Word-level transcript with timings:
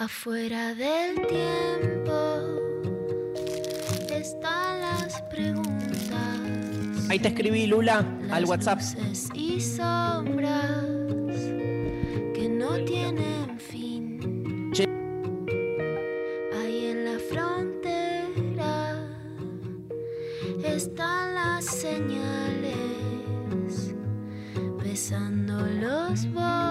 Afuera 0.00 0.74
del 0.74 1.26
tiempo 1.26 2.14
están 4.10 4.80
las 4.80 5.20
preguntas. 5.24 7.10
Ahí 7.10 7.18
te 7.18 7.28
escribí, 7.28 7.66
Lula, 7.66 8.02
al 8.30 8.46
WhatsApp. 8.46 8.80
y 9.34 9.60
sombras 9.60 10.86
que 12.32 12.48
no 12.48 12.82
tienen 12.86 13.60
fin. 13.60 14.70
Che. 14.72 14.84
Ahí 16.58 16.86
en 16.86 17.04
la 17.04 17.18
frontera 17.18 19.06
están 20.64 21.34
las 21.34 21.66
señales, 21.66 22.74
besando 24.82 25.60
los 25.60 26.32
bordes 26.32 26.69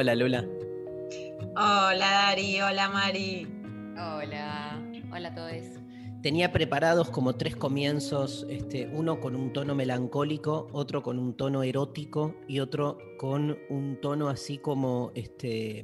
Hola, 0.00 0.14
Lula. 0.14 0.48
Hola 1.56 2.10
Dari, 2.30 2.58
hola 2.62 2.88
Mari. 2.88 3.46
Hola, 3.98 4.82
hola 5.12 5.28
a 5.28 5.34
todos. 5.34 5.52
Tenía 6.22 6.52
preparados 6.52 7.10
como 7.10 7.34
tres 7.34 7.54
comienzos, 7.54 8.46
este, 8.48 8.86
uno 8.94 9.20
con 9.20 9.36
un 9.36 9.52
tono 9.52 9.74
melancólico, 9.74 10.68
otro 10.72 11.02
con 11.02 11.18
un 11.18 11.36
tono 11.36 11.62
erótico 11.62 12.34
y 12.48 12.60
otro 12.60 12.96
con 13.18 13.58
un 13.68 14.00
tono 14.00 14.30
así 14.30 14.56
como 14.56 15.12
este, 15.14 15.80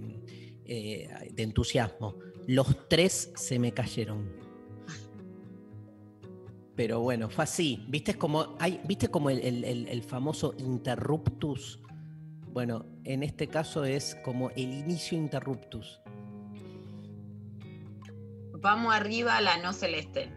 eh, 0.64 1.10
de 1.30 1.42
entusiasmo. 1.42 2.14
Los 2.46 2.88
tres 2.88 3.32
se 3.36 3.58
me 3.58 3.72
cayeron. 3.72 4.32
Pero 6.74 7.00
bueno, 7.00 7.28
fue 7.28 7.44
así. 7.44 7.84
¿Viste 7.88 8.14
como, 8.14 8.56
hay, 8.60 8.80
¿viste 8.88 9.08
como 9.08 9.28
el, 9.28 9.40
el- 9.40 9.64
el- 9.64 9.88
el 9.88 10.02
famoso 10.02 10.54
interruptus? 10.56 11.80
Bueno, 12.56 12.86
en 13.04 13.22
este 13.22 13.48
caso 13.48 13.84
es 13.84 14.14
como 14.24 14.48
el 14.52 14.72
inicio 14.72 15.18
interruptus. 15.18 16.00
Vamos 18.62 18.94
arriba 18.94 19.36
a 19.36 19.42
la 19.42 19.58
no 19.58 19.74
celeste. 19.74 20.30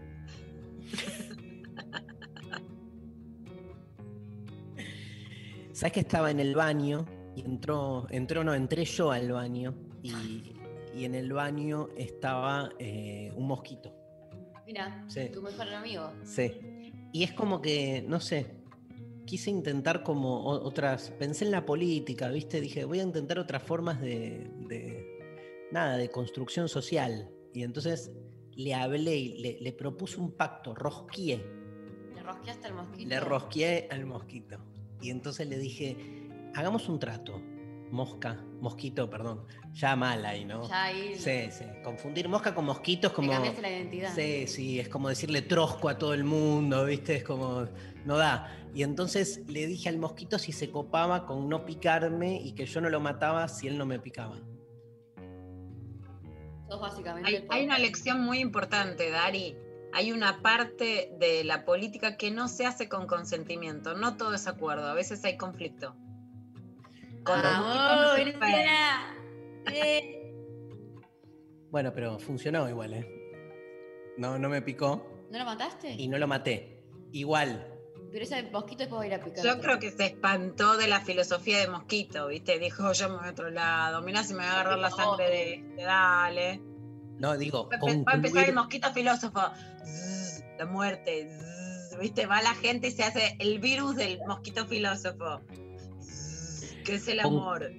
¿Sabes 5.72 5.94
que 5.94 6.00
estaba 6.02 6.32
en 6.32 6.40
el 6.40 6.56
baño? 6.56 7.06
Y 7.36 7.42
entró, 7.46 8.06
entró, 8.10 8.44
no, 8.44 8.54
entré 8.54 8.84
yo 8.84 9.12
al 9.12 9.32
baño 9.32 9.74
y, 10.04 10.56
y 10.94 11.06
en 11.06 11.16
el 11.16 11.32
baño 11.32 11.88
estaba 11.98 12.70
eh, 12.80 13.32
un 13.36 13.48
mosquito. 13.48 13.96
Mira, 14.66 15.06
Sí. 15.08 15.30
tu 15.34 15.42
mejor 15.42 15.70
amigo. 15.70 16.12
Sí. 16.24 16.52
Y 17.14 17.24
es 17.24 17.32
como 17.32 17.62
que, 17.62 18.04
no 18.08 18.20
sé, 18.20 18.59
quise 19.30 19.52
intentar 19.52 20.02
como 20.02 20.44
otras, 20.48 21.12
pensé 21.20 21.46
en 21.46 21.52
la 21.52 21.64
política, 21.64 22.30
¿viste? 22.30 22.60
Dije, 22.60 22.84
voy 22.84 23.00
a 23.00 23.04
intentar 23.04 23.38
otras 23.38 23.62
formas 23.62 24.02
de, 24.02 24.50
de- 24.68 25.68
nada, 25.72 25.98
de 25.98 26.10
construcción 26.10 26.68
social. 26.68 27.30
Y 27.54 27.62
entonces 27.62 28.12
le 28.56 28.74
hablé 28.74 29.16
y 29.18 29.38
le, 29.38 29.58
le 29.62 29.72
propuse 29.72 30.20
un 30.20 30.32
pacto, 30.32 30.74
rosquié. 30.74 31.46
¿Le 32.16 32.24
rosqueaste 32.24 32.68
al 32.68 32.74
mosquito? 32.74 33.08
Le 33.10 33.20
rosqueé 33.20 33.88
al 33.92 34.06
mosquito. 34.08 34.58
Y 35.00 35.12
entonces 35.12 35.48
le 35.48 35.60
dije, 35.60 35.96
hagamos 36.56 36.90
un 36.90 36.98
trato. 37.00 37.40
Mosca, 37.92 38.44
mosquito, 38.62 39.10
perdón. 39.10 39.46
Ya 39.74 39.96
mal 39.96 40.24
ahí, 40.26 40.46
¿no? 40.46 40.68
Ya 40.70 40.84
ahí 40.86 41.16
Sí, 41.16 41.50
sí. 41.52 41.66
Confundir 41.84 42.28
mosca 42.30 42.54
con 42.54 42.66
mosquito 42.66 43.08
es 43.08 43.14
como. 43.14 43.32
cambiaste 43.32 43.62
la 43.64 43.70
identidad. 43.72 44.14
Sí, 44.14 44.46
sí, 44.46 44.80
es 44.80 44.90
como 44.90 45.10
decirle 45.10 45.42
trosco 45.42 45.90
a 45.90 45.98
todo 45.98 46.14
el 46.14 46.24
mundo, 46.24 46.86
¿viste? 46.86 47.16
Es 47.16 47.24
como. 47.24 47.66
No 48.06 48.16
da. 48.18 48.59
Y 48.74 48.84
entonces 48.84 49.42
le 49.48 49.66
dije 49.66 49.90
al 49.90 49.98
mosquito 49.98 50.38
si 50.38 50.52
se 50.52 50.70
copaba 50.70 51.26
con 51.26 51.50
no 51.50 51.66
picarme 51.66 52.40
y 52.42 52.54
que 52.54 52.66
yo 52.66 52.82
no 52.82 52.90
lo 52.90 53.00
mataba 53.00 53.48
si 53.48 53.68
él 53.68 53.78
no 53.78 53.86
me 53.86 54.00
picaba. 54.00 54.38
Básicamente. 56.70 57.28
Hay, 57.30 57.46
hay 57.50 57.66
una 57.66 57.80
lección 57.80 58.22
muy 58.22 58.40
importante, 58.40 59.10
Dari. 59.10 59.58
Hay 59.92 60.12
una 60.12 60.42
parte 60.44 61.12
de 61.20 61.44
la 61.44 61.66
política 61.66 62.16
que 62.16 62.30
no 62.30 62.48
se 62.48 62.66
hace 62.66 62.88
con 62.88 63.08
consentimiento. 63.08 63.96
No 63.96 64.18
todo 64.18 64.36
es 64.36 64.48
acuerdo. 64.48 64.88
A 64.88 64.94
veces 64.94 65.26
hay 65.26 65.36
conflicto. 65.38 65.96
Con. 67.24 67.42
Eh. 69.74 70.16
Bueno, 71.72 71.94
pero 71.94 72.18
funcionó 72.18 72.68
igual, 72.68 72.96
¿eh? 72.96 73.06
No, 74.18 74.40
no 74.40 74.50
me 74.50 74.64
picó 74.64 75.28
¿No 75.30 75.38
lo 75.38 75.46
mataste? 75.46 75.92
y 75.92 76.08
no 76.08 76.18
lo 76.18 76.28
maté. 76.28 76.84
Igual. 77.12 77.79
Pero 78.12 78.24
ese 78.24 78.42
mosquito 78.52 78.80
después 78.80 79.00
va 79.00 79.04
a 79.04 79.08
ir 79.08 79.14
a 79.14 79.24
picar. 79.24 79.44
Yo 79.46 79.60
creo 79.62 79.80
que 79.80 79.92
se 79.92 80.06
espantó 80.06 80.78
de 80.78 80.88
la 80.88 81.02
filosofía 81.02 81.60
de 81.60 81.68
Mosquito, 81.68 82.28
¿viste? 82.28 82.58
Dijo, 82.58 82.92
yo 82.94 83.10
me 83.10 83.18
voy 83.18 83.28
a 83.28 83.32
otro 83.32 83.50
lado. 83.52 84.02
Mirá 84.02 84.24
si 84.24 84.34
me 84.34 84.40
va 84.40 84.50
a 84.50 84.54
agarrar 84.62 84.80
la 84.80 84.90
sangre 84.90 85.30
de 85.30 85.54
este, 85.56 85.84
dale. 85.84 86.62
No, 87.20 87.38
digo, 87.38 87.70
Va 87.70 87.76
a 87.76 87.80
empe- 87.80 88.08
va 88.08 88.12
a 88.14 88.16
empezar 88.16 88.50
el 88.50 88.56
mosquito 88.56 88.92
filósofo. 88.94 89.40
Zzz, 89.86 90.44
la 90.58 90.66
muerte. 90.66 91.30
zzz, 91.30 92.00
¿Viste? 92.00 92.26
Va 92.26 92.42
la 92.42 92.56
gente 92.56 92.88
y 92.88 92.92
se 92.92 93.04
hace 93.04 93.36
el 93.40 93.60
virus 93.60 93.96
del 93.96 94.20
mosquito 94.28 94.66
filósofo. 94.66 95.42
Zzz, 96.02 96.76
que 96.86 96.96
es 96.96 97.08
el 97.08 97.22
Con- 97.22 97.34
amor. 97.34 97.72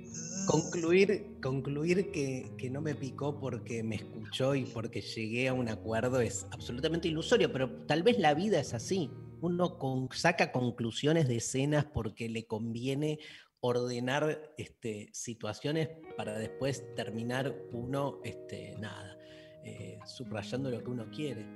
Concluir, 0.47 1.37
concluir 1.43 2.11
que, 2.13 2.51
que 2.57 2.71
no 2.71 2.81
me 2.81 2.95
picó 2.95 3.39
porque 3.39 3.83
me 3.83 3.97
escuchó 3.97 4.55
y 4.55 4.65
porque 4.65 5.01
llegué 5.01 5.49
a 5.49 5.53
un 5.55 5.69
acuerdo 5.69 6.21
es 6.21 6.47
absolutamente 6.51 7.09
ilusorio, 7.09 7.53
pero 7.53 7.71
tal 7.87 8.03
vez 8.03 8.19
la 8.19 8.35
vida 8.35 8.59
es 8.61 8.75
así. 8.75 9.11
Uno 9.41 10.09
saca 10.13 10.53
conclusiones 10.53 11.29
de 11.29 11.37
escenas 11.37 11.85
porque 11.85 12.29
le 12.29 12.47
conviene 12.47 13.19
ordenar 13.61 14.55
este, 14.57 15.11
situaciones 15.13 15.89
para 16.17 16.39
después 16.39 16.95
terminar 16.95 17.55
uno, 17.73 18.21
este, 18.25 18.75
nada, 18.79 19.19
eh, 19.65 19.99
subrayando 20.07 20.71
lo 20.71 20.83
que 20.83 20.91
uno 20.91 21.11
quiere. 21.11 21.47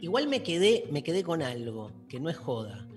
Igual 0.00 0.28
me 0.28 0.42
quedé, 0.42 0.84
me 0.90 1.02
quedé 1.02 1.22
con 1.22 1.42
algo, 1.42 1.92
que 2.08 2.20
no 2.20 2.30
es 2.30 2.36
joda. 2.36 2.88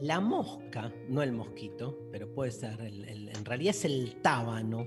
La 0.00 0.20
mosca, 0.20 0.92
no 1.08 1.22
el 1.22 1.32
mosquito, 1.32 1.98
pero 2.12 2.32
puede 2.34 2.50
ser, 2.50 2.80
en 2.80 3.44
realidad 3.44 3.70
es 3.70 3.84
el 3.84 4.20
tábano, 4.20 4.86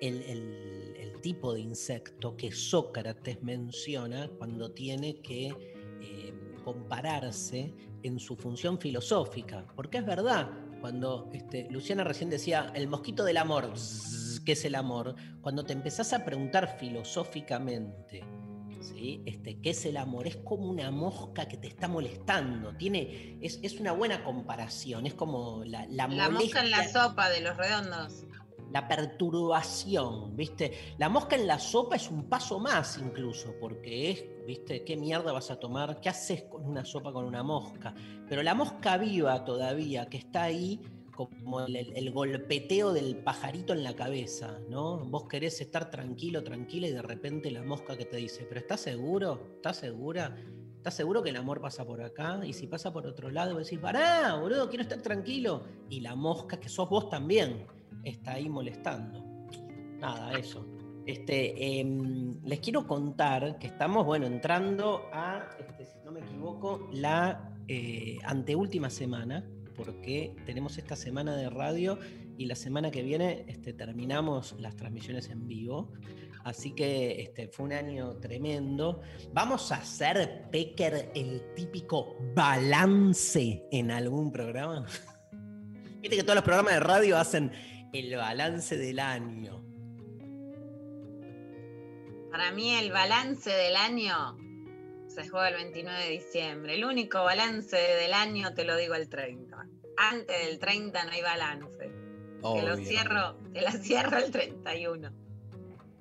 el 0.00 0.86
tipo 1.26 1.52
de 1.54 1.60
insecto 1.60 2.36
que 2.36 2.52
Sócrates 2.52 3.42
menciona 3.42 4.28
cuando 4.38 4.70
tiene 4.70 5.20
que 5.22 5.48
eh, 6.00 6.34
compararse 6.62 7.74
en 8.06 8.18
su 8.18 8.36
función 8.36 8.78
filosófica. 8.78 9.66
Porque 9.74 9.98
es 9.98 10.06
verdad, 10.06 10.50
cuando 10.80 11.30
este, 11.32 11.68
Luciana 11.70 12.04
recién 12.04 12.30
decía 12.30 12.72
el 12.74 12.88
mosquito 12.88 13.24
del 13.24 13.36
amor, 13.36 13.72
¿qué 14.44 14.52
es 14.52 14.64
el 14.64 14.74
amor? 14.74 15.14
Cuando 15.40 15.64
te 15.64 15.72
empezás 15.72 16.12
a 16.12 16.24
preguntar 16.24 16.76
filosóficamente, 16.78 18.24
¿sí? 18.80 19.22
Este, 19.26 19.60
¿Qué 19.60 19.70
es 19.70 19.84
el 19.86 19.96
amor? 19.96 20.26
Es 20.26 20.36
como 20.36 20.70
una 20.70 20.90
mosca 20.90 21.46
que 21.46 21.56
te 21.56 21.68
está 21.68 21.88
molestando. 21.88 22.74
Tiene, 22.76 23.38
es, 23.40 23.58
es 23.62 23.80
una 23.80 23.92
buena 23.92 24.22
comparación. 24.22 25.06
Es 25.06 25.14
como 25.14 25.64
la, 25.64 25.86
la, 25.86 26.06
La 26.08 26.28
mosca 26.28 26.60
en 26.62 26.70
la 26.70 26.88
sopa 26.88 27.28
de 27.30 27.40
los 27.40 27.56
redondos. 27.56 28.24
la 28.70 28.86
perturbación, 28.88 30.36
¿viste? 30.36 30.94
La 30.98 31.08
mosca 31.08 31.36
en 31.36 31.46
la 31.46 31.58
sopa 31.58 31.96
es 31.96 32.10
un 32.10 32.28
paso 32.28 32.58
más 32.58 32.98
incluso, 32.98 33.54
porque 33.60 34.10
es, 34.10 34.24
¿viste? 34.46 34.84
¿Qué 34.84 34.96
mierda 34.96 35.32
vas 35.32 35.50
a 35.50 35.60
tomar? 35.60 36.00
¿Qué 36.00 36.08
haces 36.08 36.44
con 36.44 36.64
una 36.64 36.84
sopa 36.84 37.12
con 37.12 37.24
una 37.24 37.42
mosca? 37.42 37.94
Pero 38.28 38.42
la 38.42 38.54
mosca 38.54 38.96
viva 38.96 39.44
todavía, 39.44 40.06
que 40.06 40.16
está 40.18 40.44
ahí 40.44 40.80
como 41.14 41.60
el, 41.66 42.10
golpeteo 42.12 42.92
del 42.92 43.16
pajarito 43.16 43.72
en 43.72 43.82
la 43.82 43.96
cabeza, 43.96 44.58
¿no? 44.68 44.98
Vos 44.98 45.24
querés 45.28 45.60
estar 45.60 45.90
tranquilo, 45.90 46.44
tranquila 46.44 46.88
y 46.88 46.92
de 46.92 47.02
repente 47.02 47.50
la 47.50 47.62
mosca 47.62 47.96
que 47.96 48.04
te 48.04 48.18
dice, 48.18 48.44
pero 48.46 48.60
¿estás 48.60 48.80
seguro? 48.80 49.54
¿Estás 49.56 49.78
segura? 49.78 50.36
¿Estás 50.76 50.94
seguro 50.94 51.22
que 51.22 51.30
el 51.30 51.36
amor 51.36 51.60
pasa 51.60 51.84
por 51.84 52.02
acá? 52.02 52.40
Y 52.44 52.52
si 52.52 52.66
pasa 52.66 52.92
por 52.92 53.06
otro 53.06 53.30
lado, 53.30 53.56
decís, 53.58 53.78
pará, 53.78 54.34
boludo, 54.36 54.68
quiero 54.68 54.82
estar 54.82 55.00
tranquilo. 55.00 55.64
Y 55.88 56.00
la 56.00 56.14
mosca, 56.14 56.60
que 56.60 56.68
sos 56.68 56.88
vos 56.88 57.08
también, 57.08 57.66
está 58.04 58.34
ahí 58.34 58.48
molestando. 58.48 59.24
Nada, 59.98 60.38
eso. 60.38 60.64
Este, 61.06 61.78
em, 61.78 62.40
les 62.44 62.58
quiero 62.58 62.86
contar 62.86 63.58
que 63.60 63.68
estamos, 63.68 64.04
bueno, 64.04 64.26
entrando 64.26 65.08
a, 65.12 65.48
este, 65.58 65.84
si 65.84 65.98
no 66.04 66.10
me 66.10 66.18
equivoco, 66.18 66.88
la 66.92 67.54
eh, 67.68 68.18
anteúltima 68.24 68.90
semana, 68.90 69.44
porque 69.76 70.34
tenemos 70.46 70.78
esta 70.78 70.96
semana 70.96 71.36
de 71.36 71.48
radio 71.48 71.98
y 72.36 72.46
la 72.46 72.56
semana 72.56 72.90
que 72.90 73.02
viene 73.02 73.44
este, 73.46 73.72
terminamos 73.72 74.56
las 74.58 74.74
transmisiones 74.74 75.28
en 75.30 75.46
vivo. 75.46 75.92
Así 76.42 76.72
que 76.72 77.22
este, 77.22 77.48
fue 77.48 77.66
un 77.66 77.72
año 77.72 78.16
tremendo. 78.16 79.00
Vamos 79.32 79.70
a 79.72 79.76
hacer, 79.76 80.48
Pecker, 80.50 81.10
el 81.14 81.54
típico 81.54 82.16
balance 82.34 83.64
en 83.70 83.90
algún 83.92 84.32
programa. 84.32 84.86
Viste 86.00 86.16
que 86.16 86.22
todos 86.22 86.36
los 86.36 86.44
programas 86.44 86.74
de 86.74 86.80
radio 86.80 87.16
hacen 87.16 87.52
el 87.92 88.14
balance 88.16 88.76
del 88.76 88.98
año. 88.98 89.65
Para 92.36 92.52
mí 92.52 92.70
el 92.74 92.92
balance 92.92 93.48
del 93.48 93.76
año 93.76 94.36
se 95.06 95.26
juega 95.26 95.48
el 95.48 95.54
29 95.54 96.04
de 96.04 96.10
diciembre. 96.10 96.74
El 96.74 96.84
único 96.84 97.24
balance 97.24 97.74
del 97.78 98.12
año 98.12 98.52
te 98.52 98.64
lo 98.64 98.76
digo 98.76 98.94
el 98.94 99.08
30. 99.08 99.56
Antes 99.96 100.46
del 100.46 100.58
30 100.58 101.02
no 101.04 101.12
hay 101.12 101.22
balance. 101.22 101.78
Te 101.78 101.88
lo 102.42 102.50
Obvio. 102.74 102.76
cierro, 102.76 103.36
te 103.54 103.62
la 103.62 103.72
cierro 103.72 104.18
el 104.18 104.30
31. 104.30 105.10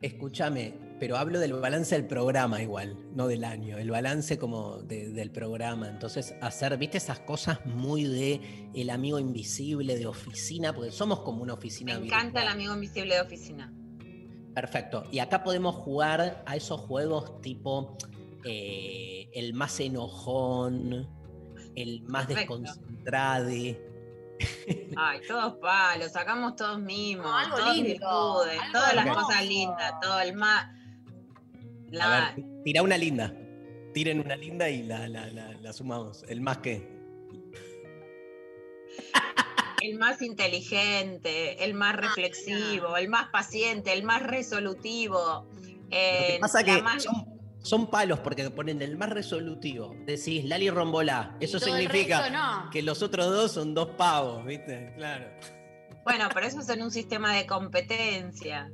Escúchame, 0.01 0.73
pero 0.99 1.15
hablo 1.15 1.39
del 1.39 1.53
balance 1.53 1.95
del 1.95 2.05
programa 2.05 2.61
igual, 2.61 2.97
no 3.15 3.27
del 3.27 3.45
año. 3.45 3.77
El 3.77 3.89
balance 3.89 4.37
como 4.37 4.79
de- 4.79 5.11
del 5.13 5.31
programa. 5.31 5.87
Entonces, 5.87 6.35
hacer, 6.41 6.77
viste, 6.77 6.97
esas 6.97 7.21
cosas 7.21 7.65
muy 7.65 8.03
de 8.03 8.41
el 8.73 8.89
amigo 8.89 9.19
invisible, 9.19 9.97
de 9.97 10.05
oficina, 10.05 10.73
porque 10.73 10.91
somos 10.91 11.21
como 11.21 11.41
una 11.43 11.53
Me 11.53 11.59
oficina. 11.59 11.93
encanta 11.93 12.41
el 12.41 12.49
amigo 12.49 12.73
invisible 12.73 13.15
de 13.15 13.21
oficina. 13.21 13.71
Perfecto. 14.55 15.03
Y 15.11 15.19
acá 15.19 15.43
podemos 15.43 15.75
jugar 15.75 16.41
a 16.45 16.55
esos 16.55 16.79
juegos 16.81 17.39
tipo 17.41 17.97
eh, 18.45 19.29
el 19.33 19.53
más 19.53 19.79
enojón, 19.79 21.07
el 21.75 22.01
más 22.03 22.25
Perfecto. 22.25 22.57
desconcentrado. 22.59 23.49
Ay, 24.97 25.19
todos 25.27 25.55
palos, 25.59 26.11
sacamos 26.11 26.55
todos 26.55 26.79
mimos, 26.79 27.25
No, 27.25 27.37
algo 27.37 27.57
todos 27.57 27.75
lindo, 27.75 27.89
virtudes, 27.89 28.59
algo 28.61 28.71
todas 28.73 28.95
las 28.95 29.05
hermoso. 29.05 29.25
cosas 29.27 29.45
lindas, 29.45 29.93
todo 30.01 30.19
el 30.21 30.35
más. 30.35 30.71
La, 31.91 32.05
A 32.31 32.33
ver, 32.35 32.45
tira 32.63 32.81
una 32.81 32.97
linda. 32.97 33.33
Tiren 33.93 34.19
una 34.19 34.35
linda 34.35 34.69
y 34.69 34.83
la, 34.83 35.07
la- 35.07 35.27
la- 35.31 35.53
la 35.53 35.73
sumamos. 35.73 36.23
El 36.27 36.41
más 36.41 36.57
que. 36.57 36.93
el 39.85 39.97
más 39.97 40.21
inteligente, 40.21 41.63
el 41.63 41.73
más 41.73 41.95
reflexivo, 41.95 42.97
el 42.97 43.07
más 43.09 43.29
paciente, 43.29 43.93
el 43.93 44.03
más 44.03 44.21
resolutivo. 44.23 45.47
Lo 45.51 45.75
eh, 45.91 46.33
que 46.33 46.37
pasa 46.41 46.59
la 46.61 46.65
que 46.65 46.81
más- 46.81 47.03
son, 47.03 47.25
son 47.61 47.89
palos 47.89 48.19
porque 48.19 48.49
ponen 48.49 48.81
el 48.81 48.97
más 48.97 49.09
resolutivo. 49.09 49.95
Decís 50.05 50.45
Lali 50.45 50.69
Rombolá. 50.69 51.35
Eso 51.39 51.59
significa 51.59 52.21
resto 52.21 52.33
no. 52.33 52.69
que 52.71 52.81
los 52.81 53.01
otros 53.01 53.27
dos 53.27 53.51
son 53.51 53.73
dos 53.73 53.89
pavos, 53.97 54.45
¿viste? 54.45 54.93
Claro. 54.95 55.25
Bueno, 56.03 56.29
pero 56.33 56.45
eso 56.45 56.59
es 56.59 56.69
en 56.69 56.83
un 56.83 56.91
sistema 56.91 57.33
de 57.33 57.45
competencias. 57.47 58.71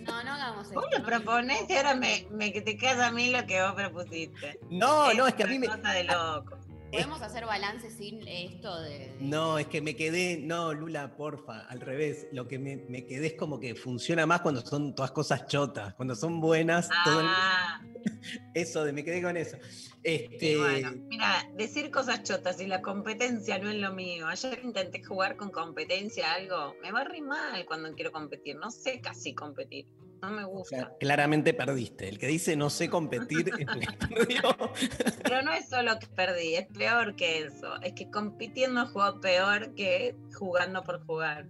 No, 0.00 0.22
no 0.22 0.32
hagamos 0.32 0.72
Vos 0.72 0.84
esto. 0.84 0.98
lo 0.98 1.04
proponés 1.04 1.64
y 1.68 1.74
ahora 1.76 1.94
me, 1.94 2.28
me 2.30 2.52
que 2.52 2.60
te 2.62 2.76
queda 2.76 3.08
a 3.08 3.10
mí 3.10 3.30
lo 3.30 3.44
que 3.44 3.60
vos 3.62 3.72
propusiste. 3.72 4.60
No, 4.70 5.12
no, 5.14 5.26
es 5.26 5.34
que 5.34 5.42
a 5.42 5.46
mí 5.46 5.58
me. 5.58 5.66
una 5.66 5.76
cosa 5.78 5.92
de 5.92 6.04
loco. 6.04 6.58
Podemos 6.92 7.20
hacer 7.20 7.44
balance 7.44 7.90
sin 7.90 8.26
esto 8.26 8.80
de. 8.80 8.90
de- 8.98 9.16
No, 9.20 9.58
es 9.58 9.66
que 9.66 9.80
me 9.80 9.96
quedé. 9.96 10.38
No, 10.38 10.72
Lula, 10.72 11.16
porfa, 11.16 11.60
al 11.66 11.80
revés. 11.80 12.26
Lo 12.32 12.46
que 12.48 12.58
me, 12.58 12.76
me 12.88 13.04
quedé 13.06 13.28
es 13.28 13.32
como 13.34 13.58
que 13.60 13.74
funciona 13.74 14.24
más 14.26 14.40
cuando 14.40 14.60
son 14.62 14.94
todas 14.94 15.10
cosas 15.10 15.46
chotas. 15.46 15.94
Cuando 15.94 16.14
son 16.14 16.40
buenas, 16.40 16.88
todo 17.04 17.20
el- 17.20 17.26
Ah, 17.28 17.80
eso 18.54 18.84
de 18.84 18.92
me 18.92 19.04
quedé 19.04 19.20
con 19.22 19.36
eso. 19.36 19.56
Este. 20.02 20.56
bueno, 20.56 20.92
mira, 21.08 21.48
decir 21.54 21.90
cosas 21.90 22.22
chotas 22.22 22.60
y 22.60 22.66
la 22.66 22.80
competencia 22.80 23.58
no 23.58 23.68
es 23.68 23.76
lo 23.76 23.92
mío. 23.92 24.28
Ayer 24.28 24.60
intenté 24.62 25.02
jugar 25.04 25.36
con 25.36 25.50
competencia 25.50 26.32
algo. 26.32 26.74
Me 26.82 26.92
va 26.92 27.04
re 27.04 27.20
mal 27.20 27.66
cuando 27.66 27.92
quiero 27.94 28.12
competir. 28.12 28.56
No 28.56 28.70
sé 28.70 29.00
casi 29.00 29.34
competir. 29.34 29.86
No 30.22 30.30
me 30.30 30.44
o 30.44 30.48
gusta. 30.48 30.76
sea, 30.76 30.92
claramente 30.98 31.54
perdiste. 31.54 32.08
El 32.08 32.18
que 32.18 32.26
dice 32.26 32.56
no 32.56 32.70
sé 32.70 32.88
competir 32.88 33.50
es 33.50 33.60
el 33.60 33.80
que 33.80 34.06
perdió. 34.08 34.42
Pero 35.22 35.42
no 35.42 35.52
es 35.52 35.68
solo 35.68 35.98
que 35.98 36.06
perdí, 36.06 36.54
es 36.54 36.66
peor 36.66 37.14
que 37.16 37.40
eso. 37.40 37.80
Es 37.82 37.92
que 37.92 38.10
compitiendo 38.10 38.86
juego 38.86 39.20
peor 39.20 39.74
que 39.74 40.16
jugando 40.34 40.82
por 40.82 41.04
jugar. 41.06 41.46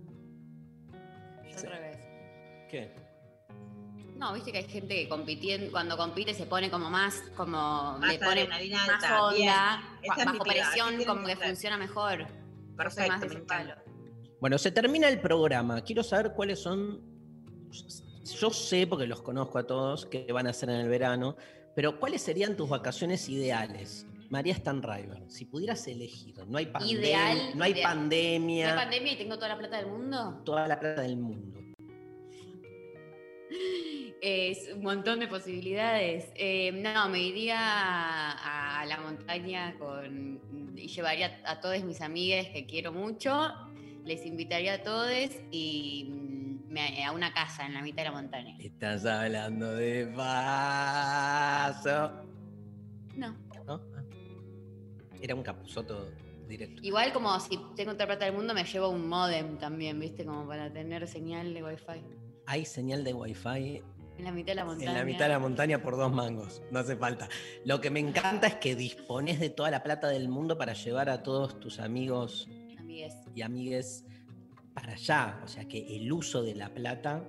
Revés. 1.62 1.98
¿Qué? 2.68 2.92
No, 4.16 4.32
viste 4.32 4.50
que 4.50 4.58
hay 4.58 4.64
gente 4.64 4.94
que 4.94 5.08
compitiendo, 5.08 5.70
cuando 5.70 5.96
compite 5.96 6.32
se 6.32 6.46
pone 6.46 6.70
como 6.70 6.90
más, 6.90 7.22
como 7.36 7.98
Más 7.98 8.12
le 8.12 8.18
pone 8.18 8.48
más 8.48 8.60
onda, 9.20 9.82
es 10.02 10.24
bajo 10.24 10.44
presión 10.44 11.04
como 11.04 11.26
que 11.26 11.36
funciona 11.36 11.76
mejor. 11.76 12.26
Perfecto, 12.76 13.12
más 13.12 13.20
de 13.20 13.28
me. 13.28 13.82
Bueno, 14.40 14.58
se 14.58 14.70
termina 14.70 15.08
el 15.08 15.20
programa. 15.20 15.82
Quiero 15.82 16.02
saber 16.02 16.32
cuáles 16.32 16.60
son. 16.60 17.00
Yo 18.34 18.50
sé, 18.50 18.86
porque 18.86 19.06
los 19.06 19.22
conozco 19.22 19.58
a 19.58 19.66
todos, 19.66 20.06
que 20.06 20.30
van 20.32 20.46
a 20.46 20.50
hacer 20.50 20.68
en 20.70 20.76
el 20.76 20.88
verano, 20.88 21.36
pero 21.74 21.98
¿cuáles 22.00 22.22
serían 22.22 22.56
tus 22.56 22.68
vacaciones 22.68 23.28
ideales? 23.28 24.06
María 24.28 24.54
Stanriver, 24.56 25.22
si 25.28 25.44
pudieras 25.44 25.86
elegir, 25.86 26.34
no 26.48 26.58
hay 26.58 26.66
pandemia, 26.66 26.98
Ideal, 27.00 27.38
no 27.54 27.62
hay 27.64 27.72
ideal. 27.72 27.94
pandemia, 27.94 28.64
¿No 28.66 28.72
hay 28.80 28.84
pandemia 28.86 29.12
y 29.12 29.16
tengo 29.16 29.36
toda 29.36 29.48
la 29.48 29.58
plata 29.58 29.76
del 29.76 29.86
mundo? 29.86 30.42
toda 30.44 30.66
la 30.66 30.80
plata 30.80 31.02
del 31.02 31.16
mundo. 31.16 31.60
Es 34.20 34.70
un 34.74 34.82
montón 34.82 35.20
de 35.20 35.28
posibilidades. 35.28 36.30
Eh, 36.34 36.72
no, 36.72 37.08
me 37.08 37.20
iría 37.22 37.56
a, 37.60 38.80
a 38.80 38.86
la 38.86 38.98
montaña 38.98 39.76
con, 39.78 40.40
y 40.74 40.88
llevaría 40.88 41.40
a 41.44 41.60
todas 41.60 41.84
mis 41.84 42.00
amigas 42.00 42.48
que 42.48 42.66
quiero 42.66 42.92
mucho, 42.92 43.52
les 44.04 44.26
invitaría 44.26 44.74
a 44.74 44.82
todos 44.82 45.30
y 45.52 46.06
me- 46.76 47.04
a 47.04 47.12
una 47.12 47.32
casa 47.32 47.64
en 47.66 47.74
la 47.74 47.82
mitad 47.82 47.98
de 48.04 48.04
la 48.10 48.12
montaña. 48.12 48.56
Estás 48.58 49.04
hablando 49.06 49.72
de 49.72 50.06
paso. 50.14 52.10
No. 53.16 53.34
¿No? 53.66 53.80
Ah. 53.96 54.02
Era 55.20 55.34
un 55.34 55.42
capuzoto 55.42 56.08
directo. 56.46 56.82
Igual 56.84 57.12
como 57.12 57.38
si 57.40 57.58
tengo 57.74 57.92
otra 57.92 58.06
plata 58.06 58.26
del 58.26 58.34
mundo, 58.34 58.52
me 58.54 58.64
llevo 58.64 58.88
un 58.90 59.08
modem 59.08 59.56
también, 59.58 59.98
¿viste? 59.98 60.24
Como 60.24 60.46
para 60.46 60.72
tener 60.72 61.06
señal 61.08 61.54
de 61.54 61.62
wifi. 61.64 62.02
Hay 62.46 62.64
señal 62.64 63.02
de 63.02 63.12
wifi 63.14 63.82
En 64.18 64.24
la 64.24 64.30
mitad 64.32 64.48
de 64.52 64.54
la 64.56 64.64
montaña. 64.64 64.90
en 64.92 64.96
la 64.98 65.04
mitad 65.04 65.24
de 65.24 65.28
la 65.30 65.38
montaña 65.38 65.82
por 65.82 65.96
dos 65.96 66.12
mangos. 66.12 66.62
No 66.70 66.78
hace 66.80 66.96
falta. 66.96 67.28
Lo 67.64 67.80
que 67.80 67.90
me 67.90 68.00
encanta 68.00 68.46
es 68.46 68.54
que 68.56 68.76
dispones 68.76 69.40
de 69.40 69.48
toda 69.50 69.70
la 69.70 69.82
plata 69.82 70.08
del 70.08 70.28
mundo 70.28 70.56
para 70.58 70.74
llevar 70.74 71.08
a 71.10 71.22
todos 71.22 71.58
tus 71.58 71.80
amigos 71.80 72.46
Amigues. 72.78 73.14
y 73.34 73.42
amigues 73.42 74.04
para 74.76 74.92
allá. 74.92 75.40
O 75.42 75.48
sea 75.48 75.66
que 75.66 75.96
el 75.96 76.12
uso 76.12 76.42
de 76.42 76.54
la 76.54 76.68
plata 76.68 77.24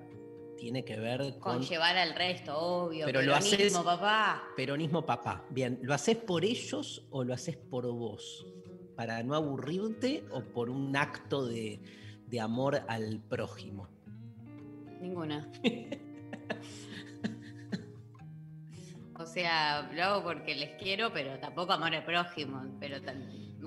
tiene 0.58 0.84
que 0.84 1.00
ver 1.00 1.20
Con 1.40 1.60
con 1.60 1.62
llevar 1.62 1.96
al 1.98 2.14
resto, 2.14 2.58
obvio. 2.58 3.06
Pero 3.06 3.22
lo 3.22 3.34
peronismo, 3.34 3.80
haces- 3.80 3.84
papá. 3.86 4.44
peronismo 4.56 5.06
papá. 5.06 5.46
Bien, 5.50 5.80
¿lo 5.82 5.94
haces 5.94 6.18
por 6.18 6.44
ellos 6.44 7.08
o 7.10 7.24
lo 7.24 7.34
haces 7.34 7.56
por 7.56 7.90
vos? 7.92 8.46
¿Para 8.96 9.24
no 9.24 9.34
aburrirte 9.36 10.26
o 10.32 10.42
por 10.42 10.70
un 10.70 10.96
acto 10.98 11.46
de, 11.48 11.80
de 12.28 12.40
amor 12.42 12.82
al 12.88 13.22
prójimo? 13.22 13.88
Ninguna. 15.00 15.50
o 19.20 19.26
sea, 19.26 19.90
lo 19.94 20.04
hago 20.04 20.24
porque 20.24 20.56
les 20.56 20.72
quiero, 20.82 21.14
pero 21.14 21.40
tampoco 21.40 21.72
amor 21.74 21.94
al 21.96 22.04
prójimo. 22.04 22.64
Pero 22.80 22.98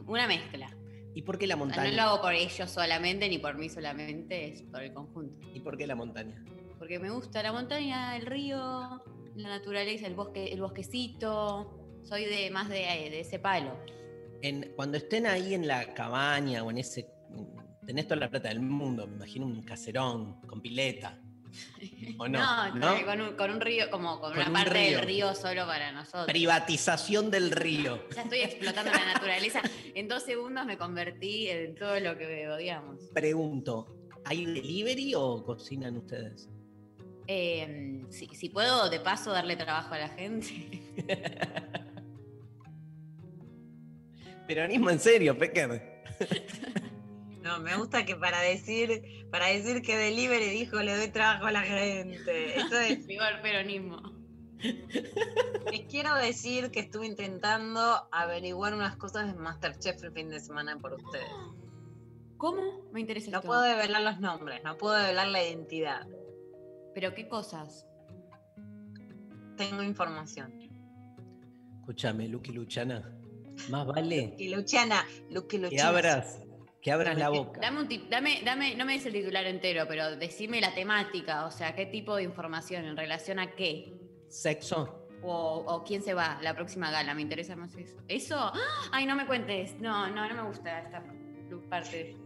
una 0.06 0.26
mezcla. 0.26 0.68
¿Y 1.14 1.22
por 1.22 1.38
qué 1.38 1.46
la 1.46 1.54
O 1.54 1.58
sea, 1.58 1.66
no 1.66 1.74
montaña? 1.74 1.96
lo 1.96 2.02
hago 2.02 2.22
por 2.22 2.32
ellos 2.34 2.70
solamente, 2.70 3.28
ni 3.28 3.38
por 3.38 3.56
mí 3.58 3.68
solamente, 3.68 4.52
es 4.52 4.62
por 4.62 4.82
el 4.82 4.92
conjunto. 4.92 5.46
¿Y 5.54 5.60
por 5.60 5.76
qué 5.76 5.86
la 5.86 5.94
montaña? 5.96 6.44
Porque 6.78 6.98
me 6.98 7.10
gusta 7.10 7.42
la 7.42 7.52
montaña, 7.52 8.16
el 8.16 8.26
río, 8.26 9.02
la 9.34 9.48
naturaleza, 9.48 10.06
el 10.06 10.14
bosque, 10.14 10.52
el 10.52 10.60
bosquecito. 10.60 11.76
Soy 12.04 12.24
de 12.24 12.50
más 12.50 12.68
de, 12.68 12.76
de 12.76 13.20
ese 13.20 13.38
palo. 13.38 13.76
En, 14.42 14.72
cuando 14.76 14.96
estén 14.96 15.26
ahí 15.26 15.54
en 15.54 15.66
la 15.66 15.92
cabaña 15.94 16.62
o 16.64 16.70
en 16.70 16.78
ese. 16.78 17.08
Tenés 17.86 18.06
toda 18.06 18.20
la 18.20 18.30
plata 18.30 18.48
del 18.48 18.60
mundo, 18.60 19.06
me 19.06 19.16
imagino 19.16 19.46
un 19.46 19.62
caserón 19.62 20.40
con 20.42 20.60
pileta. 20.62 21.18
¿O 22.18 22.28
no? 22.28 22.74
¿No? 22.74 23.04
Con, 23.04 23.20
un, 23.20 23.36
con 23.36 23.50
un 23.50 23.60
río, 23.60 23.90
como 23.90 24.20
con, 24.20 24.30
Con 24.32 24.38
una 24.40 24.48
un 24.48 24.52
parte 24.52 24.70
río. 24.70 24.98
del 24.98 25.06
río 25.06 25.34
solo 25.34 25.66
para 25.66 25.92
nosotros. 25.92 26.26
Privatización 26.26 27.30
del 27.30 27.50
río. 27.50 28.02
Ya 28.14 28.22
estoy 28.22 28.40
explotando 28.40 28.90
la 28.90 29.12
naturaleza. 29.14 29.62
En 29.94 30.08
dos 30.08 30.22
segundos 30.22 30.66
me 30.66 30.76
convertí 30.76 31.48
en 31.48 31.74
todo 31.74 31.98
lo 32.00 32.16
que 32.16 32.48
odiamos. 32.48 33.00
Pregunto, 33.14 34.08
¿hay 34.24 34.44
delivery 34.46 35.14
o 35.16 35.44
cocinan 35.44 35.96
ustedes? 35.96 36.48
Eh, 37.26 38.04
si, 38.10 38.26
si 38.28 38.48
puedo, 38.48 38.90
de 38.90 39.00
paso, 39.00 39.30
darle 39.30 39.56
trabajo 39.56 39.94
a 39.94 39.98
la 39.98 40.08
gente. 40.08 40.82
Peronismo 44.46 44.90
en 44.90 44.98
serio, 44.98 45.38
Pecker. 45.38 46.02
No, 47.42 47.58
me 47.60 47.76
gusta 47.76 48.04
que 48.04 48.16
para 48.16 48.40
decir, 48.40 49.26
para 49.30 49.46
decir 49.46 49.80
que 49.82 49.96
delivery 49.96 50.50
dijo 50.50 50.80
le 50.82 50.96
doy 50.96 51.08
trabajo 51.08 51.46
a 51.46 51.52
la 51.52 51.62
gente. 51.62 52.58
Eso 52.58 52.78
es, 52.78 52.98
Peor 53.06 53.40
peronismo. 53.42 54.02
les 55.70 55.86
quiero 55.88 56.14
decir 56.16 56.70
que 56.70 56.80
estuve 56.80 57.06
intentando 57.06 57.80
averiguar 58.12 58.74
unas 58.74 58.96
cosas 58.96 59.26
de 59.34 59.40
Masterchef 59.40 60.02
el 60.04 60.12
fin 60.12 60.28
de 60.28 60.38
semana 60.40 60.76
por 60.78 60.92
ustedes. 60.94 61.30
¿Cómo? 62.36 62.60
Me 62.92 63.00
interesa 63.00 63.30
No 63.30 63.38
esto. 63.38 63.46
puedo 63.48 63.62
develar 63.62 64.02
los 64.02 64.20
nombres, 64.20 64.62
no 64.64 64.76
puedo 64.76 64.94
develar 64.94 65.28
la 65.28 65.42
identidad. 65.42 66.06
¿Pero 66.94 67.14
qué 67.14 67.26
cosas? 67.28 67.86
Tengo 69.56 69.82
información. 69.82 70.52
Escúchame, 71.80 72.28
Lucky 72.28 72.52
Luchana. 72.52 73.16
Más 73.68 73.86
vale 73.86 74.34
Y 74.38 74.48
Luciana, 74.54 75.04
Luque 75.30 75.56
que 75.58 75.62
Luciana. 75.64 75.88
abras, 75.90 76.40
que 76.82 76.90
abras 76.92 77.16
la 77.18 77.28
boca. 77.28 77.60
Dame 77.60 77.80
un 77.80 77.88
tip, 77.88 78.08
dame, 78.08 78.40
dame, 78.44 78.74
no 78.74 78.84
me 78.86 78.94
des 78.94 79.04
el 79.06 79.12
titular 79.12 79.46
entero, 79.46 79.84
pero 79.88 80.16
decime 80.16 80.60
la 80.60 80.74
temática, 80.74 81.44
o 81.46 81.50
sea, 81.50 81.74
qué 81.74 81.86
tipo 81.86 82.16
de 82.16 82.22
información, 82.22 82.84
en 82.86 82.96
relación 82.96 83.38
a 83.38 83.50
qué. 83.52 83.92
Sexo. 84.28 84.96
O, 85.22 85.64
o 85.66 85.84
quién 85.84 86.02
se 86.02 86.14
va 86.14 86.38
la 86.42 86.54
próxima 86.54 86.90
gala, 86.90 87.12
me 87.14 87.20
interesa 87.20 87.54
más 87.54 87.74
eso. 87.76 87.96
¿Eso? 88.08 88.36
¡Ah! 88.38 88.88
Ay, 88.92 89.04
no 89.04 89.14
me 89.14 89.26
cuentes. 89.26 89.78
No, 89.78 90.06
no, 90.08 90.26
no 90.26 90.34
me 90.34 90.48
gusta 90.48 90.80
esta 90.80 91.02
parte. 91.68 92.16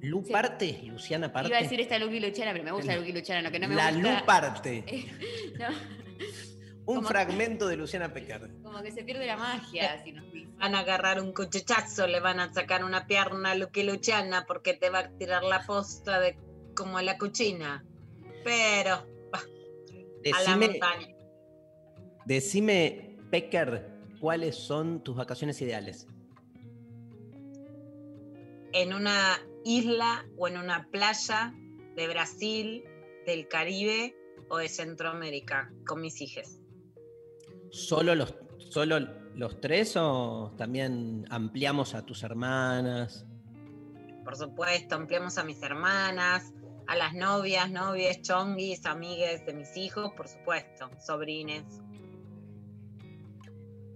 Lu 0.00 0.22
Sí. 0.24 0.30
parte, 0.32 0.80
Luciana 0.84 1.32
parte. 1.32 1.48
Iba 1.48 1.58
a 1.58 1.62
decir 1.62 1.80
esta 1.80 1.98
Lucky 1.98 2.20
Luchana, 2.20 2.52
pero 2.52 2.62
me 2.64 2.70
gusta 2.72 2.92
La- 2.92 2.98
Lucky 2.98 3.12
Luchana, 3.12 3.42
lo 3.42 3.50
que 3.50 3.58
no 3.58 3.68
me 3.68 3.74
la 3.74 3.90
gusta. 3.90 4.20
Lu 4.20 4.26
parte. 4.26 4.84
No, 5.58 5.66
Un 6.88 7.04
fragmento 7.04 7.68
de 7.68 7.76
Luciana 7.82 8.12
Pecker. 8.12 8.50
como 8.62 8.82
que 8.82 8.90
se 8.90 9.04
pierde 9.04 9.26
la 9.26 9.36
magia, 9.36 10.02
si 10.02 10.12
nos 10.12 10.32
dice. 10.32 10.48
Van 10.56 10.74
a 10.74 10.80
agarrar 10.80 11.20
un 11.20 11.32
cuchichazo, 11.32 12.06
le 12.06 12.18
van 12.20 12.40
a 12.40 12.52
sacar 12.52 12.82
una 12.82 13.06
pierna 13.06 13.50
a 13.50 13.54
Luque 13.54 13.84
Luciana 13.84 14.44
porque 14.46 14.72
te 14.72 14.88
va 14.88 15.00
a 15.00 15.08
tirar 15.10 15.44
la 15.44 15.64
posta 15.66 16.18
de 16.18 16.36
como 16.74 17.00
la 17.00 17.18
cuchina. 17.18 17.84
Pero 18.42 19.06
a 20.32 20.42
la 20.42 20.56
montaña. 20.56 21.14
decime, 22.24 23.16
Pecker, 23.30 23.86
¿cuáles 24.20 24.56
son 24.56 25.02
tus 25.04 25.16
vacaciones 25.16 25.60
ideales? 25.60 26.06
En 28.72 28.94
una 28.94 29.38
isla 29.64 30.26
o 30.36 30.48
en 30.48 30.56
una 30.56 30.88
playa 30.90 31.54
de 31.96 32.08
Brasil, 32.08 32.84
del 33.26 33.46
Caribe 33.48 34.16
o 34.48 34.56
de 34.56 34.68
Centroamérica 34.68 35.70
con 35.86 36.00
mis 36.00 36.20
hijas. 36.20 36.57
¿Solo 37.70 38.14
los, 38.14 38.34
solo 38.70 38.98
los 39.34 39.60
tres 39.60 39.96
o 39.96 40.52
también 40.56 41.26
ampliamos 41.30 41.94
a 41.94 42.04
tus 42.04 42.22
hermanas? 42.22 43.26
Por 44.24 44.36
supuesto, 44.36 44.94
ampliamos 44.94 45.38
a 45.38 45.44
mis 45.44 45.62
hermanas, 45.62 46.52
a 46.86 46.96
las 46.96 47.14
novias, 47.14 47.70
novias, 47.70 48.20
chonguis, 48.22 48.84
amigues 48.86 49.44
de 49.46 49.54
mis 49.54 49.76
hijos, 49.76 50.12
por 50.16 50.28
supuesto, 50.28 50.90
sobrines. 51.04 51.64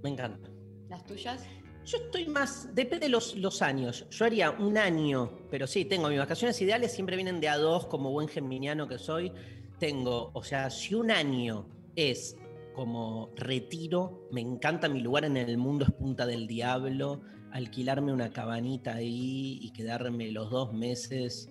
Me 0.02 0.10
encanta. 0.10 0.48
¿Las 0.88 1.04
tuyas? 1.04 1.42
Yo 1.84 1.98
estoy 1.98 2.26
más, 2.26 2.72
depende 2.74 3.06
de 3.06 3.10
los, 3.10 3.34
los 3.36 3.60
años. 3.60 4.06
Yo 4.10 4.24
haría 4.24 4.50
un 4.52 4.78
año, 4.78 5.38
pero 5.50 5.66
sí, 5.66 5.84
tengo 5.84 6.08
mis 6.08 6.18
vacaciones 6.18 6.60
ideales, 6.60 6.92
siempre 6.92 7.16
vienen 7.16 7.40
de 7.40 7.48
a 7.48 7.56
dos, 7.56 7.86
como 7.86 8.10
buen 8.10 8.28
geminiano 8.28 8.86
que 8.86 8.98
soy. 8.98 9.32
Tengo, 9.78 10.30
o 10.32 10.44
sea, 10.44 10.70
si 10.70 10.94
un 10.94 11.10
año 11.10 11.66
es 11.96 12.36
como 12.72 13.30
retiro, 13.36 14.28
me 14.30 14.40
encanta 14.40 14.88
mi 14.88 15.00
lugar 15.00 15.24
en 15.24 15.36
el 15.36 15.58
mundo, 15.58 15.84
es 15.84 15.92
Punta 15.92 16.26
del 16.26 16.46
Diablo, 16.46 17.22
alquilarme 17.52 18.12
una 18.12 18.30
cabanita 18.30 18.94
ahí 18.94 19.58
y 19.60 19.70
quedarme 19.72 20.30
los 20.32 20.50
dos 20.50 20.72
meses 20.72 21.48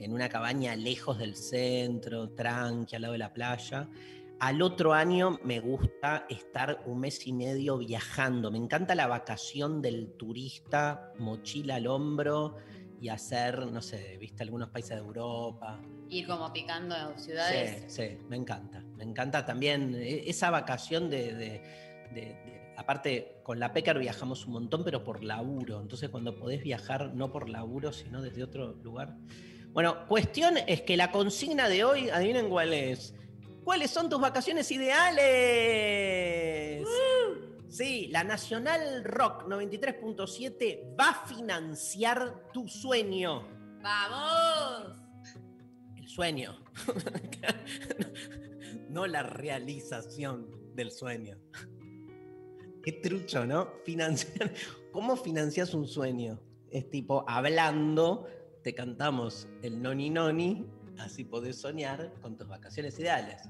en 0.00 0.12
una 0.12 0.28
cabaña 0.28 0.74
lejos 0.76 1.18
del 1.18 1.36
centro, 1.36 2.30
tranqui, 2.30 2.96
al 2.96 3.02
lado 3.02 3.12
de 3.12 3.18
la 3.18 3.32
playa. 3.32 3.88
Al 4.40 4.62
otro 4.62 4.92
año 4.92 5.38
me 5.44 5.60
gusta 5.60 6.26
estar 6.28 6.82
un 6.86 7.00
mes 7.00 7.26
y 7.26 7.32
medio 7.32 7.78
viajando. 7.78 8.50
Me 8.50 8.58
encanta 8.58 8.94
la 8.94 9.06
vacación 9.06 9.80
del 9.80 10.12
turista, 10.16 11.12
mochila 11.18 11.76
al 11.76 11.86
hombro 11.86 12.56
y 13.00 13.08
hacer, 13.08 13.66
no 13.66 13.80
sé, 13.80 14.18
viste 14.18 14.42
algunos 14.42 14.70
países 14.70 14.96
de 14.96 15.02
Europa. 15.04 15.80
Ir 16.08 16.26
como 16.26 16.52
picando 16.52 16.94
ciudades. 17.16 17.84
Sí, 17.92 18.08
sí, 18.08 18.18
me 18.28 18.36
encanta. 18.36 18.83
Me 18.96 19.04
encanta 19.04 19.44
también 19.44 19.94
eh, 19.94 20.24
esa 20.26 20.50
vacación 20.50 21.10
de, 21.10 21.34
de- 21.34 21.60
de- 22.12 22.20
de- 22.20 22.74
aparte, 22.76 23.36
con 23.42 23.58
la 23.60 23.72
Pecker 23.72 23.98
viajamos 23.98 24.46
un 24.46 24.52
montón, 24.54 24.84
pero 24.84 25.04
por 25.04 25.22
laburo. 25.24 25.80
Entonces, 25.80 26.08
cuando 26.10 26.38
podés 26.38 26.62
viajar 26.62 27.14
no 27.14 27.30
por 27.32 27.48
laburo, 27.48 27.92
sino 27.92 28.20
desde 28.22 28.42
otro 28.42 28.72
lugar. 28.82 29.16
Bueno, 29.72 30.06
cuestión 30.06 30.56
es 30.68 30.82
que 30.82 30.96
la 30.96 31.10
consigna 31.10 31.68
de 31.68 31.82
hoy, 31.84 32.08
adivinen 32.10 32.48
cuál 32.48 32.72
es. 32.72 33.14
¿Cuáles 33.64 33.90
son 33.90 34.08
tus 34.08 34.20
vacaciones 34.20 34.70
ideales? 34.70 35.26
Sí, 37.68 38.08
la 38.12 38.22
Nacional 38.22 39.02
Rock 39.04 39.48
93.7 39.48 40.94
va 41.00 41.08
a 41.10 41.26
financiar 41.26 42.50
tu 42.52 42.68
sueño. 42.68 43.48
¡Vamos! 43.82 44.96
El 45.96 46.08
sueño. 46.08 46.56
no 48.94 49.06
la 49.08 49.24
realización 49.24 50.48
del 50.74 50.90
sueño. 50.92 51.36
Qué 52.82 52.92
trucho, 52.92 53.44
¿no? 53.44 53.68
Financiar. 53.84 54.52
¿Cómo 54.92 55.16
financias 55.16 55.74
un 55.74 55.86
sueño? 55.86 56.40
Es 56.70 56.88
tipo, 56.90 57.24
hablando, 57.28 58.26
te 58.62 58.74
cantamos 58.74 59.48
el 59.62 59.82
noni 59.82 60.10
noni, 60.10 60.66
así 60.98 61.24
podés 61.24 61.60
soñar 61.60 62.12
con 62.22 62.36
tus 62.36 62.46
vacaciones 62.46 62.98
ideales. 62.98 63.42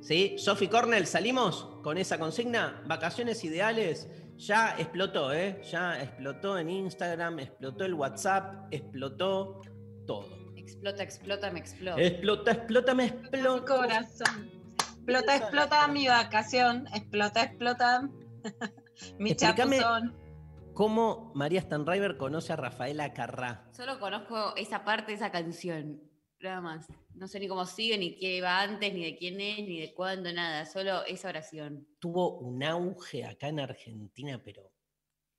¿Sí? 0.00 0.34
Sophie 0.36 0.68
Cornell, 0.68 1.06
salimos 1.06 1.66
con 1.82 1.96
esa 1.96 2.18
consigna. 2.18 2.82
Vacaciones 2.86 3.42
ideales. 3.42 4.06
Ya 4.36 4.76
explotó, 4.78 5.32
¿eh? 5.32 5.62
Ya 5.70 6.02
explotó 6.02 6.58
en 6.58 6.68
Instagram, 6.68 7.38
explotó 7.38 7.84
el 7.84 7.94
WhatsApp, 7.94 8.66
explotó 8.70 9.62
todo. 10.06 10.52
Explota, 10.56 11.02
explota, 11.02 11.50
me 11.50 11.60
explota. 11.60 12.02
Explota, 12.02 12.50
explota, 12.52 12.94
me 12.94 13.04
Mi 13.04 13.08
explota. 13.10 13.64
corazón. 13.64 14.63
Explota, 15.06 15.36
explota 15.36 15.88
mi 15.88 16.08
vacación. 16.08 16.86
Explota, 16.94 17.42
explota 17.42 18.02
mi 19.18 19.30
Explícame- 19.32 19.78
chapuzón. 19.80 20.18
¿Cómo 20.72 21.30
María 21.34 21.60
Stanriver 21.60 22.16
conoce 22.16 22.52
a 22.52 22.56
Rafaela 22.56 23.12
Carrá? 23.12 23.68
Solo 23.72 24.00
conozco 24.00 24.56
esa 24.56 24.84
parte 24.84 25.12
de 25.12 25.16
esa 25.16 25.30
canción. 25.30 26.00
Nada 26.40 26.60
más. 26.60 26.86
No 27.14 27.28
sé 27.28 27.38
ni 27.38 27.46
cómo 27.46 27.64
sigue, 27.64 27.96
ni 27.96 28.16
qué 28.18 28.36
iba 28.38 28.60
antes, 28.60 28.92
ni 28.92 29.04
de 29.04 29.16
quién 29.16 29.40
es, 29.40 29.58
ni 29.58 29.80
de 29.80 29.94
cuándo, 29.94 30.32
nada. 30.32 30.66
Solo 30.66 31.04
esa 31.04 31.28
oración. 31.28 31.86
Tuvo 32.00 32.38
un 32.38 32.64
auge 32.64 33.24
acá 33.24 33.48
en 33.48 33.60
Argentina, 33.60 34.40
pero 34.44 34.72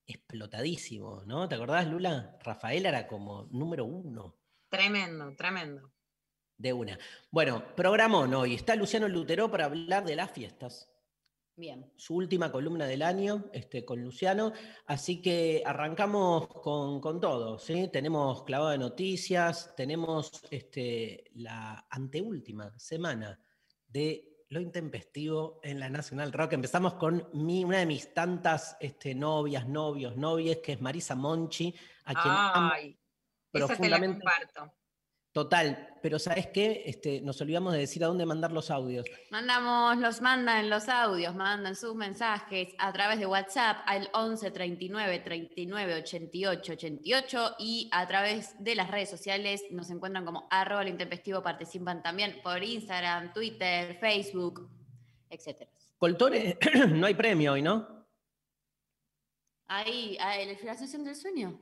explotadísimo, 0.07 1.23
¿no? 1.25 1.49
¿Te 1.49 1.55
acordás, 1.55 1.87
Lula? 1.87 2.37
Rafaela 2.43 2.89
era 2.89 3.07
como 3.07 3.47
número 3.51 3.85
uno 3.85 4.37
Tremendo, 4.69 5.35
tremendo. 5.35 5.91
De 6.57 6.73
una. 6.73 6.97
Bueno, 7.31 7.63
programón 7.75 8.33
hoy. 8.33 8.55
Está 8.55 8.75
Luciano 8.75 9.07
Lutero 9.07 9.49
para 9.49 9.65
hablar 9.65 10.05
de 10.05 10.15
las 10.15 10.31
fiestas. 10.31 10.89
Bien. 11.57 11.89
su 11.95 12.15
última 12.15 12.51
columna 12.51 12.85
del 12.85 13.01
año 13.01 13.45
este, 13.53 13.85
con 13.85 14.01
Luciano. 14.03 14.51
Así 14.87 15.21
que 15.21 15.63
arrancamos 15.65 16.47
con, 16.49 16.99
con 16.99 17.21
todo. 17.21 17.59
¿sí? 17.59 17.87
Tenemos 17.87 18.43
clavado 18.43 18.71
de 18.71 18.77
noticias, 18.77 19.73
tenemos 19.75 20.43
este, 20.51 21.31
la 21.35 21.87
anteúltima 21.89 22.77
semana 22.77 23.39
de 23.87 24.35
lo 24.49 24.59
intempestivo 24.59 25.61
en 25.63 25.79
la 25.79 25.89
Nacional 25.89 26.33
Rock. 26.33 26.53
Empezamos 26.53 26.95
con 26.95 27.29
mi, 27.33 27.63
una 27.63 27.79
de 27.79 27.85
mis 27.85 28.13
tantas 28.13 28.75
este, 28.81 29.15
novias, 29.15 29.65
novios, 29.67 30.17
novies, 30.17 30.57
que 30.57 30.73
es 30.73 30.81
Marisa 30.81 31.15
Monchi, 31.15 31.73
a 32.03 32.13
quien 32.13 32.33
amo 32.33 32.69
Ay, 32.73 32.89
esa 32.89 32.97
te 33.51 33.59
la 33.59 33.67
profundamente. 33.67 34.23
comparto. 34.23 34.73
Total, 35.35 35.89
pero 36.01 36.17
¿sabes 36.17 36.47
qué? 36.47 36.83
Este, 36.85 37.19
nos 37.19 37.41
olvidamos 37.41 37.73
de 37.73 37.79
decir 37.79 38.01
a 38.05 38.07
dónde 38.07 38.25
mandar 38.25 38.53
los 38.53 38.71
audios. 38.71 39.05
Mandamos, 39.31 39.97
los 39.97 40.21
mandan 40.21 40.69
los 40.69 40.87
audios, 40.87 41.35
mandan 41.35 41.75
sus 41.75 41.93
mensajes 41.93 42.73
a 42.77 42.93
través 42.93 43.19
de 43.19 43.25
WhatsApp 43.25 43.79
al 43.85 44.09
11 44.13 44.49
39 44.51 45.19
39 45.19 45.95
88 45.95 46.71
88 46.71 47.55
y 47.59 47.89
a 47.91 48.07
través 48.07 48.55
de 48.63 48.75
las 48.75 48.89
redes 48.89 49.09
sociales 49.09 49.61
nos 49.71 49.89
encuentran 49.89 50.23
como 50.23 50.47
arroba 50.49 50.87
intempestivo, 50.87 51.43
participan 51.43 52.01
también 52.01 52.39
por 52.41 52.63
Instagram, 52.63 53.33
Twitter, 53.33 53.97
Facebook, 53.99 54.69
etc. 55.29 55.67
Coltore, 55.97 56.57
no 56.93 57.07
hay 57.07 57.13
premio 57.13 57.51
hoy, 57.51 57.61
¿no? 57.61 58.07
Ahí, 59.67 60.15
ahí, 60.21 60.45
la 60.63 60.71
asociación 60.71 61.03
del 61.03 61.15
sueño. 61.17 61.59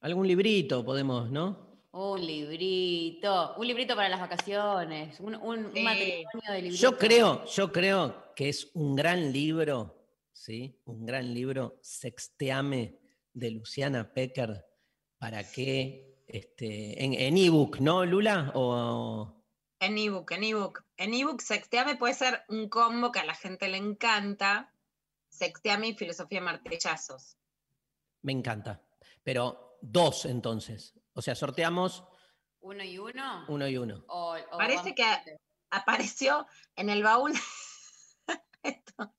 Algún 0.00 0.26
librito 0.26 0.84
podemos, 0.84 1.30
¿no? 1.30 1.73
Un 1.96 2.26
librito, 2.26 3.54
un 3.56 3.66
librito 3.68 3.94
para 3.94 4.08
las 4.08 4.18
vacaciones, 4.18 5.20
un, 5.20 5.36
un- 5.36 5.66
un 5.66 5.72
Sí. 5.74 5.82
matrimonio 5.82 6.50
de 6.52 6.62
libritos. 6.62 6.80
Yo 6.80 6.98
creo, 6.98 7.44
yo 7.46 7.70
creo 7.70 8.34
que 8.34 8.48
es 8.48 8.68
un 8.74 8.96
gran 8.96 9.32
libro, 9.32 9.94
¿sí? 10.32 10.80
Un 10.86 11.06
gran 11.06 11.32
libro, 11.32 11.78
Sexteame, 11.82 12.98
de 13.32 13.50
Luciana 13.52 14.12
Pecker, 14.12 14.64
¿Para 15.18 15.48
qué? 15.50 16.22
Este, 16.26 17.02
en 17.02 17.14
en 17.14 17.38
ebook, 17.38 17.78
¿no, 17.78 18.04
Lula? 18.04 18.50
O, 18.54 19.32
En 19.80 19.96
ebook, 19.96 20.32
en 20.32 20.44
ebook. 20.44 20.84
En 20.96 21.14
ebook, 21.14 21.40
Sexteame 21.40 21.96
puede 21.96 22.14
ser 22.14 22.42
un 22.48 22.68
combo 22.68 23.10
que 23.12 23.20
a 23.20 23.24
la 23.24 23.34
gente 23.34 23.68
le 23.68 23.76
encanta. 23.78 24.74
Sexteame 25.28 25.88
y 25.88 25.94
filosofía 25.94 26.40
de 26.40 26.44
martillazos. 26.44 27.36
me 28.22 28.32
encanta. 28.32 28.82
Pero 29.22 29.78
dos 29.80 30.24
entonces. 30.26 30.92
O 31.14 31.22
sea, 31.22 31.34
sorteamos 31.34 32.04
¿Uno 32.60 32.82
y 32.84 32.98
uno? 32.98 33.44
uno 33.48 33.68
y 33.68 33.76
uno. 33.76 34.04
O- 34.08 34.36
o 34.52 34.58
Parece 34.58 34.94
que 34.94 35.04
apareció 35.70 36.46
en 36.76 36.90
el 36.90 37.02
baúl. 37.02 37.32
esto, 38.62 39.14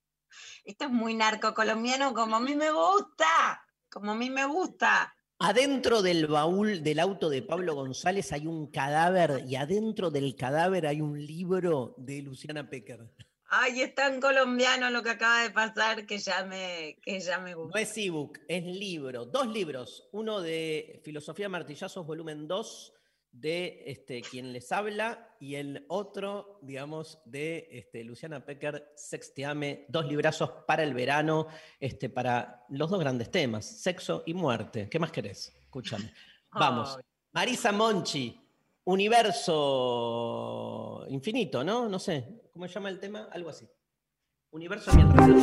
esto 0.64 0.86
es 0.86 0.92
muy 0.92 1.14
narco 1.14 1.54
colombiano, 1.54 2.14
como 2.14 2.36
a 2.38 2.40
mí 2.40 2.56
me 2.56 2.72
gusta. 2.72 3.64
Como 3.90 4.12
a 4.12 4.16
mí 4.16 4.30
me 4.30 4.46
gusta. 4.46 5.16
Adentro 5.40 6.02
del 6.02 6.28
baúl 6.28 6.82
del 6.82 7.00
auto 7.00 7.30
de 7.30 7.42
Pablo 7.42 7.76
González 7.76 8.32
hay 8.32 8.48
un 8.48 8.72
cadáver 8.72 9.44
y 9.48 9.56
adentro 9.58 10.10
del 10.10 10.36
cadáver 10.36 10.88
hay 10.88 11.02
un 11.02 11.24
libro 11.26 11.94
de 11.98 12.22
Luciana 12.22 12.70
Pecker. 12.70 13.10
Ay, 13.48 13.82
es 13.82 13.94
tan 13.94 14.20
colombiano 14.20 14.90
lo 14.90 15.04
que 15.04 15.12
acaba 15.12 15.44
de 15.44 15.52
pasar 15.52 16.06
que 16.06 16.18
ya 16.18 16.44
me, 16.46 16.98
que 17.02 17.20
ya 17.20 17.40
me 17.40 17.52
No 17.52 17.64
gusta. 17.64 17.80
es 17.80 17.98
ebook, 17.98 18.40
es 18.48 18.64
libro. 18.64 19.26
Dos 19.26 19.48
libros. 19.48 20.10
Uno 20.12 20.42
de 20.42 21.00
Filosofía 21.04 21.48
Martillazos, 21.48 22.06
volumen 22.06 22.48
2, 22.48 22.94
de 23.32 23.84
este, 23.88 24.22
quien 24.22 24.52
les 24.54 24.72
habla, 24.72 25.36
y 25.40 25.56
el 25.56 25.86
otro, 25.90 26.58
digamos, 26.62 27.20
de 27.26 27.68
este, 27.70 28.04
Luciana 28.04 28.46
Pecker, 28.46 28.94
Sexteame, 28.96 29.86
dos 29.90 30.06
librazos 30.08 30.50
para 30.66 30.84
el 30.84 30.94
verano, 30.94 31.48
este, 31.80 32.10
para 32.10 32.66
los 32.70 32.90
dos 32.90 33.00
grandes 33.00 33.30
temas, 33.30 33.66
sexo 33.66 34.24
y 34.26 34.34
muerte. 34.34 34.88
¿Qué 34.90 35.00
más 35.00 35.12
querés? 35.12 35.54
Escúchame. 35.60 36.12
Vamos. 36.52 36.98
Marisa 37.34 37.74
Monchi, 37.74 38.42
Universo 38.86 41.06
Infinito, 41.10 41.64
¿no? 41.64 41.90
No 41.90 42.00
sé, 42.00 42.42
¿cómo 42.56 42.70
se 42.70 42.74
llama 42.74 42.90
el 42.90 43.00
tema? 43.00 43.28
Algo 43.34 43.50
así. 43.50 43.70
Universo 44.52 44.90
a 44.90 44.94
mi 44.94 45.02
alrededor. 45.02 45.36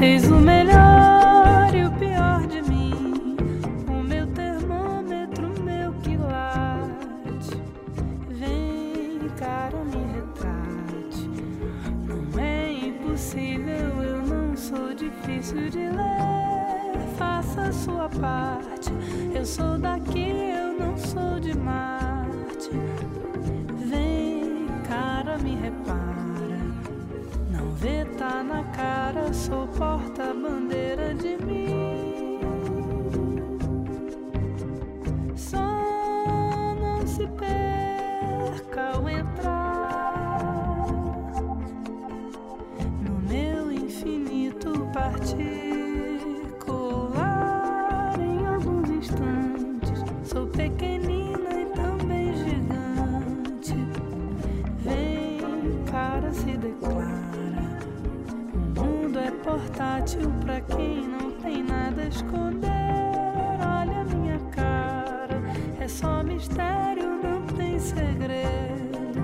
Eis 0.00 0.24
o 0.30 0.36
melhor 0.36 1.74
e 1.74 1.84
o 1.84 1.92
pior 1.98 2.46
de 2.46 2.62
mim, 2.62 3.36
o 3.88 4.02
meu 4.04 4.32
termômetro, 4.34 5.48
meu 5.64 5.92
quilate. 6.00 7.60
Vem, 8.28 9.28
cara, 9.36 9.84
me 9.84 10.00
retrate. 10.14 11.28
Não 12.06 12.38
é 12.40 12.72
impossível, 12.72 14.02
eu 14.02 14.22
não 14.22 14.56
sou 14.56 14.94
difícil 14.94 15.68
de 15.70 15.90
ler. 15.90 17.16
Faça 17.18 17.62
a 17.62 17.72
sua 17.72 18.08
parte. 18.08 18.71
Eu 19.42 19.46
sou 19.46 19.76
daqui, 19.76 20.30
eu 20.30 20.78
não 20.78 20.96
sou 20.96 21.40
de 21.40 21.52
Marte. 21.58 22.70
Vem, 23.88 24.68
cara, 24.88 25.36
me 25.38 25.56
repara. 25.56 26.60
Não 27.50 27.72
vê, 27.72 28.04
tá 28.16 28.44
na 28.44 28.62
cara, 28.70 29.32
sou 29.32 29.66
porta-bandeira 29.66 31.12
de 31.16 31.44
mim. 31.44 31.81
Portátil 59.72 60.30
pra 60.44 60.60
quem 60.60 61.08
não 61.08 61.30
tem 61.40 61.62
nada 61.62 62.02
a 62.02 62.06
esconder. 62.06 62.68
Olha 63.58 64.04
minha 64.04 64.38
cara, 64.50 65.40
é 65.80 65.88
só 65.88 66.22
mistério, 66.22 67.18
não 67.22 67.42
tem 67.56 67.78
segredo. 67.78 69.22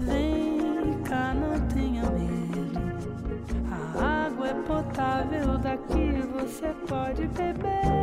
Vem 0.00 0.98
cá, 1.04 1.34
não 1.34 1.60
tenha 1.68 2.02
medo. 2.10 2.80
A 4.00 4.26
água 4.26 4.48
é 4.48 4.54
potável, 4.54 5.58
daqui 5.58 6.22
você 6.32 6.74
pode 6.88 7.26
beber. 7.28 7.93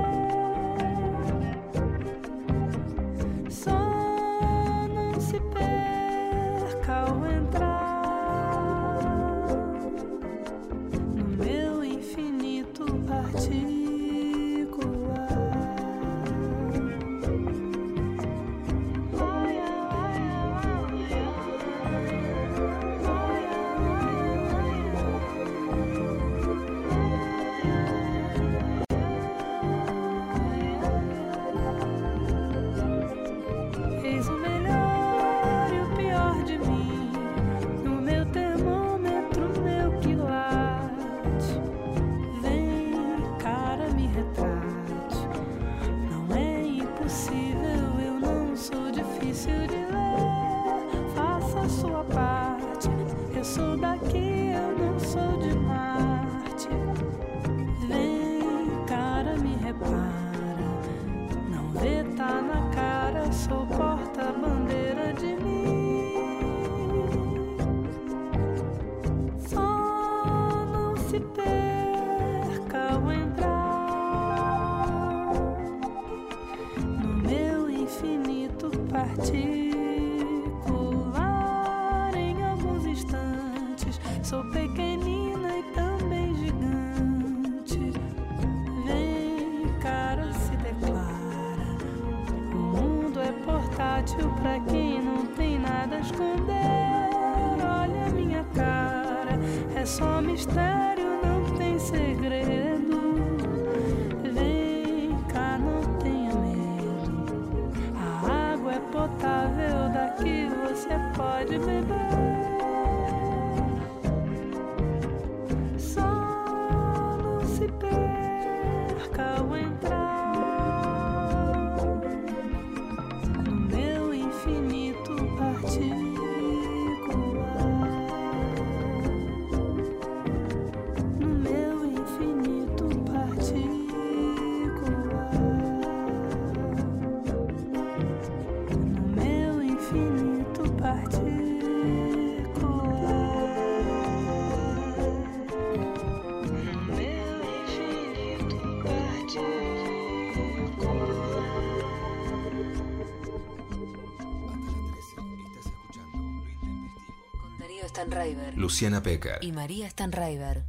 Luciana 158.71 159.03
Pecker. 159.03 159.39
y 159.41 159.51
María 159.51 159.89
Stanraiver. 159.89 160.63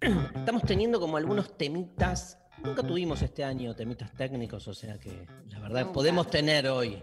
Estamos 0.00 0.62
teniendo 0.64 0.98
como 0.98 1.16
algunos 1.16 1.56
temitas. 1.56 2.38
Nunca 2.64 2.82
tuvimos 2.82 3.22
este 3.22 3.44
año 3.44 3.74
temitas 3.76 4.12
técnicos, 4.14 4.66
o 4.66 4.74
sea 4.74 4.98
que 4.98 5.26
la 5.48 5.60
verdad 5.60 5.82
Nunca. 5.82 5.92
podemos 5.92 6.28
tener 6.28 6.66
hoy. 6.68 7.00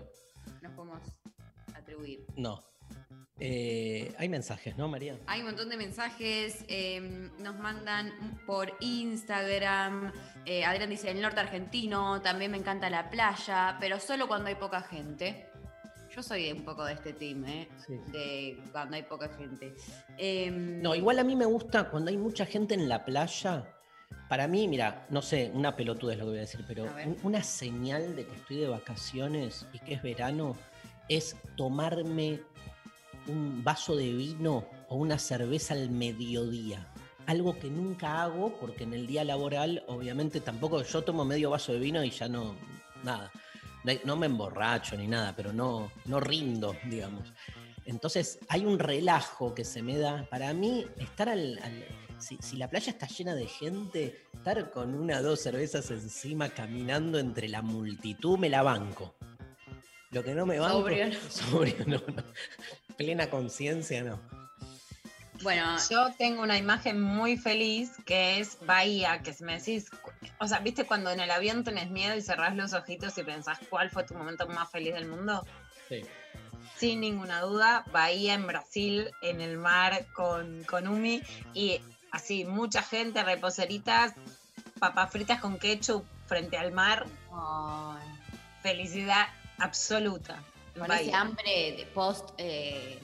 Eh, 3.40 4.14
hay 4.18 4.28
mensajes, 4.30 4.78
¿no, 4.78 4.88
María? 4.88 5.18
Hay 5.28 5.40
un 5.40 5.48
montón 5.48 5.70
de 5.70 5.78
mensajes, 5.78 6.66
eh, 6.68 7.30
nos 7.40 7.58
mandan 7.58 8.12
por 8.46 8.74
Instagram. 8.80 10.12
eh, 10.46 10.66
Adrián 10.66 10.90
dice, 10.90 11.12
el 11.12 11.22
norte 11.22 11.40
argentino, 11.40 12.22
también 12.22 12.52
me 12.52 12.58
encanta 12.58 12.90
la 12.90 13.10
playa, 13.10 13.78
pero 13.80 14.00
solo 14.00 14.28
cuando 14.28 14.50
hay 14.50 14.56
poca 14.56 14.82
gente. 14.82 15.46
Yo 16.14 16.24
soy 16.24 16.52
un 16.52 16.64
poco 16.66 16.84
de 16.86 16.94
este 16.94 17.14
team, 17.14 17.46
¿eh? 17.46 17.70
Sí. 17.86 17.94
De 18.12 18.60
cuando 18.72 18.96
hay 18.96 19.04
poca 19.04 19.30
gente. 19.30 19.76
Em, 20.18 20.82
No, 20.82 20.96
igual 20.96 21.20
a 21.20 21.24
mí 21.24 21.36
me 21.36 21.46
gusta 21.46 21.90
cuando 21.90 22.10
hay 22.10 22.18
mucha 22.18 22.46
gente 22.46 22.74
en 22.74 22.90
la 22.90 23.06
playa. 23.06 23.64
Para 24.28 24.48
mí, 24.48 24.68
mira, 24.68 25.06
no 25.10 25.22
sé, 25.22 25.52
una 25.54 25.76
pelotuda 25.76 26.14
es 26.14 26.20
lo 26.20 26.26
que 26.26 26.30
voy 26.32 26.38
a 26.40 26.42
decir, 26.42 26.66
pero 26.68 26.86
A 26.86 26.96
una 27.24 27.44
señal 27.44 28.16
de 28.16 28.26
que 28.26 28.36
estoy 28.36 28.58
de 28.58 28.68
vacaciones 28.68 29.68
y 29.72 29.80
que 29.80 29.94
es 29.94 30.02
verano 30.02 30.58
es 31.10 31.36
tomarme 31.56 32.40
un 33.28 33.64
vaso 33.64 33.96
de 33.96 34.12
vino 34.12 34.66
o 34.88 34.96
una 34.96 35.18
cerveza 35.20 35.74
al 35.74 35.90
mediodía. 35.90 36.88
Algo 37.26 37.60
que 37.60 37.70
nunca 37.70 38.24
hago 38.24 38.58
porque 38.60 38.84
en 38.86 38.94
el 38.94 39.06
día 39.06 39.24
laboral, 39.24 39.84
obviamente, 39.88 40.42
tampoco 40.42 40.82
yo 40.84 41.04
tomo 41.04 41.26
medio 41.26 41.52
vaso 41.52 41.74
de 41.74 41.80
vino 41.80 42.04
y 42.04 42.10
ya 42.10 42.28
no, 42.28 42.56
nada. 43.04 43.32
No- 44.04 44.16
me 44.16 44.26
emborracho 44.26 44.98
ni 44.98 45.08
nada, 45.08 45.34
pero 45.36 45.54
no, 45.54 45.92
no 46.06 46.20
rindo, 46.20 46.76
digamos. 46.90 47.32
Entonces 47.86 48.40
hay 48.50 48.66
un 48.66 48.78
relajo 48.78 49.54
que 49.56 49.64
se 49.64 49.82
me 49.82 49.98
da. 49.98 50.28
Para 50.30 50.54
mí, 50.54 50.86
estar 50.98 51.30
al. 51.30 51.60
al- 51.64 51.86
si, 52.20 52.38
si 52.42 52.58
la 52.58 52.68
playa 52.68 52.92
está 52.92 53.08
llena 53.08 53.34
de 53.34 53.48
gente, 53.48 54.26
estar 54.34 54.70
con 54.72 54.94
una 54.94 55.20
o 55.20 55.24
dos 55.24 55.40
cervezas 55.40 55.90
encima 55.90 56.50
caminando 56.50 57.18
entre 57.18 57.48
la 57.48 57.62
multitud, 57.62 58.38
me 58.38 58.50
la 58.50 58.62
banco. 58.62 59.16
Lo 60.12 60.24
que 60.24 60.34
no 60.36 60.46
me 60.46 60.60
banco. 60.60 60.80
Sobrio, 60.80 61.08
no. 61.08 61.20
Sobrio, 61.30 61.76
no, 61.88 61.98
no. 62.14 62.24
Plena 63.00 63.30
conciencia, 63.30 64.04
no. 64.04 64.20
Bueno, 65.42 65.78
Yo 65.90 66.14
tengo 66.18 66.42
una 66.42 66.58
imagen 66.58 67.00
muy 67.00 67.38
feliz 67.38 67.94
que 68.06 68.42
es 68.42 68.58
Bahía, 68.66 69.22
que 69.22 69.34
si 69.34 69.46
me 69.46 69.58
decís, 69.58 69.90
o 70.38 70.46
sea, 70.50 70.60
¿viste 70.60 70.84
cuando 70.86 71.10
en 71.10 71.22
el 71.22 71.32
avión 71.32 71.64
tenés 71.64 71.90
miedo 71.90 72.14
y 72.18 72.22
cerrás 72.22 72.58
los 72.58 72.74
ojitos 72.74 73.18
y 73.18 73.24
pensás 73.24 73.58
cuál 73.70 73.90
fue 73.90 74.04
tu 74.04 74.16
momento 74.16 74.46
más 74.48 74.70
feliz 74.70 74.96
del 74.96 75.08
mundo? 75.08 75.48
Sí. 75.88 76.02
Sin 76.76 77.00
ninguna 77.00 77.40
duda, 77.40 77.86
Bahía 77.94 78.34
en 78.34 78.46
Brasil, 78.46 79.10
en 79.22 79.40
el 79.40 79.56
mar 79.58 80.06
con, 80.14 80.66
con 80.66 80.86
Umi 80.86 81.22
y 81.54 81.80
así, 82.12 82.44
mucha 82.44 82.82
gente, 82.82 83.24
reposeritas, 83.24 84.14
papas 84.78 85.10
fritas 85.10 85.40
con 85.40 85.58
ketchup 85.58 86.04
frente 86.26 86.58
al 86.58 86.74
mar, 86.74 87.06
felicidad 88.62 89.28
absoluta. 89.58 90.44
Con 90.80 90.92
ese 90.92 91.14
hambre 91.14 91.76
de 91.78 91.86
post 91.94 92.30
eh, 92.38 93.00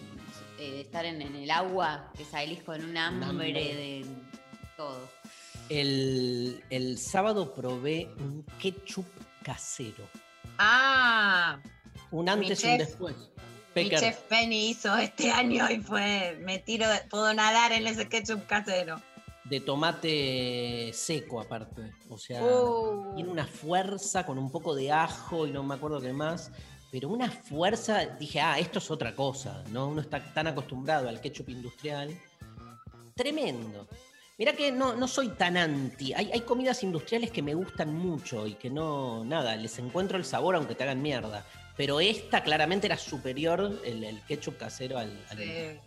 eh, 0.58 0.72
de 0.72 0.82
estar 0.82 1.06
en, 1.06 1.22
en 1.22 1.36
el 1.36 1.52
agua, 1.52 2.12
que 2.18 2.26
salís 2.26 2.64
con 2.64 2.84
un 2.84 2.98
hambre 2.98 3.52
de 3.54 4.06
todo. 4.78 5.00
El, 5.70 6.64
el 6.70 6.98
sábado 6.98 7.54
probé 7.54 8.10
un 8.20 8.46
ketchup 8.60 9.06
casero. 9.44 10.04
Ah, 10.58 11.60
Un 12.12 12.30
antes 12.30 12.64
y 12.64 12.68
un 12.68 12.78
después. 12.78 13.16
mi 13.18 13.26
Pecker, 13.74 14.00
chef 14.00 14.20
Penny 14.30 14.70
hizo 14.70 14.96
este 14.96 15.32
año 15.42 15.70
y 15.70 15.80
fue, 15.82 16.38
me 16.46 16.60
tiro, 16.60 16.86
puedo 17.10 17.34
nadar 17.34 17.72
en 17.74 17.88
ese 17.88 18.08
ketchup 18.08 18.46
casero. 18.46 19.02
de 19.44 19.60
tomate 19.60 20.92
seco 20.94 21.42
aparte. 21.42 21.92
O 22.10 22.18
sea, 22.18 22.42
Uh. 22.44 23.14
tiene 23.16 23.30
una 23.32 23.46
fuerza 23.48 24.26
con 24.26 24.38
un 24.38 24.50
poco 24.52 24.74
de 24.76 24.92
ajo 24.92 25.46
y 25.48 25.52
no 25.52 25.64
me 25.64 25.76
acuerdo 25.76 26.00
qué 26.00 26.14
más. 26.14 26.52
Pero 26.96 27.10
una 27.10 27.30
fuerza, 27.30 28.06
dije, 28.06 28.40
ah, 28.40 28.58
esto 28.58 28.80
es 28.80 28.90
otra 28.90 29.14
cosa, 29.14 29.62
¿no? 29.70 29.88
Uno 29.88 30.00
está 30.00 30.24
tan 30.34 30.48
acostumbrado 30.48 31.10
al 31.10 31.20
ketchup 31.20 31.50
industrial. 31.50 32.18
Tremendo. 33.14 33.90
Mirá 34.38 34.54
que 34.54 34.72
no, 34.72 34.96
no 34.96 35.06
soy 35.06 35.28
tan 35.32 35.58
anti. 35.58 36.14
Hay, 36.14 36.32
hay 36.32 36.40
comidas 36.42 36.84
industriales 36.84 37.32
que 37.32 37.42
me 37.42 37.54
gustan 37.54 37.94
mucho 37.94 38.48
y 38.48 38.54
que 38.54 38.70
no, 38.70 39.26
nada, 39.26 39.58
les 39.58 39.78
encuentro 39.78 40.18
el 40.18 40.24
sabor 40.24 40.56
aunque 40.56 40.74
te 40.74 40.84
hagan 40.84 41.02
mierda. 41.02 41.46
Pero 41.76 42.00
esta 42.00 42.42
claramente 42.42 42.88
era 42.88 42.96
superior, 42.96 43.82
el, 43.84 44.02
el 44.02 44.22
ketchup 44.22 44.56
casero 44.58 44.98
al... 44.98 45.22
al- 45.32 45.82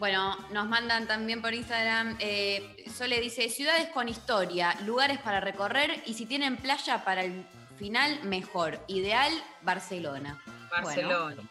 Bueno, 0.00 0.36
nos 0.52 0.66
mandan 0.66 1.06
también 1.06 1.40
por 1.40 1.54
Instagram. 1.54 2.16
Eh, 2.18 2.84
Sole 2.92 3.20
dice: 3.20 3.48
ciudades 3.50 3.86
con 3.90 4.08
historia, 4.08 4.76
lugares 4.84 5.20
para 5.20 5.38
recorrer 5.38 6.02
y 6.06 6.14
si 6.14 6.26
tienen 6.26 6.56
playa 6.56 7.04
para 7.04 7.22
el 7.22 7.46
final, 7.76 8.22
mejor. 8.24 8.80
Ideal, 8.88 9.32
Barcelona. 9.62 10.42
Barcelona. 10.70 11.34
Bueno, 11.34 11.42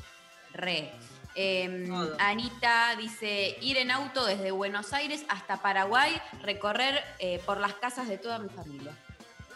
re. 0.54 0.92
Eh, 1.38 1.86
Todo. 1.88 2.16
Anita 2.20 2.96
dice: 2.98 3.58
ir 3.62 3.78
en 3.78 3.92
auto 3.92 4.26
desde 4.26 4.52
Buenos 4.52 4.94
Aires 4.94 5.26
hasta 5.28 5.62
Paraguay, 5.62 6.16
recorrer 6.42 7.04
eh, 7.20 7.42
por 7.46 7.60
las 7.60 7.74
casas 7.74 8.08
de 8.08 8.18
toda 8.18 8.40
mi 8.40 8.50
familia. 8.50 8.94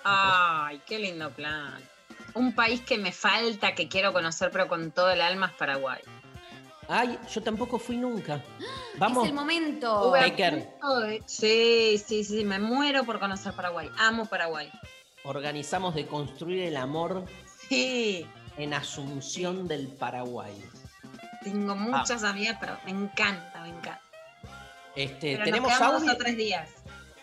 Ay, 0.04 0.82
qué 0.86 1.00
lindo 1.00 1.30
plan. 1.32 1.82
Un 2.34 2.54
país 2.54 2.82
que 2.82 2.98
me 2.98 3.12
falta, 3.12 3.76
que 3.76 3.88
quiero 3.88 4.14
conocer, 4.14 4.52
pero 4.52 4.68
con 4.68 4.92
todo 4.92 5.10
el 5.12 5.22
alma 5.22 5.48
es 5.48 5.54
Paraguay. 5.54 6.02
Ay, 6.88 7.18
yo 7.32 7.42
tampoco 7.42 7.80
fui 7.80 7.98
nunca. 7.98 8.44
Vamos. 8.98 9.24
Es 9.24 9.30
el 9.30 9.36
momento. 9.36 10.12
De- 10.12 10.20
Sí, 11.26 12.02
sí, 12.06 12.24
sí, 12.24 12.44
me 12.44 12.60
muero 12.60 13.04
por 13.06 13.20
conocer 13.20 13.54
Paraguay. 13.54 13.90
Amo 13.98 14.26
Paraguay. 14.26 14.70
Organizamos 15.24 15.96
de 15.96 16.06
construir 16.08 16.64
el 16.64 16.78
amor 16.78 17.26
Sí, 17.68 18.26
en 18.58 18.74
Asunción 18.74 19.68
del 19.68 19.88
Paraguay. 19.88 20.54
tengo 21.44 21.76
muchas 21.76 22.24
amigas, 22.24 22.58
pero 22.60 22.78
me 22.86 22.92
encanta, 22.92 23.62
me 23.62 23.70
encanta. 23.70 24.02
Este, 24.96 25.34
Pero 25.34 25.46
¿Tenemos 25.46 25.72
nos 25.72 25.82
audio? 25.82 26.18
tres 26.18 26.36
días. 26.36 26.70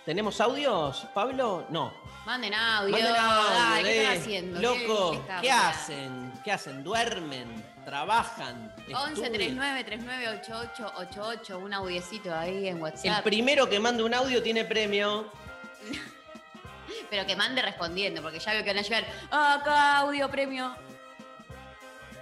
¿Tenemos 0.05 0.41
audios, 0.41 1.07
Pablo? 1.13 1.67
No. 1.69 1.93
Manden 2.25 2.55
audio. 2.55 2.93
Manden 2.93 3.17
audio, 3.17 3.51
Dale, 3.51 3.83
¿Qué 3.83 3.91
eh. 3.99 4.03
están 4.03 4.19
haciendo? 4.19 4.61
Loco, 4.61 5.13
está 5.15 5.41
¿qué 5.41 5.51
hacen? 5.51 6.33
¿Qué 6.45 6.53
hacen? 6.53 6.85
¿Duermen? 6.85 7.65
¿Trabajan? 7.85 8.73
11 8.89 8.93
estudian? 9.09 9.33
39 9.33 9.85
39 9.85 10.29
88 10.43 10.93
88 10.97 11.59
un 11.59 11.75
audiecito 11.75 12.35
ahí 12.35 12.69
en 12.69 12.77
El 12.77 12.83
WhatsApp. 12.83 13.25
primero 13.25 13.69
que 13.69 13.81
mande 13.81 14.05
un 14.05 14.15
audio 14.15 14.43
tiene 14.43 14.65
premio. 14.65 15.27
Pero 17.11 17.27
que 17.27 17.37
mande 17.37 17.63
respondiendo, 17.63 18.23
porque 18.23 18.39
ya 18.39 18.53
veo 18.53 18.63
que 18.65 18.71
van 18.71 18.79
a 18.79 18.83
llegar. 18.83 19.05
"Ah, 19.31 19.55
Acá, 19.61 19.99
audio 19.99 20.31
premio. 20.31 20.75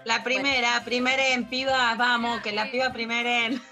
La 0.05 0.23
primera, 0.23 0.83
primera 0.85 1.29
en 1.29 1.49
pibas, 1.49 1.97
vamos, 1.97 2.41
que 2.43 2.53
la 2.53 2.71
piba 2.71 2.93
primera 2.93 3.47
en. 3.47 3.63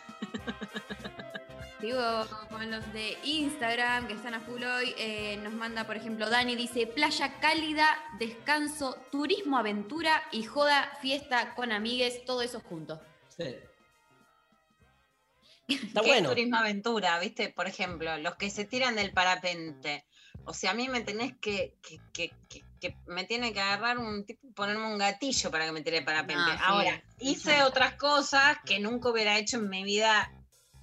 Digo, 1.80 2.26
con 2.48 2.70
los 2.70 2.92
de 2.92 3.18
Instagram 3.24 4.06
que 4.06 4.14
están 4.14 4.34
a 4.34 4.40
full 4.40 4.62
hoy, 4.62 4.94
eh, 4.96 5.36
nos 5.42 5.52
manda, 5.52 5.84
por 5.84 5.96
ejemplo, 5.96 6.30
Dani 6.30 6.54
dice: 6.54 6.86
playa 6.86 7.38
cálida, 7.40 7.86
descanso, 8.18 8.96
turismo, 9.10 9.58
aventura 9.58 10.22
y 10.30 10.44
joda, 10.44 10.92
fiesta 11.02 11.54
con 11.54 11.72
amigues, 11.72 12.24
todo 12.24 12.40
eso 12.42 12.60
juntos. 12.60 13.00
Sí. 13.36 13.56
Está 15.68 16.00
¿Qué 16.02 16.06
bueno. 16.06 16.28
es 16.28 16.34
turismo 16.36 16.56
aventura? 16.56 17.18
¿Viste? 17.18 17.48
Por 17.48 17.66
ejemplo, 17.66 18.16
los 18.18 18.36
que 18.36 18.48
se 18.50 18.64
tiran 18.64 18.94
del 18.94 19.12
parapente. 19.12 20.04
O 20.44 20.52
sea, 20.54 20.72
a 20.72 20.74
mí 20.74 20.88
me 20.88 21.00
tenés 21.02 21.34
que, 21.40 21.74
que, 21.82 22.00
que- 22.12 22.32
que- 22.48 22.64
que 22.80 22.96
me 23.06 23.24
tiene 23.24 23.52
que 23.52 23.60
agarrar 23.60 23.98
un 23.98 24.24
tipo, 24.26 24.52
ponerme 24.54 24.86
un 24.86 24.98
gatillo 24.98 25.50
para 25.52 25.66
que 25.66 25.72
me 25.72 25.82
tire 25.82 25.98
el 25.98 26.04
parapente. 26.04 26.42
Ah, 26.44 26.56
sí, 26.56 26.62
Ahora, 26.66 27.02
hice 27.20 27.62
otras 27.62 27.94
cosas 27.94 28.56
que 28.66 28.80
nunca 28.80 29.08
hubiera 29.10 29.38
hecho 29.38 29.58
en 29.58 29.68
mi 29.68 29.84
vida, 29.84 30.32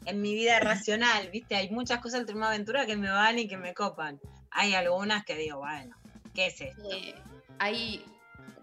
en 0.05 0.21
mi 0.21 0.33
vida 0.33 0.59
racional, 0.61 1.29
¿viste? 1.29 1.55
Hay 1.57 1.69
muchas 1.71 1.99
cosas 1.99 2.19
del 2.19 2.27
turismo 2.27 2.45
aventura 2.45 2.85
que 2.85 2.95
me 2.95 3.09
van 3.09 3.37
y 3.39 3.47
que 3.49 3.57
me 3.57 3.73
copan. 3.73 4.19
Hay 4.51 4.73
algunas 4.75 5.25
que 5.25 5.35
digo, 5.35 5.57
bueno, 5.59 5.95
¿qué 6.33 6.45
es 6.47 6.61
esto? 6.61 6.89
Eh, 6.93 7.15
hay 7.59 8.05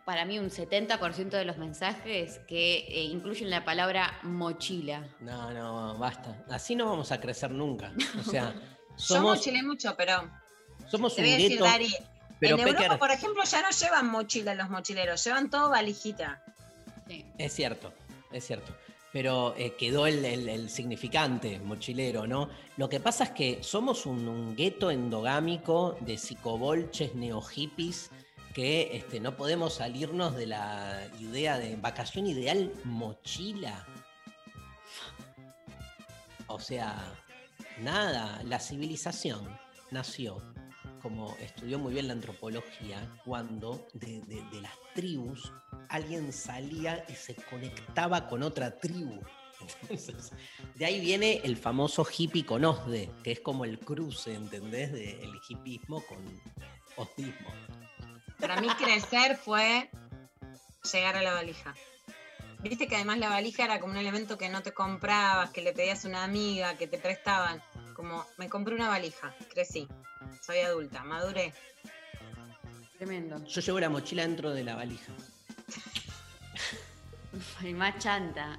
para 0.06 0.24
mí 0.24 0.38
un 0.38 0.50
70% 0.50 1.30
de 1.37 1.44
los 1.44 1.59
mensajes 1.59 2.38
que 2.48 2.76
eh, 2.88 3.02
incluyen 3.04 3.50
la 3.50 3.64
palabra 3.66 4.18
mochila. 4.22 5.06
No, 5.20 5.50
no, 5.52 5.98
basta. 5.98 6.44
Así 6.48 6.74
no 6.74 6.87
vamos 6.88 7.12
a 7.12 7.20
crecer 7.20 7.50
nunca. 7.50 7.92
O 8.18 8.22
sea, 8.22 8.54
Yo 9.09 9.20
mochilé 9.20 9.62
mucho, 9.62 9.94
pero 9.94 10.30
somos 10.90 11.14
te 11.14 11.22
un 11.22 11.27
voy 11.27 11.33
a 11.35 11.37
decir, 11.37 11.51
gueto. 11.53 11.64
Dari, 11.64 11.94
Pero 12.38 12.59
en 12.61 12.68
Europa, 12.68 12.99
por 12.99 13.11
ejemplo, 13.11 13.42
ya 13.44 13.62
no 13.62 13.70
llevan 13.70 14.07
mochila 14.09 14.55
los 14.55 14.68
mochileros, 14.70 15.25
llevan 15.25 15.51
todo 15.51 15.70
valijita. 15.70 16.42
Sí. 17.09 17.25
Es 17.38 17.53
cierto, 17.55 17.92
es 18.33 18.46
cierto. 18.46 18.75
Pero 19.12 19.55
eh, 19.57 19.75
quedó 19.79 20.07
el, 20.07 20.25
el- 20.25 20.49
el 20.49 20.68
significante 20.68 21.59
mochilero, 21.61 22.27
¿no? 22.27 22.51
Lo 22.77 22.88
que 22.88 23.01
pasa 23.01 23.25
es 23.25 23.31
que 23.31 23.62
somos 23.62 24.05
un, 24.05 24.29
un 24.29 24.55
gueto 24.55 24.90
endogámico 24.90 25.96
de 26.01 26.18
psicobolches 26.18 27.14
neohippies 27.14 28.11
que 28.53 28.90
este, 28.96 29.20
no 29.20 29.37
podemos 29.37 29.75
salirnos 29.75 30.35
de 30.37 30.46
la 30.46 31.09
idea 31.20 31.59
de 31.59 31.77
vacación 31.77 32.27
ideal 32.27 32.72
mochila. 32.85 33.87
O 36.49 36.61
sea, 36.61 37.14
nada, 37.81 38.40
la 38.44 38.59
civilización 38.61 39.59
nació, 39.90 40.42
como 41.07 41.37
estudió 41.37 41.79
muy 41.79 41.92
bien 41.92 42.09
la 42.09 42.14
antropología, 42.14 43.09
cuando 43.25 43.87
de, 43.92 44.21
las 44.61 44.73
tribus 44.92 45.53
alguien 45.88 46.33
salía 46.33 47.05
y 47.09 47.12
se 47.12 47.37
conectaba 47.49 48.27
con 48.27 48.42
otra 48.42 48.77
tribu. 48.81 49.21
De 50.75 50.85
ahí 50.85 50.99
viene 50.99 51.42
el 51.45 51.57
famoso 51.57 52.05
hippie 52.05 52.45
con 52.45 52.64
OSDE, 52.64 53.09
que 53.23 53.31
es 53.31 53.38
como 53.38 53.64
el 53.64 53.79
cruce, 53.79 54.35
¿entendés? 54.35 54.90
Del 54.90 55.31
hippismo 55.49 56.05
con 56.07 56.19
osdismo. 56.97 57.51
Para 58.40 58.61
mí 58.61 58.66
crecer 58.71 59.37
fue 59.37 59.88
llegar 60.92 61.14
a 61.14 61.23
la 61.23 61.35
valija. 61.35 61.73
Viste 62.62 62.88
que 62.88 62.97
además 62.97 63.19
la 63.19 63.29
valija 63.29 63.64
era 63.64 63.81
como 63.81 63.92
un 63.92 63.99
elemento 63.99 64.38
que 64.38 64.49
no 64.49 64.62
te 64.62 64.73
comprabas, 64.73 65.51
que 65.51 65.62
le 65.62 65.73
pedías 65.73 66.05
a 66.05 66.09
una 66.09 66.25
amiga, 66.25 66.77
que 66.77 66.87
te 66.87 66.99
prestaban. 66.99 67.62
Como, 67.95 68.27
me 68.37 68.49
compré 68.49 68.75
una 68.75 68.88
valija, 68.88 69.35
crecí, 69.53 69.88
soy 70.42 70.59
adulta, 70.59 71.03
maduré. 71.05 71.53
Tremendo. 72.97 73.45
Yo 73.47 73.61
llevo 73.61 73.81
la 73.81 73.88
mochila 73.88 74.23
dentro 74.23 74.53
de 74.53 74.64
la 74.64 74.75
valija. 74.75 75.12
Y 77.62 77.75
más 77.75 77.99
chanta. 77.99 78.59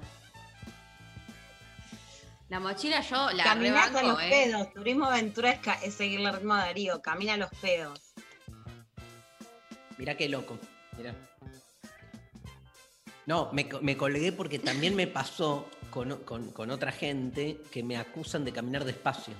La 2.48 2.60
mochila 2.60 3.00
yo 3.02 3.30
la 3.32 3.44
Caminar 3.44 3.88
rebanco, 3.88 3.98
con 3.98 4.08
los 4.08 4.22
¿eh? 4.22 4.28
pedos, 4.30 4.72
turismo 4.72 5.06
aventura 5.06 5.60
es, 5.82 5.94
seguir 5.94 6.20
el 6.20 6.32
ritmo 6.32 6.54
de 6.54 6.60
Darío, 6.60 7.02
camina 7.02 7.34
a 7.34 7.36
los 7.36 7.50
pedos. 7.60 8.00
Mirá 9.98 10.16
qué 10.16 10.28
loco. 10.28 10.58
Mirá. 10.96 11.14
No, 13.28 13.50
me, 13.52 13.68
co- 13.68 13.80
me 13.82 13.94
colgué 13.94 14.32
porque 14.32 14.58
también 14.58 14.96
me 14.96 15.06
pasó 15.06 15.68
con, 15.90 16.12
o- 16.12 16.22
con- 16.22 16.50
con 16.50 16.70
otra 16.70 16.90
gente 16.92 17.58
que 17.70 17.82
me 17.82 17.98
acusan 17.98 18.42
de 18.42 18.52
caminar 18.52 18.86
despacio. 18.86 19.34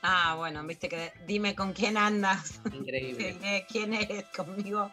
Ah, 0.00 0.34
bueno, 0.38 0.64
viste 0.66 0.88
que 0.88 1.12
dime 1.26 1.54
con 1.54 1.74
quién 1.74 1.98
andas, 1.98 2.60
Increíble, 2.72 3.32
diré 3.34 3.66
quién 3.70 3.92
eres 3.92 4.24
conmigo. 4.34 4.90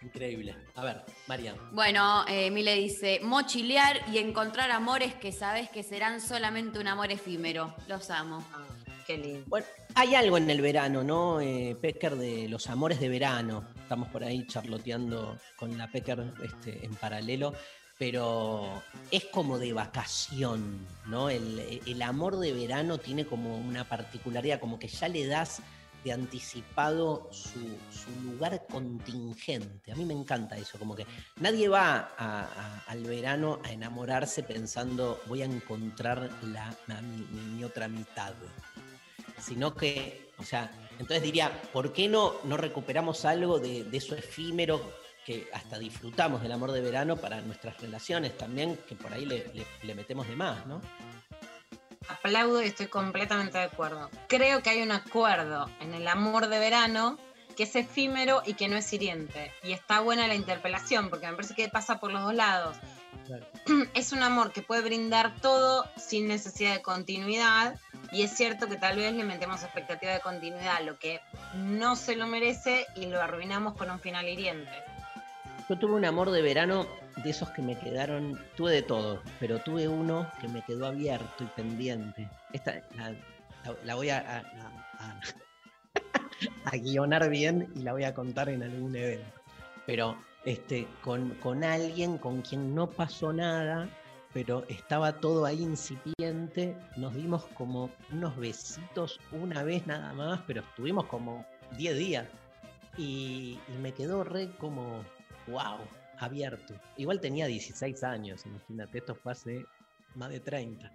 increíble. 0.00 0.56
A 0.74 0.84
ver, 0.84 1.02
María. 1.26 1.54
Bueno, 1.72 2.24
eh, 2.28 2.50
Mile 2.50 2.74
dice, 2.76 3.20
mochilear 3.22 4.00
y 4.10 4.16
encontrar 4.16 4.70
amores 4.70 5.14
que 5.14 5.32
sabes 5.32 5.68
que 5.68 5.82
serán 5.82 6.18
solamente 6.22 6.78
un 6.78 6.88
amor 6.88 7.12
efímero. 7.12 7.74
Los 7.88 8.08
amo. 8.08 8.42
Ah, 8.54 8.64
qué 9.06 9.18
lindo. 9.18 9.44
Bueno, 9.48 9.66
hay 9.96 10.14
algo 10.14 10.38
en 10.38 10.48
el 10.48 10.62
verano, 10.62 11.02
¿no? 11.04 11.42
Eh, 11.42 11.76
Pecker 11.78 12.16
de 12.16 12.48
los 12.48 12.68
amores 12.68 13.00
de 13.00 13.08
verano. 13.10 13.66
Estamos 13.84 14.08
por 14.08 14.24
ahí 14.24 14.46
charloteando 14.46 15.38
con 15.56 15.76
la 15.76 15.86
Pecker 15.90 16.32
este, 16.42 16.84
en 16.86 16.94
paralelo, 16.94 17.52
pero 17.98 18.82
es 19.10 19.26
como 19.26 19.58
de 19.58 19.72
vacación, 19.74 20.86
¿no? 21.06 21.28
El, 21.28 21.80
el 21.86 22.02
amor 22.02 22.38
de 22.38 22.52
verano 22.52 22.96
tiene 22.98 23.26
como 23.26 23.56
una 23.58 23.86
particularidad, 23.86 24.58
como 24.58 24.78
que 24.78 24.88
ya 24.88 25.06
le 25.08 25.26
das 25.26 25.60
de 26.02 26.12
anticipado 26.12 27.28
su, 27.30 27.58
lugar 28.24 28.66
contingente. 28.70 29.92
A 29.92 29.96
mí 29.96 30.04
me 30.06 30.14
encanta 30.14 30.56
eso, 30.56 30.78
como 30.78 30.94
que 30.94 31.06
nadie 31.40 31.68
va 31.68 32.80
al 32.86 33.02
verano 33.04 33.60
a 33.64 33.70
enamorarse 33.72 34.42
pensando 34.42 35.20
voy 35.26 35.42
a 35.42 35.46
encontrar 35.46 36.30
la, 36.42 36.74
mi- 37.02 37.40
mi 37.56 37.64
otra 37.64 37.86
mitad 37.88 38.32
sino 39.40 39.74
que, 39.74 40.30
o 40.38 40.42
sea, 40.42 40.70
entonces 40.98 41.22
diría, 41.22 41.62
¿por 41.72 41.92
qué 41.92 42.08
no, 42.08 42.34
no 42.44 42.56
recuperamos 42.56 43.24
algo 43.24 43.58
de, 43.58 43.84
de 43.84 43.96
eso 43.96 44.14
efímero 44.14 44.80
que 45.26 45.48
hasta 45.54 45.78
disfrutamos 45.78 46.42
del 46.42 46.52
amor 46.52 46.70
de 46.72 46.80
verano 46.82 47.16
para 47.16 47.40
nuestras 47.40 47.80
relaciones 47.80 48.36
también, 48.36 48.78
que 48.88 48.94
por 48.94 49.12
ahí 49.12 49.24
le, 49.24 49.50
le- 49.54 49.66
le 49.82 49.94
metemos 49.94 50.28
de 50.28 50.36
más, 50.36 50.66
¿no? 50.66 50.80
Aplaudo 52.08 52.62
y 52.62 52.66
estoy 52.66 52.86
completamente 52.88 53.56
de 53.56 53.64
acuerdo. 53.64 54.10
Creo 54.28 54.62
que 54.62 54.70
hay 54.70 54.82
un 54.82 54.92
acuerdo 54.92 55.70
en 55.80 55.94
el 55.94 56.06
amor 56.06 56.48
de 56.48 56.58
verano 56.58 57.18
que 57.56 57.62
es 57.62 57.74
efímero 57.76 58.42
y 58.44 58.54
que 58.54 58.68
no 58.68 58.76
es 58.76 58.92
hiriente. 58.92 59.52
Y 59.62 59.72
está 59.72 60.00
buena 60.00 60.26
la 60.28 60.34
interpelación, 60.34 61.08
porque 61.08 61.26
me 61.28 61.34
parece 61.34 61.54
que 61.54 61.68
pasa 61.68 62.00
por 62.00 62.12
los 62.12 62.22
dos 62.22 62.34
lados. 62.34 62.76
Claro. 63.26 63.46
Es 63.94 64.12
un 64.12 64.22
amor 64.22 64.52
que 64.52 64.60
puede 64.60 64.82
brindar 64.82 65.36
todo 65.40 65.88
sin 65.96 66.26
necesidad 66.28 66.74
de 66.74 66.82
continuidad. 66.82 67.78
Y 68.14 68.22
es 68.22 68.30
cierto 68.30 68.68
que 68.68 68.76
tal 68.76 68.96
vez 68.96 69.12
le 69.12 69.24
metemos 69.24 69.62
expectativa 69.64 70.12
de 70.12 70.20
continuidad, 70.20 70.80
lo 70.84 70.96
que 70.98 71.20
no 71.56 71.96
se 71.96 72.14
lo 72.14 72.26
merece 72.28 72.86
y 72.94 73.06
lo 73.06 73.20
arruinamos 73.20 73.74
con 73.74 73.90
un 73.90 73.98
final 73.98 74.28
hiriente. 74.28 74.70
Yo 75.68 75.76
tuve 75.76 75.94
un 75.94 76.04
amor 76.04 76.30
de 76.30 76.40
verano 76.40 76.86
de 77.16 77.30
esos 77.30 77.50
que 77.50 77.60
me 77.62 77.76
quedaron, 77.76 78.38
tuve 78.56 78.70
de 78.70 78.82
todo, 78.82 79.20
pero 79.40 79.58
tuve 79.58 79.88
uno 79.88 80.30
que 80.40 80.46
me 80.46 80.62
quedó 80.62 80.86
abierto 80.86 81.42
y 81.42 81.46
pendiente. 81.48 82.28
Esta 82.52 82.74
la, 82.96 83.10
la- 83.10 83.76
la 83.82 83.94
voy 83.96 84.10
a, 84.10 84.18
a- 84.18 84.38
a- 84.38 85.08
a- 85.08 85.20
a 86.70 86.76
guionar 86.76 87.28
bien 87.30 87.68
y 87.74 87.80
la 87.80 87.92
voy 87.92 88.04
a 88.04 88.14
contar 88.14 88.48
en 88.48 88.62
algún 88.62 88.94
evento. 88.94 89.40
Pero 89.86 90.16
este, 90.44 90.86
con, 91.02 91.30
con 91.36 91.64
alguien 91.64 92.18
con 92.18 92.42
quien 92.42 92.74
no 92.74 92.86
pasó 92.90 93.32
nada, 93.32 93.88
pero 94.34 94.64
estaba 94.68 95.20
todo 95.20 95.46
ahí 95.46 95.62
incipiente, 95.62 96.76
nos 96.96 97.14
dimos 97.14 97.44
como 97.56 97.88
unos 98.12 98.36
besitos 98.36 99.20
una 99.30 99.62
vez 99.62 99.86
nada 99.86 100.12
más, 100.12 100.42
pero 100.44 100.60
estuvimos 100.60 101.06
como 101.06 101.46
10 101.78 101.96
días. 101.96 102.28
Y, 102.98 103.58
y 103.68 103.78
me 103.80 103.94
quedó 103.94 104.24
re 104.24 104.50
como, 104.58 105.04
wow, 105.46 105.78
abierto. 106.18 106.74
Igual 106.96 107.20
tenía 107.20 107.46
16 107.46 108.02
años, 108.02 108.44
imagínate, 108.44 108.98
esto 108.98 109.14
fue 109.14 109.32
hace 109.32 109.64
más 110.16 110.30
de 110.30 110.40
30. 110.40 110.92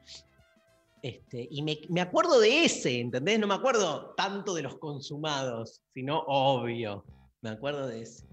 Este, 1.02 1.48
y 1.50 1.62
me, 1.62 1.80
me 1.88 2.02
acuerdo 2.02 2.42
de 2.42 2.66
ese, 2.66 3.00
¿entendés? 3.00 3.40
No 3.40 3.48
me 3.48 3.54
acuerdo 3.54 4.14
tanto 4.16 4.54
de 4.54 4.64
los 4.64 4.78
consumados, 4.80 5.82
sino 5.94 6.20
obvio. 6.28 7.06
Me 7.42 7.52
acuerdo 7.52 7.88
de 7.88 8.02
ese. 8.02 8.28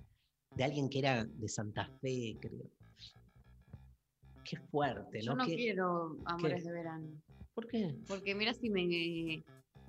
De 0.56 0.64
alguien 0.64 0.88
que 0.88 0.98
era 0.98 1.24
de 1.24 1.48
Santa 1.48 1.88
Fe, 2.00 2.36
creo. 2.40 2.75
Qué 4.48 4.56
fuerte, 4.70 5.20
Yo 5.22 5.32
¿no? 5.32 5.38
no 5.38 5.46
Qué- 5.46 5.56
quiero 5.56 6.16
amores 6.24 6.62
qué? 6.62 6.68
de 6.70 6.72
verano. 6.72 7.06
¿Por 7.54 7.66
qué? 7.66 7.94
Porque 8.06 8.34
mira 8.34 8.52
si 8.54 8.68
me 8.70 9.42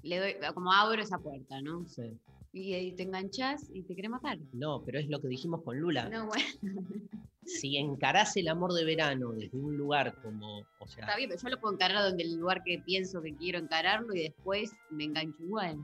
le 0.04 0.20
doy, 0.20 0.36
como 0.54 0.72
abro 0.72 1.02
esa 1.02 1.18
puerta, 1.20 1.62
¿no? 1.62 1.82
No 1.82 1.88
sé. 1.88 2.18
Y 2.54 2.74
ahí 2.74 2.94
te 2.94 3.04
enganchas 3.04 3.70
y 3.74 3.84
te 3.84 3.94
quiere 3.94 4.10
matar. 4.10 4.38
No, 4.54 4.82
pero 4.86 5.00
es 5.00 5.08
lo 5.10 5.20
que 5.22 5.28
dijimos 5.28 5.62
con 5.64 5.78
Lula. 5.80 6.10
No, 6.10 6.28
bueno, 6.28 6.46
Si 7.46 7.78
encarás 7.78 8.36
el 8.36 8.50
amor 8.50 8.74
de 8.74 8.84
verano 8.84 9.32
desde 9.32 9.56
un 9.58 9.78
lugar 9.78 10.14
como, 10.22 10.60
o 10.80 10.88
sea, 10.88 11.06
está 11.06 11.16
bien, 11.16 11.30
pero 11.30 11.42
yo 11.42 11.50
lo 11.50 11.60
puedo 11.62 11.74
encarar 11.76 12.04
donde 12.04 12.24
el 12.24 12.36
lugar 12.36 12.62
que 12.64 12.80
pienso 12.80 13.22
que 13.22 13.36
quiero 13.36 13.58
encararlo 13.60 14.14
y 14.14 14.24
después 14.24 14.72
me 14.90 15.06
engancho 15.06 15.42
igual. 15.44 15.78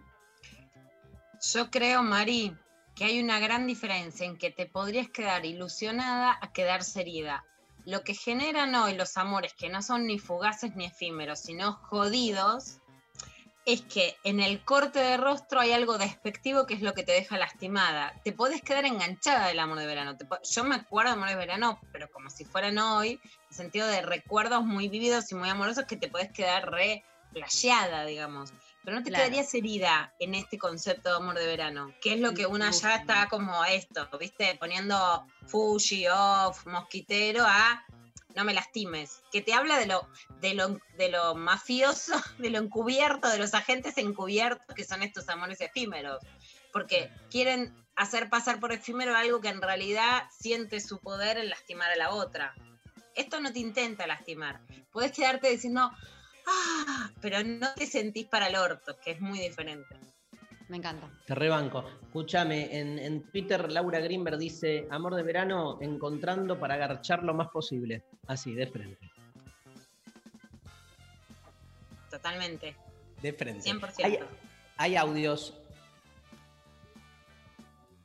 Yo 1.53 1.69
creo, 1.71 2.03
Mari, 2.03 2.53
que 2.95 3.05
hay 3.05 3.21
una 3.21 3.39
gran 3.39 3.65
diferencia 3.65 4.25
en 4.25 4.37
que 4.37 4.51
te 4.51 4.65
podrías 4.65 5.09
quedar 5.09 5.45
ilusionada 5.45 6.37
a 6.41 6.51
quedarse 6.51 6.99
herida. 7.01 7.45
Lo 7.85 8.03
que 8.03 8.13
generan 8.13 8.75
hoy 8.75 8.95
los 8.95 9.17
amores, 9.17 9.53
que 9.53 9.69
no 9.69 9.81
son 9.81 10.07
ni 10.07 10.19
fugaces 10.19 10.75
ni 10.75 10.85
efímeros, 10.85 11.39
sino 11.41 11.73
jodidos, 11.73 12.77
es 13.65 13.81
que 13.81 14.17
en 14.23 14.39
el 14.39 14.63
corte 14.63 14.99
de 14.99 15.17
rostro 15.17 15.59
hay 15.59 15.71
algo 15.71 15.97
despectivo 15.97 16.65
que 16.65 16.73
es 16.73 16.81
lo 16.81 16.93
que 16.93 17.03
te 17.03 17.13
deja 17.13 17.37
lastimada. 17.37 18.13
Te 18.23 18.33
podés 18.33 18.61
quedar 18.61 18.85
enganchada 18.85 19.47
del 19.47 19.59
amor 19.59 19.79
de 19.79 19.85
verano. 19.85 20.17
Yo 20.51 20.63
me 20.63 20.75
acuerdo 20.75 21.11
de 21.11 21.15
amor 21.15 21.29
de 21.29 21.35
verano, 21.35 21.79
pero 21.91 22.09
como 22.11 22.29
si 22.29 22.43
fueran 22.43 22.77
hoy, 22.77 23.19
en 23.49 23.55
sentido 23.55 23.87
de 23.87 24.01
recuerdos 24.01 24.65
muy 24.65 24.89
vividos 24.89 25.31
y 25.31 25.35
muy 25.35 25.49
amorosos 25.49 25.85
que 25.85 25.97
te 25.97 26.09
podés 26.09 26.31
quedar 26.31 26.69
re 26.71 27.03
digamos. 28.05 28.53
Pero 28.83 28.97
no 28.97 29.03
te 29.03 29.09
Claro. 29.09 29.25
quedarías 29.25 29.53
herida 29.53 30.13
en 30.19 30.35
este 30.35 30.57
concepto 30.57 31.09
de 31.09 31.15
amor 31.15 31.35
de 31.35 31.47
verano, 31.47 31.93
que 32.01 32.13
es 32.13 32.19
lo 32.19 32.33
que 32.33 32.45
una 32.45 32.71
ya 32.71 32.95
está 32.95 33.27
como 33.29 33.63
esto, 33.65 34.09
¿viste? 34.19 34.57
Poniendo 34.59 35.25
Fuji, 35.47 36.07
off, 36.07 36.65
mosquitero 36.65 37.45
a 37.45 37.85
no 38.35 38.43
me 38.43 38.53
lastimes, 38.53 39.23
que 39.31 39.41
te 39.41 39.53
habla 39.53 39.77
de 39.77 39.85
lo, 39.85 40.07
de 40.41 40.53
lo, 40.53 40.79
de 40.97 41.09
lo 41.09 41.35
mafioso, 41.35 42.13
de 42.37 42.49
lo 42.49 42.59
encubierto, 42.59 43.29
de 43.29 43.37
los 43.37 43.53
agentes 43.53 43.97
encubiertos 43.97 44.75
que 44.75 44.83
son 44.83 45.03
estos 45.03 45.29
amores 45.29 45.61
efímeros, 45.61 46.23
porque 46.71 47.11
quieren 47.29 47.73
hacer 47.95 48.29
pasar 48.29 48.59
por 48.59 48.71
efímero 48.71 49.15
algo 49.15 49.39
que 49.39 49.49
en 49.49 49.61
realidad 49.61 50.23
siente 50.31 50.79
su 50.79 50.99
poder 50.99 51.37
en 51.37 51.49
lastimar 51.49 51.91
a 51.91 51.95
la 51.95 52.09
otra. 52.11 52.55
Esto 53.15 53.39
no 53.39 53.53
te 53.53 53.59
intenta 53.59 54.07
lastimar, 54.07 54.61
puedes 54.91 55.11
quedarte 55.11 55.49
diciendo, 55.49 55.91
ah, 56.47 57.09
pero 57.21 57.43
no 57.43 57.73
te 57.75 57.85
sentís 57.85 58.25
para 58.25 58.47
el 58.47 58.55
orto, 58.55 58.97
que 59.03 59.11
es 59.11 59.21
muy 59.21 59.39
diferente. 59.39 59.95
Me 60.69 60.77
encanta. 60.77 61.09
Te 61.25 61.35
rebanco. 61.35 61.83
Escúchame, 62.01 62.79
en, 62.79 62.97
en 62.97 63.23
Twitter 63.29 63.71
Laura 63.71 63.99
Greenberg 63.99 64.37
dice, 64.37 64.87
amor 64.89 65.15
de 65.15 65.23
verano, 65.23 65.77
encontrando 65.81 66.59
para 66.59 66.75
agarchar 66.75 67.23
lo 67.23 67.33
más 67.33 67.49
posible. 67.49 68.03
Así, 68.27 68.53
de 68.53 68.67
frente. 68.67 69.11
Totalmente, 72.09 72.75
De 73.21 73.33
frente. 73.33 73.69
100%. 73.69 74.05
Hay, 74.05 74.19
hay 74.77 74.95
audios. 74.95 75.53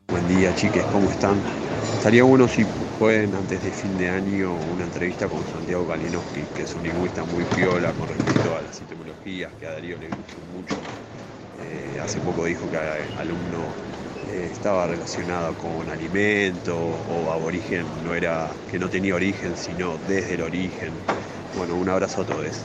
When 0.09 0.27
día, 0.27 0.55
chiques, 0.55 0.85
¿cómo 0.87 1.11
están? 1.11 1.43
Estaría 1.95 2.23
bueno 2.25 2.49
si 2.49 2.65
pueden, 2.99 3.35
antes 3.35 3.63
de 3.63 3.71
fin 3.71 3.97
de 3.97 4.09
año, 4.09 4.55
una 4.75 4.85
entrevista 4.85 5.29
con 5.29 5.47
Santiago 5.47 5.87
Kalinowski, 5.87 6.41
que 6.55 6.63
es 6.63 6.75
un 6.75 6.83
lingüista 6.83 7.23
muy 7.25 7.45
piola 7.45 7.93
con 7.93 8.09
respecto 8.09 8.57
a 8.57 8.63
las 8.63 8.81
etimologías, 8.81 9.53
que 9.55 9.67
a 9.67 9.73
Darío 9.73 9.97
le 9.99 10.09
gustó 10.09 10.39
mucho. 10.53 10.75
Eh, 11.61 11.99
hace 12.01 12.21
poco 12.21 12.45
dijo 12.45 12.69
que 12.71 12.77
a- 12.77 13.21
alumno 13.21 13.63
eh, 14.29 14.49
estaba 14.53 14.87
relacionado 14.87 15.55
con 15.55 15.89
alimento 15.89 16.77
o 16.77 17.31
aborigen, 17.31 17.85
no 18.05 18.15
era, 18.15 18.51
que 18.71 18.79
no 18.79 18.89
tenía 18.89 19.15
origen, 19.15 19.57
sino 19.57 19.97
desde 20.09 20.35
el 20.35 20.43
origen. 20.43 20.91
Bueno, 21.57 21.75
un 21.77 21.89
abrazo 21.89 22.23
a 22.23 22.27
todos. 22.27 22.57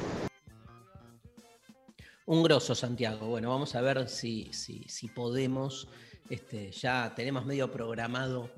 Un 2.25 2.41
grosso, 2.43 2.73
Santiago. 2.73 3.27
Bueno, 3.27 3.49
vamos 3.49 3.75
a 3.75 3.81
ver 3.81 4.09
si, 4.09 4.51
si, 4.51 4.83
si 4.87 5.07
podemos. 5.09 5.87
Este, 6.29 6.71
ya 6.71 7.13
tenemos 7.15 7.45
medio 7.45 7.69
programado 7.71 8.49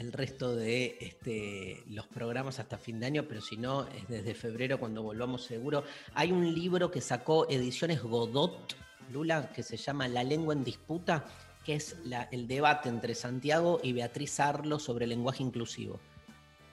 el 0.00 0.12
resto 0.12 0.56
de 0.56 0.96
este, 1.00 1.84
los 1.88 2.06
programas 2.06 2.58
hasta 2.58 2.78
fin 2.78 2.98
de 2.98 3.06
año, 3.06 3.24
pero 3.28 3.40
si 3.42 3.56
no, 3.58 3.86
es 3.88 4.08
desde 4.08 4.34
febrero 4.34 4.80
cuando 4.80 5.02
volvamos 5.02 5.44
seguro. 5.44 5.84
Hay 6.14 6.32
un 6.32 6.54
libro 6.54 6.90
que 6.90 7.02
sacó 7.02 7.48
Ediciones 7.50 8.02
Godot, 8.02 8.74
Lula, 9.12 9.52
que 9.52 9.62
se 9.62 9.76
llama 9.76 10.08
La 10.08 10.24
lengua 10.24 10.54
en 10.54 10.64
disputa, 10.64 11.26
que 11.64 11.74
es 11.74 11.96
el 12.30 12.48
debate 12.48 12.88
entre 12.88 13.14
Santiago 13.14 13.78
y 13.82 13.92
Beatriz 13.92 14.40
Arlo 14.40 14.78
sobre 14.78 15.04
el 15.04 15.10
lenguaje 15.10 15.42
inclusivo 15.42 16.00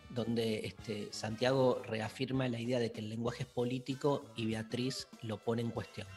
donde 0.09 0.65
este, 0.65 1.09
Santiago 1.11 1.81
reafirma 1.85 2.47
la 2.47 2.59
idea 2.59 2.79
de 2.79 2.91
que 2.91 3.01
el 3.01 3.09
lenguaje 3.09 3.43
es 3.43 3.49
político 3.49 4.23
y 4.35 4.47
Beatriz 4.47 5.07
lo 5.21 5.37
pone 5.37 5.61
en 5.61 5.69
cuestión. 5.69 6.07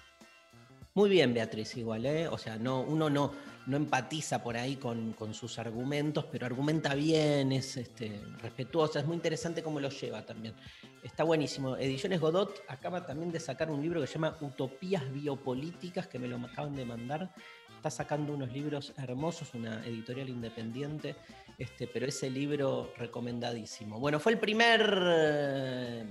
Muy 0.94 1.10
bien, 1.10 1.34
Beatriz, 1.34 1.76
igual, 1.76 2.06
¿eh? 2.06 2.26
O 2.28 2.38
sea, 2.38 2.56
no, 2.56 2.80
uno 2.80 3.10
no, 3.10 3.32
no 3.70 3.76
empatiza 3.76 4.42
por 4.42 4.56
ahí 4.56 4.76
con, 4.76 5.12
con 5.12 5.32
sus 5.32 5.58
argumentos, 5.58 6.26
pero 6.30 6.44
argumenta 6.44 6.94
bien, 6.94 7.52
es 7.52 7.76
este, 7.76 8.20
respetuosa, 8.42 8.98
es 8.98 9.06
muy 9.06 9.14
interesante 9.14 9.62
cómo 9.62 9.78
lo 9.78 9.88
lleva 9.88 10.26
también. 10.26 10.54
Está 11.02 11.22
buenísimo. 11.22 11.76
Ediciones 11.76 12.20
Godot 12.20 12.62
acaba 12.68 13.06
también 13.06 13.30
de 13.30 13.38
sacar 13.38 13.70
un 13.70 13.80
libro 13.80 14.00
que 14.00 14.08
se 14.08 14.14
llama 14.14 14.36
Utopías 14.40 15.10
Biopolíticas, 15.12 16.08
que 16.08 16.18
me 16.18 16.26
lo 16.26 16.36
acaban 16.36 16.74
de 16.74 16.84
mandar. 16.84 17.32
Está 17.76 17.90
sacando 17.90 18.34
unos 18.34 18.52
libros 18.52 18.92
hermosos, 18.98 19.54
una 19.54 19.86
editorial 19.86 20.28
independiente, 20.28 21.14
este, 21.56 21.86
pero 21.86 22.06
ese 22.06 22.28
libro 22.28 22.92
recomendadísimo. 22.98 23.98
Bueno, 24.00 24.18
fue 24.18 24.32
el 24.32 24.38
primer... 24.38 24.82
eh, 25.02 26.04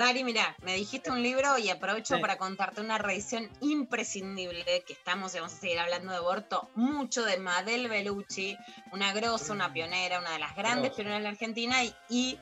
Dari, 0.00 0.24
mira, 0.24 0.56
me 0.62 0.74
dijiste 0.76 1.10
un 1.10 1.22
libro 1.22 1.58
y 1.58 1.68
aprovecho 1.68 2.14
Sí. 2.14 2.22
para 2.22 2.38
contarte 2.38 2.80
una 2.80 2.96
reedición 2.96 3.50
imprescindible 3.60 4.82
que 4.86 4.94
estamos 4.94 5.34
vamos 5.34 5.52
a 5.52 5.56
seguir 5.58 5.78
hablando 5.78 6.10
de 6.10 6.16
aborto, 6.16 6.70
mucho 6.74 7.22
de 7.22 7.36
Madel 7.36 7.86
Bellucci, 7.86 8.56
una 8.92 9.12
grosa, 9.12 9.52
una 9.52 9.70
pionera, 9.74 10.18
una 10.18 10.30
de 10.32 10.38
las 10.38 10.56
grandes 10.56 10.92
pioneras 10.94 11.18
de 11.18 11.24
la 11.24 11.28
Argentina 11.28 11.84
y, 11.84 11.94
y 12.08 12.40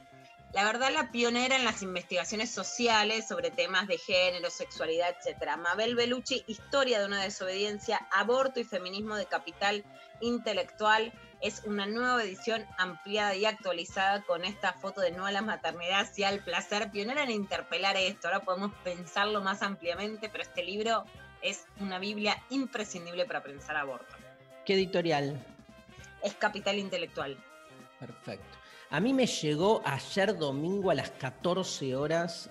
la 0.52 0.62
verdad 0.62 0.92
la 0.92 1.10
pionera 1.10 1.56
en 1.56 1.64
las 1.64 1.82
investigaciones 1.82 2.48
sociales 2.52 3.26
sobre 3.26 3.50
temas 3.50 3.88
de 3.88 3.98
género, 3.98 4.50
sexualidad, 4.50 5.16
etcétera. 5.18 5.56
Mabel 5.56 5.96
Bellucci, 5.96 6.44
Historia 6.46 7.00
de 7.00 7.06
una 7.06 7.24
desobediencia, 7.24 8.06
aborto 8.12 8.60
y 8.60 8.64
feminismo 8.64 9.16
de 9.16 9.26
capital 9.26 9.84
intelectual. 10.20 11.12
Es 11.40 11.62
una 11.64 11.86
nueva 11.86 12.22
edición 12.22 12.64
ampliada 12.78 13.34
y 13.36 13.44
actualizada 13.44 14.22
con 14.22 14.44
esta 14.44 14.72
foto 14.72 15.00
de 15.00 15.12
no 15.12 15.24
a 15.26 15.30
la 15.32 15.40
maternidad, 15.42 16.08
sí 16.12 16.24
al 16.24 16.40
placer. 16.42 16.90
Pionera 16.90 17.22
en 17.22 17.30
interpelar 17.30 17.96
esto. 17.96 18.26
Ahora 18.28 18.40
podemos 18.40 18.72
pensarlo 18.82 19.40
más 19.40 19.62
ampliamente, 19.62 20.28
pero 20.28 20.42
este 20.42 20.64
libro 20.64 21.04
es 21.40 21.66
una 21.78 22.00
Biblia 22.00 22.36
imprescindible 22.50 23.24
para 23.24 23.42
pensar 23.44 23.76
aborto. 23.76 24.16
¿Qué 24.66 24.74
editorial? 24.74 25.40
Es 26.24 26.34
capital 26.34 26.76
intelectual. 26.78 27.38
Perfecto. 28.00 28.58
A 28.90 28.98
mí 28.98 29.12
me 29.14 29.26
llegó 29.26 29.80
ayer 29.84 30.36
domingo 30.36 30.90
a 30.90 30.94
las 30.94 31.10
14 31.10 31.94
horas, 31.94 32.50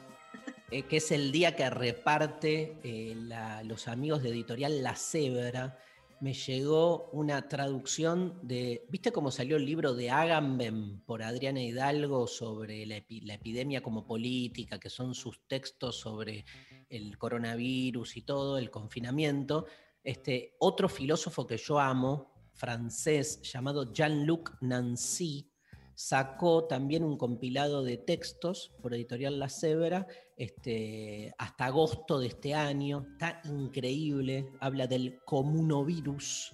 eh, 0.72 0.84
que 0.84 0.98
es 0.98 1.12
el 1.12 1.34
día 1.34 1.56
que 1.58 1.70
reparte 1.70 2.78
eh, 2.84 3.14
la- 3.18 3.64
los 3.64 3.90
amigos 3.90 4.24
de 4.24 4.30
editorial 4.30 4.82
La 4.82 4.96
Cebra. 4.96 5.78
Me 6.20 6.34
llegó 6.34 7.10
una 7.12 7.48
traducción 7.48 8.40
de. 8.42 8.86
¿Viste 8.90 9.12
cómo 9.12 9.30
salió 9.30 9.58
el 9.58 9.66
libro 9.66 9.94
de 9.94 10.10
Agamben 10.10 11.02
por 11.06 11.22
Adriana 11.22 11.62
Hidalgo 11.62 12.26
sobre 12.26 12.86
la, 12.88 13.04
la 13.22 13.34
epidemia 13.36 13.82
como 13.82 14.06
política, 14.06 14.80
que 14.80 14.90
son 14.90 15.14
sus 15.14 15.48
textos 15.48 16.00
sobre 16.00 16.46
el 16.90 17.18
coronavirus 17.20 18.18
y 18.18 18.22
todo, 18.24 18.58
el 18.58 18.72
confinamiento? 18.72 19.68
Este, 20.04 20.56
otro 20.60 20.90
filósofo 20.90 21.46
que 21.46 21.58
yo 21.58 21.80
amo, 21.80 22.34
francés, 22.54 23.42
llamado 23.44 23.94
Jean-Luc 23.94 24.58
Nancy, 24.62 25.52
sacó 26.00 26.66
también 26.66 27.04
un 27.04 27.18
compilado 27.18 27.84
de 27.84 27.98
textos 27.98 28.72
por 28.84 28.94
editorial 28.94 29.40
La 29.40 29.50
Cebra 29.50 30.06
este, 30.36 31.34
hasta 31.40 31.66
agosto 31.66 32.20
de 32.20 32.28
este 32.28 32.54
año. 32.54 33.08
Está 33.14 33.42
increíble. 33.46 34.48
Habla 34.60 34.86
del 34.86 35.18
comunovirus. 35.26 36.54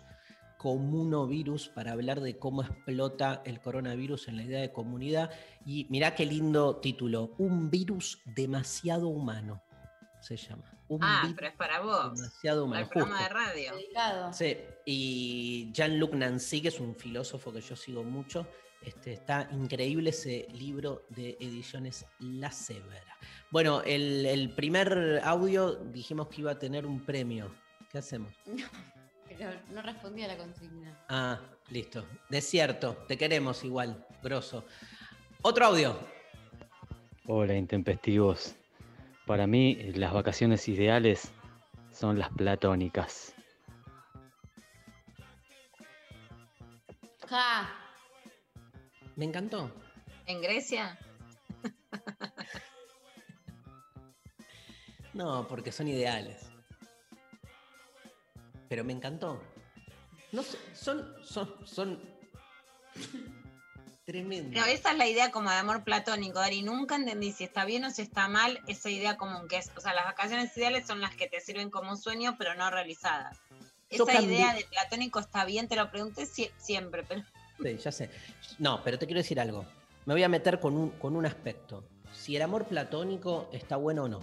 Comunovirus 0.58 1.68
para 1.68 1.92
hablar 1.92 2.22
de 2.22 2.40
cómo 2.40 2.62
explota 2.64 3.42
el 3.46 3.60
coronavirus 3.60 4.30
en 4.30 4.38
la 4.38 4.44
idea 4.44 4.62
de 4.62 4.72
comunidad. 4.72 5.30
Y 5.66 5.88
mirá 5.90 6.16
qué 6.16 6.26
lindo 6.26 6.78
título. 6.78 7.36
Un 7.38 7.70
virus 7.70 8.22
demasiado 8.38 9.10
humano. 9.10 9.62
Se 10.22 10.38
llama. 10.38 10.64
Un 10.88 11.00
Ah, 11.04 11.20
virus 11.24 11.36
pero 11.36 11.48
es 11.50 11.56
para 11.58 11.82
vos. 11.82 12.16
demasiado 12.16 12.62
Para 12.62 12.64
humano. 12.66 12.82
el 12.84 12.90
programa 12.90 13.18
justo. 13.18 13.24
de 13.28 13.34
radio. 13.46 13.76
Dedicado. 13.76 14.32
Sí, 14.34 14.58
y 14.86 15.70
Jean-Luc 15.74 16.14
Nancy, 16.14 16.62
que 16.62 16.70
es 16.70 16.80
un 16.80 16.96
filósofo 16.96 17.52
que 17.52 17.60
yo 17.60 17.76
sigo 17.76 18.04
mucho, 18.06 18.48
este, 18.84 19.14
está 19.14 19.48
increíble 19.52 20.10
ese 20.10 20.48
libro 20.54 21.04
de 21.10 21.38
ediciones 21.40 22.06
La 22.20 22.52
Cebra. 22.52 23.02
Bueno, 23.52 23.82
el, 23.84 24.26
el 24.26 24.50
primer 24.50 25.22
audio 25.24 25.76
dijimos 25.76 26.28
que 26.28 26.42
iba 26.42 26.52
a 26.52 26.60
tener 26.60 26.86
un 26.86 27.00
premio. 27.00 27.54
¿Qué 27.92 28.00
hacemos? 28.00 28.34
Pero 29.28 29.52
no 29.72 29.82
respondí 29.82 30.24
a 30.24 30.28
la 30.28 30.38
consigna. 30.38 30.98
Ah, 31.10 31.40
listo. 31.70 32.06
Desierto, 32.30 32.98
te 33.08 33.18
queremos 33.18 33.64
igual, 33.64 34.06
grosso. 34.22 34.66
Otro 35.42 35.66
audio. 35.66 35.98
Hola, 37.26 37.56
intempestivos. 37.56 38.56
Para 39.26 39.48
mí, 39.48 39.76
las 39.94 40.14
vacaciones 40.14 40.68
ideales 40.68 41.32
son 41.92 42.20
las 42.20 42.30
platónicas. 42.30 43.34
Me 49.16 49.26
encantó. 49.26 49.72
¿En 50.26 50.42
Grecia? 50.42 50.98
No, 55.14 55.48
porque 55.48 55.72
son 55.72 55.88
ideales. 55.88 56.42
Pero 58.68 58.84
me 58.84 58.94
encantó. 58.94 59.44
No 60.32 60.42
son, 60.74 61.14
son, 61.24 61.68
son 61.68 62.02
tremendos. 64.06 64.52
Pero 64.54 64.66
esa 64.66 64.92
es 64.92 64.98
la 64.98 65.08
idea 65.08 65.30
como 65.30 65.52
de 65.52 65.58
amor 65.58 65.84
platónico, 65.84 66.40
Dari. 66.40 66.64
Nunca 66.64 66.96
entendí 66.96 67.32
si 67.32 67.44
está 67.44 67.64
bien 67.66 67.86
o 67.86 67.92
si 67.92 68.02
está 68.02 68.28
mal 68.28 68.60
esa 68.68 68.90
idea 68.90 69.16
común 69.18 69.48
que 69.48 69.58
es. 69.58 69.70
O 69.78 69.82
sea, 69.82 69.94
las 69.94 70.06
vacaciones 70.06 70.58
ideales 70.58 70.88
son 70.88 71.00
las 71.00 71.16
que 71.16 71.28
te 71.28 71.40
sirven 71.42 71.70
como 71.70 71.96
sueño, 71.96 72.36
pero 72.40 72.56
no 72.56 72.72
realizadas. 72.72 73.38
Esa 73.90 74.20
idea 74.20 74.56
de 74.56 74.66
platónico 74.66 75.20
está 75.20 75.46
bien, 75.46 75.68
te 75.68 75.76
lo 75.76 75.92
pregunté 75.92 76.24
sie- 76.26 76.52
siempre, 76.58 77.04
pero 77.04 77.24
Ya 77.78 77.92
sé. 77.92 78.10
No, 78.60 78.82
pero 78.84 79.00
te 79.00 79.06
quiero 79.06 79.20
decir 79.20 79.40
algo. 79.40 79.66
Me 80.06 80.14
voy 80.14 80.24
a 80.24 80.30
meter 80.30 80.60
con 80.60 80.76
un, 80.76 80.90
con 80.92 81.16
un 81.16 81.26
aspecto. 81.26 81.88
Si 82.14 82.36
el 82.36 82.42
amor 82.42 82.66
platónico 82.66 83.50
está 83.52 83.78
bueno 83.78 84.04
o 84.04 84.08
no. 84.08 84.20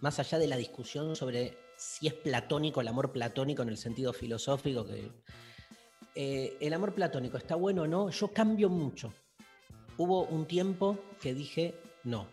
Más 0.00 0.18
allá 0.18 0.38
de 0.38 0.46
la 0.46 0.56
discusión 0.56 1.16
sobre 1.16 1.56
si 1.76 2.06
es 2.06 2.14
platónico 2.14 2.80
el 2.80 2.88
amor 2.88 3.12
platónico 3.12 3.62
en 3.62 3.68
el 3.68 3.76
sentido 3.76 4.12
filosófico, 4.12 4.86
que 4.86 5.10
eh, 6.14 6.56
el 6.60 6.72
amor 6.72 6.94
platónico 6.94 7.36
está 7.36 7.56
bueno 7.56 7.82
o 7.82 7.86
no, 7.86 8.10
yo 8.10 8.28
cambio 8.28 8.68
mucho. 8.68 9.12
Hubo 9.98 10.24
un 10.24 10.46
tiempo 10.46 10.98
que 11.20 11.34
dije 11.34 11.74
no. 12.04 12.26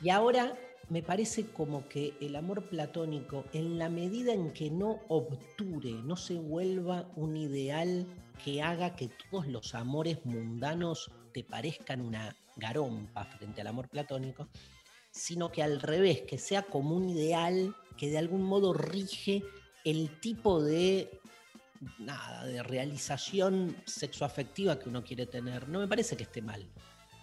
Y 0.00 0.10
ahora 0.10 0.54
me 0.88 1.02
parece 1.02 1.46
como 1.46 1.88
que 1.88 2.14
el 2.20 2.34
amor 2.36 2.64
platónico, 2.64 3.44
en 3.52 3.78
la 3.78 3.88
medida 3.88 4.32
en 4.32 4.52
que 4.52 4.70
no 4.70 5.00
obture, 5.08 5.92
no 6.04 6.16
se 6.16 6.34
vuelva 6.34 7.10
un 7.14 7.36
ideal 7.36 8.06
que 8.32 8.62
haga 8.62 8.94
que 8.96 9.08
todos 9.30 9.46
los 9.46 9.74
amores 9.74 10.24
mundanos 10.24 11.10
te 11.32 11.44
parezcan 11.44 12.00
una 12.00 12.34
garompa 12.56 13.24
frente 13.24 13.60
al 13.60 13.68
amor 13.68 13.88
platónico, 13.88 14.48
sino 15.10 15.50
que 15.50 15.62
al 15.62 15.80
revés, 15.80 16.22
que 16.22 16.38
sea 16.38 16.62
como 16.62 16.96
un 16.96 17.08
ideal 17.08 17.74
que 17.96 18.10
de 18.10 18.18
algún 18.18 18.42
modo 18.42 18.72
rige 18.72 19.42
el 19.84 20.20
tipo 20.20 20.62
de 20.62 21.20
nada, 21.98 22.44
de 22.46 22.62
realización 22.62 23.76
sexoafectiva 23.86 24.78
que 24.78 24.88
uno 24.88 25.04
quiere 25.04 25.26
tener. 25.26 25.68
No 25.68 25.80
me 25.80 25.88
parece 25.88 26.16
que 26.16 26.24
esté 26.24 26.42
mal. 26.42 26.66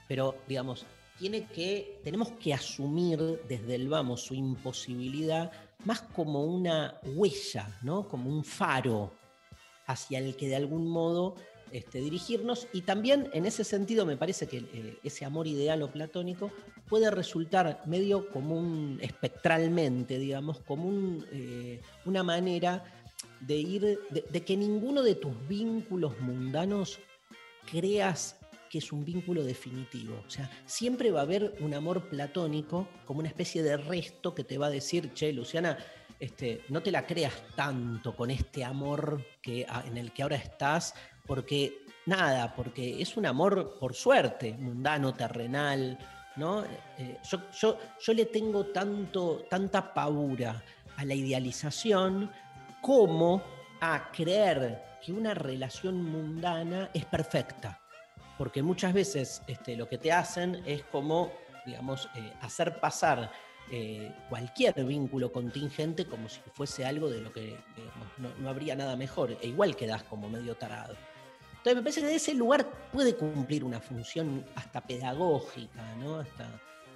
Pero, 0.07 0.35
digamos, 0.47 0.85
tiene 1.17 1.45
que, 1.45 1.99
tenemos 2.03 2.31
que 2.33 2.53
asumir 2.53 3.19
desde 3.47 3.75
el 3.75 3.89
vamos 3.89 4.21
su 4.21 4.33
imposibilidad 4.33 5.51
más 5.85 6.01
como 6.01 6.43
una 6.43 6.99
huella, 7.03 7.77
¿no? 7.81 8.07
Como 8.07 8.29
un 8.29 8.43
faro. 8.43 9.13
Hacia 9.89 10.19
el 10.19 10.35
que 10.35 10.47
de 10.47 10.55
algún 10.55 10.87
modo 10.87 11.35
este, 11.71 11.99
dirigirnos 11.99 12.67
y 12.73 12.81
también 12.81 13.29
en 13.33 13.47
ese 13.47 13.63
sentido 13.63 14.05
me 14.05 14.17
parece 14.17 14.47
que 14.47 14.57
eh, 14.57 14.99
ese 15.03 15.25
amor 15.25 15.47
ideal 15.47 15.81
o 15.81 15.91
platónico 15.91 16.51
puede 16.87 17.09
resultar 17.09 17.81
medio 17.87 18.29
común 18.29 18.99
espectralmente, 19.01 20.19
digamos, 20.19 20.59
como 20.59 20.87
un, 20.87 21.25
eh, 21.31 21.81
una 22.05 22.21
manera 22.21 22.83
de 23.39 23.55
ir, 23.55 23.81
de, 24.11 24.25
de 24.29 24.45
que 24.45 24.55
ninguno 24.55 25.01
de 25.01 25.15
tus 25.15 25.33
vínculos 25.47 26.19
mundanos 26.19 26.99
creas 27.69 28.35
que 28.69 28.77
es 28.77 28.91
un 28.91 29.03
vínculo 29.03 29.43
definitivo. 29.43 30.21
O 30.27 30.29
sea, 30.29 30.51
siempre 30.67 31.09
va 31.09 31.21
a 31.21 31.23
haber 31.23 31.55
un 31.61 31.73
amor 31.73 32.09
platónico 32.09 32.87
como 33.05 33.21
una 33.21 33.29
especie 33.29 33.63
de 33.63 33.77
resto 33.77 34.35
que 34.35 34.43
te 34.43 34.59
va 34.59 34.67
a 34.67 34.69
decir, 34.69 35.13
che, 35.13 35.33
Luciana, 35.33 35.79
este, 36.19 36.65
no 36.69 36.81
te 36.81 36.91
la 36.91 37.05
creas 37.05 37.33
tanto 37.55 38.15
con 38.15 38.29
este 38.29 38.63
amor 38.63 39.23
que, 39.41 39.65
en 39.85 39.97
el 39.97 40.11
que 40.11 40.23
ahora 40.23 40.35
estás, 40.35 40.93
porque 41.25 41.85
nada, 42.05 42.53
porque 42.55 43.01
es 43.01 43.15
un 43.15 43.25
amor 43.25 43.77
por 43.79 43.93
suerte, 43.93 44.53
mundano, 44.53 45.13
terrenal, 45.13 45.97
¿no? 46.35 46.63
Eh, 46.97 47.17
yo, 47.29 47.49
yo, 47.51 47.77
yo 48.01 48.13
le 48.13 48.25
tengo 48.25 48.65
tanto, 48.65 49.45
tanta 49.49 49.93
pavura 49.93 50.63
a 50.97 51.05
la 51.05 51.13
idealización 51.13 52.29
como 52.81 53.41
a 53.79 54.11
creer 54.11 54.83
que 55.01 55.13
una 55.13 55.33
relación 55.33 56.03
mundana 56.03 56.89
es 56.93 57.05
perfecta. 57.05 57.79
Porque 58.37 58.61
muchas 58.61 58.93
veces 58.93 59.41
este, 59.47 59.75
lo 59.75 59.87
que 59.87 59.97
te 59.97 60.11
hacen 60.11 60.61
es 60.65 60.83
como, 60.83 61.31
digamos, 61.65 62.09
eh, 62.15 62.33
hacer 62.41 62.79
pasar 62.79 63.31
eh, 63.71 64.11
cualquier 64.29 64.83
vínculo 64.85 65.31
contingente 65.31 66.05
como 66.05 66.27
si 66.29 66.39
fuese 66.53 66.85
algo 66.85 67.09
de 67.09 67.21
lo 67.21 67.31
que 67.31 67.57
digamos, 67.75 68.07
no, 68.17 68.29
no 68.39 68.49
habría 68.49 68.75
nada 68.75 68.95
mejor. 68.95 69.37
E 69.41 69.47
igual 69.47 69.75
quedas 69.75 70.03
como 70.03 70.29
medio 70.29 70.55
tarado. 70.55 70.95
Entonces 71.57 71.75
me 71.75 71.81
parece 71.81 72.01
que 72.01 72.15
ese 72.15 72.33
lugar 72.33 72.65
puede 72.91 73.15
cumplir 73.15 73.63
una 73.63 73.81
función 73.81 74.45
hasta 74.55 74.81
pedagógica, 74.81 75.95
¿no? 75.97 76.19
Hasta 76.19 76.49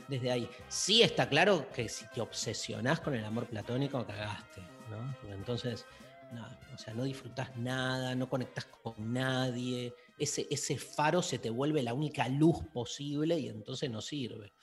desde 0.07 0.31
ahí. 0.31 0.49
Sí 0.69 1.01
está 1.01 1.27
claro 1.27 1.69
que 1.71 1.89
si 1.89 2.05
te 2.07 2.21
obsesionás 2.21 2.99
con 2.99 3.13
el 3.13 3.25
amor 3.25 3.45
platónico, 3.47 4.05
cagaste, 4.05 4.61
¿no? 4.89 5.15
Porque 5.19 5.35
entonces, 5.35 5.85
nada, 6.31 6.57
o 6.73 6.77
sea, 6.77 6.93
no 6.93 7.03
disfrutás 7.03 7.55
nada, 7.57 8.15
no 8.15 8.29
conectás 8.29 8.65
con 8.65 8.93
nadie, 9.13 9.93
ese, 10.17 10.47
ese 10.49 10.77
faro 10.77 11.21
se 11.21 11.39
te 11.39 11.49
vuelve 11.49 11.83
la 11.83 11.93
única 11.93 12.27
luz 12.29 12.63
posible 12.73 13.37
y 13.37 13.49
entonces 13.49 13.89
no 13.89 14.01
sirve. 14.01 14.53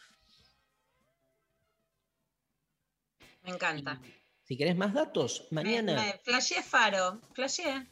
Me 3.42 3.50
encanta. 3.50 4.00
Si 4.44 4.56
querés 4.56 4.76
más 4.76 4.92
datos, 4.92 5.46
mañana. 5.50 5.94
me 5.94 6.20
flasheé 6.24 6.62
Faro, 6.62 7.20
flasheé. 7.34 7.86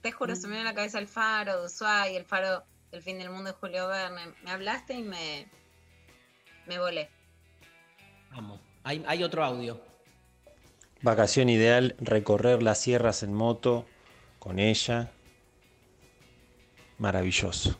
Te 0.00 0.12
juro, 0.12 0.34
se 0.36 0.46
me 0.46 0.54
viene 0.54 0.68
a 0.68 0.72
la 0.72 0.74
cabeza 0.74 0.98
el 0.98 1.08
Faro 1.08 1.60
de 1.60 1.66
Ushuaia, 1.66 2.18
el 2.18 2.24
Faro 2.24 2.64
del 2.90 3.02
fin 3.02 3.18
del 3.18 3.30
mundo 3.30 3.50
de 3.50 3.56
Julio 3.56 3.88
Verne. 3.88 4.34
Me 4.42 4.50
hablaste 4.50 4.94
y 4.94 5.02
me, 5.02 5.46
me 6.66 6.78
volé. 6.78 7.10
Vamos. 8.30 8.60
Hay, 8.82 9.02
hay 9.06 9.22
otro 9.22 9.44
audio. 9.44 9.80
Vacación 11.02 11.48
ideal, 11.48 11.96
recorrer 11.98 12.62
las 12.62 12.80
sierras 12.80 13.22
en 13.22 13.34
moto 13.34 13.86
con 14.38 14.58
ella. 14.58 15.10
Maravilloso. 16.98 17.78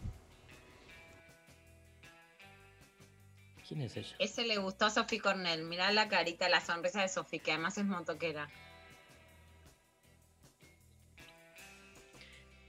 ¿Quién 3.74 3.86
es 3.86 3.96
ella? 3.96 4.14
Ese 4.20 4.46
le 4.46 4.56
gustó 4.58 4.86
a 4.86 4.90
Sofi 4.90 5.18
Cornell. 5.18 5.64
Mirá 5.64 5.90
la 5.90 6.08
carita, 6.08 6.48
la 6.48 6.60
sonrisa 6.60 7.02
de 7.02 7.08
Sofi, 7.08 7.40
que 7.40 7.50
además 7.50 7.76
es 7.76 7.84
motoquera. 7.84 8.48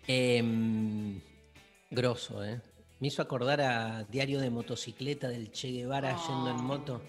Em, 0.08 1.20
grosso, 1.92 2.44
¿eh? 2.44 2.62
Me 3.00 3.08
hizo 3.08 3.22
acordar 3.22 3.62
a 3.62 4.04
Diario 4.06 4.40
de 4.40 4.50
Motocicleta 4.50 5.28
del 5.28 5.52
Che 5.52 5.70
Guevara 5.72 6.16
yendo 6.28 6.50
en 6.52 6.64
moto. 6.64 7.02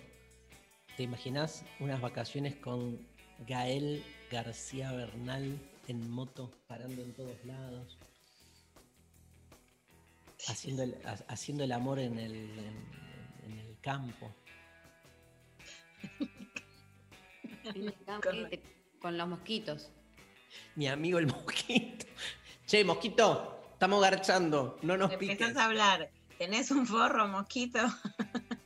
¿Te 0.96 1.02
imaginas 1.02 1.64
unas 1.78 2.00
vacaciones 2.00 2.56
con 2.56 2.98
Gael 3.46 4.02
García 4.30 4.92
Bernal 4.92 5.58
en 5.88 6.10
moto, 6.10 6.50
parando 6.66 7.02
en 7.02 7.14
todos 7.14 7.44
lados? 7.44 7.98
Haciendo 10.48 10.82
el, 10.82 10.94
ha- 11.06 11.24
haciendo 11.28 11.64
el 11.64 11.72
amor 11.72 11.98
en 11.98 12.18
el, 12.18 12.34
en- 12.34 12.58
en 12.58 13.05
el 13.05 13.05
campo. 13.86 14.34
En 17.62 17.82
el 17.86 17.94
campo, 18.04 18.30
y 18.32 18.44
te- 18.48 18.62
con 19.00 19.16
los 19.16 19.28
mosquitos. 19.28 19.90
Mi 20.74 20.88
amigo 20.88 21.18
el 21.20 21.28
mosquito. 21.28 22.04
Che, 22.66 22.84
mosquito, 22.84 23.70
estamos 23.72 24.02
garchando, 24.02 24.78
no 24.82 24.96
nos 24.96 25.12
Empezás 25.12 25.36
piques. 25.38 25.56
a 25.56 25.64
hablar. 25.66 26.10
¿Tenés 26.36 26.70
un 26.72 26.84
forro, 26.84 27.28
mosquito? 27.28 27.78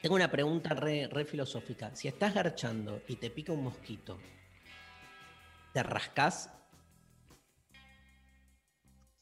Tengo 0.00 0.14
una 0.14 0.30
pregunta 0.30 0.70
re, 0.74 1.08
re 1.08 1.24
filosófica. 1.24 1.94
Si 1.96 2.06
estás 2.06 2.34
garchando 2.34 3.02
y 3.08 3.16
te 3.16 3.30
pica 3.30 3.52
un 3.52 3.64
mosquito, 3.64 4.18
¿te 5.72 5.82
rascás? 5.82 6.50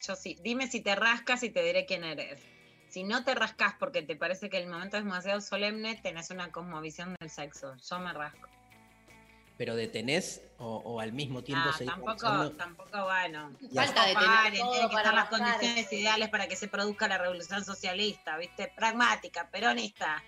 Yo 0.07 0.17
sí. 0.17 0.37
Dime 0.43 0.67
si 0.67 0.83
te 0.83 0.95
rascas 0.97 1.43
y 1.45 1.51
te 1.51 1.63
diré 1.63 1.87
quién 1.87 2.05
eres. 2.05 2.41
Si 2.93 3.05
no 3.05 3.25
te 3.25 3.35
rascas 3.35 3.73
porque 3.79 4.03
te 4.03 4.17
parece 4.17 4.51
que 4.51 4.59
el 4.59 4.67
momento 4.69 4.99
es 4.99 5.05
demasiado 5.05 5.41
solemne, 5.41 5.99
tenés 6.03 6.31
una 6.31 6.53
cosmovisión 6.53 7.17
del 7.19 7.31
sexo. 7.31 7.75
Yo 7.89 7.99
me 8.01 8.13
rasco. 8.13 8.51
¿Pero 9.57 9.77
detenés 9.77 10.43
o, 10.59 10.77
o 10.85 11.01
al 11.01 11.15
mismo 11.15 11.43
tiempo 11.43 11.71
Ah, 11.71 11.73
seguís 11.73 11.91
tampoco, 11.95 12.11
pensando? 12.13 12.53
tampoco, 12.53 13.05
bueno. 13.05 13.57
Falta 13.75 14.05
de 14.07 14.13
Paren, 14.13 14.53
tener 14.53 14.59
todo 14.61 14.73
tienen 14.73 14.89
que 14.91 14.95
para 14.95 15.09
estar 15.09 15.15
las 15.15 15.29
condiciones 15.31 15.91
ideales 15.93 16.29
para 16.29 16.47
que 16.49 16.57
se 16.57 16.69
produzca 16.69 17.09
la 17.09 17.17
revolución 17.17 17.65
socialista, 17.65 18.37
¿viste? 18.37 18.71
Pragmática, 18.77 19.49
peronista. 19.51 20.23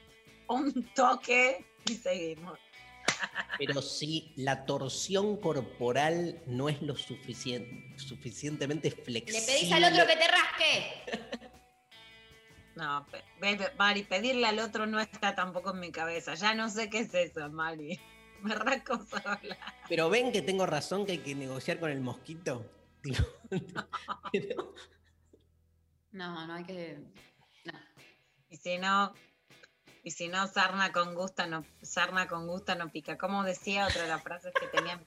Un 0.48 0.88
toque 0.94 1.66
y 1.86 1.94
seguimos. 1.96 2.58
Pero 3.58 3.82
si 3.82 4.32
la 4.36 4.64
torsión 4.64 5.36
corporal 5.36 6.40
no 6.46 6.70
es 6.70 6.80
lo 6.80 6.94
suficien- 6.94 7.94
suficientemente 7.98 8.88
Le 8.88 8.96
flexible. 8.96 9.42
pedís 9.46 9.70
al 9.70 9.84
otro 9.84 10.06
que 10.06 10.16
te 10.16 10.28
rasque. 10.28 11.50
No, 12.76 13.06
Mari, 13.78 14.02
pedirle 14.02 14.46
al 14.46 14.58
otro 14.58 14.86
no 14.86 14.98
está 14.98 15.34
tampoco 15.34 15.70
en 15.72 15.80
mi 15.80 15.92
cabeza. 15.92 16.34
Ya 16.34 16.54
no 16.54 16.68
sé 16.68 16.90
qué 16.90 17.00
es 17.00 17.14
eso, 17.14 17.48
Mari. 17.50 18.00
Me 18.42 18.54
rasco 18.54 18.98
sola. 19.04 19.56
Pero 19.88 20.10
ven 20.10 20.32
que 20.32 20.42
tengo 20.42 20.66
razón 20.66 21.06
que 21.06 21.12
hay 21.12 21.18
que 21.18 21.34
negociar 21.34 21.78
con 21.78 21.90
el 21.90 22.00
mosquito. 22.00 22.64
No, 26.10 26.46
no 26.46 26.54
hay 26.54 26.62
que. 26.62 26.96
No. 27.64 27.72
Y 28.48 28.56
si 28.56 28.78
no, 28.78 29.12
y 30.04 30.10
si 30.10 30.28
no, 30.28 30.46
sarna 30.46 30.92
con 30.92 31.14
gusto 31.14 31.44
no, 31.46 31.64
sarna 31.82 32.28
con 32.28 32.46
gusto 32.46 32.74
no 32.74 32.90
pica. 32.92 33.18
Como 33.18 33.42
decía 33.42 33.86
otra 33.86 34.02
de 34.02 34.08
las 34.08 34.22
frases 34.22 34.52
que 34.60 34.68
tenía. 34.68 35.02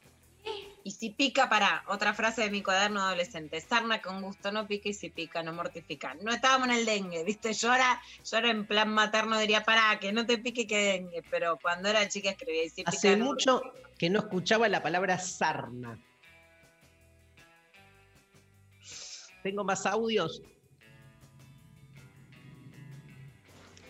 Y 0.83 0.91
si 0.91 1.09
pica, 1.09 1.49
para 1.49 1.83
otra 1.87 2.13
frase 2.13 2.43
de 2.43 2.49
mi 2.49 2.63
cuaderno 2.63 3.01
adolescente, 3.01 3.59
sarna 3.59 4.01
con 4.01 4.21
gusto 4.21 4.53
no 4.53 4.67
pica 4.67 4.87
y 4.87 4.93
si 4.93 5.09
pica 5.09 5.43
no 5.43 5.51
mortifica. 5.51 6.15
No 6.21 6.31
estábamos 6.31 6.69
en 6.69 6.75
el 6.75 6.85
dengue, 6.85 7.25
¿viste? 7.25 7.51
Yo 7.51 7.71
ahora, 7.71 8.01
yo 8.23 8.37
ahora 8.37 8.51
en 8.51 8.65
plan 8.65 8.93
materno 8.93 9.37
diría, 9.37 9.63
para 9.63 9.99
que 9.99 10.13
no 10.13 10.25
te 10.25 10.37
pique 10.37 10.65
que 10.65 10.77
dengue, 10.77 11.23
pero 11.29 11.59
cuando 11.61 11.89
era 11.89 12.07
chica 12.07 12.29
escribía 12.29 12.63
y 12.63 12.69
si 12.69 12.83
pica 12.83 12.91
Hace 12.91 13.17
no 13.17 13.25
mucho 13.25 13.61
que 13.97 14.09
no 14.09 14.19
escuchaba 14.19 14.69
la 14.69 14.81
palabra 14.81 15.17
sarna. 15.19 15.99
Tengo 19.43 19.63
más 19.63 19.85
audios. 19.85 20.41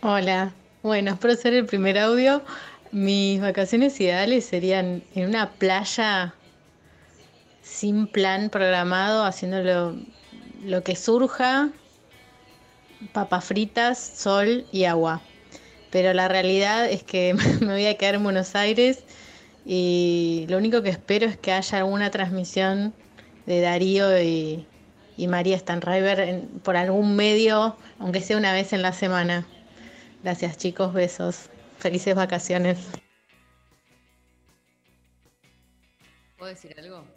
Hola, 0.01 0.53
bueno, 0.83 1.11
espero 1.11 1.35
ser 1.35 1.53
el 1.53 1.65
primer 1.65 1.97
audio. 1.97 2.41
Mis 2.91 3.41
vacaciones 3.41 3.99
ideales 3.99 4.45
serían 4.45 5.03
en 5.13 5.29
una 5.29 5.51
playa 5.51 6.33
sin 7.77 8.07
plan 8.07 8.49
programado, 8.49 9.23
haciendo 9.23 9.61
lo, 9.61 9.95
lo 10.65 10.83
que 10.83 10.95
surja, 10.95 11.69
papas 13.13 13.45
fritas, 13.45 13.99
sol 13.99 14.65
y 14.71 14.85
agua. 14.85 15.21
Pero 15.91 16.13
la 16.13 16.27
realidad 16.27 16.89
es 16.89 17.03
que 17.03 17.35
me 17.61 17.73
voy 17.73 17.85
a 17.85 17.95
quedar 17.97 18.15
en 18.15 18.23
Buenos 18.23 18.55
Aires 18.55 19.03
y 19.63 20.45
lo 20.49 20.57
único 20.57 20.81
que 20.81 20.89
espero 20.89 21.27
es 21.27 21.37
que 21.37 21.51
haya 21.51 21.77
alguna 21.77 22.09
transmisión 22.09 22.93
de 23.45 23.61
Darío 23.61 24.19
y, 24.21 24.65
María 25.27 25.57
Stanriver 25.59 26.19
en- 26.19 26.47
por 26.63 26.77
algún 26.77 27.15
medio, 27.15 27.75
aunque 27.99 28.21
sea 28.21 28.37
una 28.37 28.53
vez 28.53 28.73
en 28.73 28.81
la 28.81 28.93
semana. 28.93 29.45
Gracias 30.23 30.57
chicos, 30.57 30.93
besos. 30.93 31.49
Felices 31.77 32.15
vacaciones. 32.15 32.79
¿Puedo 36.37 36.49
decir 36.51 36.75
algo? 36.79 37.16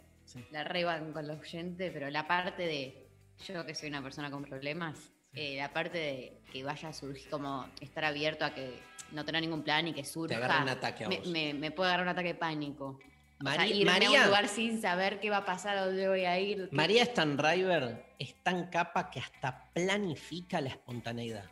La 0.51 0.63
reban 0.63 1.11
con 1.13 1.27
los 1.27 1.39
oyentes, 1.39 1.91
pero 1.93 2.09
la 2.09 2.27
parte 2.27 2.63
de 2.63 3.07
yo 3.47 3.65
que 3.65 3.73
soy 3.75 3.89
una 3.89 4.03
persona 4.03 4.29
con 4.29 4.43
problemas, 4.43 5.11
eh, 5.33 5.55
la 5.57 5.71
parte 5.73 5.97
de 5.97 6.41
que 6.51 6.63
vaya 6.63 6.89
a 6.89 6.93
surgir, 6.93 7.29
como 7.29 7.67
estar 7.79 8.03
abierto 8.05 8.45
a 8.45 8.53
que 8.53 8.79
no 9.11 9.25
tener 9.25 9.41
ningún 9.41 9.63
plan 9.63 9.87
y 9.87 9.93
que 9.93 10.03
surja. 10.05 10.37
agarra 10.37 10.63
un 10.63 10.69
ataque 10.69 11.05
a 11.05 11.09
me, 11.09 11.17
vos. 11.19 11.27
me- 11.27 11.53
me 11.53 11.71
puede 11.71 11.89
agarrar 11.89 12.05
un 12.07 12.11
ataque 12.11 12.29
de 12.29 12.35
pánico. 12.35 12.99
O 13.39 13.43
sea, 13.43 13.57
Mari- 13.57 13.71
irme 13.79 13.91
a 13.91 13.93
María- 13.95 14.19
un 14.21 14.25
lugar 14.27 14.47
sin 14.47 14.79
saber 14.81 15.19
qué 15.19 15.29
va 15.31 15.37
a 15.37 15.45
pasar, 15.45 15.75
a 15.77 15.85
dónde 15.85 16.07
voy 16.07 16.25
a 16.25 16.39
ir. 16.39 16.69
qué- 16.69 16.75
María 16.75 17.03
Stanriver 17.05 18.05
es 18.19 18.35
tan 18.43 18.69
capa 18.69 19.09
que 19.09 19.19
hasta 19.19 19.71
planifica 19.73 20.61
la 20.61 20.69
espontaneidad. 20.69 21.45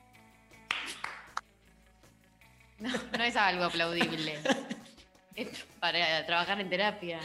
No, 2.80 2.90
no 3.18 3.24
es 3.24 3.36
algo 3.36 3.66
aplaudible. 3.66 4.40
es 5.36 5.66
para 5.82 6.26
trabajar 6.26 6.62
en 6.62 6.70
terapia. 6.70 7.20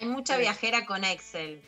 Hay 0.00 0.06
mucha 0.08 0.36
viajera 0.36 0.84
con 0.86 1.04
Excel. 1.04 1.62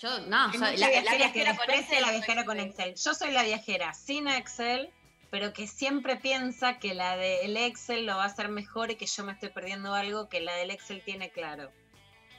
Yo, 0.00 0.20
no, 0.26 0.52
soy 0.52 0.76
la, 0.76 0.88
la 1.02 1.14
viajera 1.16 1.32
que 1.52 1.56
con 1.58 1.70
Excel. 1.70 2.02
la 2.02 2.10
viajera 2.10 2.44
con 2.44 2.58
Excel. 2.60 2.94
Yo 2.94 3.14
soy 3.14 3.30
la 3.30 3.42
viajera 3.44 3.94
sin 3.94 4.28
Excel, 4.28 4.90
pero 5.30 5.52
que 5.52 5.66
siempre 5.66 6.16
piensa 6.16 6.78
que 6.78 6.94
la 6.94 7.16
del 7.16 7.56
Excel 7.56 8.04
lo 8.06 8.16
va 8.16 8.24
a 8.24 8.26
hacer 8.26 8.48
mejor 8.48 8.90
y 8.90 8.96
que 8.96 9.06
yo 9.06 9.24
me 9.24 9.32
estoy 9.32 9.50
perdiendo 9.50 9.94
algo 9.94 10.28
que 10.28 10.40
la 10.40 10.54
del 10.56 10.70
Excel 10.70 11.02
tiene 11.04 11.30
claro. 11.30 11.70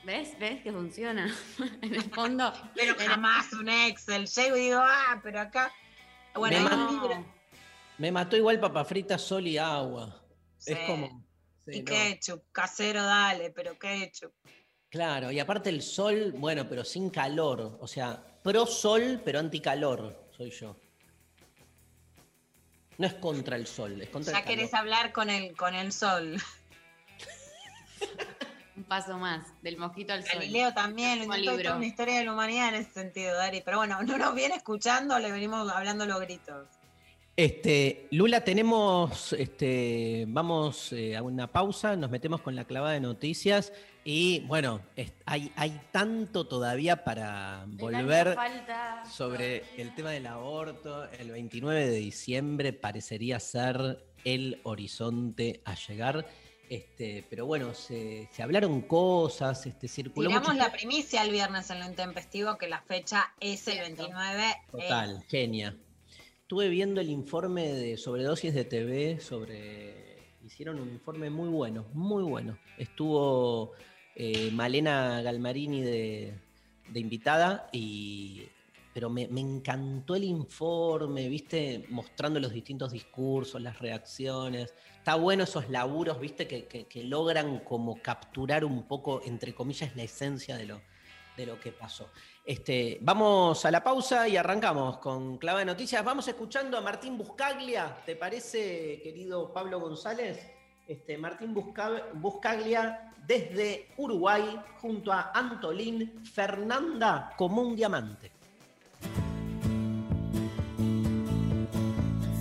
¿Ves? 0.04 0.38
¿Ves 0.38 0.62
que 0.62 0.70
funciona? 0.70 1.34
en 1.82 1.94
el 1.94 2.02
fondo. 2.14 2.52
Pero 2.74 2.94
jamás 2.98 3.52
un 3.54 3.68
Excel. 3.68 4.26
Llego 4.28 4.56
y 4.56 4.60
digo, 4.60 4.80
ah, 4.80 5.20
pero 5.22 5.40
acá. 5.40 5.72
Bueno, 6.34 6.58
Me 6.58 6.62
hay 6.70 6.76
ma- 6.76 6.86
un 6.88 6.92
libro. 6.94 7.26
Me 7.98 8.12
mató 8.12 8.36
igual 8.36 8.60
papa 8.60 8.84
frita, 8.84 9.18
sol 9.18 9.46
y 9.46 9.56
agua. 9.58 10.22
Es 10.64 10.78
como. 10.80 11.24
sí, 11.64 11.78
Y 11.78 11.82
no. 11.82 11.84
ketchup, 11.86 12.42
casero, 12.52 13.02
dale, 13.02 13.50
pero 13.50 13.78
ketchup. 13.78 14.32
Claro, 14.90 15.30
y 15.30 15.40
aparte 15.40 15.70
el 15.70 15.82
sol, 15.82 16.32
bueno, 16.36 16.68
pero 16.68 16.84
sin 16.84 17.10
calor. 17.10 17.78
O 17.80 17.86
sea, 17.86 18.22
pro 18.42 18.66
sol, 18.66 19.20
pero 19.24 19.38
anticalor, 19.38 20.28
soy 20.36 20.50
yo. 20.50 20.76
No 22.98 23.06
es 23.06 23.14
contra 23.14 23.56
el 23.56 23.66
sol, 23.66 24.00
es 24.00 24.08
contra 24.08 24.32
Ya 24.32 24.38
el 24.38 24.44
calor. 24.44 24.58
querés 24.58 24.74
hablar 24.74 25.12
con 25.12 25.28
el, 25.28 25.54
con 25.56 25.74
el 25.74 25.92
sol. 25.92 26.36
Un 28.76 28.84
paso 28.84 29.18
más, 29.18 29.46
del 29.62 29.78
mosquito 29.78 30.12
al 30.12 30.22
sol. 30.22 30.40
Galileo 30.40 30.72
también, 30.72 31.18
lo 31.18 31.24
intentó 31.24 31.50
libro. 31.56 31.76
una 31.76 31.86
historia 31.86 32.18
de 32.18 32.24
la 32.26 32.32
humanidad 32.32 32.68
en 32.68 32.74
ese 32.82 32.92
sentido, 32.92 33.34
Dari. 33.34 33.62
Pero 33.62 33.78
bueno, 33.78 34.02
no 34.02 34.18
nos 34.18 34.34
viene 34.34 34.54
escuchando, 34.54 35.18
le 35.18 35.32
venimos 35.32 35.70
hablando 35.70 36.04
los 36.06 36.20
gritos. 36.20 36.68
Este, 37.36 38.06
Lula, 38.12 38.44
tenemos, 38.44 39.32
este, 39.34 40.24
vamos 40.28 40.92
eh, 40.92 41.16
a 41.16 41.22
una 41.22 41.46
pausa, 41.52 41.96
nos 41.96 42.10
metemos 42.10 42.40
con 42.40 42.54
la 42.54 42.64
clavada 42.64 42.94
de 42.94 43.00
noticias 43.00 43.72
y 44.08 44.40
bueno, 44.46 44.80
es- 44.94 45.12
hay, 45.26 45.50
hay 45.56 45.80
tanto 45.90 46.46
todavía 46.46 47.02
para 47.02 47.64
volver 47.66 48.36
sobre 49.10 49.64
el 49.76 49.94
tema 49.94 50.10
del 50.12 50.26
aborto. 50.28 51.04
El 51.10 51.32
29 51.32 51.86
de 51.88 51.96
diciembre 51.96 52.72
parecería 52.72 53.40
ser 53.40 54.04
el 54.24 54.60
horizonte 54.62 55.60
a 55.64 55.74
llegar. 55.74 56.26
Este, 56.68 57.24
pero 57.30 57.46
bueno, 57.46 57.74
se, 57.74 58.28
se 58.32 58.42
hablaron 58.42 58.82
cosas, 58.82 59.66
este, 59.66 59.86
circuló 59.88 60.28
Tiramos 60.28 60.48
mucho- 60.48 60.58
la 60.62 60.72
primicia 60.72 61.22
el 61.22 61.30
viernes 61.30 61.68
en 61.70 61.78
lo 61.80 61.86
intempestivo 61.86 62.58
que 62.58 62.68
la 62.68 62.80
fecha 62.82 63.32
es 63.40 63.66
el 63.68 63.74
Cierto. 63.74 64.02
29. 64.04 64.42
Total, 64.70 65.24
genia. 65.28 65.76
Estuve 66.42 66.68
viendo 66.68 67.00
el 67.00 67.10
informe 67.10 67.68
de 67.72 67.96
sobredosis 67.96 68.54
de 68.54 68.64
TV, 68.64 69.18
sobre. 69.20 70.06
Hicieron 70.44 70.78
un 70.80 70.90
informe 70.90 71.28
muy 71.28 71.48
bueno, 71.48 71.86
muy 71.92 72.22
bueno. 72.22 72.56
Estuvo 72.78 73.72
eh, 74.18 74.50
Malena 74.50 75.20
Galmarini 75.20 75.82
de, 75.82 76.34
invitada 76.94 77.68
y. 77.70 78.48
Pero 78.94 79.10
me, 79.10 79.24
encantó 79.24 80.14
el 80.14 80.24
informe, 80.24 81.28
viste, 81.28 81.84
mostrando 81.90 82.40
los 82.40 82.50
distintos 82.50 82.92
discursos, 82.92 83.60
las 83.60 83.78
reacciones. 83.78 84.72
Está 84.96 85.16
bueno 85.16 85.44
esos 85.44 85.68
laburos, 85.68 86.18
viste, 86.18 86.48
que, 86.48 87.04
logran 87.04 87.58
como 87.58 88.00
capturar 88.00 88.64
un 88.64 88.84
poco, 88.84 89.20
entre 89.26 89.54
comillas, 89.54 89.94
la 89.96 90.02
esencia 90.02 90.56
de 90.56 90.64
lo, 90.64 90.80
de 91.36 91.44
lo 91.44 91.60
que 91.60 91.72
pasó. 91.72 92.10
Este, 92.42 92.96
vamos 93.02 93.66
a 93.66 93.70
la 93.70 93.84
pausa 93.84 94.26
y 94.28 94.38
arrancamos 94.38 94.96
con 94.96 95.36
Clava 95.36 95.58
de 95.58 95.66
Noticias. 95.66 96.02
Vamos 96.02 96.26
escuchando 96.26 96.78
a 96.78 96.80
Martín 96.80 97.18
Buscaglia. 97.18 98.02
¿Te 98.06 98.16
parece, 98.16 98.98
querido 99.02 99.52
Pablo 99.52 99.78
González? 99.78 100.40
Este, 100.88 101.18
Martín 101.18 101.52
Busca- 101.52 102.12
Buscaglia 102.14 103.12
desde 103.26 103.88
Uruguay 103.96 104.60
junto 104.80 105.12
a 105.12 105.32
Antolín 105.34 106.22
Fernanda 106.24 107.32
como 107.36 107.62
un 107.62 107.76
diamante. 107.76 108.30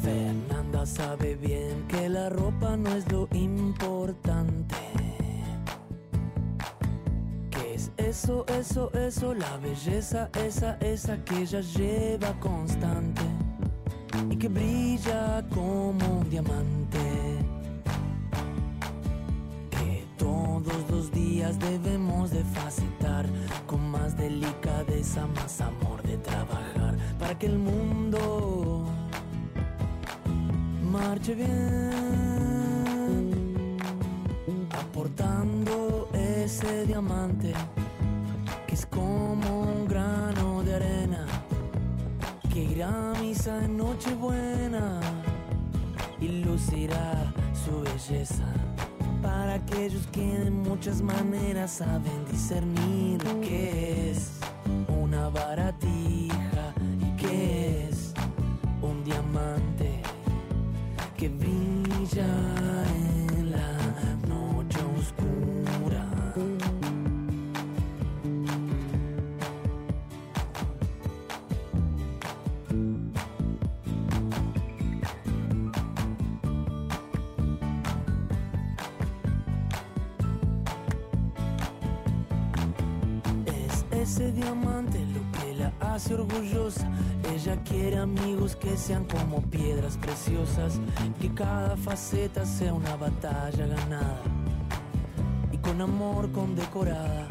Fernanda 0.03 0.85
sabe 0.85 1.35
bien 1.35 1.87
que 1.87 2.09
la 2.09 2.29
ropa 2.29 2.77
no 2.77 2.95
es 2.95 3.11
lo 3.11 3.27
importante. 3.33 4.75
¿Qué 7.49 7.73
es 7.73 7.91
eso, 7.97 8.45
eso, 8.47 8.91
eso? 8.93 9.33
La 9.33 9.57
belleza, 9.57 10.29
esa, 10.33 10.77
esa 10.77 11.23
que 11.25 11.41
ella 11.41 11.61
lleva 11.61 12.39
constante 12.39 13.23
y 14.29 14.37
que 14.37 14.47
brilla 14.47 15.43
como 15.49 16.19
un 16.19 16.29
diamante. 16.29 17.44
Todos 20.63 20.89
los 20.89 21.11
días 21.11 21.59
debemos 21.59 22.31
de 22.31 22.43
facilitar 22.43 23.25
con 23.67 23.89
más 23.89 24.15
delicadeza, 24.17 25.27
más 25.27 25.59
amor 25.59 26.01
de 26.03 26.17
trabajar 26.17 26.95
para 27.19 27.37
que 27.37 27.47
el 27.47 27.57
mundo 27.57 28.85
marche 30.91 31.35
bien, 31.35 31.49
aportando 34.71 36.09
ese 36.13 36.85
diamante 36.85 37.53
que 38.67 38.75
es 38.75 38.85
como 38.85 39.61
un 39.61 39.87
grano 39.87 40.63
de 40.63 40.75
arena 40.75 41.25
que 42.53 42.63
irá 42.63 43.11
a 43.11 43.19
misa 43.19 43.65
en 43.65 43.77
Nochebuena 43.77 45.01
y 46.21 46.27
lucirá 46.43 47.33
su 47.53 47.81
belleza. 47.81 48.45
Para 49.25 49.55
aquellos 49.55 50.05
que 50.11 50.21
de 50.21 50.51
muchas 50.51 51.01
maneras 51.01 51.71
saben 51.71 52.25
discernir 52.31 53.17
qué 53.41 54.11
es 54.11 54.29
una 54.87 55.29
baratija 55.29 56.73
y 57.01 57.17
qué 57.19 57.87
es 57.89 58.13
un 58.83 59.03
diamante 59.03 60.03
que 61.17 61.29
brilla 61.29 62.27
Ese 84.25 84.33
diamante 84.33 85.05
lo 85.13 85.39
que 85.39 85.53
la 85.53 85.71
hace 85.79 86.15
orgullosa. 86.15 86.89
Ella 87.31 87.61
quiere 87.63 87.99
amigos 87.99 88.55
que 88.55 88.75
sean 88.75 89.05
como 89.05 89.39
piedras 89.39 89.97
preciosas, 89.97 90.79
que 91.21 91.31
cada 91.31 91.77
faceta 91.77 92.43
sea 92.43 92.73
una 92.73 92.95
batalla 92.95 93.67
ganada 93.67 94.23
y 95.51 95.57
con 95.59 95.79
amor 95.79 96.31
condecorada. 96.31 97.27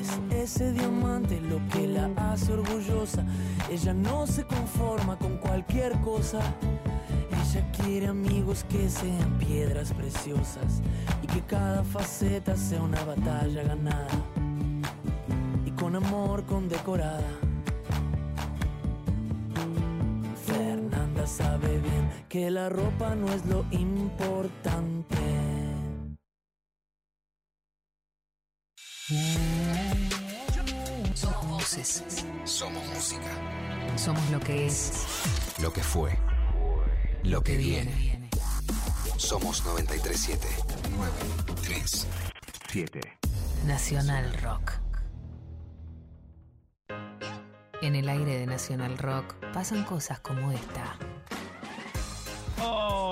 Es 0.00 0.50
ese 0.50 0.72
diamante 0.72 1.40
lo 1.40 1.60
que 1.68 1.86
la 1.86 2.10
hace 2.16 2.54
orgullosa. 2.54 3.24
Ella 3.70 3.94
no 3.94 4.26
se 4.26 4.42
conforma 4.42 5.16
con 5.16 5.36
cualquier 5.36 5.92
cosa. 6.00 6.40
Ella 7.30 7.70
quiere 7.70 8.08
amigos 8.08 8.64
que 8.68 8.90
sean 8.90 9.38
piedras 9.38 9.92
preciosas 9.92 10.82
y 11.22 11.28
que 11.28 11.40
cada 11.42 11.84
faceta 11.84 12.56
sea 12.56 12.82
una 12.82 13.04
batalla 13.04 13.62
ganada 13.62 14.08
con 15.82 15.96
amor 15.96 16.46
condecorada. 16.46 17.28
Fernanda 20.46 21.26
sabe 21.26 21.80
bien 21.80 22.08
que 22.28 22.52
la 22.52 22.68
ropa 22.68 23.16
no 23.16 23.32
es 23.32 23.44
lo 23.46 23.64
importante. 23.72 25.16
Somos 31.14 31.48
voces. 31.48 32.04
Somos 32.44 32.86
música. 32.94 33.32
Somos 33.96 34.30
lo 34.30 34.38
que 34.38 34.66
es. 34.66 34.92
Lo 35.60 35.72
que 35.72 35.82
fue. 35.82 36.16
Lo 37.24 37.42
que 37.42 37.56
viene. 37.56 38.30
Somos 39.16 39.64
937. 39.64 40.46
937. 40.96 43.18
Nacional 43.66 44.32
Rock. 44.42 44.81
En 47.82 47.96
el 47.96 48.08
aire 48.08 48.38
de 48.38 48.46
Nacional 48.46 48.96
Rock 48.96 49.34
pasan 49.52 49.82
cosas 49.82 50.20
como 50.20 50.52
esta. 50.52 50.96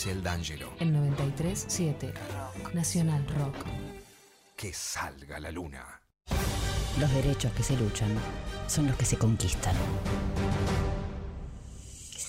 Grisel 0.00 0.22
D'Angelo. 0.22 0.72
En 0.78 0.94
93.7. 0.94 2.14
Nacional 2.72 3.22
Rock. 3.36 3.54
Que 4.56 4.72
salga 4.72 5.38
la 5.38 5.50
luna. 5.50 6.00
Los 6.98 7.12
derechos 7.12 7.52
que 7.52 7.62
se 7.62 7.76
luchan 7.76 8.08
son 8.66 8.86
los 8.86 8.96
que 8.96 9.04
se 9.04 9.18
conquistan. 9.18 9.76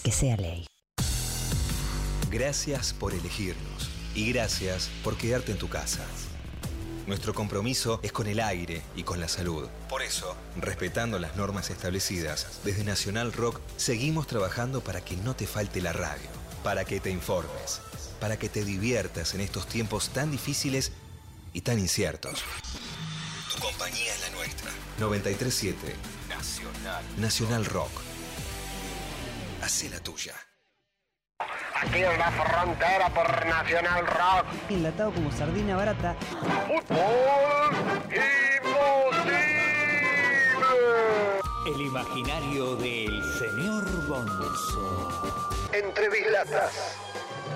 Que 0.04 0.12
sea 0.12 0.36
ley. 0.36 0.68
Gracias 2.30 2.92
por 2.92 3.14
elegirnos 3.14 3.90
y 4.16 4.34
gracias 4.34 4.90
por 5.02 5.16
quedarte 5.16 5.54
en 5.54 5.58
tu 5.58 5.70
casa. 5.70 6.06
Nuestro 7.08 7.34
compromiso 7.34 8.02
es 8.04 8.12
con 8.12 8.28
el 8.28 8.42
aire 8.42 8.82
y 8.98 9.04
con 9.04 9.22
la 9.22 9.30
salud. 9.30 9.70
Por 9.88 10.02
eso, 10.02 10.36
respetando 10.58 11.20
las 11.20 11.38
normas 11.38 11.70
establecidas, 11.70 12.60
desde 12.66 12.84
Nacional 12.84 13.32
Rock 13.32 13.62
seguimos 13.78 14.28
trabajando 14.28 14.82
para 14.82 15.00
que 15.00 15.16
no 15.16 15.38
te 15.38 15.48
falte 15.48 15.82
la 15.82 15.94
radio, 15.94 16.41
para 16.64 16.86
que 16.86 17.00
te 17.00 17.10
informes, 17.10 17.82
para 18.20 18.38
que 18.38 18.50
te 18.50 18.64
diviertas 18.64 19.34
en 19.34 19.42
estos 19.42 19.68
tiempos 19.68 20.10
tan 20.10 20.32
difíciles 20.32 20.92
y 21.54 21.62
tan 21.62 21.80
inciertos. 21.80 22.44
Tu 23.54 23.60
compañía 23.60 24.14
es 24.14 24.22
la 24.22 24.30
nuestra. 24.30 24.72
937 25.00 25.96
Nacional. 26.30 27.04
Nacional 27.18 27.66
Rock. 27.66 27.92
Hacé 29.62 29.90
la 29.90 30.00
tuya. 30.00 30.34
Aquí 31.76 32.04
en 32.04 32.18
la 32.18 32.32
frontera 32.32 33.10
por 33.14 33.46
Nacional 33.46 34.08
Rock. 34.08 34.46
Enlatado 34.70 35.12
como 35.14 35.32
sardina 35.32 35.76
barata. 35.76 36.16
¡Fútbol 36.68 37.76
imposible! 38.56 39.42
El 41.68 41.82
imaginario 41.82 42.76
del 42.76 43.24
señor 43.40 44.08
Bonzo. 44.08 45.61
Entre 45.74 46.10
bislatas. 46.10 46.98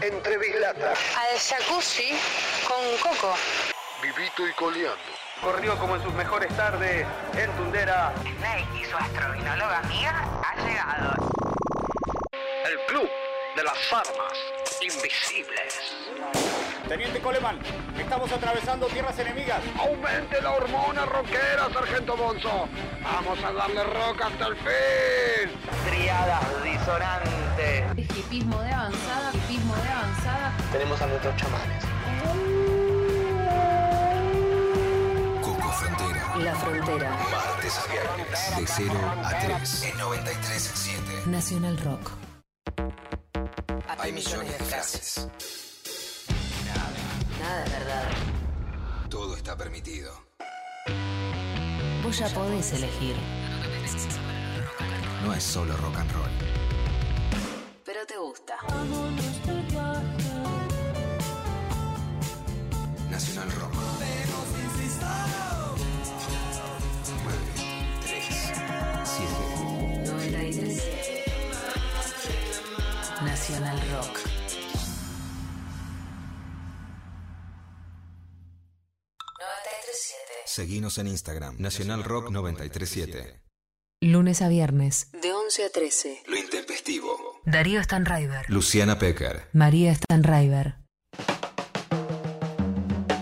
Entre 0.01 0.38
bislatas. 0.38 0.97
Al 1.18 1.38
jacuzzi 1.38 2.18
con 2.66 2.97
coco. 3.01 3.36
Vivito 4.01 4.47
y 4.47 4.53
coleando. 4.53 4.97
Corrió 5.41 5.78
como 5.78 5.97
en 5.97 6.03
sus 6.03 6.13
mejores 6.13 6.55
tardes 6.55 7.05
en 7.38 7.51
Tundera. 7.57 8.13
Snake 8.22 8.68
y 8.82 8.86
su 8.86 8.95
astrovinologa 8.95 9.80
amiga 9.80 10.26
ha 10.43 10.55
llegado. 10.66 11.13
El 12.66 12.80
club 12.88 13.09
de 13.56 13.64
las 13.64 13.93
armas 13.93 14.38
invisibles. 14.82 15.95
Teniente 16.88 17.20
Coleman, 17.20 17.60
estamos 17.97 18.32
atravesando 18.32 18.88
tierras 18.88 19.18
enemigas. 19.18 19.62
Aumente 19.80 20.41
la 20.41 20.51
hormona 20.51 21.06
rockera, 21.06 21.70
Sargento 21.72 22.18
Bonzo. 22.18 22.68
Vamos 23.01 23.43
a 23.43 23.51
darle 23.53 23.84
rock 23.84 24.22
hasta 24.24 24.47
el 24.47 24.56
fin. 24.58 25.51
Triadas 25.89 26.64
disonantes. 26.64 28.18
Hipismo 28.18 28.62
de 28.62 28.72
avanzada, 28.72 29.32
hipismo 29.34 29.76
de 29.76 29.89
avanzada. 29.89 30.53
Tenemos 30.72 31.01
a 31.01 31.08
nuestros 31.08 31.36
chamanes. 31.38 31.84
Coco 35.41 35.72
Frontera. 35.72 36.36
La 36.38 36.56
Frontera. 36.56 37.10
Martes 37.32 37.80
a 37.80 37.91
viernes. 37.91 38.58
De 38.58 38.68
0 38.68 38.93
a 39.24 39.39
3. 39.39 39.84
En 39.84 39.97
93.7. 39.97 41.26
Nacional 41.28 41.78
Rock. 41.78 42.12
Hay 43.88 44.11
millones 44.11 44.57
de 44.57 44.65
frases. 44.65 45.27
Nada 47.39 47.63
de 47.63 47.69
verdad. 47.69 48.11
Todo 49.09 49.36
está 49.36 49.55
permitido. 49.55 50.11
Vos 52.03 52.17
ya 52.17 52.27
podés 52.29 52.73
elegir. 52.73 53.15
No 55.23 55.33
es 55.33 55.43
solo 55.43 55.75
rock 55.77 55.97
and 55.97 56.11
roll. 56.11 56.29
Pero 57.83 58.05
te 58.05 58.17
gusta. 58.17 58.57
Nacional 63.09 63.51
Rock. 63.53 63.73
9, 67.23 67.38
3, 68.01 68.23
7. 69.03 70.11
93. 70.11 71.14
Nacional 73.47 73.79
Rock. 73.91 74.19
Seguinos 80.45 80.97
en 80.97 81.07
Instagram. 81.07 81.55
Nacional 81.59 82.03
Rock 82.03 82.31
937. 82.31 83.39
Lunes 84.01 84.41
a 84.41 84.49
viernes. 84.49 85.11
De 85.21 85.31
11 85.31 85.63
a 85.63 85.69
13. 85.69 86.23
Lo 86.25 86.37
intempestivo. 86.37 87.39
Darío 87.45 87.83
Stanraiver. 87.83 88.49
Luciana 88.49 88.97
Pecker. 88.97 89.43
María 89.53 89.93
Stanraiver. 89.93 90.77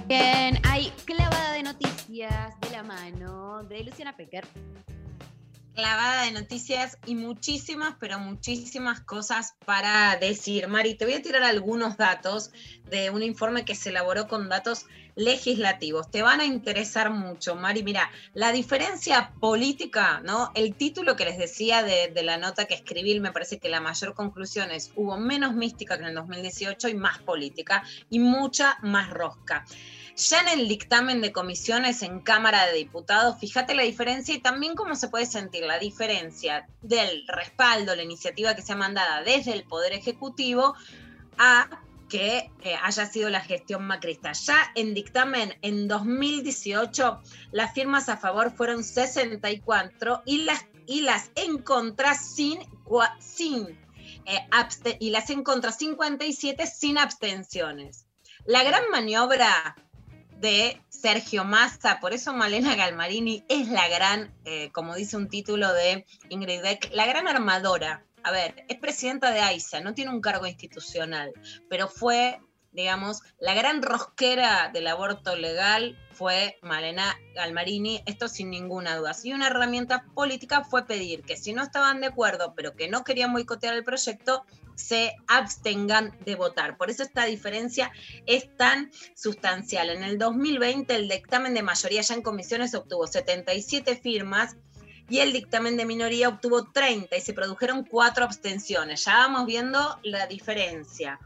Bien, 0.07 0.57
hay 0.63 0.93
clavada 1.03 1.51
de 1.51 1.63
noticias 1.63 2.57
de 2.61 2.69
la 2.69 2.83
mano 2.83 3.63
de 3.63 3.83
Luciana 3.83 4.15
Pecker. 4.15 4.47
Clavada 5.73 6.23
de 6.23 6.31
noticias 6.31 6.97
y 7.05 7.15
muchísimas, 7.15 7.95
pero 7.99 8.19
muchísimas 8.19 9.01
cosas 9.01 9.55
para 9.65 10.15
decir. 10.17 10.67
Mari, 10.67 10.95
te 10.95 11.05
voy 11.05 11.15
a 11.15 11.21
tirar 11.21 11.43
algunos 11.43 11.97
datos 11.97 12.51
de 12.89 13.09
un 13.09 13.23
informe 13.23 13.65
que 13.65 13.75
se 13.75 13.89
elaboró 13.89 14.27
con 14.27 14.49
datos 14.49 14.85
legislativos. 15.15 16.09
Te 16.09 16.21
van 16.21 16.41
a 16.41 16.45
interesar 16.45 17.09
mucho, 17.09 17.55
Mari. 17.55 17.83
Mira, 17.83 18.09
la 18.33 18.51
diferencia 18.51 19.33
política, 19.39 20.21
¿no? 20.23 20.51
El 20.55 20.75
título 20.75 21.15
que 21.15 21.25
les 21.25 21.37
decía 21.37 21.83
de, 21.83 22.11
de 22.13 22.23
la 22.23 22.37
nota 22.37 22.65
que 22.65 22.75
escribí, 22.75 23.19
me 23.19 23.31
parece 23.31 23.59
que 23.59 23.69
la 23.69 23.81
mayor 23.81 24.13
conclusión 24.13 24.71
es, 24.71 24.91
hubo 24.95 25.17
menos 25.17 25.53
mística 25.53 25.97
que 25.97 26.03
en 26.03 26.09
el 26.09 26.15
2018 26.15 26.89
y 26.89 26.95
más 26.95 27.19
política 27.19 27.83
y 28.09 28.19
mucha 28.19 28.77
más 28.81 29.09
rosca. 29.09 29.65
Ya 30.15 30.41
en 30.41 30.59
el 30.59 30.67
dictamen 30.67 31.21
de 31.21 31.31
comisiones 31.31 32.03
en 32.03 32.19
Cámara 32.19 32.67
de 32.67 32.73
Diputados, 32.73 33.39
fíjate 33.39 33.73
la 33.73 33.81
diferencia 33.81 34.35
y 34.35 34.39
también 34.39 34.75
cómo 34.75 34.95
se 34.95 35.07
puede 35.07 35.25
sentir 35.25 35.63
la 35.63 35.79
diferencia 35.79 36.67
del 36.81 37.25
respaldo, 37.27 37.95
la 37.95 38.03
iniciativa 38.03 38.55
que 38.55 38.61
sea 38.61 38.75
mandada 38.75 39.23
desde 39.23 39.53
el 39.53 39.63
Poder 39.63 39.93
Ejecutivo 39.93 40.75
a 41.39 41.67
que 42.09 42.51
eh, 42.61 42.75
haya 42.83 43.07
sido 43.07 43.31
la 43.31 43.41
gestión 43.41 43.87
macrista. 43.87 44.33
Ya 44.33 44.71
en 44.75 44.93
dictamen 44.93 45.55
en 45.63 45.87
2018, 45.87 47.19
las 47.51 47.73
firmas 47.73 48.07
a 48.07 48.17
favor 48.17 48.51
fueron 48.51 48.83
64 48.83 50.21
y 50.27 50.43
las, 50.43 50.63
y 50.85 51.01
las 51.01 51.31
en 51.33 51.57
contra 51.57 52.13
sin, 52.13 52.59
sin 53.19 53.67
eh, 54.25 54.47
y 54.99 55.09
las 55.09 55.31
en 55.31 55.43
contra 55.43 55.71
57 55.71 56.67
sin 56.67 56.99
abstenciones. 56.99 58.05
La 58.45 58.63
gran 58.63 58.83
maniobra 58.91 59.75
de 60.43 60.81
Sergio 60.89 61.45
Massa, 61.45 62.01
por 62.01 62.11
eso 62.11 62.33
Malena 62.33 62.75
Galmarini 62.75 63.45
es 63.47 63.69
la 63.69 63.87
gran, 63.87 64.29
eh, 64.43 64.71
como 64.73 64.93
dice 64.93 65.15
un 65.15 65.29
título 65.29 65.71
de 65.71 66.05
Ingrid 66.27 66.61
Beck, 66.61 66.89
la 66.91 67.05
gran 67.05 67.29
armadora. 67.29 68.05
A 68.23 68.31
ver, 68.31 68.65
es 68.67 68.77
presidenta 68.77 69.31
de 69.31 69.39
AISA, 69.39 69.79
no 69.79 69.93
tiene 69.93 70.11
un 70.11 70.19
cargo 70.19 70.45
institucional, 70.45 71.31
pero 71.69 71.87
fue, 71.87 72.41
digamos, 72.73 73.21
la 73.39 73.53
gran 73.53 73.81
rosquera 73.81 74.69
del 74.73 74.87
aborto 74.87 75.35
legal 75.35 75.97
fue 76.11 76.57
Malena 76.61 77.17
Galmarini, 77.35 78.03
esto 78.05 78.27
sin 78.27 78.49
ninguna 78.49 78.95
duda. 78.95 79.15
Y 79.23 79.33
una 79.33 79.47
herramienta 79.47 80.05
política 80.13 80.63
fue 80.63 80.85
pedir 80.85 81.23
que 81.23 81.37
si 81.37 81.53
no 81.53 81.63
estaban 81.63 82.01
de 82.01 82.07
acuerdo, 82.07 82.53
pero 82.55 82.75
que 82.75 82.87
no 82.87 83.03
querían 83.03 83.33
boicotear 83.33 83.73
el 83.73 83.83
proyecto, 83.83 84.45
se 84.75 85.15
abstengan 85.27 86.17
de 86.25 86.35
votar. 86.35 86.77
Por 86.77 86.89
eso 86.89 87.03
esta 87.03 87.25
diferencia 87.25 87.91
es 88.25 88.55
tan 88.57 88.91
sustancial. 89.15 89.89
En 89.89 90.03
el 90.03 90.17
2020 90.17 90.95
el 90.95 91.07
dictamen 91.07 91.53
de 91.53 91.63
mayoría 91.63 92.01
ya 92.01 92.15
en 92.15 92.21
comisiones 92.21 92.73
obtuvo 92.73 93.07
77 93.07 93.95
firmas 93.97 94.55
y 95.09 95.19
el 95.19 95.33
dictamen 95.33 95.77
de 95.77 95.85
minoría 95.85 96.29
obtuvo 96.29 96.71
30 96.71 97.15
y 97.15 97.21
se 97.21 97.33
produjeron 97.33 97.83
cuatro 97.83 98.23
abstenciones. 98.23 99.05
Ya 99.05 99.17
vamos 99.17 99.45
viendo 99.45 99.99
la 100.03 100.27
diferencia 100.27 101.19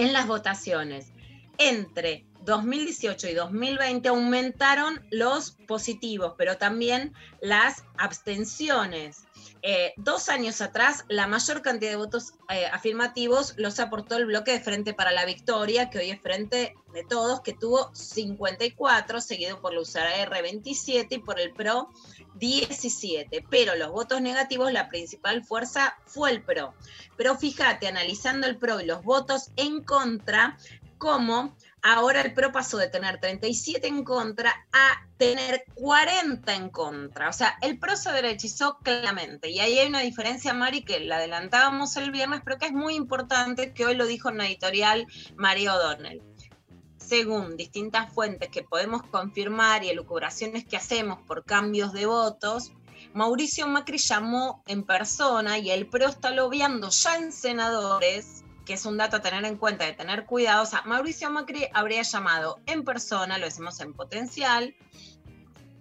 en 0.00 0.14
las 0.14 0.26
votaciones 0.26 1.12
entre 1.58 2.24
2018 2.44 3.28
y 3.28 3.34
2020 3.34 4.08
aumentaron 4.08 4.98
los 5.10 5.52
positivos, 5.68 6.34
pero 6.38 6.56
también 6.56 7.12
las 7.42 7.84
abstenciones. 7.98 9.24
Eh, 9.62 9.92
dos 9.96 10.28
años 10.30 10.60
atrás, 10.62 11.04
la 11.08 11.26
mayor 11.26 11.60
cantidad 11.60 11.90
de 11.90 11.96
votos 11.96 12.32
eh, 12.48 12.66
afirmativos 12.66 13.54
los 13.58 13.78
aportó 13.78 14.16
el 14.16 14.26
bloque 14.26 14.52
de 14.52 14.60
Frente 14.60 14.94
para 14.94 15.12
la 15.12 15.26
Victoria, 15.26 15.90
que 15.90 15.98
hoy 15.98 16.10
es 16.10 16.20
Frente 16.20 16.74
de 16.94 17.04
Todos, 17.04 17.42
que 17.42 17.52
tuvo 17.52 17.94
54, 17.94 19.20
seguido 19.20 19.60
por 19.60 19.74
la 19.74 19.80
USAR 19.80 20.30
27 20.30 21.14
y 21.14 21.18
por 21.18 21.38
el 21.38 21.52
PRO 21.52 21.90
17. 22.36 23.44
Pero 23.50 23.74
los 23.76 23.90
votos 23.90 24.22
negativos, 24.22 24.72
la 24.72 24.88
principal 24.88 25.44
fuerza 25.44 25.98
fue 26.06 26.30
el 26.30 26.42
PRO. 26.42 26.74
Pero 27.16 27.36
fíjate, 27.36 27.86
analizando 27.86 28.46
el 28.46 28.56
PRO 28.56 28.80
y 28.80 28.86
los 28.86 29.02
votos 29.02 29.50
en 29.56 29.84
contra, 29.84 30.56
cómo 30.96 31.56
ahora 31.82 32.20
el 32.20 32.34
PRO 32.34 32.52
pasó 32.52 32.78
de 32.78 32.88
tener 32.88 33.20
37 33.20 33.86
en 33.86 34.04
contra 34.04 34.66
a 34.72 35.06
tener 35.16 35.64
40 35.74 36.54
en 36.54 36.70
contra. 36.70 37.28
O 37.28 37.32
sea, 37.32 37.56
el 37.62 37.78
PRO 37.78 37.96
se 37.96 38.12
derechizó 38.12 38.78
claramente. 38.82 39.50
Y 39.50 39.60
ahí 39.60 39.78
hay 39.78 39.88
una 39.88 40.00
diferencia, 40.00 40.54
Mari, 40.54 40.82
que 40.82 41.00
la 41.00 41.16
adelantábamos 41.16 41.96
el 41.96 42.10
viernes, 42.10 42.40
pero 42.44 42.58
que 42.58 42.66
es 42.66 42.72
muy 42.72 42.94
importante, 42.94 43.72
que 43.72 43.86
hoy 43.86 43.94
lo 43.94 44.06
dijo 44.06 44.28
en 44.28 44.38
la 44.38 44.46
editorial 44.46 45.06
María 45.36 45.74
O'Donnell. 45.74 46.22
Según 46.96 47.56
distintas 47.56 48.12
fuentes 48.12 48.50
que 48.50 48.62
podemos 48.62 49.02
confirmar 49.02 49.82
y 49.84 49.90
elucubraciones 49.90 50.64
que 50.64 50.76
hacemos 50.76 51.18
por 51.26 51.44
cambios 51.44 51.92
de 51.92 52.06
votos, 52.06 52.72
Mauricio 53.14 53.66
Macri 53.66 53.98
llamó 53.98 54.62
en 54.66 54.84
persona 54.84 55.58
y 55.58 55.70
el 55.70 55.88
PRO 55.88 56.06
está 56.06 56.30
lobeando 56.30 56.90
ya 56.90 57.16
en 57.16 57.32
senadores 57.32 58.44
que 58.64 58.74
es 58.74 58.84
un 58.86 58.96
dato 58.96 59.16
a 59.16 59.20
tener 59.20 59.44
en 59.44 59.56
cuenta, 59.56 59.84
de 59.84 59.92
tener 59.92 60.26
cuidado. 60.26 60.62
O 60.62 60.66
sea, 60.66 60.82
Mauricio 60.82 61.30
Macri 61.30 61.66
habría 61.72 62.02
llamado 62.02 62.58
en 62.66 62.84
persona, 62.84 63.38
lo 63.38 63.46
decimos 63.46 63.80
en 63.80 63.92
potencial, 63.94 64.74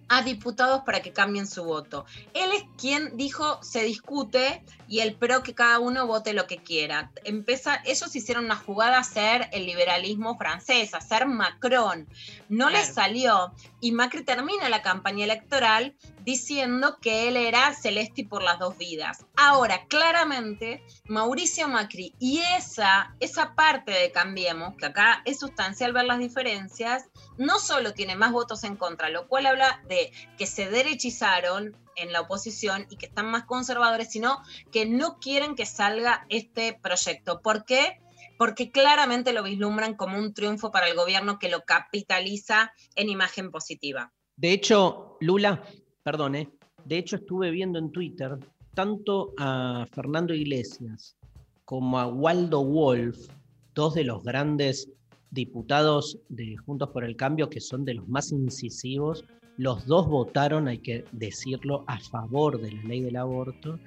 a 0.10 0.24
diputados 0.24 0.82
para 0.86 1.02
que 1.02 1.14
cambien 1.14 1.48
su 1.48 1.64
voto. 1.64 2.06
Él 2.34 2.52
es 2.52 2.64
quien 2.78 3.16
dijo 3.16 3.62
se 3.62 3.84
discute 3.84 4.64
y 4.90 5.02
el 5.02 5.16
pro 5.16 5.44
que 5.44 5.54
cada 5.54 5.80
uno 5.80 6.08
vote 6.08 6.34
lo 6.34 6.48
que 6.48 6.58
quiera. 6.58 7.12
Empieza, 7.24 7.80
ellos 7.86 8.16
hicieron 8.16 8.46
una 8.46 8.56
jugada 8.56 8.98
a 8.98 9.04
ser 9.04 9.48
el 9.52 9.68
liberalismo 9.68 10.36
francés, 10.36 10.96
a 10.96 11.00
ser 11.00 11.28
Macron. 11.28 12.10
No 12.50 12.72
les 12.72 12.88
salió 12.96 13.54
y 13.80 13.92
Macri 13.92 14.24
termina 14.24 14.68
la 14.68 14.82
campaña 14.82 15.26
electoral 15.26 15.96
diciendo 16.24 16.98
que 17.00 17.28
él 17.28 17.38
era 17.38 17.74
Celesti 17.74 18.24
por 18.24 18.42
las 18.42 18.58
dos 18.58 18.78
vidas. 18.78 19.26
Ahora, 19.38 19.86
claramente, 19.88 20.84
Mauricio 21.06 21.68
Macri 21.68 22.16
y 22.20 22.40
esa, 22.58 23.16
esa 23.20 23.54
parte 23.54 23.92
de 23.92 24.12
Cambiemos, 24.12 24.76
que 24.76 24.88
acá 24.88 25.22
es 25.26 25.40
sustancial 25.40 25.94
ver 25.94 26.06
las 26.06 26.20
diferencias, 26.20 27.06
no 27.38 27.60
solo 27.60 27.94
tiene 27.94 28.16
más 28.16 28.32
votos 28.32 28.64
en 28.64 28.76
contra, 28.76 29.10
lo 29.10 29.28
cual 29.28 29.46
habla 29.46 29.84
de 29.88 30.12
que 30.38 30.48
se 30.48 30.70
derechizaron 30.70 31.78
en 32.02 32.12
la 32.12 32.22
oposición 32.22 32.86
y 32.89 32.97
que 32.97 33.08
están 33.08 33.30
más 33.30 33.45
conservadores, 33.45 34.12
sino 34.12 34.39
que 34.72 34.86
no 34.86 35.20
quieren 35.20 35.56
que 35.56 35.66
salga 35.66 36.26
este 36.30 36.78
proyecto. 36.82 37.41
¿Por 37.41 37.66
qué? 37.66 38.00
Porque 38.38 38.72
claramente 38.72 39.34
lo 39.34 39.43
vislumbran 39.43 39.95
como 39.95 40.18
un 40.18 40.34
triunfo 40.34 40.72
para 40.72 40.88
el 40.88 40.95
gobierno 40.95 41.39
que 41.39 41.50
lo 41.50 41.66
capitaliza 41.66 42.72
en 42.95 43.10
imagen 43.10 43.52
positiva. 43.52 44.14
De 44.36 44.52
hecho, 44.52 45.18
Lula, 45.20 45.64
perdone, 46.04 46.50
de 46.86 46.97
hecho 46.97 47.18
estuve 47.18 47.52
viendo 47.52 47.78
en 47.80 47.91
Twitter 47.91 48.38
tanto 48.74 49.34
a 49.38 49.86
Fernando 49.91 50.34
Iglesias 50.34 51.18
como 51.66 52.00
a 52.00 52.08
Waldo 52.08 52.64
Wolf, 52.64 53.28
dos 53.76 53.93
de 53.93 54.04
los 54.04 54.24
grandes 54.24 54.89
diputados 55.32 56.18
de 56.30 56.58
Juntos 56.58 56.89
por 56.89 57.04
el 57.04 57.16
Cambio 57.16 57.50
que 57.50 57.62
son 57.62 57.86
de 57.86 57.95
los 57.95 58.08
más 58.08 58.32
incisivos, 58.32 59.26
los 59.60 59.86
dos 59.86 60.07
votaron, 60.07 60.70
hay 60.70 60.78
que 60.78 61.03
decirlo, 61.12 61.84
a 61.86 61.99
favor 61.99 62.62
de 62.62 62.72
la 62.72 62.84
ley 62.84 63.01
del 63.01 63.18
aborto 63.18 63.78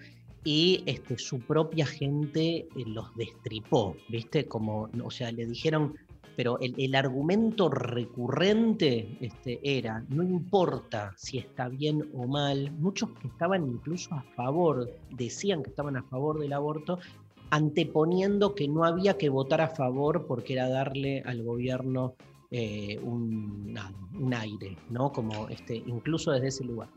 y 0.45 0.83
este, 0.85 1.17
su 1.17 1.41
propia 1.41 1.87
gente 1.87 2.59
eh, 2.59 2.69
los 2.85 3.07
destripó, 3.17 3.97
¿viste? 4.11 4.45
Como, 4.45 4.91
o 5.03 5.11
sea, 5.11 5.33
le 5.33 5.47
dijeron, 5.47 5.95
pero 6.37 6.59
el, 6.61 6.95
argumento 6.95 7.71
recurrente 7.71 9.17
este, 9.23 9.61
era, 9.63 10.05
no 10.11 10.23
importa 10.23 11.15
si 11.17 11.39
está 11.39 11.71
bien 11.71 12.07
o 12.13 12.27
mal, 12.27 12.71
muchos 12.73 13.09
que 13.19 13.29
estaban 13.29 13.67
incluso 13.67 14.15
a 14.15 14.23
favor, 14.37 14.91
decían 15.17 15.63
que 15.63 15.71
estaban 15.71 15.97
a 15.97 16.03
favor 16.03 16.39
del 16.39 16.53
aborto, 16.53 16.99
anteponiendo 17.49 18.55
que 18.55 18.69
no 18.69 18.85
había 18.85 19.17
que 19.17 19.31
votar 19.31 19.63
a 19.63 19.69
favor 19.69 20.27
porque 20.27 20.53
era 20.53 20.69
darle 20.69 21.23
al 21.25 21.43
gobierno 21.43 22.15
eh, 22.55 22.99
un, 23.03 23.75
un, 24.15 24.35
aire, 24.35 24.77
¿no? 24.91 25.11
Como 25.11 25.49
este, 25.49 25.77
incluso 25.77 26.33
desde 26.33 26.49
ese 26.49 26.65
lugar. 26.65 26.89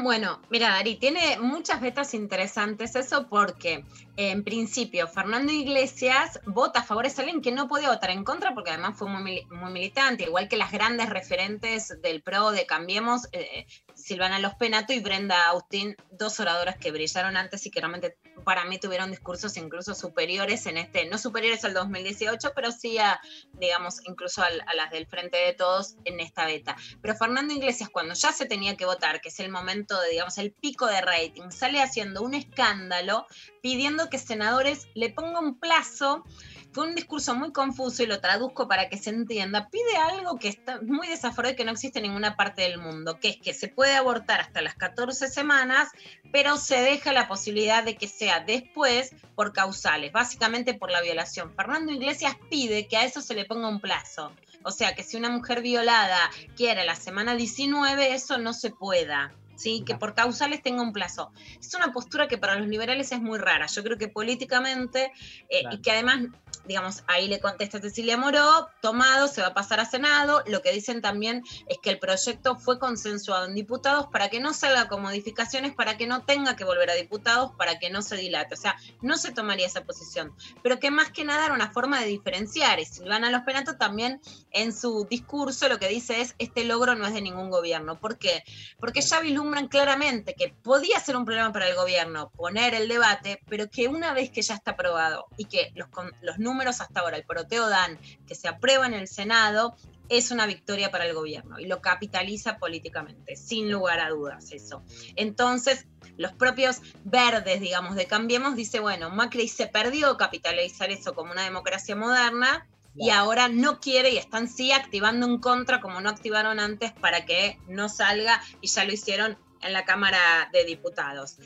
Bueno, 0.00 0.40
mira, 0.50 0.70
Dari, 0.70 0.96
tiene 0.96 1.38
muchas 1.40 1.80
vetas 1.80 2.14
interesantes 2.14 2.94
eso 2.94 3.28
porque, 3.28 3.84
en 4.16 4.44
principio, 4.44 5.08
Fernando 5.08 5.52
Iglesias 5.52 6.40
vota 6.46 6.80
a 6.80 6.82
favor, 6.84 7.08
de 7.08 7.22
alguien 7.22 7.42
que 7.42 7.50
no 7.50 7.66
puede 7.66 7.88
votar 7.88 8.10
en 8.10 8.22
contra 8.22 8.54
porque 8.54 8.70
además 8.70 8.96
fue 8.96 9.08
muy, 9.08 9.46
militante, 9.72 10.24
igual 10.24 10.48
que 10.48 10.56
las 10.56 10.70
grandes 10.70 11.10
referentes 11.10 12.00
del 12.00 12.22
PRO, 12.22 12.50
de 12.52 12.66
Cambiemos, 12.66 13.28
eh, 13.32 13.66
Silvana 14.08 14.38
Los 14.38 14.54
Penato 14.54 14.94
y 14.94 15.00
Brenda 15.00 15.48
Austin, 15.48 15.94
dos 16.12 16.40
oradoras 16.40 16.78
que 16.78 16.90
brillaron 16.90 17.36
antes 17.36 17.66
y 17.66 17.70
que 17.70 17.78
realmente 17.78 18.16
para 18.42 18.64
mí 18.64 18.78
tuvieron 18.78 19.10
discursos 19.10 19.58
incluso 19.58 19.94
superiores 19.94 20.64
en 20.64 20.78
este, 20.78 21.04
no 21.04 21.18
superiores 21.18 21.62
al 21.66 21.74
2018, 21.74 22.52
pero 22.54 22.72
sí 22.72 22.96
a, 22.96 23.20
digamos, 23.52 24.00
incluso 24.06 24.42
a, 24.42 24.48
las 24.74 24.90
del 24.90 25.06
Frente 25.06 25.36
de 25.36 25.52
Todos 25.52 25.96
en 26.06 26.20
esta 26.20 26.46
beta. 26.46 26.74
Pero 27.02 27.16
Fernando 27.16 27.52
Iglesias, 27.52 27.90
cuando 27.90 28.14
ya 28.14 28.32
se 28.32 28.46
tenía 28.46 28.78
que 28.78 28.86
votar, 28.86 29.20
que 29.20 29.28
es 29.28 29.40
el 29.40 29.50
momento 29.50 30.00
de, 30.00 30.08
digamos, 30.08 30.38
el 30.38 30.52
pico 30.52 30.86
de 30.86 31.02
rating, 31.02 31.50
sale 31.50 31.82
haciendo 31.82 32.22
un 32.22 32.32
escándalo 32.32 33.26
pidiendo 33.60 34.08
que 34.08 34.18
senadores 34.18 34.88
le 34.94 35.10
pongan 35.10 35.44
un 35.44 35.60
plazo 35.60 36.24
fue 36.72 36.86
un 36.86 36.94
discurso 36.94 37.34
muy 37.34 37.52
confuso 37.52 38.02
y 38.02 38.06
lo 38.06 38.20
traduzco 38.20 38.68
para 38.68 38.88
que 38.88 38.98
se 38.98 39.10
entienda. 39.10 39.68
Pide 39.68 39.96
algo 39.96 40.38
que 40.38 40.48
está 40.48 40.80
muy 40.82 41.08
desaforado 41.08 41.54
y 41.54 41.56
que 41.56 41.64
no 41.64 41.72
existe 41.72 41.98
en 41.98 42.04
ninguna 42.04 42.36
parte 42.36 42.62
del 42.62 42.78
mundo, 42.78 43.18
que 43.18 43.30
es 43.30 43.36
que 43.36 43.54
se 43.54 43.68
puede 43.68 43.96
abortar 43.96 44.40
hasta 44.40 44.62
las 44.62 44.74
14 44.74 45.28
semanas, 45.28 45.88
pero 46.32 46.56
se 46.56 46.80
deja 46.80 47.12
la 47.12 47.28
posibilidad 47.28 47.82
de 47.82 47.96
que 47.96 48.08
sea 48.08 48.40
después 48.40 49.14
por 49.34 49.52
causales, 49.52 50.12
básicamente 50.12 50.74
por 50.74 50.90
la 50.90 51.00
violación. 51.00 51.54
Fernando 51.54 51.92
Iglesias 51.92 52.36
pide 52.50 52.86
que 52.86 52.96
a 52.96 53.04
eso 53.04 53.20
se 53.20 53.34
le 53.34 53.44
ponga 53.44 53.68
un 53.68 53.80
plazo. 53.80 54.32
O 54.62 54.70
sea, 54.70 54.94
que 54.94 55.02
si 55.02 55.16
una 55.16 55.30
mujer 55.30 55.62
violada 55.62 56.18
quiere 56.56 56.84
la 56.84 56.96
semana 56.96 57.34
19, 57.34 58.14
eso 58.14 58.38
no 58.38 58.52
se 58.52 58.70
pueda. 58.70 59.32
¿sí? 59.58 59.82
que 59.84 59.96
por 59.96 60.14
causales 60.14 60.62
tenga 60.62 60.82
un 60.82 60.92
plazo. 60.92 61.32
Es 61.60 61.74
una 61.74 61.92
postura 61.92 62.28
que 62.28 62.38
para 62.38 62.54
los 62.56 62.68
liberales 62.68 63.12
es 63.12 63.20
muy 63.20 63.38
rara. 63.38 63.66
Yo 63.66 63.82
creo 63.82 63.98
que 63.98 64.08
políticamente, 64.08 65.12
eh, 65.50 65.62
y 65.70 65.78
que 65.78 65.90
además, 65.90 66.28
digamos, 66.68 67.02
ahí 67.06 67.26
le 67.28 67.40
contesta 67.40 67.80
Cecilia 67.80 68.16
Moró, 68.16 68.68
tomado, 68.80 69.26
se 69.28 69.40
va 69.40 69.48
a 69.48 69.54
pasar 69.54 69.80
a 69.80 69.86
Senado. 69.86 70.42
Lo 70.46 70.62
que 70.62 70.72
dicen 70.72 71.00
también 71.00 71.42
es 71.66 71.78
que 71.82 71.90
el 71.90 71.98
proyecto 71.98 72.56
fue 72.56 72.78
consensuado 72.78 73.46
en 73.46 73.54
diputados 73.54 74.06
para 74.12 74.28
que 74.28 74.40
no 74.40 74.52
salga 74.52 74.88
con 74.88 75.02
modificaciones, 75.02 75.74
para 75.74 75.96
que 75.96 76.06
no 76.06 76.24
tenga 76.24 76.56
que 76.56 76.64
volver 76.64 76.90
a 76.90 76.94
diputados, 76.94 77.52
para 77.56 77.78
que 77.78 77.90
no 77.90 78.02
se 78.02 78.16
dilate. 78.16 78.54
O 78.54 78.58
sea, 78.58 78.76
no 79.00 79.16
se 79.16 79.32
tomaría 79.32 79.66
esa 79.66 79.84
posición. 79.84 80.34
Pero 80.62 80.78
que 80.78 80.90
más 80.90 81.10
que 81.10 81.24
nada 81.24 81.46
era 81.46 81.54
una 81.54 81.70
forma 81.70 82.00
de 82.00 82.06
diferenciar. 82.06 82.80
Y 82.80 82.84
Silvana 82.84 83.30
Los 83.30 83.42
Penato 83.42 83.76
también 83.76 84.20
en 84.50 84.72
su 84.72 85.06
discurso 85.08 85.68
lo 85.68 85.78
que 85.78 85.88
dice 85.88 86.20
es, 86.20 86.34
este 86.38 86.64
logro 86.64 86.94
no 86.94 87.06
es 87.06 87.14
de 87.14 87.22
ningún 87.22 87.50
gobierno. 87.50 87.98
¿Por 87.98 88.18
qué? 88.18 88.44
Porque 88.78 89.00
ya 89.00 89.22
claramente 89.68 90.34
que 90.34 90.54
podía 90.62 91.00
ser 91.00 91.16
un 91.16 91.24
problema 91.24 91.52
para 91.52 91.68
el 91.68 91.74
gobierno 91.74 92.30
poner 92.30 92.74
el 92.74 92.88
debate, 92.88 93.40
pero 93.48 93.68
que 93.70 93.88
una 93.88 94.12
vez 94.12 94.30
que 94.30 94.42
ya 94.42 94.54
está 94.54 94.72
aprobado 94.72 95.26
y 95.36 95.46
que 95.46 95.72
los, 95.74 95.88
los 96.22 96.38
números 96.38 96.57
hasta 96.66 97.00
ahora, 97.00 97.16
el 97.16 97.24
proteo 97.24 97.68
dan 97.68 97.98
que 98.26 98.34
se 98.34 98.48
aprueba 98.48 98.86
en 98.86 98.94
el 98.94 99.08
Senado, 99.08 99.76
es 100.08 100.30
una 100.30 100.46
victoria 100.46 100.90
para 100.90 101.04
el 101.04 101.14
gobierno 101.14 101.58
y 101.58 101.66
lo 101.66 101.82
capitaliza 101.82 102.58
políticamente, 102.58 103.36
sin 103.36 103.70
lugar 103.70 104.00
a 104.00 104.08
dudas 104.08 104.52
eso. 104.52 104.82
Entonces, 105.16 105.86
los 106.16 106.32
propios 106.32 106.80
verdes, 107.04 107.60
digamos, 107.60 107.94
de 107.94 108.06
Cambiemos, 108.06 108.56
dice, 108.56 108.80
bueno, 108.80 109.10
Macri 109.10 109.48
se 109.48 109.66
perdió 109.66 110.16
capitalizar 110.16 110.90
eso 110.90 111.14
como 111.14 111.32
una 111.32 111.44
democracia 111.44 111.94
moderna, 111.94 112.66
y 113.00 113.10
ahora 113.10 113.48
no 113.48 113.78
quiere 113.78 114.10
y 114.10 114.16
están 114.16 114.48
sí 114.48 114.72
activando 114.72 115.26
un 115.26 115.38
contra 115.38 115.80
como 115.80 116.00
no 116.00 116.10
activaron 116.10 116.58
antes 116.58 116.90
para 116.92 117.24
que 117.24 117.58
no 117.68 117.88
salga 117.88 118.42
y 118.60 118.66
ya 118.66 118.84
lo 118.84 118.92
hicieron 118.92 119.38
en 119.62 119.72
la 119.72 119.84
Cámara 119.84 120.50
de 120.52 120.64
Diputados. 120.64 121.36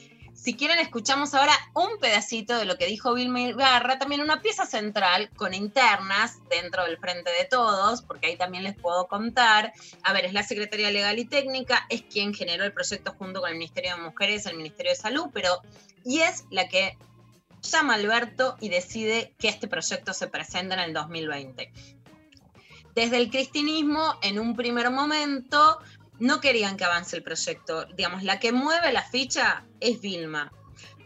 Si 0.42 0.54
quieren, 0.54 0.80
escuchamos 0.80 1.34
ahora 1.34 1.52
un 1.72 2.00
pedacito 2.00 2.58
de 2.58 2.64
lo 2.64 2.76
que 2.76 2.86
dijo 2.86 3.14
Vilma 3.14 3.52
Garra, 3.52 4.00
también 4.00 4.22
una 4.22 4.42
pieza 4.42 4.66
central 4.66 5.30
con 5.36 5.54
internas 5.54 6.40
dentro 6.50 6.82
del 6.84 6.98
Frente 6.98 7.30
de 7.30 7.44
Todos, 7.44 8.02
porque 8.02 8.26
ahí 8.26 8.36
también 8.36 8.64
les 8.64 8.74
puedo 8.74 9.06
contar. 9.06 9.72
A 10.02 10.12
ver, 10.12 10.24
es 10.24 10.32
la 10.32 10.42
Secretaría 10.42 10.90
Legal 10.90 11.16
y 11.20 11.26
Técnica, 11.26 11.86
es 11.90 12.02
quien 12.02 12.34
generó 12.34 12.64
el 12.64 12.72
proyecto 12.72 13.14
junto 13.16 13.40
con 13.40 13.50
el 13.50 13.56
Ministerio 13.56 13.94
de 13.94 14.02
Mujeres, 14.02 14.44
el 14.46 14.56
Ministerio 14.56 14.90
de 14.90 14.96
Salud, 14.96 15.26
pero 15.32 15.62
y 16.04 16.22
es 16.22 16.44
la 16.50 16.66
que 16.66 16.98
llama 17.62 17.92
a 17.92 17.96
Alberto 17.98 18.56
y 18.60 18.68
decide 18.68 19.36
que 19.38 19.46
este 19.46 19.68
proyecto 19.68 20.12
se 20.12 20.26
presente 20.26 20.74
en 20.74 20.80
el 20.80 20.92
2020. 20.92 21.72
Desde 22.96 23.16
el 23.16 23.30
cristianismo, 23.30 24.16
en 24.22 24.40
un 24.40 24.56
primer 24.56 24.90
momento, 24.90 25.78
no 26.22 26.40
querían 26.40 26.76
que 26.76 26.84
avance 26.84 27.16
el 27.16 27.24
proyecto. 27.24 27.84
Digamos, 27.96 28.22
la 28.22 28.38
que 28.38 28.52
mueve 28.52 28.92
la 28.92 29.02
ficha 29.02 29.66
es 29.80 30.00
Vilma. 30.00 30.52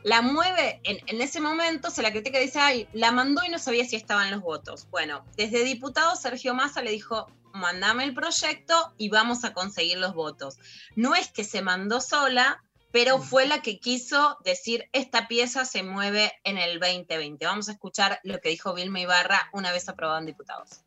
La 0.02 0.20
mueve, 0.20 0.78
en, 0.84 0.98
en 1.06 1.22
ese 1.22 1.40
momento 1.40 1.90
se 1.90 2.02
la 2.02 2.12
critica 2.12 2.38
y 2.38 2.44
dice, 2.44 2.60
ay, 2.60 2.88
la 2.92 3.12
mandó 3.12 3.42
y 3.42 3.48
no 3.48 3.58
sabía 3.58 3.86
si 3.86 3.96
estaban 3.96 4.30
los 4.30 4.42
votos. 4.42 4.86
Bueno, 4.90 5.24
desde 5.34 5.64
diputado 5.64 6.14
Sergio 6.16 6.52
Massa 6.52 6.82
le 6.82 6.90
dijo, 6.90 7.28
mandame 7.54 8.04
el 8.04 8.12
proyecto 8.12 8.92
y 8.98 9.08
vamos 9.08 9.42
a 9.44 9.54
conseguir 9.54 9.96
los 9.96 10.12
votos. 10.12 10.58
No 10.96 11.14
es 11.14 11.32
que 11.32 11.44
se 11.44 11.62
mandó 11.62 12.02
sola, 12.02 12.62
pero 12.92 13.18
fue 13.18 13.46
la 13.46 13.62
que 13.62 13.80
quiso 13.80 14.36
decir, 14.44 14.84
esta 14.92 15.28
pieza 15.28 15.64
se 15.64 15.82
mueve 15.82 16.30
en 16.44 16.58
el 16.58 16.78
2020. 16.78 17.46
Vamos 17.46 17.70
a 17.70 17.72
escuchar 17.72 18.20
lo 18.22 18.38
que 18.40 18.50
dijo 18.50 18.74
Vilma 18.74 19.00
Ibarra 19.00 19.48
una 19.54 19.72
vez 19.72 19.88
aprobado 19.88 20.18
en 20.18 20.26
diputados. 20.26 20.82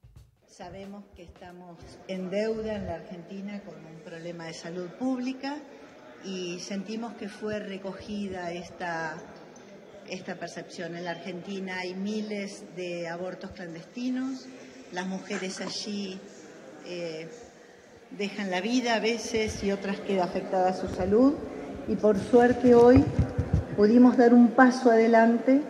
Sabemos 0.60 1.06
que 1.16 1.24
estamos 1.24 1.78
en 2.10 2.30
deuda 2.30 2.76
en 2.76 2.86
la 2.86 2.96
Argentina 2.96 3.62
con 3.62 3.76
un 3.76 4.02
problema 4.04 4.48
de 4.48 4.54
salud 4.54 4.90
pública 5.00 5.56
y 6.26 6.60
sentimos 6.60 7.14
que 7.14 7.30
fue 7.30 7.60
recogida 7.60 8.52
esta, 8.52 9.16
esta 10.10 10.36
percepción. 10.36 10.98
En 10.98 11.06
la 11.06 11.12
Argentina 11.12 11.80
hay 11.80 11.94
miles 11.96 12.66
de 12.76 13.08
abortos 13.08 13.52
clandestinos, 13.52 14.48
las 14.92 15.08
mujeres 15.08 15.62
allí 15.62 16.20
eh, 16.86 17.30
dejan 18.12 18.52
la 18.52 18.60
vida 18.60 18.96
a 18.96 19.00
veces 19.00 19.64
y 19.64 19.72
otras 19.72 20.02
queda 20.02 20.26
afectada 20.26 20.74
su 20.74 20.90
salud 20.90 21.36
y 21.88 21.96
por 21.96 22.20
suerte 22.20 22.76
hoy 22.76 23.06
pudimos 23.78 24.18
dar 24.18 24.34
un 24.34 24.50
paso 24.50 24.92
adelante 24.92 25.62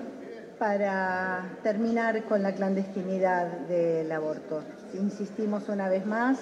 para 0.60 1.58
terminar 1.64 2.26
con 2.26 2.44
la 2.44 2.54
clandestinidad 2.54 3.48
del 3.68 4.12
aborto. 4.12 4.62
Insistimos 4.94 5.70
una 5.70 5.88
vez 5.88 6.06
más, 6.06 6.38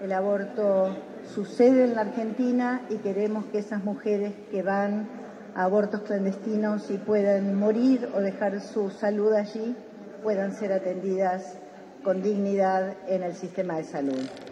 el 0.00 0.12
aborto 0.12 0.96
sucede 1.34 1.84
en 1.84 1.94
la 1.94 2.00
Argentina 2.00 2.80
y 2.88 2.96
queremos 2.96 3.44
que 3.46 3.58
esas 3.58 3.84
mujeres 3.84 4.32
que 4.50 4.62
van 4.62 5.08
a 5.54 5.64
abortos 5.64 6.02
clandestinos 6.02 6.90
y 6.90 6.96
puedan 6.96 7.54
morir 7.54 8.08
o 8.14 8.20
dejar 8.20 8.60
su 8.62 8.88
salud 8.88 9.32
allí, 9.34 9.76
puedan 10.22 10.54
ser 10.54 10.72
atendidas 10.72 11.58
con 12.02 12.22
dignidad 12.22 12.94
en 13.08 13.22
el 13.22 13.34
sistema 13.34 13.76
de 13.76 13.84
salud. 13.84 14.49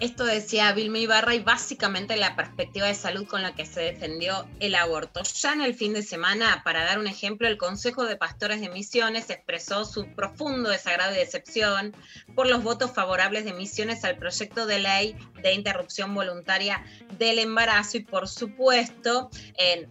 Esto 0.00 0.24
decía 0.24 0.72
Vilma 0.74 0.98
Ibarra 0.98 1.34
y 1.34 1.40
básicamente 1.40 2.16
la 2.16 2.36
perspectiva 2.36 2.86
de 2.86 2.94
salud 2.94 3.26
con 3.26 3.42
la 3.42 3.56
que 3.56 3.66
se 3.66 3.80
defendió 3.80 4.46
el 4.60 4.76
aborto. 4.76 5.24
Ya 5.24 5.52
en 5.52 5.60
el 5.60 5.74
fin 5.74 5.92
de 5.92 6.04
semana, 6.04 6.62
para 6.64 6.84
dar 6.84 7.00
un 7.00 7.08
ejemplo, 7.08 7.48
el 7.48 7.58
Consejo 7.58 8.04
de 8.04 8.14
Pastores 8.14 8.60
de 8.60 8.68
Misiones 8.68 9.28
expresó 9.28 9.84
su 9.84 10.06
profundo 10.14 10.70
desagrado 10.70 11.16
y 11.16 11.18
decepción 11.18 11.96
por 12.36 12.46
los 12.46 12.62
votos 12.62 12.92
favorables 12.92 13.44
de 13.44 13.54
Misiones 13.54 14.04
al 14.04 14.18
proyecto 14.18 14.66
de 14.66 14.78
ley 14.78 15.16
de 15.42 15.52
interrupción 15.52 16.14
voluntaria 16.14 16.84
del 17.18 17.38
embarazo 17.38 17.96
y 17.96 18.00
por 18.00 18.28
supuesto, 18.28 19.30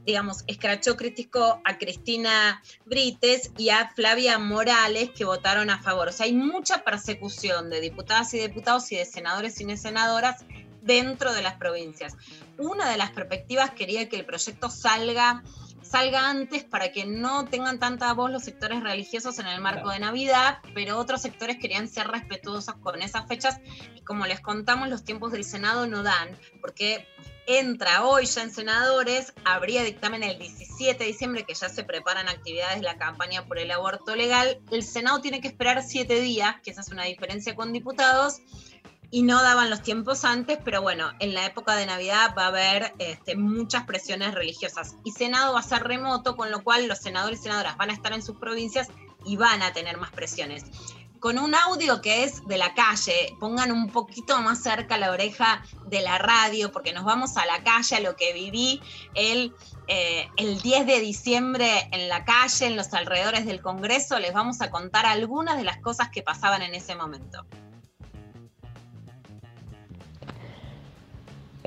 digamos, 0.06 0.44
escrachó, 0.48 0.96
criticó 0.96 1.62
a 1.64 1.78
Cristina 1.78 2.62
Brites 2.86 3.52
y 3.58 3.70
a 3.70 3.90
Flavia 3.96 4.38
Morales 4.40 5.12
que 5.12 5.26
votaron 5.26 5.70
a 5.70 5.82
favor. 5.82 6.10
O 6.10 6.12
sea, 6.12 6.26
hay 6.26 6.34
mucha 6.34 6.84
persecución 6.84 7.70
de 7.70 7.82
diputadas 7.82 8.34
y 8.34 8.40
diputados 8.40 8.92
y 8.92 8.98
de 8.98 9.06
senadores 9.06 9.60
y 9.62 9.66
de 9.66 9.78
senadoras 9.78 10.46
dentro 10.82 11.34
de 11.34 11.42
las 11.42 11.56
provincias. 11.56 12.16
Una 12.58 12.90
de 12.90 12.98
las 12.98 13.12
perspectivas 13.12 13.72
quería 13.72 14.08
que 14.10 14.16
el 14.16 14.26
proyecto 14.26 14.70
salga 14.70 15.44
salga 15.88 16.30
antes 16.30 16.64
para 16.64 16.92
que 16.92 17.06
no 17.06 17.46
tengan 17.46 17.80
tanta 17.80 18.14
voz 18.14 18.32
los 18.32 18.44
sectores 18.44 18.84
religiosos 18.84 19.40
en 19.40 19.48
el 19.48 19.62
marco 19.62 19.90
de 19.90 20.00
Navidad, 20.00 20.60
pero 20.74 20.98
otros 20.98 21.22
sectores 21.22 21.58
querían 21.58 21.88
ser 21.88 22.08
respetuosos 22.08 22.76
con 22.76 23.02
esas 23.02 23.28
fechas 23.28 23.60
y 23.96 24.02
como 24.02 24.26
les 24.26 24.42
contamos, 24.42 24.90
los 24.90 25.04
tiempos 25.04 25.32
del 25.32 25.44
Senado 25.44 25.88
no 25.88 26.04
dan, 26.04 26.30
porque 26.62 27.08
entra 27.48 28.06
hoy 28.06 28.26
ya 28.26 28.44
en 28.44 28.52
senadores, 28.52 29.34
habría 29.46 29.84
dictamen 29.84 30.22
el 30.22 30.38
17 30.38 31.02
de 31.02 31.10
diciembre, 31.10 31.46
que 31.46 31.54
ya 31.54 31.70
se 31.70 31.86
preparan 31.86 32.28
actividades 32.28 32.78
de 32.78 32.84
la 32.84 32.98
campaña 32.98 33.46
por 33.46 33.58
el 33.58 33.72
aborto 33.72 34.16
legal, 34.16 34.60
el 34.70 34.84
Senado 34.84 35.22
tiene 35.22 35.40
que 35.40 35.48
esperar 35.48 35.82
siete 35.82 36.20
días, 36.20 36.58
que 36.62 36.72
esa 36.72 36.82
es 36.82 36.90
una 36.90 37.06
diferencia 37.06 37.56
con 37.56 37.72
diputados, 37.72 38.42
y 39.10 39.24
no 39.24 39.42
daban 39.42 39.70
los 39.70 39.82
tiempos 39.82 40.26
antes, 40.26 40.58
pero 40.64 40.82
bueno, 40.82 41.12
en 41.20 41.34
la 41.34 41.46
época 41.46 41.76
de 41.76 41.86
Navidad 41.86 42.34
va 42.38 42.46
a 42.46 42.48
haber 42.48 42.94
este, 43.00 43.36
muchas 43.36 43.86
presiones 43.86 44.34
religiosas 44.34 44.96
y 45.04 45.12
Senado 45.12 45.54
va 45.54 45.62
a 45.62 45.64
ser 45.64 45.84
remoto, 45.84 46.36
con 46.36 46.52
lo 46.52 46.64
cual 46.64 46.88
los 46.88 47.00
senadores 47.00 47.40
y 47.40 47.44
senadoras 47.44 47.78
van 47.78 47.90
a 47.90 47.94
estar 47.94 48.14
en 48.14 48.22
sus 48.22 48.38
provincias 48.38 48.90
y 49.26 49.38
van 49.38 49.62
a 49.62 49.72
tener 49.72 49.98
más 49.98 50.12
presiones. 50.12 50.66
Con 51.20 51.40
un 51.40 51.56
audio 51.56 52.00
que 52.02 52.26
es 52.26 52.46
de 52.46 52.58
la 52.58 52.76
calle, 52.76 53.36
pongan 53.40 53.72
un 53.72 53.90
poquito 53.90 54.40
más 54.42 54.62
cerca 54.62 54.98
la 54.98 55.12
oreja 55.12 55.64
de 55.88 56.02
la 56.02 56.20
radio, 56.20 56.72
porque 56.72 56.94
nos 56.94 57.06
vamos 57.06 57.38
a 57.38 57.46
la 57.48 57.64
calle, 57.64 57.96
a 57.96 58.00
lo 58.02 58.16
que 58.16 58.34
viví 58.34 58.82
el, 59.16 59.56
eh, 59.88 60.30
el 60.38 60.62
10 60.62 60.86
de 60.86 61.00
diciembre 61.00 61.90
en 61.92 62.08
la 62.08 62.24
calle, 62.24 62.68
en 62.68 62.76
los 62.76 62.94
alrededores 62.94 63.48
del 63.48 63.62
Congreso. 63.62 64.20
Les 64.20 64.32
vamos 64.32 64.62
a 64.62 64.70
contar 64.70 65.08
algunas 65.08 65.58
de 65.58 65.64
las 65.64 65.78
cosas 65.78 66.10
que 66.10 66.22
pasaban 66.22 66.62
en 66.62 66.76
ese 66.76 66.96
momento. 66.96 67.48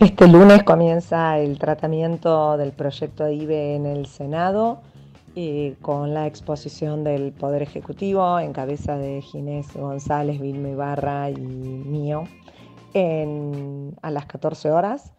Este 0.00 0.26
lunes 0.28 0.62
comienza 0.62 1.38
el 1.38 1.58
tratamiento 1.58 2.56
del 2.56 2.72
proyecto 2.72 3.24
de 3.24 3.34
IBE 3.34 3.74
en 3.74 3.84
el 3.84 4.06
Senado 4.06 4.80
con 5.82 6.14
la 6.14 6.26
exposición 6.26 7.04
del 7.04 7.32
Poder 7.32 7.60
Ejecutivo 7.60 8.40
en 8.40 8.54
cabeza 8.54 8.96
de 8.96 9.20
Ginés 9.20 9.74
González, 9.74 10.40
Vilma 10.40 10.70
Ibarra 10.70 11.28
y 11.28 11.36
mío 11.36 12.24
a 12.94 14.10
las 14.10 14.24
14 14.24 14.70
horas. 14.70 15.12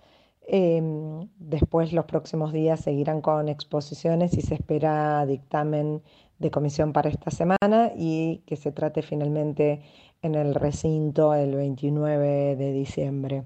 Em, 0.48 1.30
después 1.38 1.94
los 1.94 2.06
próximos 2.06 2.52
días 2.52 2.80
seguirán 2.80 3.22
con 3.22 3.50
exposiciones 3.50 4.36
y 4.36 4.42
se 4.42 4.56
espera 4.56 5.24
dictamen 5.28 6.02
de 6.40 6.50
comisión 6.50 6.92
para 6.92 7.10
esta 7.10 7.30
semana 7.30 7.92
y 7.96 8.42
que 8.48 8.56
se 8.56 8.72
trate 8.72 9.04
finalmente 9.04 9.84
en 10.24 10.34
el 10.34 10.56
recinto 10.56 11.36
el 11.36 11.54
29 11.54 12.56
de 12.56 12.74
diciembre. 12.74 13.44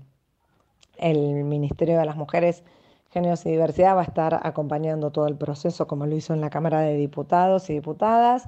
El 0.97 1.43
Ministerio 1.43 1.97
de 1.99 2.05
las 2.05 2.15
Mujeres, 2.15 2.63
Géneros 3.11 3.45
y 3.45 3.51
Diversidad 3.51 3.95
va 3.95 4.01
a 4.01 4.05
estar 4.05 4.39
acompañando 4.43 5.11
todo 5.11 5.27
el 5.27 5.35
proceso 5.35 5.87
como 5.87 6.05
lo 6.05 6.15
hizo 6.15 6.33
en 6.33 6.41
la 6.41 6.49
Cámara 6.49 6.81
de 6.81 6.97
Diputados 6.97 7.69
y 7.69 7.73
Diputadas 7.73 8.47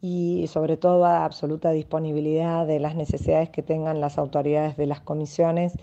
y 0.00 0.46
sobre 0.48 0.76
todo 0.76 1.04
a 1.04 1.24
absoluta 1.24 1.70
disponibilidad 1.70 2.66
de 2.66 2.80
las 2.80 2.94
necesidades 2.94 3.50
que 3.50 3.62
tengan 3.62 4.00
las 4.00 4.18
autoridades 4.18 4.76
de 4.76 4.86
las 4.86 5.00
comisiones 5.00 5.74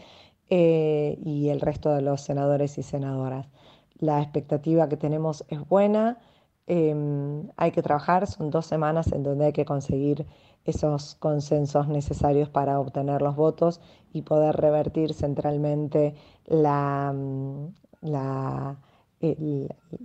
eh, 0.49 1.17
y 1.23 1.49
el 1.49 1.59
resto 1.59 1.93
de 1.93 2.01
los 2.01 2.21
senadores 2.21 2.77
y 2.77 2.83
senadoras. 2.83 3.47
La 3.99 4.21
expectativa 4.21 4.87
que 4.89 4.97
tenemos 4.97 5.43
es 5.49 5.67
buena, 5.67 6.19
em, 6.67 7.49
hay 7.57 7.71
que 7.71 7.81
trabajar, 7.81 8.27
son 8.27 8.49
dos 8.51 8.65
semanas 8.65 9.11
en 9.11 9.23
donde 9.23 9.45
hay 9.45 9.53
que 9.53 9.65
conseguir 9.65 10.25
esos 10.65 11.15
consensos 11.15 11.87
necesarios 11.87 12.49
para 12.49 12.79
obtener 12.79 13.21
los 13.21 13.35
votos 13.35 13.79
y 14.11 14.23
poder 14.23 14.55
revertir 14.55 15.13
centralmente 15.13 16.15
la, 16.45 17.13
mm, 17.13 17.67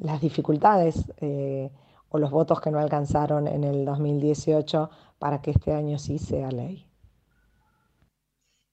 las 0.00 0.20
dificultades 0.20 1.12
eh, 1.20 1.70
o 2.10 2.18
los 2.18 2.30
votos 2.30 2.60
que 2.60 2.70
no 2.70 2.78
alcanzaron 2.78 3.48
en 3.48 3.64
el 3.64 3.84
2018 3.84 4.90
para 5.18 5.40
que 5.40 5.52
este 5.52 5.72
año 5.72 5.98
sí 5.98 6.18
sea 6.18 6.50
ley. 6.50 6.89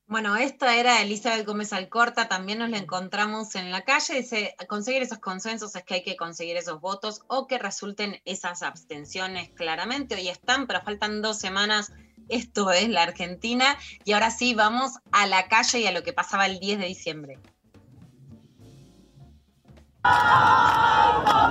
Bueno, 0.09 0.37
esta 0.37 0.77
era 0.77 1.01
Elizabeth 1.01 1.45
Gómez 1.45 1.73
Alcorta, 1.73 2.29
también 2.29 2.59
nos 2.59 2.69
la 2.69 2.77
encontramos 2.77 3.55
en 3.55 3.71
la 3.71 3.81
calle, 3.81 4.21
dice, 4.21 4.55
conseguir 4.69 5.01
esos 5.01 5.19
consensos 5.19 5.75
es 5.75 5.83
que 5.83 5.95
hay 5.95 6.03
que 6.03 6.15
conseguir 6.15 6.55
esos 6.55 6.79
votos 6.79 7.23
o 7.27 7.45
que 7.45 7.57
resulten 7.57 8.21
esas 8.23 8.63
abstenciones 8.63 9.49
claramente. 9.49 10.15
Hoy 10.15 10.29
están, 10.29 10.65
pero 10.65 10.81
faltan 10.81 11.21
dos 11.21 11.39
semanas. 11.39 11.91
Esto 12.29 12.71
es 12.71 12.87
la 12.87 13.03
Argentina. 13.03 13.77
Y 14.05 14.13
ahora 14.13 14.31
sí, 14.31 14.53
vamos 14.53 14.93
a 15.11 15.27
la 15.27 15.49
calle 15.49 15.79
y 15.79 15.87
a 15.87 15.91
lo 15.91 16.03
que 16.03 16.13
pasaba 16.13 16.45
el 16.45 16.59
10 16.59 16.79
de 16.79 16.85
diciembre. 16.85 17.39
como 21.25 21.47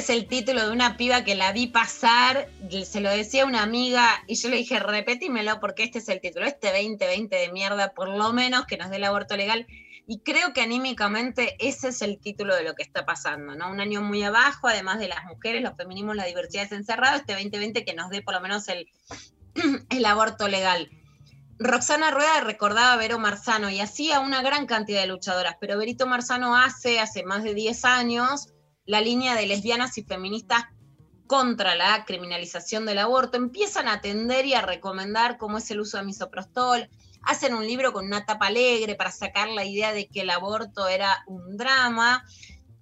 Parece 0.00 0.14
el 0.14 0.28
título 0.28 0.64
de 0.64 0.72
una 0.72 0.96
piba 0.96 1.24
que 1.24 1.34
la 1.34 1.52
vi 1.52 1.66
pasar, 1.66 2.48
se 2.86 3.02
lo 3.02 3.10
decía 3.10 3.44
una 3.44 3.62
amiga 3.62 4.08
y 4.26 4.36
yo 4.36 4.48
le 4.48 4.56
dije, 4.56 4.78
repetímelo 4.78 5.60
porque 5.60 5.82
este 5.82 5.98
es 5.98 6.08
el 6.08 6.22
título, 6.22 6.46
este 6.46 6.68
2020 6.68 7.36
de 7.36 7.52
mierda, 7.52 7.92
por 7.92 8.08
lo 8.08 8.32
menos 8.32 8.64
que 8.64 8.78
nos 8.78 8.88
dé 8.88 8.96
el 8.96 9.04
aborto 9.04 9.36
legal. 9.36 9.66
Y 10.06 10.20
creo 10.20 10.54
que 10.54 10.62
anímicamente 10.62 11.54
ese 11.58 11.88
es 11.88 12.00
el 12.00 12.18
título 12.18 12.56
de 12.56 12.62
lo 12.64 12.74
que 12.74 12.82
está 12.82 13.04
pasando, 13.04 13.54
¿no? 13.56 13.70
Un 13.70 13.78
año 13.78 14.00
muy 14.00 14.22
abajo, 14.22 14.68
además 14.68 15.00
de 15.00 15.08
las 15.08 15.22
mujeres, 15.26 15.60
los 15.60 15.76
feminismos, 15.76 16.16
la 16.16 16.24
diversidad 16.24 16.64
es 16.64 16.72
encerrado, 16.72 17.18
este 17.18 17.34
2020 17.34 17.84
que 17.84 17.92
nos 17.92 18.08
dé 18.08 18.22
por 18.22 18.32
lo 18.32 18.40
menos 18.40 18.68
el, 18.68 18.88
el 19.90 20.04
aborto 20.06 20.48
legal. 20.48 20.88
Roxana 21.58 22.10
Rueda 22.10 22.40
recordaba 22.40 22.94
a 22.94 22.96
Vero 22.96 23.18
Marzano 23.18 23.68
y 23.68 23.80
hacía 23.80 24.20
una 24.20 24.40
gran 24.40 24.64
cantidad 24.64 25.02
de 25.02 25.08
luchadoras, 25.08 25.56
pero 25.60 25.76
Verito 25.76 26.06
Marzano 26.06 26.56
hace, 26.56 27.00
hace 27.00 27.22
más 27.22 27.44
de 27.44 27.52
10 27.52 27.84
años, 27.84 28.48
la 28.90 29.00
línea 29.00 29.36
de 29.36 29.46
lesbianas 29.46 29.96
y 29.98 30.02
feministas 30.02 30.64
contra 31.28 31.76
la 31.76 32.04
criminalización 32.04 32.84
del 32.86 32.98
aborto, 32.98 33.36
empiezan 33.36 33.86
a 33.86 33.94
atender 33.94 34.46
y 34.46 34.54
a 34.54 34.62
recomendar 34.62 35.38
cómo 35.38 35.58
es 35.58 35.70
el 35.70 35.78
uso 35.78 35.96
de 35.96 36.02
misoprostol, 36.02 36.90
hacen 37.22 37.54
un 37.54 37.64
libro 37.64 37.92
con 37.92 38.04
una 38.04 38.26
tapa 38.26 38.48
alegre 38.48 38.96
para 38.96 39.12
sacar 39.12 39.48
la 39.48 39.64
idea 39.64 39.92
de 39.92 40.08
que 40.08 40.22
el 40.22 40.30
aborto 40.30 40.88
era 40.88 41.22
un 41.28 41.56
drama, 41.56 42.24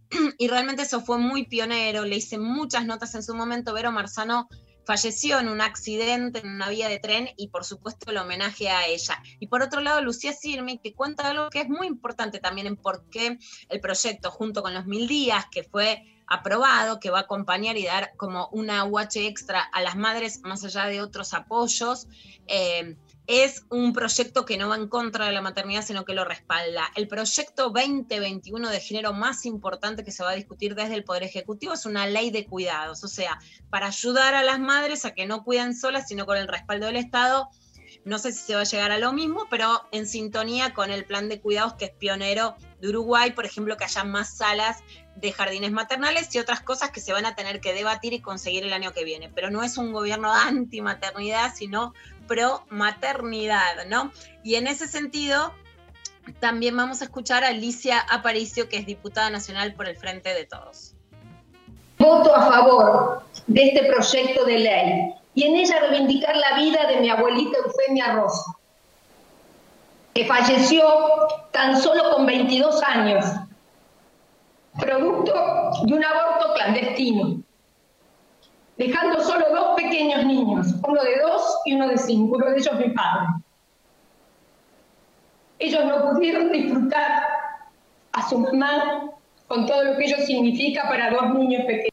y 0.38 0.48
realmente 0.48 0.82
eso 0.82 1.02
fue 1.02 1.18
muy 1.18 1.44
pionero, 1.44 2.06
le 2.06 2.16
hice 2.16 2.38
muchas 2.38 2.86
notas 2.86 3.14
en 3.14 3.22
su 3.22 3.34
momento, 3.34 3.74
Vero 3.74 3.92
Marzano 3.92 4.48
falleció 4.88 5.38
en 5.38 5.50
un 5.50 5.60
accidente 5.60 6.38
en 6.38 6.48
una 6.48 6.70
vía 6.70 6.88
de 6.88 6.98
tren 6.98 7.28
y 7.36 7.48
por 7.48 7.66
supuesto 7.66 8.10
el 8.10 8.16
homenaje 8.16 8.70
a 8.70 8.86
ella. 8.86 9.22
Y 9.38 9.48
por 9.48 9.60
otro 9.60 9.82
lado, 9.82 10.00
Lucía 10.00 10.32
Sirmi, 10.32 10.78
que 10.78 10.94
cuenta 10.94 11.28
algo 11.28 11.50
que 11.50 11.60
es 11.60 11.68
muy 11.68 11.86
importante 11.86 12.38
también 12.38 12.66
en 12.66 12.76
por 12.76 13.04
qué 13.10 13.38
el 13.68 13.80
proyecto, 13.80 14.30
junto 14.30 14.62
con 14.62 14.72
los 14.72 14.86
mil 14.86 15.06
días, 15.06 15.44
que 15.50 15.62
fue 15.62 16.02
aprobado, 16.26 17.00
que 17.00 17.10
va 17.10 17.18
a 17.18 17.22
acompañar 17.22 17.76
y 17.76 17.84
dar 17.84 18.14
como 18.16 18.48
una 18.48 18.86
UH 18.86 19.26
extra 19.26 19.60
a 19.60 19.82
las 19.82 19.94
madres, 19.94 20.40
más 20.42 20.64
allá 20.64 20.86
de 20.86 21.02
otros 21.02 21.34
apoyos, 21.34 22.06
eh, 22.46 22.96
es 23.28 23.66
un 23.68 23.92
proyecto 23.92 24.46
que 24.46 24.56
no 24.56 24.70
va 24.70 24.76
en 24.76 24.88
contra 24.88 25.26
de 25.26 25.32
la 25.32 25.42
maternidad, 25.42 25.84
sino 25.84 26.06
que 26.06 26.14
lo 26.14 26.24
respalda. 26.24 26.90
El 26.96 27.08
proyecto 27.08 27.64
2021 27.64 28.70
de 28.70 28.80
género 28.80 29.12
más 29.12 29.44
importante 29.44 30.02
que 30.02 30.12
se 30.12 30.24
va 30.24 30.30
a 30.30 30.34
discutir 30.34 30.74
desde 30.74 30.94
el 30.94 31.04
Poder 31.04 31.24
Ejecutivo 31.24 31.74
es 31.74 31.84
una 31.84 32.06
ley 32.06 32.30
de 32.30 32.46
cuidados, 32.46 33.04
o 33.04 33.08
sea, 33.08 33.38
para 33.68 33.88
ayudar 33.88 34.34
a 34.34 34.42
las 34.42 34.58
madres 34.58 35.04
a 35.04 35.12
que 35.12 35.26
no 35.26 35.44
cuiden 35.44 35.76
solas, 35.76 36.08
sino 36.08 36.24
con 36.24 36.38
el 36.38 36.48
respaldo 36.48 36.86
del 36.86 36.96
Estado. 36.96 37.50
No 38.06 38.18
sé 38.18 38.32
si 38.32 38.38
se 38.38 38.54
va 38.54 38.62
a 38.62 38.64
llegar 38.64 38.92
a 38.92 38.98
lo 38.98 39.12
mismo, 39.12 39.46
pero 39.50 39.86
en 39.92 40.06
sintonía 40.06 40.72
con 40.72 40.90
el 40.90 41.04
plan 41.04 41.28
de 41.28 41.38
cuidados 41.38 41.74
que 41.74 41.84
es 41.86 41.90
pionero 41.90 42.56
de 42.80 42.88
Uruguay, 42.88 43.32
por 43.32 43.44
ejemplo, 43.44 43.76
que 43.76 43.84
haya 43.84 44.04
más 44.04 44.38
salas 44.38 44.78
de 45.16 45.32
jardines 45.32 45.72
maternales 45.72 46.34
y 46.34 46.38
otras 46.38 46.62
cosas 46.62 46.92
que 46.92 47.00
se 47.00 47.12
van 47.12 47.26
a 47.26 47.34
tener 47.34 47.60
que 47.60 47.74
debatir 47.74 48.14
y 48.14 48.20
conseguir 48.20 48.64
el 48.64 48.72
año 48.72 48.94
que 48.94 49.04
viene. 49.04 49.30
Pero 49.34 49.50
no 49.50 49.62
es 49.62 49.76
un 49.76 49.92
gobierno 49.92 50.32
anti-maternidad, 50.32 51.54
sino 51.54 51.92
pro 52.28 52.64
maternidad, 52.68 53.86
¿no? 53.88 54.12
Y 54.44 54.54
en 54.54 54.68
ese 54.68 54.86
sentido, 54.86 55.52
también 56.38 56.76
vamos 56.76 57.00
a 57.00 57.04
escuchar 57.04 57.42
a 57.42 57.48
Alicia 57.48 57.98
Aparicio, 57.98 58.68
que 58.68 58.76
es 58.76 58.86
diputada 58.86 59.30
nacional 59.30 59.74
por 59.74 59.88
el 59.88 59.96
Frente 59.96 60.32
de 60.32 60.44
Todos. 60.44 60.94
Voto 61.98 62.32
a 62.32 62.46
favor 62.46 63.22
de 63.48 63.64
este 63.64 63.84
proyecto 63.86 64.44
de 64.44 64.58
ley 64.58 65.14
y 65.34 65.42
en 65.44 65.56
ella 65.56 65.80
reivindicar 65.80 66.36
la 66.36 66.56
vida 66.56 66.86
de 66.86 67.00
mi 67.00 67.10
abuelita 67.10 67.58
Eufemia 67.58 68.12
Rosa, 68.12 68.54
que 70.14 70.24
falleció 70.26 70.84
tan 71.50 71.80
solo 71.80 72.14
con 72.14 72.26
22 72.26 72.82
años, 72.84 73.24
producto 74.78 75.32
de 75.84 75.94
un 75.94 76.04
aborto 76.04 76.54
clandestino 76.54 77.42
dejando 78.78 79.20
solo 79.20 79.44
dos 79.50 79.76
pequeños 79.76 80.24
niños, 80.24 80.74
uno 80.86 81.02
de 81.02 81.20
dos 81.20 81.58
y 81.64 81.74
uno 81.74 81.88
de 81.88 81.98
cinco, 81.98 82.36
uno 82.36 82.46
de 82.50 82.58
ellos 82.58 82.74
mi 82.78 82.90
padre. 82.90 83.26
Ellos 85.58 85.84
no 85.84 86.10
pudieron 86.10 86.52
disfrutar 86.52 87.22
a 88.12 88.28
su 88.28 88.38
mamá 88.38 89.10
con 89.48 89.66
todo 89.66 89.82
lo 89.82 89.96
que 89.96 90.04
ello 90.04 90.18
significa 90.24 90.88
para 90.88 91.10
dos 91.10 91.34
niños 91.34 91.64
pequeños. 91.66 91.88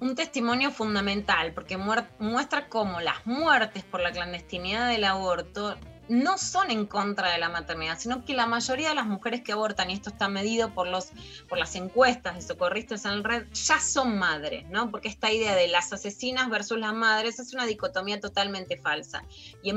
Un 0.00 0.16
testimonio 0.16 0.70
fundamental, 0.70 1.52
porque 1.52 1.76
muestra 1.76 2.68
cómo 2.68 3.00
las 3.00 3.24
muertes 3.26 3.84
por 3.84 4.00
la 4.00 4.10
clandestinidad 4.10 4.88
del 4.88 5.04
aborto 5.04 5.76
no 6.12 6.36
son 6.36 6.70
en 6.70 6.84
contra 6.84 7.32
de 7.32 7.38
la 7.38 7.48
maternidad, 7.48 7.98
sino 7.98 8.22
que 8.22 8.34
la 8.34 8.44
mayoría 8.44 8.90
de 8.90 8.94
las 8.94 9.06
mujeres 9.06 9.40
que 9.40 9.52
abortan, 9.52 9.88
y 9.88 9.94
esto 9.94 10.10
está 10.10 10.28
medido 10.28 10.74
por, 10.74 10.86
los, 10.86 11.10
por 11.48 11.56
las 11.56 11.74
encuestas 11.74 12.34
de 12.34 12.42
socorristas 12.42 13.06
en 13.06 13.24
red, 13.24 13.46
ya 13.54 13.80
son 13.80 14.18
madres, 14.18 14.68
¿no? 14.68 14.90
Porque 14.90 15.08
esta 15.08 15.32
idea 15.32 15.54
de 15.54 15.68
las 15.68 15.90
asesinas 15.90 16.50
versus 16.50 16.78
las 16.78 16.92
madres 16.92 17.38
es 17.38 17.54
una 17.54 17.64
dicotomía 17.64 18.20
totalmente 18.20 18.76
falsa. 18.76 19.24
Y, 19.62 19.72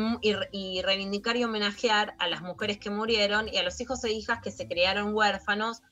y 0.52 0.82
reivindicar 0.82 1.38
y 1.38 1.46
homenajear 1.46 2.16
a 2.20 2.28
las 2.28 2.42
mujeres 2.42 2.80
que 2.80 2.90
murieron 2.90 3.48
y 3.48 3.56
a 3.56 3.64
los 3.64 3.80
hijos 3.80 4.04
e 4.04 4.12
hijas 4.12 4.42
que 4.42 4.52
se 4.52 4.68
criaron 4.68 5.14
huérfanos 5.14 5.84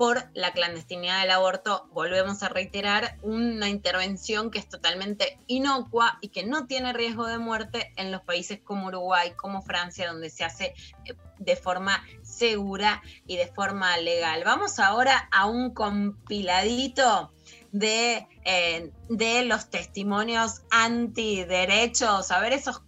por 0.00 0.30
la 0.32 0.54
clandestinidad 0.54 1.20
del 1.20 1.30
aborto, 1.30 1.86
volvemos 1.92 2.42
a 2.42 2.48
reiterar, 2.48 3.18
una 3.20 3.68
intervención 3.68 4.50
que 4.50 4.58
es 4.58 4.66
totalmente 4.66 5.38
inocua 5.46 6.16
y 6.22 6.28
que 6.28 6.42
no 6.42 6.66
tiene 6.66 6.94
riesgo 6.94 7.26
de 7.26 7.36
muerte 7.36 7.92
en 7.96 8.10
los 8.10 8.22
países 8.22 8.60
como 8.64 8.86
Uruguay, 8.86 9.34
como 9.36 9.60
Francia, 9.60 10.10
donde 10.10 10.30
se 10.30 10.42
hace 10.42 10.72
eh, 11.04 11.14
de 11.38 11.54
forma 11.54 12.02
segura 12.22 13.02
y 13.26 13.36
de 13.36 13.48
forma 13.48 13.98
legal. 13.98 14.42
Vamos 14.42 14.78
ahora 14.78 15.28
a 15.30 15.44
un 15.44 15.74
compiladito 15.74 17.34
de, 17.72 18.26
eh, 18.44 18.90
de 19.08 19.44
los 19.44 19.70
testimonios 19.70 20.62
antiderechos, 20.70 22.30
a 22.30 22.40
ver 22.40 22.52
esos, 22.52 22.82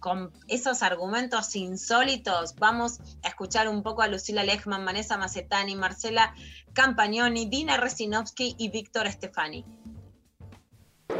esos 0.47 0.81
argumentos 0.81 1.55
insólitos. 1.55 2.55
Vamos 2.55 2.99
a 3.23 3.27
escuchar 3.27 3.69
un 3.69 3.83
poco 3.83 4.01
a 4.01 4.07
Lucila 4.07 4.43
Lechman, 4.43 4.83
Vanessa 4.83 5.17
Macetani, 5.17 5.75
Marcela 5.75 6.33
Campagnoni, 6.73 7.45
Dina 7.45 7.77
Resinovsky 7.77 8.55
y 8.57 8.69
Víctor 8.69 9.09
Stefani. 9.11 9.63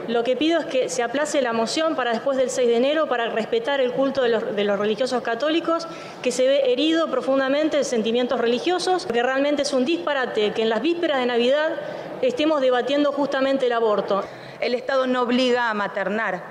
Lo 0.07 0.23
que 0.23 0.35
pido 0.35 0.59
es 0.59 0.65
que 0.65 0.89
se 0.89 1.03
aplace 1.03 1.41
la 1.41 1.53
moción 1.53 1.95
para 1.95 2.11
después 2.11 2.37
del 2.37 2.49
6 2.49 2.67
de 2.67 2.75
enero 2.75 3.07
para 3.07 3.29
respetar 3.29 3.79
el 3.79 3.93
culto 3.93 4.21
de 4.21 4.29
los, 4.29 4.55
de 4.55 4.63
los, 4.63 4.77
religiosos 4.77 5.21
católicos, 5.21 5.87
que 6.21 6.31
se 6.31 6.47
ve 6.47 6.73
herido 6.73 7.09
profundamente 7.09 7.77
de 7.77 7.83
sentimientos 7.83 8.39
religiosos, 8.39 9.05
que 9.05 9.23
realmente 9.23 9.61
es 9.61 9.71
un 9.71 9.85
disparate 9.85 10.51
que 10.51 10.63
en 10.63 10.69
las 10.69 10.81
vísperas 10.81 11.19
de 11.19 11.27
Navidad 11.27 11.79
estemos 12.21 12.59
debatiendo 12.59 13.11
justamente 13.11 13.67
el 13.67 13.71
aborto. 13.71 14.23
El 14.59 14.73
Estado 14.73 15.07
no 15.07 15.21
obliga 15.21 15.69
a 15.69 15.73
maternar, 15.73 16.43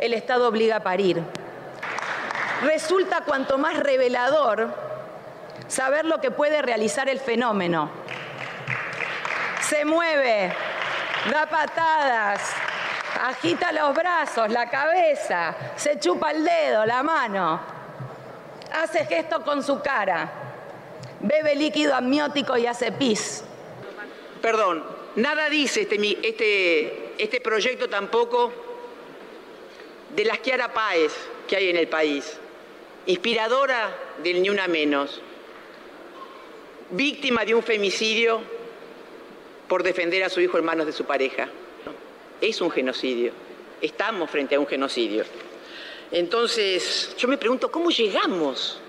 el 0.00 0.12
Estado 0.12 0.48
obliga 0.48 0.76
a 0.76 0.82
parir. 0.82 1.22
Resulta 2.62 3.22
cuanto 3.24 3.56
más 3.56 3.78
revelador 3.78 4.89
saber 5.70 6.04
lo 6.04 6.20
que 6.20 6.30
puede 6.30 6.60
realizar 6.62 7.08
el 7.08 7.20
fenómeno. 7.20 7.90
Se 9.62 9.84
mueve, 9.84 10.52
da 11.30 11.46
patadas, 11.46 12.40
agita 13.22 13.70
los 13.72 13.94
brazos, 13.94 14.50
la 14.50 14.68
cabeza, 14.68 15.54
se 15.76 15.98
chupa 16.00 16.32
el 16.32 16.44
dedo, 16.44 16.84
la 16.84 17.02
mano, 17.02 17.60
hace 18.72 19.06
gesto 19.06 19.44
con 19.44 19.62
su 19.62 19.80
cara, 19.80 20.30
bebe 21.20 21.54
líquido 21.54 21.94
amniótico 21.94 22.56
y 22.56 22.66
hace 22.66 22.90
pis. 22.90 23.44
Perdón, 24.42 24.84
nada 25.16 25.48
dice 25.48 25.82
este, 25.82 26.18
este, 26.26 27.14
este 27.18 27.40
proyecto 27.40 27.88
tampoco 27.88 28.52
de 30.16 30.24
las 30.24 30.40
Kiara 30.40 30.72
Páez 30.72 31.12
que 31.46 31.56
hay 31.56 31.70
en 31.70 31.76
el 31.76 31.86
país, 31.86 32.38
inspiradora 33.06 33.94
del 34.22 34.42
Ni 34.42 34.50
Una 34.50 34.66
Menos, 34.66 35.20
víctima 36.90 37.44
de 37.44 37.54
un 37.54 37.62
femicidio 37.62 38.40
por 39.68 39.82
defender 39.82 40.24
a 40.24 40.28
su 40.28 40.40
hijo 40.40 40.58
en 40.58 40.64
manos 40.64 40.86
de 40.86 40.92
su 40.92 41.04
pareja. 41.04 41.48
Es 42.40 42.60
un 42.60 42.70
genocidio, 42.70 43.32
estamos 43.80 44.30
frente 44.30 44.54
a 44.54 44.60
un 44.60 44.66
genocidio. 44.66 45.24
Entonces, 46.10 47.14
yo 47.16 47.28
me 47.28 47.38
pregunto, 47.38 47.70
¿cómo 47.70 47.90
llegamos 47.90 48.80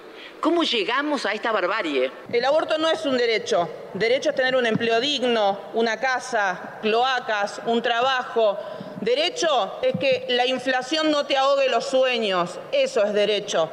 ¿Cómo 0.42 0.64
llegamos 0.64 1.28
a 1.28 1.34
esta 1.34 1.52
barbarie? 1.52 2.10
El 2.34 2.44
aborto 2.46 2.80
no 2.80 2.90
es 2.90 3.06
un 3.06 3.16
derecho. 3.16 3.70
Derecho 3.94 4.32
es 4.32 4.36
tener 4.36 4.56
un 4.56 4.66
empleo 4.66 5.00
digno, 5.00 5.60
una 5.76 6.00
casa, 6.00 6.80
cloacas, 6.82 7.62
un 7.68 7.80
trabajo. 7.84 8.58
Derecho 9.02 9.78
es 9.84 9.94
que 10.00 10.26
la 10.30 10.48
inflación 10.48 11.12
no 11.12 11.28
te 11.28 11.38
ahogue 11.38 11.70
los 11.70 11.86
sueños. 11.86 12.58
Eso 12.72 13.04
es 13.04 13.14
derecho. 13.14 13.70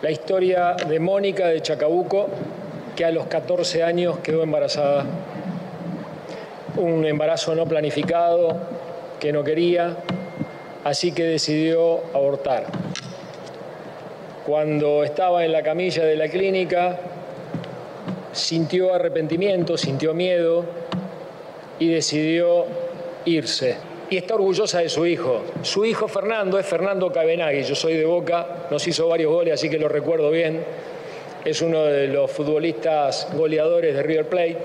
La 0.00 0.12
historia 0.12 0.74
de 0.74 1.00
Mónica 1.00 1.48
de 1.48 1.60
Chacabuco 1.60 2.30
que 2.96 3.04
a 3.04 3.12
los 3.12 3.26
14 3.26 3.82
años 3.82 4.18
quedó 4.20 4.42
embarazada. 4.42 5.04
Un 6.76 7.04
embarazo 7.04 7.54
no 7.54 7.66
planificado, 7.66 8.56
que 9.20 9.32
no 9.32 9.44
quería, 9.44 9.96
así 10.82 11.12
que 11.12 11.24
decidió 11.24 12.00
abortar. 12.14 12.64
Cuando 14.46 15.04
estaba 15.04 15.44
en 15.44 15.52
la 15.52 15.62
camilla 15.62 16.04
de 16.04 16.16
la 16.16 16.28
clínica, 16.28 16.98
sintió 18.32 18.94
arrepentimiento, 18.94 19.76
sintió 19.76 20.14
miedo 20.14 20.64
y 21.78 21.88
decidió 21.88 22.64
irse. 23.24 23.76
Y 24.08 24.16
está 24.16 24.36
orgullosa 24.36 24.78
de 24.78 24.88
su 24.88 25.04
hijo. 25.04 25.42
Su 25.62 25.84
hijo 25.84 26.06
Fernando 26.06 26.58
es 26.58 26.66
Fernando 26.66 27.10
Cabenagui. 27.10 27.64
Yo 27.64 27.74
soy 27.74 27.94
de 27.94 28.04
Boca, 28.04 28.68
nos 28.70 28.86
hizo 28.86 29.08
varios 29.08 29.32
goles, 29.32 29.54
así 29.54 29.68
que 29.68 29.78
lo 29.78 29.88
recuerdo 29.88 30.30
bien. 30.30 30.64
Es 31.46 31.62
uno 31.62 31.78
de 31.84 32.08
los 32.08 32.28
futbolistas 32.32 33.28
goleadores 33.32 33.94
de 33.94 34.02
River 34.02 34.28
Plate. 34.28 34.58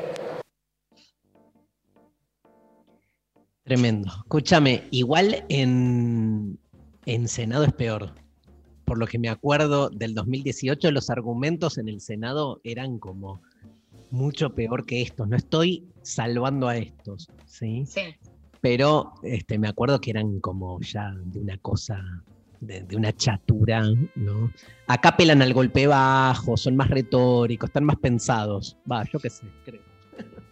Tremendo. 3.61 4.11
Escúchame, 4.23 4.87
igual 4.89 5.45
en, 5.49 6.57
en 7.05 7.27
Senado 7.27 7.65
es 7.65 7.73
peor. 7.73 8.15
Por 8.83 8.97
lo 8.97 9.05
que 9.05 9.19
me 9.19 9.29
acuerdo 9.29 9.91
del 9.91 10.15
2018, 10.15 10.89
los 10.89 11.11
argumentos 11.11 11.77
en 11.77 11.87
el 11.87 12.01
Senado 12.01 12.59
eran 12.63 12.97
como 12.97 13.43
mucho 14.09 14.55
peor 14.55 14.87
que 14.87 15.03
estos. 15.03 15.27
No 15.27 15.37
estoy 15.37 15.87
salvando 16.01 16.67
a 16.67 16.77
estos, 16.77 17.29
¿sí? 17.45 17.85
Sí. 17.85 18.01
Pero 18.59 19.13
este, 19.21 19.59
me 19.59 19.67
acuerdo 19.67 20.01
que 20.01 20.09
eran 20.09 20.39
como 20.39 20.81
ya 20.81 21.13
de 21.25 21.41
una 21.41 21.59
cosa, 21.59 22.01
de, 22.61 22.95
una 22.95 23.11
chatura, 23.11 23.83
¿no? 24.15 24.51
Acá 24.87 25.17
pelan 25.17 25.41
al 25.41 25.53
golpe 25.53 25.87
bajo, 25.87 26.55
son 26.55 26.75
más 26.75 26.89
retóricos, 26.89 27.69
están 27.69 27.83
más 27.83 27.97
pensados. 27.97 28.77
Va, 28.89 29.03
yo 29.11 29.19
qué 29.19 29.29
sé, 29.29 29.45
creo. 29.65 29.90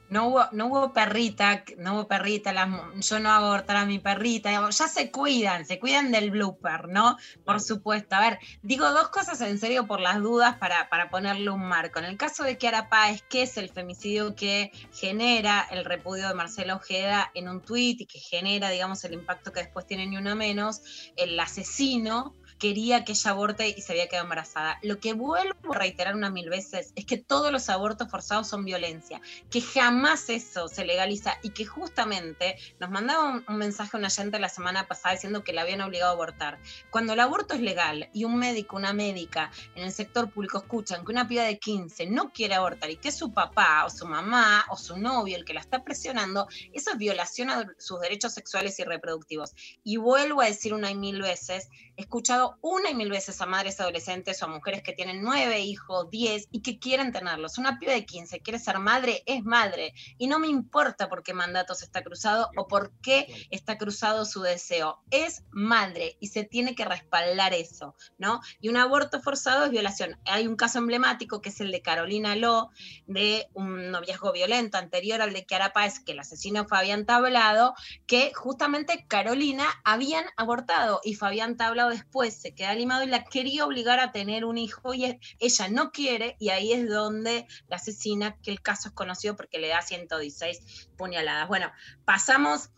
No 0.09 0.27
hubo, 0.27 0.45
no 0.51 0.67
hubo 0.67 0.93
perrita, 0.93 1.63
no 1.77 1.93
hubo 1.93 2.07
perrita, 2.07 2.51
las 2.51 2.69
yo 3.07 3.19
no 3.19 3.31
hago 3.31 3.47
abortar 3.47 3.77
a 3.77 3.85
mi 3.85 3.99
perrita, 3.99 4.51
ya 4.69 4.87
se 4.87 5.11
cuidan, 5.11 5.65
se 5.65 5.79
cuidan 5.79 6.11
del 6.11 6.31
blooper, 6.31 6.87
¿no? 6.87 7.17
Por 7.45 7.61
supuesto. 7.61 8.15
A 8.15 8.21
ver, 8.21 8.39
digo 8.61 8.89
dos 8.91 9.09
cosas 9.09 9.39
en 9.41 9.59
serio 9.59 9.87
por 9.87 9.99
las 9.99 10.19
dudas 10.19 10.57
para, 10.57 10.89
para 10.89 11.09
ponerle 11.09 11.49
un 11.49 11.67
marco. 11.67 11.99
En 11.99 12.05
el 12.05 12.17
caso 12.17 12.43
de 12.43 12.57
Kiara 12.57 12.89
Páez, 12.89 13.23
¿qué 13.29 13.43
es 13.43 13.57
el 13.57 13.69
femicidio 13.69 14.35
que 14.35 14.71
genera 14.91 15.67
el 15.71 15.85
repudio 15.85 16.27
de 16.27 16.33
Marcelo 16.33 16.75
Ojeda 16.75 17.31
en 17.33 17.49
un 17.49 17.61
tuit 17.61 18.01
y 18.01 18.05
que 18.05 18.19
genera, 18.19 18.69
digamos, 18.69 19.03
el 19.03 19.13
impacto 19.13 19.51
que 19.51 19.61
después 19.61 19.85
tiene 19.85 20.07
ni 20.07 20.17
uno 20.17 20.35
menos? 20.35 20.81
El 21.15 21.39
asesino 21.39 22.35
quería 22.59 23.03
que 23.05 23.13
ella 23.13 23.31
aborte 23.31 23.69
y 23.69 23.81
se 23.81 23.93
había 23.93 24.07
quedado 24.07 24.25
embarazada. 24.25 24.79
Lo 24.83 24.99
que 24.99 25.13
vuelvo 25.13 25.73
a 25.73 25.77
reiterar 25.77 26.15
una 26.15 26.29
mil 26.29 26.49
veces 26.49 26.93
es 26.95 27.05
que 27.05 27.17
todos 27.17 27.51
los 27.51 27.69
abortos 27.69 28.09
forzados 28.09 28.47
son 28.47 28.65
violencia, 28.65 29.21
que 29.49 29.61
jamás 29.61 30.29
eso 30.29 30.67
se 30.67 30.85
legaliza 30.85 31.37
y 31.41 31.51
que 31.51 31.65
justamente 31.65 32.57
nos 32.79 32.89
mandaba 32.89 33.23
un, 33.23 33.45
un 33.47 33.57
mensaje 33.57 33.97
una 33.97 34.09
gente 34.09 34.39
la 34.39 34.49
semana 34.49 34.87
pasada 34.87 35.15
diciendo 35.15 35.43
que 35.43 35.53
la 35.53 35.61
habían 35.61 35.81
obligado 35.81 36.11
a 36.11 36.13
abortar. 36.13 36.59
Cuando 36.89 37.13
el 37.13 37.19
aborto 37.19 37.53
es 37.53 37.61
legal 37.61 38.09
y 38.13 38.25
un 38.25 38.37
médico, 38.37 38.75
una 38.75 38.93
médica 38.93 39.51
en 39.75 39.85
el 39.85 39.91
sector 39.91 40.29
público 40.29 40.59
escuchan 40.59 41.05
que 41.05 41.11
una 41.11 41.27
piba 41.27 41.43
de 41.43 41.59
15 41.59 42.07
no 42.07 42.31
quiere 42.31 42.55
abortar 42.55 42.89
y 42.89 42.97
que 42.97 43.11
su 43.11 43.33
papá 43.33 43.85
o 43.85 43.89
su 43.89 44.05
mamá 44.05 44.65
o 44.69 44.77
su 44.77 44.97
novio 44.97 45.37
el 45.37 45.45
que 45.45 45.53
la 45.53 45.61
está 45.61 45.83
presionando, 45.83 46.47
eso 46.73 46.91
es 46.91 46.97
violación 46.97 47.49
a 47.49 47.65
sus 47.77 47.99
derechos 48.01 48.33
sexuales 48.33 48.79
y 48.79 48.83
reproductivos. 48.83 49.53
Y 49.83 49.97
vuelvo 49.97 50.41
a 50.41 50.45
decir 50.45 50.73
una 50.73 50.91
y 50.91 50.95
mil 50.95 51.21
veces, 51.21 51.69
he 51.99 52.03
escuchado 52.03 52.57
una 52.61 52.89
y 52.89 52.95
mil 52.95 53.09
veces 53.09 53.41
a 53.41 53.45
madres 53.45 53.81
adolescentes 53.81 54.41
o 54.41 54.45
a 54.45 54.47
mujeres 54.47 54.81
que 54.81 54.93
tienen 54.93 55.21
nueve 55.21 55.59
hijos, 55.59 56.09
diez 56.09 56.47
y 56.49 56.61
que 56.61 56.79
quieren 56.79 57.11
tenerlos. 57.11 57.57
Una 57.57 57.77
piba 57.77 57.91
de 57.91 58.05
15 58.05 58.39
quiere 58.39 58.57
ser 58.57 58.79
madre, 58.79 59.21
es 59.25 59.43
madre. 59.43 59.93
Y 60.17 60.27
no 60.27 60.39
me 60.39 60.47
importa 60.47 61.09
por 61.09 61.23
qué 61.23 61.33
mandatos 61.33 61.83
está 61.83 62.01
cruzado 62.01 62.51
o 62.55 62.69
por 62.69 62.93
qué 63.01 63.47
está 63.51 63.77
cruzado 63.77 64.23
su 64.23 64.41
deseo. 64.41 65.03
Es 65.11 65.43
madre 65.51 66.15
y 66.21 66.27
se 66.27 66.45
tiene 66.45 66.73
que 66.73 66.85
respaldar 66.85 67.53
eso, 67.53 67.95
¿no? 68.17 68.39
Y 68.61 68.69
un 68.69 68.77
aborto 68.77 69.21
forzado 69.21 69.65
es 69.65 69.71
violación. 69.71 70.17
Hay 70.25 70.47
un 70.47 70.55
caso 70.55 70.77
emblemático 70.77 71.41
que 71.41 71.49
es 71.49 71.59
el 71.59 71.69
de 71.69 71.81
Carolina 71.81 72.37
Lo, 72.37 72.69
de 73.07 73.49
un 73.53 73.91
noviazgo 73.91 74.31
violento 74.31 74.77
anterior 74.77 75.21
al 75.21 75.33
de 75.33 75.45
Kiara 75.45 75.73
Páez, 75.73 75.99
que 75.99 76.13
el 76.13 76.19
asesino 76.19 76.65
Fabián 76.65 77.05
Tablado, 77.05 77.73
que 78.07 78.31
justamente 78.33 79.05
Carolina 79.09 79.65
habían 79.83 80.23
abortado 80.37 81.01
y 81.03 81.15
Fabián 81.15 81.57
Tablado 81.57 81.88
después 81.89 82.33
se 82.33 82.53
queda 82.53 82.73
limado 82.73 83.03
y 83.03 83.07
la 83.07 83.23
quería 83.23 83.65
obligar 83.65 83.99
a 83.99 84.11
tener 84.11 84.45
un 84.45 84.57
hijo 84.57 84.93
y 84.93 85.05
e- 85.05 85.19
ella 85.39 85.67
no 85.69 85.91
quiere 85.91 86.35
y 86.39 86.49
ahí 86.49 86.73
es 86.73 86.89
donde 86.89 87.47
la 87.67 87.77
asesina, 87.77 88.37
que 88.41 88.51
el 88.51 88.61
caso 88.61 88.89
es 88.89 88.95
conocido 88.95 89.35
porque 89.35 89.59
le 89.59 89.67
da 89.69 89.81
116 89.81 90.89
puñaladas. 90.97 91.47
Bueno, 91.47 91.71
pasamos 92.05 92.69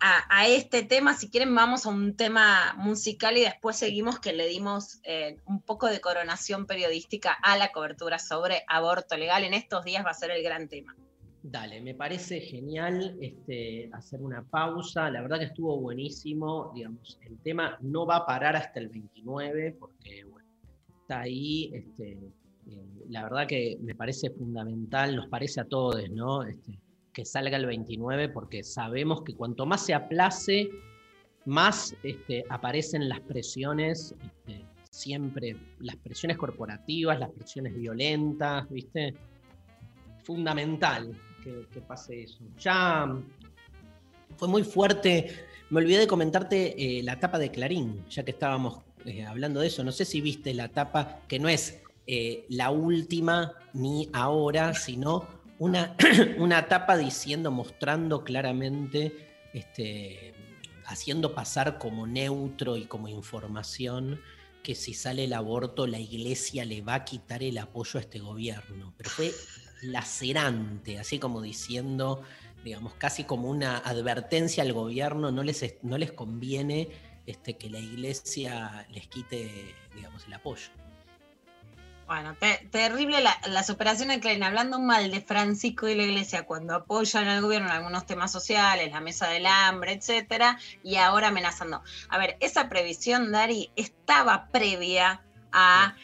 a 0.00 0.46
este 0.48 0.82
tema, 0.82 1.14
si 1.14 1.30
quieren 1.30 1.54
vamos 1.54 1.86
a 1.86 1.90
un 1.90 2.16
tema 2.16 2.74
musical 2.78 3.36
y 3.36 3.42
después 3.42 3.76
seguimos 3.76 4.18
que 4.18 4.32
le 4.32 4.48
dimos 4.48 4.98
eh, 5.04 5.38
un 5.46 5.62
poco 5.62 5.86
de 5.86 6.00
coronación 6.00 6.66
periodística 6.66 7.32
a 7.32 7.56
la 7.56 7.70
cobertura 7.70 8.18
sobre 8.18 8.64
aborto 8.66 9.16
legal. 9.16 9.44
En 9.44 9.54
estos 9.54 9.84
días 9.84 10.04
va 10.04 10.10
a 10.10 10.14
ser 10.14 10.32
el 10.32 10.42
gran 10.42 10.68
tema. 10.68 10.96
Dale, 11.48 11.80
me 11.80 11.94
parece 11.94 12.40
genial 12.40 13.16
este, 13.20 13.88
hacer 13.92 14.20
una 14.20 14.42
pausa. 14.42 15.08
La 15.10 15.22
verdad 15.22 15.38
que 15.38 15.44
estuvo 15.44 15.78
buenísimo. 15.78 16.72
Digamos, 16.74 17.20
el 17.22 17.38
tema 17.38 17.78
no 17.82 18.04
va 18.04 18.16
a 18.16 18.26
parar 18.26 18.56
hasta 18.56 18.80
el 18.80 18.88
29, 18.88 19.76
porque 19.78 20.24
está 21.02 21.20
ahí. 21.20 21.70
Este, 21.72 22.18
eh, 22.68 22.84
la 23.10 23.22
verdad 23.22 23.46
que 23.46 23.78
me 23.80 23.94
parece 23.94 24.30
fundamental, 24.30 25.14
nos 25.14 25.28
parece 25.28 25.60
a 25.60 25.66
todos, 25.66 26.10
¿no? 26.10 26.42
Este, 26.42 26.80
que 27.12 27.24
salga 27.24 27.56
el 27.56 27.66
29, 27.66 28.28
porque 28.30 28.64
sabemos 28.64 29.22
que 29.22 29.36
cuanto 29.36 29.66
más 29.66 29.86
se 29.86 29.94
aplace, 29.94 30.68
más 31.44 31.94
este, 32.02 32.44
aparecen 32.48 33.08
las 33.08 33.20
presiones, 33.20 34.16
este, 34.20 34.64
siempre 34.90 35.56
las 35.78 35.94
presiones 35.94 36.38
corporativas, 36.38 37.20
las 37.20 37.30
presiones 37.30 37.72
violentas, 37.76 38.68
¿viste? 38.68 39.14
Fundamental 40.24 41.16
que, 41.72 41.80
pase 41.80 42.24
eso. 42.24 42.38
Ya 42.58 43.06
mm, 43.06 43.24
fue 44.36 44.48
muy 44.48 44.64
fuerte. 44.64 45.46
Me 45.70 45.78
olvidé 45.80 46.00
de 46.00 46.06
comentarte 46.06 46.98
eh, 46.98 47.02
la 47.02 47.18
tapa 47.18 47.38
de 47.38 47.50
Clarín, 47.50 48.04
ya 48.08 48.24
que 48.24 48.30
estábamos 48.32 48.80
eh, 49.04 49.24
hablando 49.24 49.60
de 49.60 49.68
eso. 49.68 49.84
No 49.84 49.92
sé 49.92 50.04
si 50.04 50.20
viste 50.20 50.54
la 50.54 50.68
tapa, 50.68 51.20
que 51.28 51.38
no 51.38 51.48
es 51.48 51.82
eh, 52.06 52.44
la 52.48 52.70
última 52.70 53.54
ni 53.72 54.08
ahora, 54.12 54.74
sino 54.74 55.26
una, 55.58 55.96
una 56.38 56.66
tapa 56.68 56.96
diciendo, 56.96 57.50
mostrando 57.50 58.24
claramente, 58.24 59.12
este, 59.52 60.34
haciendo 60.84 61.34
pasar 61.34 61.78
como 61.78 62.06
neutro 62.06 62.76
y 62.76 62.84
como 62.84 63.08
información 63.08 64.20
que 64.62 64.74
si 64.74 64.94
sale 64.94 65.24
el 65.24 65.32
aborto 65.32 65.86
la 65.86 66.00
iglesia 66.00 66.64
le 66.64 66.82
va 66.82 66.94
a 66.94 67.04
quitar 67.04 67.44
el 67.44 67.56
apoyo 67.58 67.98
a 67.98 68.00
este 68.00 68.18
gobierno. 68.18 68.92
Pero 68.96 69.10
fue 69.10 69.32
lacerante, 69.82 70.98
así 70.98 71.18
como 71.18 71.40
diciendo, 71.42 72.22
digamos, 72.64 72.94
casi 72.94 73.24
como 73.24 73.48
una 73.48 73.78
advertencia 73.78 74.62
al 74.62 74.72
gobierno, 74.72 75.30
no 75.30 75.42
les, 75.42 75.62
es- 75.62 75.76
no 75.82 75.98
les 75.98 76.12
conviene 76.12 76.88
este, 77.26 77.56
que 77.56 77.70
la 77.70 77.78
iglesia 77.78 78.86
les 78.90 79.06
quite, 79.08 79.74
digamos, 79.94 80.24
el 80.26 80.34
apoyo. 80.34 80.68
Bueno, 82.06 82.36
te- 82.38 82.68
terrible 82.70 83.20
la- 83.20 83.36
las 83.48 83.68
operaciones 83.68 84.20
Klein, 84.20 84.44
hablando 84.44 84.78
mal 84.78 85.10
de 85.10 85.20
Francisco 85.20 85.88
y 85.88 85.96
la 85.96 86.04
Iglesia 86.04 86.44
cuando 86.46 86.76
apoyan 86.76 87.26
al 87.26 87.42
gobierno 87.42 87.66
en 87.66 87.74
algunos 87.74 88.06
temas 88.06 88.30
sociales, 88.30 88.92
la 88.92 89.00
mesa 89.00 89.28
del 89.28 89.44
hambre, 89.44 89.94
etcétera, 89.94 90.56
y 90.84 90.96
ahora 90.96 91.28
amenazando. 91.28 91.82
A 92.08 92.18
ver, 92.18 92.36
esa 92.38 92.68
previsión, 92.68 93.32
Dari, 93.32 93.72
estaba 93.74 94.48
previa 94.52 95.24
a, 95.58 95.96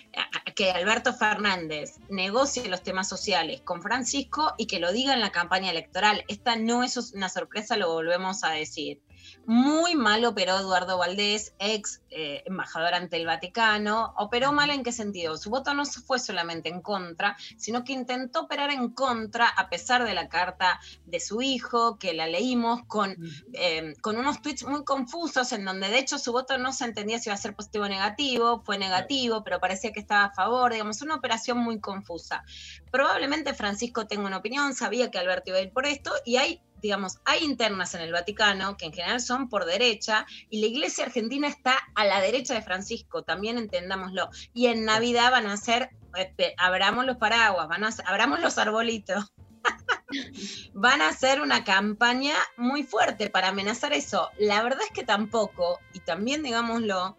que 0.56 0.70
Alberto 0.70 1.12
Fernández 1.12 1.98
negocie 2.08 2.68
los 2.68 2.82
temas 2.82 3.06
sociales 3.06 3.60
con 3.60 3.82
Francisco 3.82 4.54
y 4.56 4.66
que 4.66 4.80
lo 4.80 4.92
diga 4.92 5.12
en 5.12 5.20
la 5.20 5.30
campaña 5.30 5.70
electoral. 5.70 6.24
Esta 6.26 6.56
no 6.56 6.82
es 6.82 6.96
una 7.12 7.28
sorpresa, 7.28 7.76
lo 7.76 7.92
volvemos 7.92 8.44
a 8.44 8.50
decir. 8.50 9.02
Muy 9.44 9.96
mal 9.96 10.24
operó 10.24 10.56
Eduardo 10.56 10.98
Valdés, 10.98 11.52
ex 11.58 12.00
eh, 12.10 12.42
embajador 12.46 12.94
ante 12.94 13.16
el 13.16 13.26
Vaticano. 13.26 14.14
¿Operó 14.16 14.52
mal 14.52 14.70
en 14.70 14.84
qué 14.84 14.92
sentido? 14.92 15.36
Su 15.36 15.50
voto 15.50 15.74
no 15.74 15.84
fue 15.84 16.20
solamente 16.20 16.68
en 16.68 16.80
contra, 16.80 17.36
sino 17.56 17.82
que 17.82 17.92
intentó 17.92 18.42
operar 18.42 18.70
en 18.70 18.90
contra 18.90 19.48
a 19.48 19.68
pesar 19.68 20.04
de 20.04 20.14
la 20.14 20.28
carta 20.28 20.80
de 21.06 21.18
su 21.18 21.42
hijo, 21.42 21.98
que 21.98 22.12
la 22.12 22.28
leímos 22.28 22.84
con, 22.86 23.16
eh, 23.52 23.94
con 24.00 24.16
unos 24.16 24.42
tweets 24.42 24.64
muy 24.64 24.84
confusos 24.84 25.52
en 25.52 25.64
donde 25.64 25.88
de 25.88 25.98
hecho 25.98 26.18
su 26.18 26.30
voto 26.30 26.56
no 26.58 26.72
se 26.72 26.84
entendía 26.84 27.18
si 27.18 27.28
iba 27.28 27.34
a 27.34 27.38
ser 27.38 27.56
positivo 27.56 27.84
o 27.84 27.88
negativo, 27.88 28.62
fue 28.64 28.78
negativo, 28.78 29.42
pero 29.42 29.58
parecía 29.58 29.92
que 29.92 30.00
estaba 30.00 30.24
a 30.24 30.32
favor, 30.32 30.72
digamos, 30.72 31.02
una 31.02 31.16
operación 31.16 31.58
muy 31.58 31.80
confusa. 31.80 32.44
Probablemente 32.92 33.54
Francisco 33.54 34.06
tenga 34.06 34.26
una 34.26 34.36
opinión, 34.36 34.74
sabía 34.74 35.10
que 35.10 35.18
Alberto 35.18 35.50
iba 35.50 35.58
a 35.58 35.62
ir 35.62 35.72
por 35.72 35.86
esto 35.86 36.12
y 36.24 36.36
hay 36.36 36.62
digamos, 36.82 37.20
hay 37.24 37.44
internas 37.44 37.94
en 37.94 38.02
el 38.02 38.12
Vaticano 38.12 38.76
que 38.76 38.86
en 38.86 38.92
general 38.92 39.20
son 39.20 39.48
por 39.48 39.64
derecha 39.64 40.26
y 40.50 40.60
la 40.60 40.66
iglesia 40.66 41.04
argentina 41.04 41.46
está 41.46 41.78
a 41.94 42.04
la 42.04 42.20
derecha 42.20 42.54
de 42.54 42.62
Francisco, 42.62 43.22
también 43.22 43.56
entendámoslo. 43.56 44.28
Y 44.52 44.66
en 44.66 44.84
Navidad 44.84 45.30
van 45.30 45.46
a 45.46 45.52
hacer, 45.52 45.90
este, 46.16 46.54
abramos 46.58 47.06
los 47.06 47.16
paraguas, 47.16 47.68
van 47.68 47.84
a, 47.84 47.90
abramos 48.04 48.40
los 48.40 48.58
arbolitos. 48.58 49.32
van 50.74 51.00
a 51.02 51.08
hacer 51.08 51.40
una 51.40 51.62
campaña 51.62 52.34
muy 52.56 52.82
fuerte 52.82 53.30
para 53.30 53.48
amenazar 53.48 53.92
eso. 53.92 54.28
La 54.38 54.60
verdad 54.62 54.82
es 54.84 54.90
que 54.90 55.04
tampoco, 55.04 55.78
y 55.92 56.00
también 56.00 56.42
digámoslo, 56.42 57.16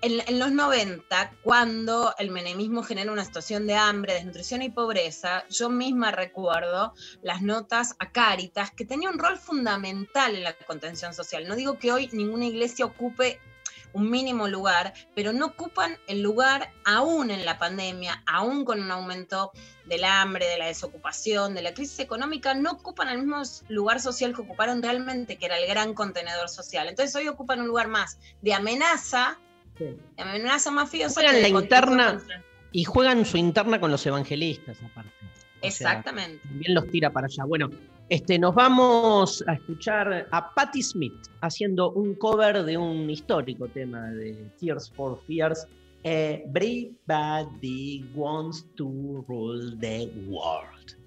en, 0.00 0.38
los 0.38 0.52
90, 0.52 1.32
cuando 1.42 2.14
el 2.18 2.30
menemismo 2.30 2.82
genera 2.82 3.10
una 3.10 3.24
situación 3.24 3.66
de 3.66 3.74
hambre, 3.74 4.14
desnutrición 4.14 4.62
y 4.62 4.70
pobreza, 4.70 5.44
yo 5.48 5.70
misma 5.70 6.12
recuerdo 6.12 6.94
las 7.22 7.42
notas 7.42 7.96
a 7.98 8.12
Cáritas, 8.12 8.70
que 8.70 8.84
tenía 8.84 9.10
un 9.10 9.18
rol 9.18 9.38
fundamental 9.38 10.36
en 10.36 10.44
la 10.44 10.54
contención 10.54 11.14
social. 11.14 11.48
No 11.48 11.56
digo 11.56 11.78
que 11.78 11.92
hoy 11.92 12.08
ninguna 12.12 12.46
iglesia 12.46 12.84
ocupe 12.84 13.40
un 13.92 14.10
mínimo 14.10 14.46
lugar, 14.46 14.92
pero 15.14 15.32
no 15.32 15.46
ocupan 15.46 15.98
el 16.06 16.20
lugar 16.22 16.70
aún 16.84 17.30
en 17.30 17.44
la 17.44 17.58
pandemia, 17.58 18.22
aún 18.26 18.64
con 18.64 18.80
un 18.80 18.90
aumento 18.90 19.50
del 19.86 20.04
hambre, 20.04 20.46
de 20.46 20.58
la 20.58 20.66
desocupación, 20.66 21.54
de 21.54 21.62
la 21.62 21.74
crisis 21.74 21.98
económica, 21.98 22.54
no 22.54 22.72
ocupan 22.72 23.08
el 23.08 23.18
mismo 23.18 23.42
lugar 23.68 24.00
social 24.00 24.34
que 24.34 24.42
ocuparon 24.42 24.82
realmente, 24.82 25.38
que 25.38 25.46
era 25.46 25.58
el 25.58 25.66
gran 25.66 25.94
contenedor 25.94 26.48
social. 26.48 26.88
Entonces 26.88 27.16
hoy 27.16 27.26
ocupan 27.28 27.60
un 27.60 27.68
lugar 27.68 27.88
más 27.88 28.18
de 28.42 28.54
amenaza 28.54 29.38
mafiosa. 30.70 31.20
Juegan 31.20 31.42
la 31.42 31.48
interna 31.48 32.22
y 32.72 32.84
juegan 32.84 33.24
su 33.24 33.36
interna 33.36 33.80
con 33.80 33.90
los 33.90 34.04
evangelistas, 34.06 34.78
aparte. 34.82 35.10
Exactamente. 35.62 36.46
también 36.46 36.74
los 36.74 36.88
tira 36.88 37.10
para 37.10 37.26
allá. 37.26 37.44
Bueno, 37.44 37.70
este, 38.08 38.38
nos 38.38 38.54
vamos 38.54 39.44
a 39.46 39.54
escuchar 39.54 40.28
a 40.30 40.54
Patti 40.54 40.82
Smith 40.82 41.28
haciendo 41.40 41.90
un 41.92 42.14
cover 42.14 42.64
de 42.64 42.78
un 42.78 43.10
histórico 43.10 43.68
tema 43.68 44.10
de 44.10 44.34
Tears 44.60 44.90
for 44.90 45.20
Fears. 45.26 45.66
Everybody 46.04 48.04
wants 48.14 48.64
to 48.76 49.24
rule 49.28 49.76
the 49.78 50.10
world. 50.28 50.97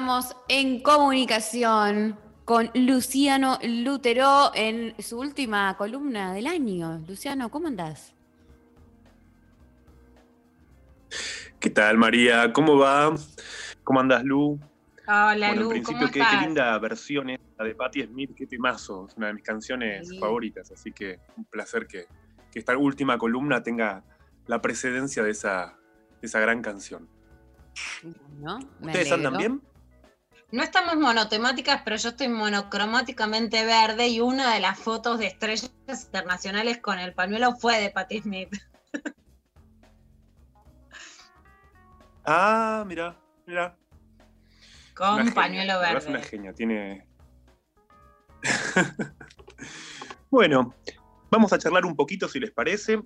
Estamos 0.00 0.34
en 0.48 0.80
comunicación 0.82 2.18
con 2.46 2.70
Luciano 2.72 3.58
Lutero 3.62 4.50
en 4.54 4.94
su 4.98 5.18
última 5.20 5.76
columna 5.76 6.32
del 6.32 6.46
año. 6.46 7.04
Luciano, 7.06 7.50
¿cómo 7.50 7.68
andás? 7.68 8.14
¿Qué 11.60 11.68
tal, 11.68 11.98
María? 11.98 12.50
¿Cómo 12.50 12.78
va? 12.78 13.14
¿Cómo 13.84 14.00
andas, 14.00 14.24
Lu? 14.24 14.58
Hola, 15.06 15.48
bueno, 15.48 15.54
Lu, 15.56 15.62
en 15.64 15.68
principio, 15.68 15.98
¿cómo 16.00 16.12
qué, 16.12 16.20
estás? 16.20 16.34
qué 16.40 16.46
linda 16.46 16.78
versión 16.78 17.28
es 17.28 17.38
la 17.58 17.66
de 17.66 17.74
Patti 17.74 18.02
Smith, 18.06 18.30
qué 18.34 18.46
temazo, 18.46 19.06
es 19.06 19.14
una 19.18 19.26
de 19.26 19.34
mis 19.34 19.44
canciones 19.44 20.08
Sí. 20.08 20.18
favoritas, 20.18 20.72
así 20.72 20.92
que 20.92 21.18
un 21.36 21.44
placer 21.44 21.86
que, 21.86 22.06
que 22.50 22.58
esta 22.58 22.74
última 22.74 23.18
columna 23.18 23.62
tenga 23.62 24.02
la 24.46 24.62
precedencia 24.62 25.22
de 25.22 25.32
esa, 25.32 25.76
de 26.22 26.26
esa 26.26 26.40
gran 26.40 26.62
canción. 26.62 27.06
¿Ustedes 28.80 29.12
andan 29.12 29.34
alegro. 29.34 29.56
bien? 29.56 29.69
No 30.52 30.64
estamos 30.64 30.96
monotemáticas, 30.96 31.82
pero 31.84 31.96
yo 31.96 32.08
estoy 32.08 32.28
monocromáticamente 32.28 33.64
verde 33.64 34.08
y 34.08 34.20
una 34.20 34.52
de 34.52 34.60
las 34.60 34.78
fotos 34.78 35.20
de 35.20 35.26
estrellas 35.26 35.70
internacionales 35.86 36.78
con 36.78 36.98
el 36.98 37.14
pañuelo 37.14 37.54
fue 37.54 37.80
de 37.80 37.90
Patti 37.90 38.20
Smith. 38.20 38.56
Ah, 42.32 42.84
mira, 42.86 43.18
mira. 43.46 43.76
Con 44.94 45.22
Una 45.22 45.34
pañuelo 45.34 45.80
verde. 45.80 45.98
Es 45.98 46.06
una 46.06 46.20
genia, 46.20 46.52
tiene... 46.52 47.06
bueno, 50.30 50.74
vamos 51.30 51.52
a 51.52 51.58
charlar 51.58 51.86
un 51.86 51.96
poquito, 51.96 52.28
si 52.28 52.38
les 52.38 52.50
parece, 52.52 53.00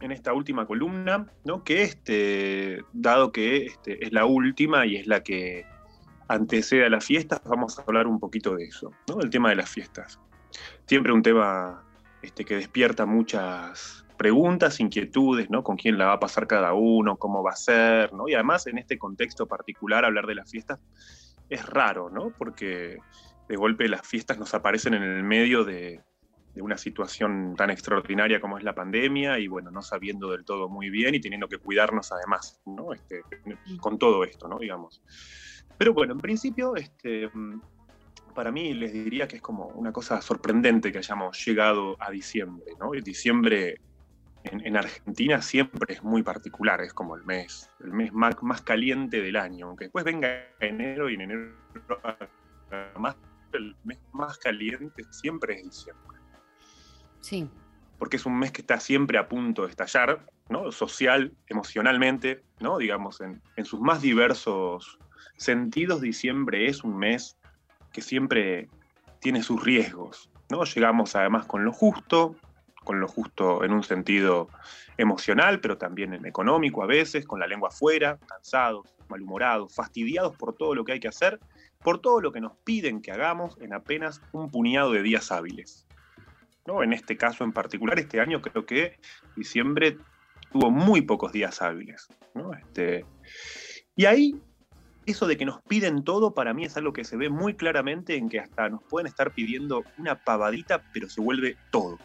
en 0.00 0.12
esta 0.12 0.32
última 0.32 0.66
columna, 0.66 1.32
¿no? 1.44 1.62
Que 1.62 1.82
este, 1.84 2.82
dado 2.92 3.32
que 3.32 3.66
este, 3.66 4.04
es 4.04 4.12
la 4.12 4.26
última 4.26 4.84
y 4.84 4.96
es 4.96 5.06
la 5.06 5.22
que 5.22 5.64
antecede 6.30 6.86
a 6.86 6.88
las 6.88 7.04
fiestas, 7.04 7.42
vamos 7.44 7.78
a 7.78 7.82
hablar 7.82 8.06
un 8.06 8.20
poquito 8.20 8.54
de 8.54 8.64
eso, 8.64 8.92
¿no? 9.08 9.20
El 9.20 9.30
tema 9.30 9.50
de 9.50 9.56
las 9.56 9.68
fiestas. 9.68 10.20
Siempre 10.86 11.12
un 11.12 11.22
tema 11.22 11.82
este, 12.22 12.44
que 12.44 12.54
despierta 12.54 13.04
muchas 13.04 14.04
preguntas, 14.16 14.78
inquietudes, 14.78 15.50
¿no? 15.50 15.64
Con 15.64 15.76
quién 15.76 15.98
la 15.98 16.06
va 16.06 16.12
a 16.14 16.20
pasar 16.20 16.46
cada 16.46 16.72
uno, 16.72 17.16
cómo 17.16 17.42
va 17.42 17.50
a 17.50 17.56
ser, 17.56 18.12
¿no? 18.12 18.28
Y 18.28 18.34
además 18.34 18.66
en 18.68 18.78
este 18.78 18.96
contexto 18.96 19.46
particular 19.46 20.04
hablar 20.04 20.26
de 20.26 20.36
las 20.36 20.50
fiestas 20.50 20.78
es 21.48 21.66
raro, 21.66 22.10
¿no? 22.10 22.30
Porque 22.30 22.98
de 23.48 23.56
golpe 23.56 23.88
las 23.88 24.06
fiestas 24.06 24.38
nos 24.38 24.54
aparecen 24.54 24.94
en 24.94 25.02
el 25.02 25.24
medio 25.24 25.64
de, 25.64 26.00
de 26.54 26.62
una 26.62 26.76
situación 26.76 27.54
tan 27.56 27.70
extraordinaria 27.70 28.40
como 28.40 28.56
es 28.56 28.62
la 28.62 28.74
pandemia 28.76 29.40
y 29.40 29.48
bueno, 29.48 29.72
no 29.72 29.82
sabiendo 29.82 30.30
del 30.30 30.44
todo 30.44 30.68
muy 30.68 30.90
bien 30.90 31.16
y 31.16 31.20
teniendo 31.20 31.48
que 31.48 31.58
cuidarnos 31.58 32.12
además, 32.12 32.60
¿no? 32.66 32.92
Este, 32.92 33.22
con 33.80 33.98
todo 33.98 34.22
esto, 34.22 34.46
¿no? 34.46 34.60
Digamos. 34.60 35.02
Pero 35.80 35.94
bueno, 35.94 36.12
en 36.12 36.18
principio, 36.18 36.76
este, 36.76 37.30
para 38.34 38.52
mí 38.52 38.74
les 38.74 38.92
diría 38.92 39.26
que 39.26 39.36
es 39.36 39.42
como 39.42 39.68
una 39.68 39.92
cosa 39.92 40.20
sorprendente 40.20 40.92
que 40.92 40.98
hayamos 40.98 41.42
llegado 41.42 41.96
a 42.00 42.10
diciembre, 42.10 42.66
¿no? 42.78 42.92
El 42.92 43.02
diciembre 43.02 43.80
en, 44.44 44.60
en 44.66 44.76
Argentina 44.76 45.40
siempre 45.40 45.94
es 45.94 46.02
muy 46.02 46.22
particular, 46.22 46.82
es 46.82 46.92
como 46.92 47.16
el 47.16 47.24
mes, 47.24 47.70
el 47.82 47.94
mes 47.94 48.12
más, 48.12 48.34
más 48.42 48.60
caliente 48.60 49.22
del 49.22 49.36
año, 49.36 49.68
aunque 49.68 49.86
después 49.86 50.04
venga 50.04 50.28
enero 50.60 51.08
y 51.08 51.14
en 51.14 51.22
enero 51.22 51.54
más, 52.98 53.16
el 53.54 53.74
mes 53.82 53.98
más 54.12 54.36
caliente 54.36 55.02
siempre 55.10 55.54
es 55.54 55.62
diciembre, 55.64 56.18
Sí. 57.22 57.48
porque 57.98 58.18
es 58.18 58.26
un 58.26 58.38
mes 58.38 58.52
que 58.52 58.60
está 58.60 58.78
siempre 58.80 59.16
a 59.16 59.26
punto 59.26 59.62
de 59.62 59.70
estallar, 59.70 60.26
¿no? 60.50 60.70
Social, 60.72 61.32
emocionalmente, 61.46 62.44
¿no? 62.58 62.76
Digamos, 62.76 63.22
en, 63.22 63.40
en 63.56 63.64
sus 63.64 63.80
más 63.80 64.02
diversos 64.02 64.98
sentidos, 65.40 66.02
diciembre 66.02 66.66
es 66.66 66.84
un 66.84 66.98
mes 66.98 67.38
que 67.92 68.02
siempre 68.02 68.68
tiene 69.20 69.42
sus 69.42 69.64
riesgos, 69.64 70.30
¿no? 70.50 70.64
Llegamos 70.64 71.16
además 71.16 71.46
con 71.46 71.64
lo 71.64 71.72
justo, 71.72 72.36
con 72.84 73.00
lo 73.00 73.08
justo 73.08 73.64
en 73.64 73.72
un 73.72 73.82
sentido 73.82 74.48
emocional, 74.98 75.60
pero 75.60 75.78
también 75.78 76.12
en 76.12 76.26
económico 76.26 76.82
a 76.82 76.86
veces, 76.86 77.24
con 77.26 77.40
la 77.40 77.46
lengua 77.46 77.70
afuera, 77.70 78.18
cansados, 78.26 78.94
malhumorados, 79.08 79.74
fastidiados 79.74 80.36
por 80.36 80.54
todo 80.54 80.74
lo 80.74 80.84
que 80.84 80.92
hay 80.92 81.00
que 81.00 81.08
hacer, 81.08 81.40
por 81.82 82.00
todo 82.00 82.20
lo 82.20 82.32
que 82.32 82.42
nos 82.42 82.52
piden 82.58 83.00
que 83.00 83.10
hagamos 83.10 83.56
en 83.62 83.72
apenas 83.72 84.20
un 84.32 84.50
puñado 84.50 84.92
de 84.92 85.02
días 85.02 85.32
hábiles. 85.32 85.86
¿no? 86.66 86.82
En 86.82 86.92
este 86.92 87.16
caso 87.16 87.44
en 87.44 87.52
particular, 87.52 87.98
este 87.98 88.20
año 88.20 88.42
creo 88.42 88.66
que 88.66 88.98
diciembre 89.36 89.96
tuvo 90.52 90.70
muy 90.70 91.00
pocos 91.00 91.32
días 91.32 91.62
hábiles. 91.62 92.08
¿no? 92.34 92.52
Este, 92.52 93.06
y 93.96 94.04
ahí, 94.04 94.38
eso 95.10 95.26
de 95.26 95.36
que 95.36 95.44
nos 95.44 95.60
piden 95.62 96.04
todo, 96.04 96.34
para 96.34 96.54
mí 96.54 96.64
es 96.64 96.76
algo 96.76 96.92
que 96.92 97.04
se 97.04 97.16
ve 97.16 97.28
muy 97.28 97.54
claramente 97.54 98.16
en 98.16 98.28
que 98.28 98.40
hasta 98.40 98.68
nos 98.68 98.82
pueden 98.84 99.06
estar 99.06 99.32
pidiendo 99.32 99.84
una 99.98 100.16
pavadita, 100.16 100.82
pero 100.92 101.08
se 101.08 101.20
vuelve 101.20 101.56
todo. 101.70 101.98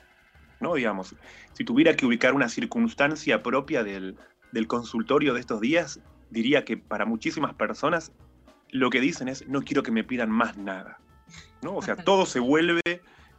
¿no? 0.60 0.76
Digamos, 0.76 1.16
si 1.54 1.64
tuviera 1.64 1.96
que 1.96 2.06
ubicar 2.06 2.34
una 2.34 2.50
circunstancia 2.50 3.44
propia 3.44 3.84
del, 3.84 4.18
del 4.52 4.68
consultorio 4.68 5.34
de 5.34 5.40
estos 5.40 5.62
días, 5.62 6.00
diría 6.30 6.66
que 6.66 6.78
para 6.78 7.06
muchísimas 7.06 7.54
personas 7.54 8.12
lo 8.72 8.90
que 8.90 9.00
dicen 9.00 9.28
es 9.28 9.48
no 9.48 9.62
quiero 9.62 9.84
que 9.84 9.92
me 9.92 10.04
pidan 10.04 10.30
más 10.30 10.58
nada. 10.58 11.00
¿no? 11.62 11.76
O 11.76 11.82
sea, 11.82 11.96
todo 11.96 12.26
se 12.26 12.40
vuelve 12.40 12.82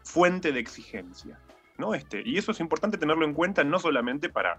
fuente 0.03 0.53
de 0.53 0.61
exigencia. 0.61 1.39
¿no? 1.79 1.95
Este, 1.95 2.23
y 2.25 2.39
eso 2.39 2.53
es 2.53 2.61
importante 2.61 2.99
tenerlo 2.99 3.25
en 3.25 3.35
cuenta 3.35 3.65
no 3.65 3.79
solamente 3.79 4.29
para 4.29 4.59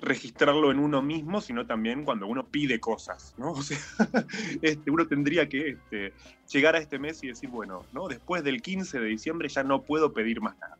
registrarlo 0.00 0.70
en 0.70 0.78
uno 0.78 1.02
mismo, 1.02 1.40
sino 1.40 1.66
también 1.66 2.04
cuando 2.04 2.26
uno 2.26 2.46
pide 2.46 2.80
cosas, 2.80 3.34
¿no? 3.38 3.52
O 3.56 3.62
sea, 3.62 3.78
este, 4.62 4.90
uno 4.90 5.06
tendría 5.06 5.48
que 5.48 5.70
este, 5.70 6.12
llegar 6.50 6.76
a 6.76 6.78
este 6.78 6.98
mes 6.98 7.22
y 7.24 7.28
decir, 7.28 7.48
bueno, 7.48 7.84
¿no? 7.92 8.08
después 8.08 8.44
del 8.44 8.62
15 8.62 9.00
de 9.00 9.06
diciembre 9.06 9.48
ya 9.48 9.62
no 9.62 9.82
puedo 9.82 10.12
pedir 10.12 10.40
más 10.40 10.56
nada. 10.58 10.76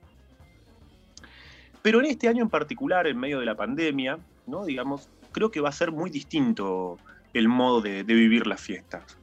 Pero 1.83 2.01
en 2.01 2.07
este 2.07 2.29
año 2.29 2.43
en 2.43 2.51
particular, 2.51 3.07
en 3.07 3.19
medio 3.19 3.39
de 3.39 3.47
la 3.47 3.55
pandemia, 3.55 4.19
¿no? 4.47 4.65
Digamos, 4.65 5.09
creo 5.31 5.51
que 5.51 5.61
va 5.61 5.69
a 5.69 5.73
ser 5.73 5.93
muy 5.93 6.11
distinto 6.11 6.99
el 7.33 7.49
modo 7.49 7.81
de, 7.81 8.03
vivir 8.03 8.47
las 8.47 8.61
fiestas. 8.61 9.19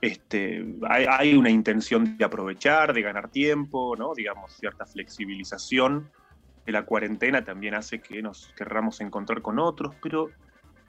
Este, 0.00 0.64
hay, 0.88 1.06
hay, 1.08 1.34
una 1.34 1.50
intención 1.50 2.16
de 2.16 2.24
aprovechar, 2.24 2.94
de 2.94 3.02
ganar 3.02 3.28
tiempo, 3.28 3.96
¿no? 3.96 4.14
digamos, 4.14 4.52
cierta 4.52 4.86
flexibilización 4.86 6.10
la 6.66 6.84
cuarentena 6.84 7.44
también 7.44 7.74
hace 7.74 8.00
que 8.00 8.22
nos 8.22 8.52
querramos 8.56 9.00
encontrar 9.00 9.42
con 9.42 9.58
otros, 9.58 9.94
pero 10.02 10.30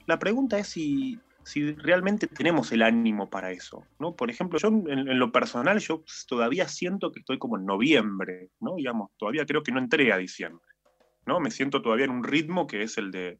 la 0.06 0.18
pregunta 0.18 0.58
es 0.58 0.68
si, 0.68 1.18
realmente 1.78 2.26
tenemos 2.26 2.72
el 2.72 2.82
ánimo 2.82 3.30
para 3.30 3.50
eso. 3.50 3.84
¿no? 3.98 4.14
Por 4.14 4.30
ejemplo, 4.30 4.58
yo 4.58 4.68
en, 4.68 5.18
lo 5.18 5.32
personal, 5.32 5.78
yo 5.80 6.04
todavía 6.28 6.68
siento 6.68 7.10
que 7.10 7.20
estoy 7.20 7.38
como 7.38 7.56
en 7.56 7.66
noviembre, 7.66 8.50
¿no? 8.60 8.76
digamos, 8.76 9.10
todavía 9.16 9.46
creo 9.46 9.62
que 9.62 9.72
no 9.72 9.78
entré 9.78 10.12
a 10.12 10.18
diciembre. 10.18 10.64
¿no? 11.26 11.40
Me 11.40 11.50
siento 11.50 11.82
todavía 11.82 12.04
en 12.04 12.12
un 12.12 12.24
ritmo 12.24 12.66
que 12.66 12.82
es 12.82 12.98
el 12.98 13.10
de, 13.10 13.38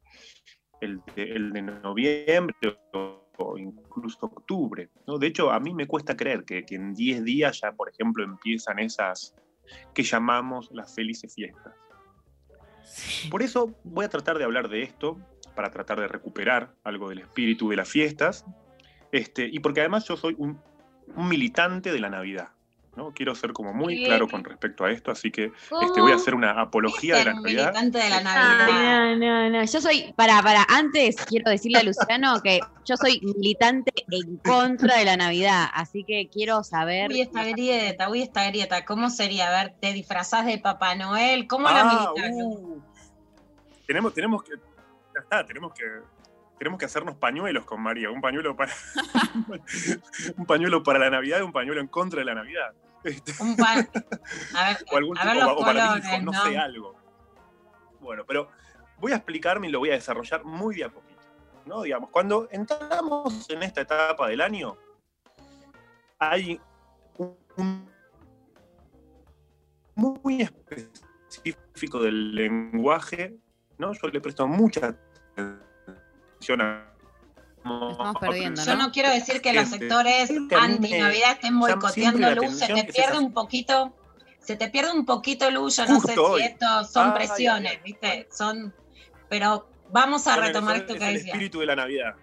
el 0.81 1.01
de, 1.15 1.23
el 1.23 1.51
de 1.51 1.61
noviembre 1.61 2.55
o 2.93 3.57
incluso 3.57 4.25
octubre. 4.25 4.89
¿no? 5.07 5.17
De 5.17 5.27
hecho, 5.27 5.51
a 5.51 5.59
mí 5.59 5.73
me 5.73 5.87
cuesta 5.87 6.15
creer 6.15 6.43
que, 6.45 6.65
que 6.65 6.75
en 6.75 6.93
10 6.93 7.23
días 7.23 7.61
ya, 7.61 7.71
por 7.71 7.89
ejemplo, 7.89 8.23
empiezan 8.23 8.79
esas 8.79 9.33
que 9.93 10.03
llamamos 10.03 10.69
las 10.71 10.93
felices 10.93 11.33
fiestas. 11.33 11.73
Por 13.29 13.41
eso 13.41 13.75
voy 13.83 14.05
a 14.05 14.09
tratar 14.09 14.37
de 14.37 14.43
hablar 14.43 14.69
de 14.69 14.83
esto, 14.83 15.17
para 15.55 15.71
tratar 15.71 15.99
de 15.99 16.07
recuperar 16.07 16.73
algo 16.83 17.09
del 17.09 17.19
espíritu 17.19 17.69
de 17.69 17.75
las 17.75 17.89
fiestas, 17.89 18.45
este, 19.11 19.47
y 19.51 19.59
porque 19.59 19.81
además 19.81 20.05
yo 20.07 20.17
soy 20.17 20.35
un, 20.37 20.59
un 21.15 21.27
militante 21.27 21.91
de 21.91 21.99
la 21.99 22.09
Navidad. 22.09 22.49
¿No? 22.95 23.11
Quiero 23.11 23.33
ser 23.35 23.53
como 23.53 23.73
muy 23.73 24.03
claro 24.05 24.27
con 24.27 24.43
respecto 24.43 24.85
a 24.85 24.91
esto, 24.91 25.09
así 25.11 25.31
que 25.31 25.51
este, 25.81 25.99
voy 26.01 26.11
a 26.11 26.15
hacer 26.15 26.35
una 26.35 26.51
apología 26.61 27.17
de 27.17 27.25
la 27.25 27.33
Navidad. 27.33 27.71
militante 27.73 27.97
de 27.97 28.09
la 28.09 28.17
Ay, 28.17 28.23
Navidad. 28.23 29.15
no, 29.17 29.49
no, 29.49 29.49
no. 29.49 29.63
Yo 29.65 29.81
soy, 29.81 30.13
para, 30.15 30.41
para, 30.43 30.63
antes 30.69 31.15
quiero 31.25 31.49
decirle 31.49 31.79
a 31.79 31.83
Luciano 31.83 32.39
que 32.43 32.59
yo 32.85 32.95
soy 32.97 33.19
militante 33.21 33.91
en 34.11 34.37
contra 34.37 34.97
de 34.97 35.05
la 35.05 35.17
Navidad, 35.17 35.67
así 35.73 36.03
que 36.03 36.29
quiero 36.31 36.63
saber. 36.63 37.09
Uy, 37.09 37.21
esta 37.21 37.43
grieta, 37.45 38.09
uy, 38.09 38.21
esta 38.21 38.45
grieta. 38.47 38.85
¿Cómo 38.85 39.09
sería? 39.09 39.47
A 39.47 39.63
ver, 39.63 39.75
te 39.79 39.91
disfrazás 39.93 40.45
de 40.45 40.59
Papá 40.59 40.93
Noel. 40.95 41.47
¿Cómo 41.47 41.67
Ah, 41.67 41.73
la 41.73 41.83
militas? 41.85 42.31
uh. 42.35 42.81
tenemos, 43.87 44.13
tenemos 44.13 44.43
que. 44.43 44.51
Ya 44.51 45.21
está, 45.21 45.45
tenemos 45.45 45.73
que. 45.73 45.83
Tenemos 46.63 46.79
que 46.79 46.85
hacernos 46.85 47.17
pañuelos 47.17 47.65
con 47.65 47.81
María, 47.81 48.09
un 48.09 48.21
pañuelo 48.21 48.55
para 48.55 48.71
un 50.37 50.45
pañuelo 50.45 50.81
para 50.81 50.97
la 50.97 51.09
Navidad 51.09 51.39
y 51.39 51.41
un 51.41 51.51
pañuelo 51.51 51.81
en 51.81 51.87
contra 51.87 52.19
de 52.19 52.25
la 52.25 52.35
Navidad. 52.35 52.73
Este, 53.03 53.33
Un 53.43 53.57
pan. 53.57 53.89
A 54.55 54.69
ver, 54.69 54.77
o 54.93 54.95
algún 54.95 55.17
a 55.17 55.25
ver 55.25 55.33
tipo, 55.33 55.45
los 55.45 55.57
o 55.57 55.65
para 55.65 55.97
hijos, 55.97 56.23
no, 56.23 56.31
¿no? 56.31 56.45
sé, 56.45 56.57
algo. 56.57 56.95
Bueno, 57.99 58.23
pero 58.25 58.47
voy 58.97 59.11
a 59.11 59.17
explicarme 59.17 59.67
y 59.67 59.71
lo 59.71 59.79
voy 59.79 59.89
a 59.89 59.95
desarrollar 59.95 60.45
muy 60.45 60.77
de 60.77 60.85
a 60.85 60.89
poquito. 60.89 61.19
¿no? 61.65 61.81
Digamos, 61.81 62.09
cuando 62.11 62.47
entramos 62.49 63.49
en 63.49 63.61
esta 63.61 63.81
etapa 63.81 64.29
del 64.29 64.39
año, 64.39 64.77
hay 66.17 66.61
un, 67.17 67.37
un 67.57 67.91
muy 69.95 70.43
específico 70.43 71.99
del 71.99 72.33
lenguaje, 72.33 73.35
¿no? 73.77 73.91
Yo 73.91 74.07
le 74.07 74.21
presto 74.21 74.47
mucha 74.47 74.95
atención 75.35 75.72
Estamos 76.43 78.15
perdiendo, 78.19 78.63
Yo 78.63 78.75
no 78.75 78.91
quiero 78.91 79.09
decir 79.09 79.41
que 79.41 79.53
los 79.53 79.63
Este, 79.65 79.79
sectores 79.79 80.29
anti-Navidad 80.29 81.31
estén 81.33 81.59
boicoteando 81.59 82.35
luz, 82.35 82.59
se 82.59 82.67
te 82.67 82.83
pierde 82.83 83.17
un 83.19 83.33
poquito, 83.33 83.95
se 84.39 84.55
te 84.57 84.69
pierde 84.69 84.91
un 84.91 85.05
poquito 85.05 85.49
luz, 85.49 85.77
yo 85.77 85.85
no 85.85 85.99
sé 86.01 86.19
hoy. 86.19 86.41
si 86.41 86.47
esto 86.47 86.83
son 86.83 87.13
presiones. 87.13 87.81
¿viste? 87.83 88.27
Son, 88.31 88.73
pero 89.29 89.69
vamos 89.91 90.27
a 90.27 90.35
retomar 90.35 90.75
esto 90.75 90.93
es 90.93 90.99
que 90.99 91.07
el 91.07 91.13
decía. 91.15 91.31
espíritu 91.33 91.59
de 91.61 91.65
la 91.67 91.75
Navidad. 91.77 92.15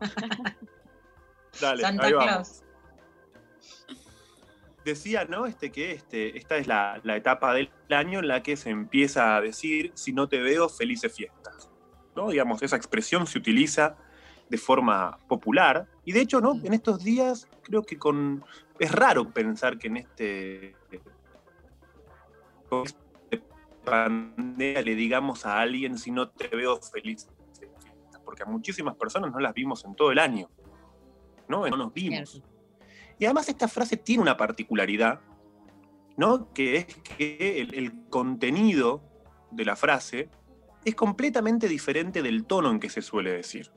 Dale, 1.60 1.82
Santa 1.82 2.06
ahí 2.06 2.12
vamos. 2.12 2.28
Claus. 2.28 2.62
Decía, 4.84 5.24
¿no? 5.24 5.46
Este, 5.46 5.72
que 5.72 5.90
este, 5.92 6.38
esta 6.38 6.56
es 6.56 6.66
la, 6.68 7.00
la 7.02 7.16
etapa 7.16 7.52
del 7.54 7.70
año 7.90 8.20
en 8.20 8.28
la 8.28 8.42
que 8.42 8.56
se 8.56 8.70
empieza 8.70 9.36
a 9.36 9.40
decir, 9.40 9.90
si 9.94 10.12
no 10.12 10.28
te 10.28 10.38
veo, 10.38 10.68
felices 10.68 11.12
fiestas. 11.14 11.55
¿No? 12.16 12.30
Digamos, 12.30 12.62
esa 12.62 12.76
expresión 12.76 13.26
se 13.26 13.38
utiliza 13.38 13.96
de 14.48 14.58
forma 14.58 15.18
popular. 15.28 15.86
Y 16.04 16.12
de 16.12 16.20
hecho, 16.20 16.40
¿no? 16.40 16.54
En 16.64 16.72
estos 16.72 17.04
días 17.04 17.48
creo 17.62 17.82
que 17.82 17.98
con. 17.98 18.44
Es 18.78 18.92
raro 18.92 19.30
pensar 19.30 19.78
que 19.78 19.88
en 19.88 19.98
este. 19.98 20.76
este 22.84 23.42
pandemia 23.84 24.82
le 24.82 24.94
digamos 24.96 25.46
a 25.46 25.60
alguien 25.60 25.98
si 25.98 26.10
no 26.10 26.28
te 26.28 26.48
veo 26.48 26.80
feliz. 26.80 27.28
Porque 28.24 28.42
a 28.42 28.46
muchísimas 28.46 28.96
personas 28.96 29.30
no 29.30 29.38
las 29.38 29.54
vimos 29.54 29.84
en 29.84 29.94
todo 29.94 30.10
el 30.10 30.18
año. 30.18 30.48
¿No? 31.48 31.66
No 31.68 31.76
nos 31.76 31.92
vimos. 31.94 32.42
Y 33.18 33.24
además 33.24 33.48
esta 33.48 33.68
frase 33.68 33.96
tiene 33.96 34.22
una 34.22 34.36
particularidad, 34.36 35.20
¿no? 36.16 36.52
Que 36.52 36.76
es 36.76 36.86
que 36.96 37.60
el, 37.60 37.74
el 37.74 38.08
contenido 38.08 39.02
de 39.52 39.64
la 39.64 39.76
frase 39.76 40.28
es 40.86 40.94
completamente 40.94 41.68
diferente 41.68 42.22
del 42.22 42.46
tono 42.46 42.70
en 42.70 42.80
que 42.80 42.88
se 42.88 43.02
suele 43.02 43.32
decir. 43.32 43.70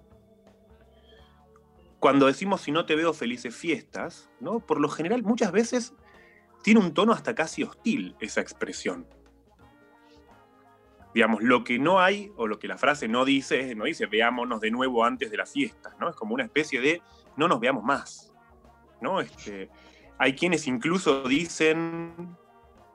Cuando 1.99 2.27
decimos 2.27 2.61
si 2.61 2.71
no 2.71 2.85
te 2.85 2.95
veo 2.95 3.13
felices 3.13 3.53
fiestas, 3.55 4.29
¿no? 4.39 4.59
Por 4.59 4.79
lo 4.79 4.87
general 4.87 5.23
muchas 5.23 5.51
veces 5.51 5.93
tiene 6.63 6.79
un 6.79 6.93
tono 6.93 7.11
hasta 7.11 7.35
casi 7.35 7.63
hostil 7.63 8.15
esa 8.21 8.41
expresión. 8.41 9.05
Digamos, 11.13 11.41
lo 11.41 11.63
que 11.63 11.79
no 11.79 11.99
hay, 11.99 12.31
o 12.37 12.45
lo 12.47 12.59
que 12.59 12.67
la 12.67 12.77
frase 12.77 13.07
no 13.07 13.25
dice, 13.25 13.59
es- 13.71 13.75
no 13.75 13.85
dice 13.85 14.05
veámonos 14.05 14.61
de 14.61 14.69
nuevo 14.71 15.03
antes 15.03 15.31
de 15.31 15.37
las 15.37 15.51
fiestas, 15.51 15.95
¿no? 15.99 16.07
Es 16.09 16.15
como 16.15 16.35
una 16.35 16.43
especie 16.43 16.79
de 16.79 17.01
no 17.35 17.47
nos 17.47 17.59
veamos 17.59 17.83
más. 17.83 18.31
¿no? 19.01 19.21
Este, 19.21 19.69
hay 20.17 20.35
quienes 20.35 20.67
incluso 20.67 21.23
dicen, 21.23 22.37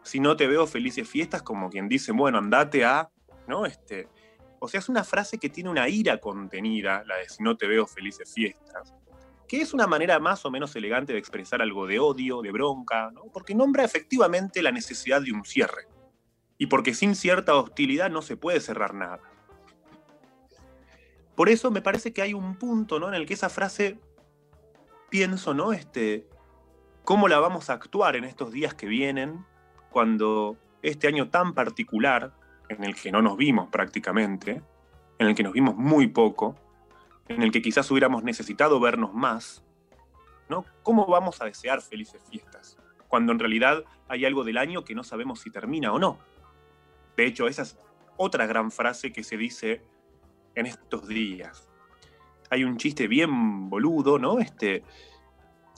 si 0.03 0.21
no 0.21 0.37
te 0.37 0.47
veo 0.47 0.67
felices 0.67 1.09
fiestas, 1.09 1.43
como 1.43 1.71
quien 1.71 1.89
dice, 1.89 2.13
bueno, 2.13 2.39
andate 2.39 2.85
a, 2.85 3.11
¿no? 3.47 3.67
Este, 3.67 4.09
o 4.59 4.69
sea, 4.69 4.81
es 4.81 4.89
una 4.89 5.05
frase 5.05 5.39
que 5.39 5.49
tiene 5.49 5.71
una 5.71 5.89
ira 5.89 6.19
contenida, 6.19 7.05
la 7.05 7.17
de 7.17 7.29
si 7.29 7.43
no 7.43 7.57
te 7.57 7.67
veo 7.67 7.87
felices 7.87 8.33
fiestas, 8.33 8.95
que 9.47 9.61
es 9.61 9.75
una 9.75 9.87
manera 9.87 10.19
más 10.19 10.45
o 10.45 10.51
menos 10.51 10.75
elegante 10.77 11.13
de 11.13 11.19
expresar 11.19 11.61
algo 11.61 11.87
de 11.87 11.99
odio, 11.99 12.41
de 12.43 12.53
bronca, 12.53 13.11
¿no? 13.11 13.25
porque 13.33 13.55
nombra 13.55 13.85
efectivamente 13.85 14.63
la 14.63 14.73
necesidad 14.73 15.21
de 15.23 15.33
un 15.33 15.45
cierre, 15.45 15.87
y 16.57 16.67
porque 16.67 16.95
sin 16.95 17.15
cierta 17.15 17.55
hostilidad 17.55 18.11
no 18.11 18.23
se 18.23 18.37
puede 18.37 18.61
cerrar 18.61 18.95
nada. 18.95 19.21
Por 21.35 21.49
eso 21.49 21.71
me 21.71 21.83
parece 21.83 22.13
que 22.13 22.23
hay 22.23 22.33
un 22.33 22.57
punto 22.57 23.01
¿no? 23.01 23.09
en 23.09 23.15
el 23.15 23.27
que 23.27 23.35
esa 23.35 23.49
frase 23.49 23.99
pienso, 25.11 25.53
¿no? 25.53 25.73
Este, 25.73 26.29
cómo 27.05 27.29
la 27.29 27.39
vamos 27.39 27.71
a 27.71 27.75
actuar 27.75 28.17
en 28.17 28.25
estos 28.25 28.53
días 28.53 28.75
que 28.75 28.87
vienen, 28.87 29.45
cuando 29.91 30.57
este 30.83 31.07
año 31.07 31.29
tan 31.29 31.55
particular, 31.55 32.35
en 32.69 32.85
el 32.85 32.95
que 32.95 33.13
no 33.13 33.23
nos 33.23 33.37
vimos 33.37 33.69
prácticamente, 33.71 34.63
en 35.19 35.27
el 35.29 35.35
que 35.35 35.43
nos 35.43 35.53
vimos 35.53 35.77
muy 35.77 36.09
poco, 36.09 36.57
en 37.29 37.43
el 37.43 37.51
que 37.51 37.63
quizás 37.63 37.91
hubiéramos 37.91 38.25
necesitado 38.25 38.81
vernos 38.81 39.15
más, 39.15 39.65
¿no? 40.49 40.65
¿Cómo 40.83 41.07
vamos 41.07 41.41
a 41.41 41.47
desear 41.47 41.81
felices 41.81 42.23
fiestas? 42.31 42.79
Cuando 43.09 43.33
en 43.33 43.39
realidad 43.39 43.85
hay 44.09 44.25
algo 44.25 44.45
del 44.45 44.59
año 44.59 44.85
que 44.85 44.95
no 44.95 45.05
sabemos 45.05 45.41
si 45.41 45.51
termina 45.51 45.93
o 45.93 45.99
no. 45.99 46.19
De 47.17 47.27
hecho, 47.27 47.47
esa 47.47 47.63
es 47.63 47.79
otra 48.17 48.47
gran 48.47 48.71
frase 48.71 49.13
que 49.13 49.25
se 49.25 49.37
dice 49.37 49.83
en 50.55 50.67
estos 50.67 51.07
días 51.09 51.71
hay 52.55 52.65
un 52.65 52.77
chiste 52.77 53.09
bien 53.09 53.69
boludo, 53.69 54.19
¿no? 54.19 54.39
Este, 54.39 54.83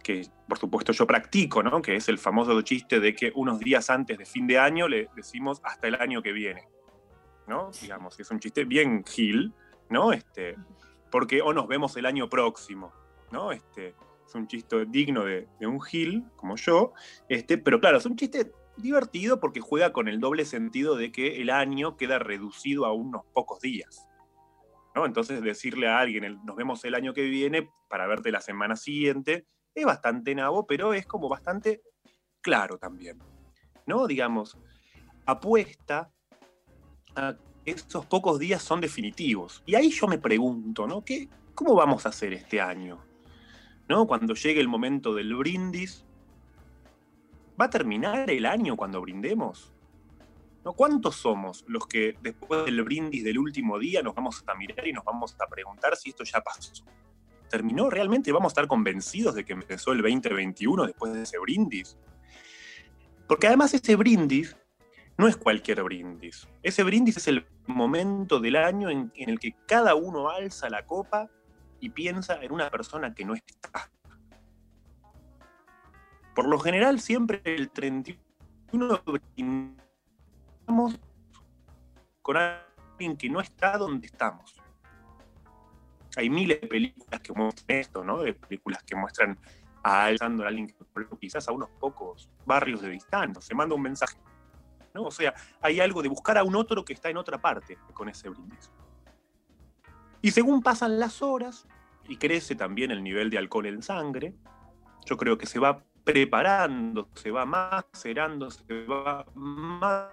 que 0.02 0.26
por 0.48 0.58
supuesto 0.58 0.92
yo 0.92 1.06
practico, 1.06 1.62
¿no? 1.62 1.82
Que 1.82 1.96
es 1.96 2.08
el 2.08 2.18
famoso 2.18 2.60
chiste 2.62 3.00
de 3.00 3.14
que 3.14 3.32
unos 3.34 3.58
días 3.58 3.90
antes 3.90 4.18
de 4.18 4.24
fin 4.24 4.46
de 4.46 4.58
año 4.58 4.88
le 4.88 5.08
decimos 5.16 5.60
hasta 5.64 5.88
el 5.88 5.96
año 5.96 6.22
que 6.22 6.32
viene, 6.32 6.68
¿no? 7.46 7.70
Digamos, 7.80 8.18
es 8.18 8.30
un 8.30 8.40
chiste 8.40 8.64
bien 8.64 9.04
gil, 9.04 9.52
¿no? 9.88 10.12
Este, 10.12 10.56
porque 11.10 11.42
o 11.42 11.52
nos 11.52 11.68
vemos 11.68 11.96
el 11.96 12.06
año 12.06 12.28
próximo, 12.28 12.92
¿no? 13.30 13.52
Este, 13.52 13.94
es 14.26 14.34
un 14.34 14.46
chiste 14.46 14.86
digno 14.86 15.24
de, 15.24 15.48
un 15.60 15.80
gil, 15.80 16.24
como 16.36 16.56
yo, 16.56 16.92
este, 17.28 17.58
pero 17.58 17.80
claro, 17.80 17.98
es 17.98 18.06
un 18.06 18.16
chiste 18.16 18.52
divertido 18.76 19.40
porque 19.40 19.60
juega 19.60 19.92
con 19.92 20.08
el 20.08 20.20
doble 20.20 20.44
sentido 20.44 20.96
de 20.96 21.12
que 21.12 21.40
el 21.40 21.50
año 21.50 21.96
queda 21.96 22.18
reducido 22.18 22.84
a 22.84 22.92
unos 22.92 23.24
pocos 23.32 23.60
días. 23.60 24.06
¿no? 24.94 25.06
Entonces 25.06 25.42
decirle 25.42 25.88
a 25.88 25.98
alguien, 25.98 26.24
el- 26.24 26.44
nos 26.44 26.56
vemos 26.56 26.84
el 26.84 26.94
año 26.94 27.14
que 27.14 27.22
viene 27.22 27.70
para 27.88 28.06
verte 28.06 28.30
la 28.32 28.40
semana 28.40 28.76
siguiente, 28.76 29.46
es 29.74 29.84
bastante 29.84 30.34
nabo, 30.34 30.66
pero 30.66 30.94
es 30.94 31.06
como 31.06 31.28
bastante 31.28 31.82
claro 32.40 32.78
también. 32.78 33.18
¿No? 33.86 34.06
Digamos, 34.06 34.58
apuesta 35.26 36.10
a 37.16 37.36
esos 37.64 38.06
pocos 38.06 38.38
días 38.38 38.62
son 38.62 38.80
definitivos. 38.80 39.62
Y 39.66 39.74
ahí 39.74 39.90
yo 39.90 40.06
me 40.06 40.18
pregunto, 40.18 40.86
¿no? 40.86 41.04
¿Qué, 41.04 41.28
¿Cómo 41.54 41.74
vamos 41.74 42.06
a 42.06 42.10
hacer 42.10 42.32
este 42.32 42.60
año? 42.60 42.98
¿No? 43.88 44.06
Cuando 44.06 44.34
llegue 44.34 44.60
el 44.60 44.68
momento 44.68 45.14
del 45.14 45.34
brindis, 45.34 46.04
¿va 47.60 47.64
a 47.64 47.70
terminar 47.70 48.30
el 48.30 48.46
año 48.46 48.76
cuando 48.76 49.00
brindemos? 49.00 49.72
¿No? 50.64 50.74
¿Cuántos 50.74 51.16
somos 51.16 51.64
los 51.66 51.86
que 51.86 52.16
después 52.20 52.64
del 52.66 52.82
brindis 52.82 53.24
del 53.24 53.38
último 53.38 53.78
día 53.78 54.02
nos 54.02 54.14
vamos 54.14 54.44
a 54.46 54.54
mirar 54.54 54.86
y 54.86 54.92
nos 54.92 55.04
vamos 55.04 55.34
a 55.40 55.46
preguntar 55.46 55.96
si 55.96 56.10
esto 56.10 56.24
ya 56.24 56.40
pasó? 56.40 56.84
¿Terminó? 57.48 57.88
¿Realmente 57.88 58.32
vamos 58.32 58.50
a 58.50 58.52
estar 58.52 58.66
convencidos 58.66 59.34
de 59.34 59.44
que 59.44 59.54
empezó 59.54 59.92
el 59.92 60.02
2021 60.02 60.86
después 60.86 61.14
de 61.14 61.22
ese 61.22 61.38
brindis? 61.38 61.96
Porque 63.26 63.46
además 63.46 63.72
ese 63.72 63.96
brindis 63.96 64.56
no 65.18 65.28
es 65.28 65.36
cualquier 65.36 65.82
brindis. 65.82 66.48
Ese 66.62 66.82
brindis 66.82 67.16
es 67.16 67.28
el 67.28 67.46
momento 67.66 68.38
del 68.38 68.56
año 68.56 68.90
en, 68.90 69.12
el 69.16 69.38
que 69.38 69.54
cada 69.66 69.94
uno 69.94 70.30
alza 70.30 70.68
la 70.68 70.84
copa 70.84 71.30
y 71.80 71.90
piensa 71.90 72.42
en 72.42 72.52
una 72.52 72.70
persona 72.70 73.14
que 73.14 73.24
no 73.24 73.34
está. 73.34 73.90
Por 76.34 76.48
lo 76.48 76.58
general, 76.58 77.00
siempre 77.00 77.40
el 77.44 77.70
31 77.70 79.02
brindamos 79.36 81.00
con 82.20 82.36
alguien 82.36 83.16
que 83.16 83.30
no 83.30 83.40
está 83.40 83.78
donde 83.78 84.06
estamos. 84.06 84.60
Hay 86.16 86.28
miles 86.28 86.60
de 86.60 86.66
películas 86.66 87.20
que 87.20 87.32
muestran 87.32 87.78
esto, 87.78 88.04
¿no? 88.04 88.22
De 88.22 88.34
películas 88.34 88.82
que 88.82 88.96
muestran 88.96 89.38
a 89.82 90.06
a 90.06 90.08
alguien 90.08 90.74
quizás 91.20 91.48
a 91.48 91.52
unos 91.52 91.70
pocos 91.78 92.28
barrios 92.44 92.82
de 92.82 92.90
distancia, 92.90 93.40
se 93.40 93.54
manda 93.54 93.76
un 93.76 93.82
mensaje. 93.82 94.18
¿No? 94.96 95.02
O 95.02 95.10
sea, 95.10 95.34
hay 95.60 95.78
algo 95.80 96.02
de 96.02 96.08
buscar 96.08 96.38
a 96.38 96.42
un 96.42 96.56
otro 96.56 96.84
que 96.84 96.94
está 96.94 97.10
en 97.10 97.18
otra 97.18 97.38
parte 97.38 97.78
con 97.92 98.08
ese 98.08 98.30
brindis. 98.30 98.70
Y 100.22 100.30
según 100.30 100.62
pasan 100.62 100.98
las 100.98 101.22
horas 101.22 101.68
y 102.08 102.16
crece 102.16 102.54
también 102.54 102.90
el 102.90 103.02
nivel 103.02 103.30
de 103.30 103.38
alcohol 103.38 103.66
en 103.66 103.82
sangre, 103.82 104.34
yo 105.04 105.16
creo 105.16 105.36
que 105.36 105.46
se 105.46 105.58
va 105.58 105.84
preparando, 106.02 107.08
se 107.14 107.30
va 107.30 107.44
macerando, 107.44 108.50
se 108.50 108.84
va 108.86 109.26
más 109.34 110.08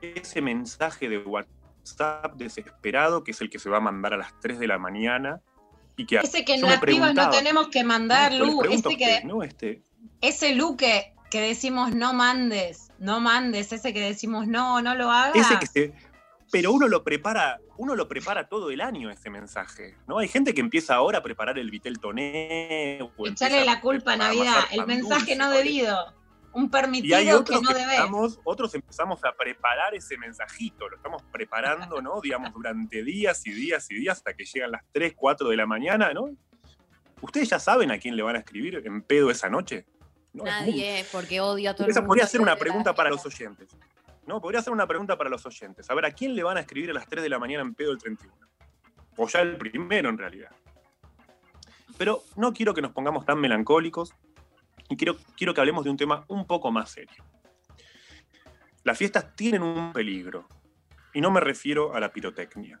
ese 0.00 0.40
mensaje 0.40 1.08
de 1.08 1.18
WhatsApp 1.18 2.34
desesperado 2.36 3.24
que 3.24 3.32
es 3.32 3.40
el 3.40 3.50
que 3.50 3.58
se 3.58 3.68
va 3.70 3.78
a 3.78 3.80
mandar 3.80 4.14
a 4.14 4.16
las 4.16 4.38
3 4.40 4.58
de 4.58 4.66
la 4.66 4.78
mañana 4.78 5.40
y 5.98 6.06
que 6.06 6.16
Ese 6.16 6.44
que 6.44 6.56
las 6.58 6.80
pibas 6.80 7.14
no 7.14 7.28
tenemos 7.30 7.68
que 7.68 7.82
mandar, 7.82 8.32
Lu, 8.32 8.62
ese 8.62 8.96
que. 8.96 9.22
Este, 9.42 9.82
ese 10.20 10.54
Lu 10.54 10.76
que, 10.76 11.12
que 11.30 11.40
decimos 11.40 11.94
no 11.94 12.12
mandes, 12.12 12.90
no 12.98 13.20
mandes, 13.20 13.72
ese 13.72 13.92
que 13.92 14.00
decimos 14.00 14.46
no, 14.46 14.80
no 14.82 14.94
lo 14.94 15.10
hagas. 15.10 15.36
ese 15.36 15.58
que 15.58 15.66
se, 15.66 15.94
pero 16.50 16.72
uno 16.72 16.88
lo 16.88 17.04
prepara, 17.04 17.60
uno 17.76 17.94
lo 17.94 18.08
prepara 18.08 18.48
todo 18.48 18.70
el 18.70 18.80
año 18.80 19.10
ese 19.10 19.30
mensaje, 19.30 19.96
¿no? 20.06 20.18
Hay 20.18 20.28
gente 20.28 20.54
que 20.54 20.60
empieza 20.60 20.94
ahora 20.94 21.18
a 21.18 21.22
preparar 21.22 21.58
el 21.58 21.70
vitel 21.70 21.98
toné 21.98 22.98
Echarle 23.24 23.64
la 23.64 23.80
culpa 23.80 24.14
a 24.14 24.16
Navidad, 24.16 24.64
el 24.70 24.86
mensaje 24.86 25.20
dulce, 25.20 25.36
no 25.36 25.50
debido, 25.50 26.14
un 26.52 26.64
Y 26.64 26.66
hay 26.66 26.70
permitido 26.70 27.40
otros 27.40 27.60
que 27.60 27.64
no 27.64 27.70
debes. 27.70 27.82
empezamos, 27.82 28.40
otros 28.44 28.74
empezamos 28.74 29.24
a 29.24 29.32
preparar 29.32 29.94
ese 29.94 30.16
mensajito, 30.16 30.88
lo 30.88 30.96
estamos 30.96 31.22
preparando, 31.30 32.00
¿no? 32.00 32.20
Digamos, 32.20 32.52
durante 32.52 33.02
días 33.02 33.46
y 33.46 33.52
días 33.52 33.90
y 33.90 33.96
días 33.96 34.18
hasta 34.18 34.34
que 34.34 34.44
llegan 34.44 34.72
las 34.72 34.82
3, 34.92 35.14
4 35.16 35.48
de 35.50 35.56
la 35.56 35.66
mañana, 35.66 36.12
¿no? 36.14 36.30
¿Ustedes 37.20 37.50
ya 37.50 37.58
saben 37.58 37.90
a 37.90 37.98
quién 37.98 38.16
le 38.16 38.22
van 38.22 38.36
a 38.36 38.38
escribir 38.38 38.80
en 38.84 39.02
pedo 39.02 39.30
esa 39.30 39.50
noche? 39.50 39.84
No, 40.32 40.44
es 40.46 40.52
muy- 40.62 40.70
Nadie, 40.72 41.04
porque 41.10 41.40
odio 41.40 41.70
a 41.70 41.74
todo 41.74 41.84
el 41.86 41.90
Esa 41.90 42.00
mundo. 42.00 42.08
podría 42.08 42.26
ser 42.26 42.40
una 42.40 42.56
pregunta 42.56 42.94
para 42.94 43.10
los 43.10 43.24
oyentes. 43.24 43.68
No, 44.26 44.40
podría 44.40 44.60
ser 44.62 44.72
una 44.72 44.86
pregunta 44.86 45.16
para 45.16 45.30
los 45.30 45.44
oyentes. 45.46 45.88
A 45.90 45.94
ver, 45.94 46.04
¿a 46.04 46.10
quién 46.12 46.34
le 46.36 46.42
van 46.42 46.58
a 46.58 46.60
escribir 46.60 46.90
a 46.90 46.92
las 46.92 47.06
3 47.08 47.22
de 47.22 47.28
la 47.30 47.38
mañana 47.38 47.62
en 47.62 47.74
pedo 47.74 47.92
el 47.92 47.98
31? 47.98 48.34
o 49.20 49.26
ya 49.26 49.40
el 49.40 49.56
primero 49.56 50.08
en 50.10 50.16
realidad. 50.16 50.52
Pero 51.96 52.22
no 52.36 52.52
quiero 52.52 52.72
que 52.72 52.80
nos 52.82 52.92
pongamos 52.92 53.26
tan 53.26 53.40
melancólicos 53.40 54.14
y 54.88 54.96
quiero, 54.96 55.16
quiero 55.36 55.52
que 55.54 55.60
hablemos 55.60 55.82
de 55.82 55.90
un 55.90 55.96
tema 55.96 56.24
un 56.28 56.46
poco 56.46 56.70
más 56.70 56.90
serio. 56.92 57.24
Las 58.84 58.96
fiestas 58.96 59.34
tienen 59.34 59.62
un 59.64 59.92
peligro, 59.92 60.46
y 61.12 61.20
no 61.20 61.30
me 61.32 61.40
refiero 61.40 61.94
a 61.94 62.00
la 62.00 62.12
pirotecnia. 62.12 62.80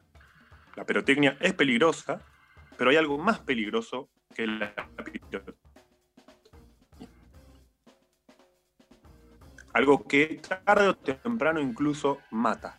La 0.76 0.84
pirotecnia 0.86 1.36
es 1.40 1.54
peligrosa, 1.54 2.20
pero 2.76 2.90
hay 2.90 2.96
algo 2.96 3.18
más 3.18 3.40
peligroso 3.40 4.08
que 4.32 4.46
la 4.46 4.72
pirotecnia. 5.04 5.57
Algo 9.78 10.08
que 10.08 10.40
tarde 10.64 10.88
o 10.88 10.96
temprano 10.96 11.60
incluso 11.60 12.18
mata. 12.32 12.76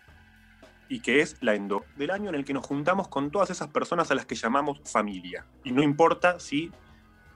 Y 0.90 1.00
que 1.00 1.22
es 1.22 1.38
la 1.40 1.56
endo 1.56 1.86
del 1.96 2.12
año 2.12 2.28
en 2.28 2.36
el 2.36 2.44
que 2.44 2.54
nos 2.54 2.68
juntamos 2.68 3.08
con 3.08 3.32
todas 3.32 3.50
esas 3.50 3.70
personas 3.70 4.12
a 4.12 4.16
las 4.16 4.26
que 4.26 4.36
llamamos 4.36 4.82
familia. 4.84 5.46
Y 5.64 5.72
no 5.72 5.82
importa 5.82 6.42
si 6.42 6.74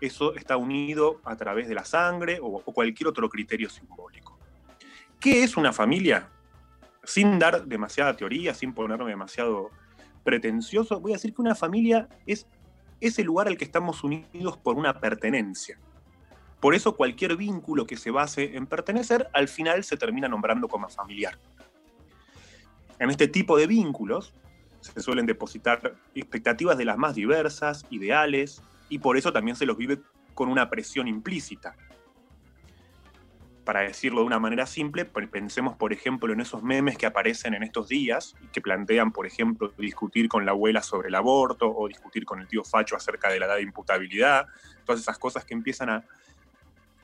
eso 0.02 0.36
está 0.36 0.58
unido 0.58 1.22
a 1.24 1.38
través 1.38 1.70
de 1.70 1.76
la 1.76 1.86
sangre 1.86 2.40
o, 2.42 2.48
o 2.48 2.74
cualquier 2.74 3.08
otro 3.08 3.30
criterio 3.30 3.70
simbólico. 3.70 4.38
¿Qué 5.18 5.46
es 5.46 5.56
una 5.56 5.72
familia? 5.72 6.28
Sin 7.06 7.40
dar 7.40 7.66
demasiada 7.66 8.18
teoría, 8.18 8.54
sin 8.54 8.74
ponerme 8.74 9.12
demasiado 9.12 9.72
pretencioso, 10.26 11.00
voy 11.00 11.14
a 11.14 11.16
decir 11.16 11.34
que 11.34 11.42
una 11.42 11.56
familia 11.56 12.10
es 12.26 12.48
ese 13.00 13.24
lugar 13.24 13.48
al 13.48 13.58
que 13.58 13.64
estamos 13.64 14.04
unidos 14.04 14.58
por 14.58 14.76
una 14.76 15.00
pertenencia. 15.00 15.80
Por 16.64 16.76
eso 16.76 16.96
cualquier 16.96 17.36
vínculo 17.36 17.86
que 17.86 17.98
se 17.98 18.10
base 18.10 18.56
en 18.56 18.68
pertenecer, 18.68 19.28
al 19.34 19.50
final 19.50 19.84
se 19.84 19.98
termina 19.98 20.30
nombrando 20.30 20.70
como 20.70 20.88
familiar. 20.88 21.38
En 23.00 23.10
este 23.10 23.28
tipo 23.28 23.58
de 23.58 23.68
vínculos 23.68 24.34
se 24.80 25.02
suelen 25.02 25.26
depositar 25.26 25.98
expectativas 26.16 26.78
de 26.78 26.86
las 26.86 26.98
más 26.98 27.16
diversas, 27.16 27.86
ideales, 27.90 28.62
y 28.88 29.00
por 29.00 29.18
eso 29.18 29.34
también 29.34 29.58
se 29.58 29.66
los 29.66 29.76
vive 29.76 30.00
con 30.34 30.48
una 30.48 30.70
presión 30.70 31.10
implícita. 31.10 31.76
Para 33.66 33.82
decirlo 33.82 34.22
de 34.22 34.28
una 34.28 34.40
manera 34.40 34.66
simple, 34.66 35.04
pensemos 35.04 35.76
por 35.76 35.92
ejemplo 35.92 36.32
en 36.32 36.40
esos 36.40 36.64
memes 36.64 36.98
que 36.98 37.06
aparecen 37.06 37.56
en 37.56 37.64
estos 37.64 37.90
días 37.90 38.36
y 38.42 38.48
que 38.48 38.62
plantean, 38.62 39.12
por 39.12 39.28
ejemplo, 39.28 39.74
discutir 39.78 40.30
con 40.30 40.46
la 40.46 40.52
abuela 40.52 40.82
sobre 40.82 41.10
el 41.10 41.16
aborto 41.16 41.70
o 41.70 41.90
discutir 41.90 42.24
con 42.24 42.40
el 42.40 42.48
tío 42.48 42.64
Facho 42.64 42.96
acerca 42.96 43.30
de 43.30 43.42
la 43.42 43.48
edad 43.48 43.56
de 43.56 43.64
imputabilidad, 43.64 44.48
todas 44.86 45.02
esas 45.02 45.20
cosas 45.20 45.44
que 45.44 45.54
empiezan 45.54 45.90
a, 45.90 46.06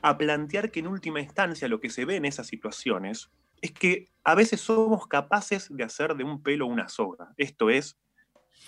a 0.02 0.16
plantear 0.16 0.70
que 0.70 0.80
en 0.80 0.86
última 0.86 1.20
instancia 1.20 1.68
lo 1.68 1.80
que 1.80 1.90
se 1.90 2.04
ve 2.04 2.16
en 2.16 2.24
esas 2.24 2.46
situaciones 2.46 3.30
es 3.60 3.72
que 3.72 4.08
a 4.24 4.34
veces 4.34 4.60
somos 4.60 5.06
capaces 5.06 5.68
de 5.70 5.84
hacer 5.84 6.14
de 6.14 6.24
un 6.24 6.42
pelo 6.42 6.66
una 6.66 6.88
soga. 6.88 7.32
Esto 7.36 7.68
es, 7.70 7.98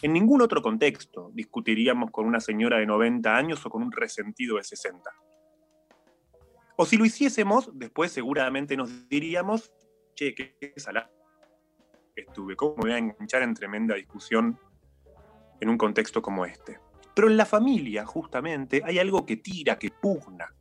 en 0.03 0.13
ningún 0.13 0.43
otro 0.43 0.63
contexto 0.63 1.31
discutiríamos 1.35 2.11
con 2.11 2.27
una 2.27 2.41
señora 2.41 2.79
de 2.79 2.87
90 2.87 3.37
años 3.37 3.65
o 3.65 3.71
con 3.71 3.83
un 3.83 3.93
resentido 3.93 4.57
de 4.57 4.65
60. 4.65 5.11
O 6.77 6.87
si 6.87 6.97
lo 6.97 7.05
hiciésemos, 7.05 7.71
después 7.75 8.13
seguramente 8.13 8.77
nos 8.77 9.09
diríamos, 9.09 9.73
che, 10.15 10.35
qué 10.35 10.75
salada 10.77 11.11
estuve, 12.15 12.57
¿cómo 12.57 12.77
me 12.77 12.83
voy 12.83 12.93
a 12.93 12.99
enganchar 12.99 13.43
en 13.43 13.55
tremenda 13.55 13.95
discusión 13.95 14.59
en 15.61 15.69
un 15.69 15.79
contexto 15.79 16.21
como 16.21 16.45
este? 16.45 16.79
Pero 17.15 17.29
en 17.29 17.37
la 17.37 17.47
familia, 17.47 18.07
justamente, 18.07 18.83
hay 18.85 18.99
algo 18.99 19.25
que 19.25 19.37
tira, 19.37 19.79
que 19.79 19.91
pugna, 19.91 20.55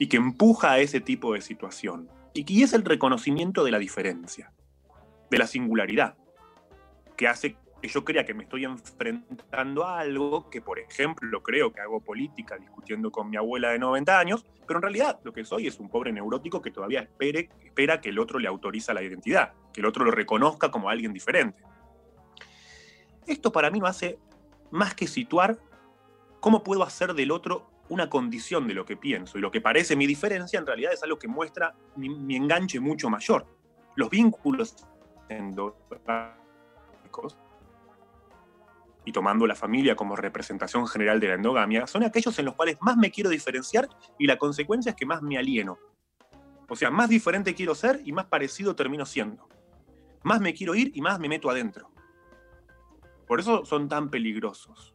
y 0.00 0.08
que 0.08 0.16
empuja 0.16 0.72
a 0.72 0.78
ese 0.78 1.00
tipo 1.00 1.34
de 1.34 1.42
situación. 1.42 2.08
Y 2.32 2.62
es 2.62 2.72
el 2.72 2.86
reconocimiento 2.86 3.64
de 3.64 3.70
la 3.70 3.78
diferencia, 3.78 4.50
de 5.30 5.38
la 5.38 5.46
singularidad, 5.46 6.16
que 7.18 7.28
hace 7.28 7.58
que 7.82 7.88
yo 7.88 8.02
crea 8.02 8.24
que 8.24 8.32
me 8.32 8.44
estoy 8.44 8.64
enfrentando 8.64 9.84
a 9.84 10.00
algo 10.00 10.48
que, 10.48 10.62
por 10.62 10.78
ejemplo, 10.78 11.42
creo 11.42 11.72
que 11.72 11.82
hago 11.82 12.00
política 12.00 12.56
discutiendo 12.56 13.12
con 13.12 13.28
mi 13.28 13.36
abuela 13.36 13.70
de 13.70 13.78
90 13.78 14.18
años, 14.18 14.46
pero 14.66 14.78
en 14.78 14.82
realidad 14.82 15.20
lo 15.22 15.34
que 15.34 15.44
soy 15.44 15.66
es 15.66 15.78
un 15.78 15.90
pobre 15.90 16.12
neurótico 16.12 16.62
que 16.62 16.70
todavía 16.70 17.00
espera 17.00 18.00
que 18.00 18.08
el 18.08 18.18
otro 18.18 18.38
le 18.38 18.48
autoriza 18.48 18.94
la 18.94 19.02
identidad, 19.02 19.52
que 19.72 19.82
el 19.82 19.86
otro 19.86 20.06
lo 20.06 20.12
reconozca 20.12 20.70
como 20.70 20.88
alguien 20.88 21.12
diferente. 21.12 21.62
Esto 23.26 23.52
para 23.52 23.70
mí 23.70 23.80
no 23.80 23.86
hace 23.86 24.18
más 24.70 24.94
que 24.94 25.06
situar 25.06 25.58
cómo 26.40 26.62
puedo 26.62 26.84
hacer 26.84 27.12
del 27.12 27.32
otro 27.32 27.69
una 27.90 28.08
condición 28.08 28.66
de 28.66 28.74
lo 28.74 28.84
que 28.84 28.96
pienso. 28.96 29.36
Y 29.36 29.40
lo 29.40 29.50
que 29.50 29.60
parece 29.60 29.94
mi 29.94 30.06
diferencia 30.06 30.58
en 30.58 30.66
realidad 30.66 30.92
es 30.92 31.02
algo 31.02 31.18
que 31.18 31.28
muestra 31.28 31.74
mi, 31.96 32.08
mi 32.08 32.36
enganche 32.36 32.80
mucho 32.80 33.10
mayor. 33.10 33.46
Los 33.96 34.08
vínculos 34.08 34.74
endogásicos 35.28 36.40
y 39.04 39.12
tomando 39.12 39.46
la 39.46 39.54
familia 39.54 39.96
como 39.96 40.16
representación 40.16 40.86
general 40.86 41.20
de 41.20 41.28
la 41.28 41.34
endogamia, 41.34 41.86
son 41.86 42.04
aquellos 42.04 42.38
en 42.38 42.44
los 42.44 42.54
cuales 42.54 42.78
más 42.80 42.96
me 42.96 43.10
quiero 43.10 43.30
diferenciar 43.30 43.88
y 44.18 44.26
la 44.26 44.36
consecuencia 44.36 44.90
es 44.90 44.96
que 44.96 45.06
más 45.06 45.22
me 45.22 45.38
alieno. 45.38 45.78
O 46.68 46.76
sea, 46.76 46.90
más 46.90 47.08
diferente 47.08 47.54
quiero 47.54 47.74
ser 47.74 48.00
y 48.04 48.12
más 48.12 48.26
parecido 48.26 48.76
termino 48.76 49.04
siendo. 49.06 49.48
Más 50.22 50.40
me 50.40 50.54
quiero 50.54 50.74
ir 50.74 50.92
y 50.94 51.00
más 51.00 51.18
me 51.18 51.28
meto 51.28 51.50
adentro. 51.50 51.90
Por 53.26 53.40
eso 53.40 53.64
son 53.64 53.88
tan 53.88 54.10
peligrosos. 54.10 54.94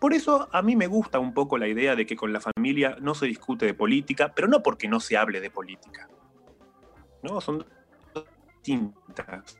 Por 0.00 0.14
eso 0.14 0.48
a 0.50 0.62
mí 0.62 0.76
me 0.76 0.86
gusta 0.86 1.18
un 1.18 1.34
poco 1.34 1.58
la 1.58 1.68
idea 1.68 1.94
de 1.94 2.06
que 2.06 2.16
con 2.16 2.32
la 2.32 2.40
familia 2.40 2.96
no 3.02 3.14
se 3.14 3.26
discute 3.26 3.66
de 3.66 3.74
política, 3.74 4.32
pero 4.34 4.48
no 4.48 4.62
porque 4.62 4.88
no 4.88 4.98
se 4.98 5.18
hable 5.18 5.42
de 5.42 5.50
política. 5.50 6.08
No, 7.22 7.38
son 7.42 7.66
distintas. 8.62 9.58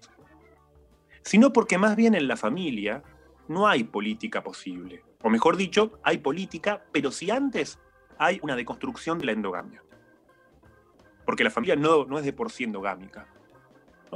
Sino 1.22 1.52
porque 1.52 1.76
más 1.76 1.94
bien 1.94 2.14
en 2.14 2.26
la 2.26 2.38
familia 2.38 3.02
no 3.48 3.68
hay 3.68 3.84
política 3.84 4.42
posible. 4.42 5.04
O 5.22 5.28
mejor 5.28 5.58
dicho, 5.58 6.00
hay 6.02 6.16
política, 6.16 6.84
pero 6.90 7.10
si 7.10 7.30
antes 7.30 7.78
hay 8.16 8.40
una 8.42 8.56
deconstrucción 8.56 9.18
de 9.18 9.26
la 9.26 9.32
endogamia. 9.32 9.82
Porque 11.26 11.44
la 11.44 11.50
familia 11.50 11.76
no, 11.76 12.06
no 12.06 12.18
es 12.18 12.24
de 12.24 12.32
por 12.32 12.50
sí 12.50 12.64
endogámica. 12.64 13.28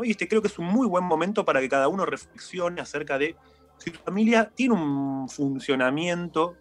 Y 0.02 0.12
este 0.12 0.26
creo 0.26 0.40
que 0.40 0.48
es 0.48 0.58
un 0.58 0.66
muy 0.66 0.86
buen 0.88 1.04
momento 1.04 1.44
para 1.44 1.60
que 1.60 1.68
cada 1.68 1.88
uno 1.88 2.06
reflexione 2.06 2.80
acerca 2.80 3.18
de 3.18 3.36
si 3.78 3.90
tu 3.90 3.98
familia 4.00 4.50
tiene 4.54 4.74
un 4.74 5.28
funcionamiento 5.28 6.56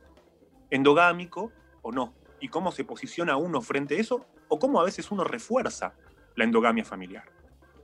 endogámico 0.69 1.51
o 1.81 1.91
no, 1.91 2.13
y 2.39 2.49
cómo 2.49 2.71
se 2.71 2.83
posiciona 2.83 3.37
uno 3.37 3.61
frente 3.61 3.95
a 3.95 3.99
eso, 3.99 4.25
o 4.49 4.59
cómo 4.59 4.81
a 4.81 4.83
veces 4.83 5.09
uno 5.11 5.23
refuerza 5.23 5.93
la 6.35 6.43
endogamia 6.43 6.83
familiar. 6.83 7.25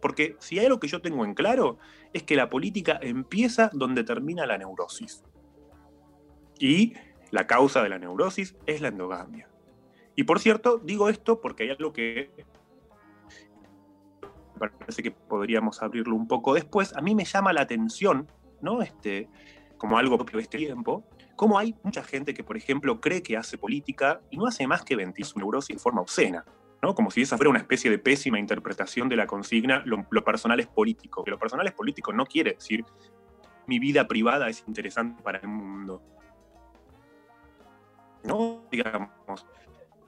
Porque 0.02 0.36
si 0.40 0.60
hay 0.60 0.66
algo 0.66 0.80
que 0.80 0.88
yo 0.88 1.02
tengo 1.02 1.26
en 1.26 1.34
claro, 1.34 1.78
es 2.14 2.24
que 2.24 2.36
la 2.36 2.50
política 2.50 3.00
empieza 3.02 3.70
donde 3.74 4.04
termina 4.04 4.46
la 4.46 4.58
neurosis. 4.58 5.24
Y 6.58 6.94
la 7.32 7.48
causa 7.48 7.82
de 7.84 7.90
la 7.90 8.00
neurosis 8.00 8.56
es 8.66 8.82
la 8.82 8.90
endogamia. 8.90 9.50
Y 10.16 10.24
por 10.24 10.40
cierto, 10.40 10.78
digo 10.78 11.10
esto 11.10 11.40
porque 11.40 11.64
hay 11.64 11.70
algo 11.70 11.94
que 11.94 12.32
parece 14.60 15.02
que 15.02 15.12
podríamos 15.12 15.82
abrirlo 15.82 16.16
un 16.16 16.28
poco 16.28 16.54
después. 16.54 16.96
A 16.96 17.02
mí 17.02 17.16
me 17.16 17.24
llama 17.24 17.54
la 17.54 17.62
atención 17.62 18.28
¿no? 18.62 18.82
Este, 18.82 19.30
como 19.78 19.98
algo 19.98 20.18
propio 20.18 20.38
de 20.38 20.44
este 20.44 20.58
tiempo, 20.58 21.04
como 21.36 21.58
hay 21.58 21.76
mucha 21.84 22.04
gente 22.04 22.34
que, 22.34 22.44
por 22.44 22.58
ejemplo, 22.58 23.00
cree 23.00 23.24
que 23.24 23.38
hace 23.38 23.58
política 23.58 24.22
y 24.30 24.38
no 24.38 24.46
hace 24.46 24.68
más 24.68 24.84
que 24.84 24.96
ventir 24.96 25.26
su 25.26 25.40
neurosis 25.40 25.78
de 25.78 25.82
forma 25.82 26.02
obscena, 26.02 26.46
¿no? 26.82 26.94
Como 26.94 27.12
si 27.12 27.22
esa 27.22 27.38
fuera 27.38 27.50
una 27.50 27.60
especie 27.60 27.90
de 27.90 27.98
pésima 27.98 28.40
interpretación 28.40 29.08
de 29.10 29.16
la 29.16 29.26
consigna, 29.26 29.82
lo, 29.86 30.06
lo 30.10 30.24
personal 30.24 30.60
es 30.60 30.68
político, 30.68 31.24
que 31.24 31.32
lo 31.32 31.40
personal 31.40 31.66
es 31.66 31.74
político 31.74 32.12
no 32.12 32.26
quiere 32.26 32.54
decir 32.54 32.84
mi 33.68 33.80
vida 33.80 34.08
privada 34.08 34.50
es 34.50 34.64
interesante 34.68 35.22
para 35.22 35.38
el 35.38 35.48
mundo. 35.48 36.02
¿No? 38.24 38.68
Digamos, 38.72 39.46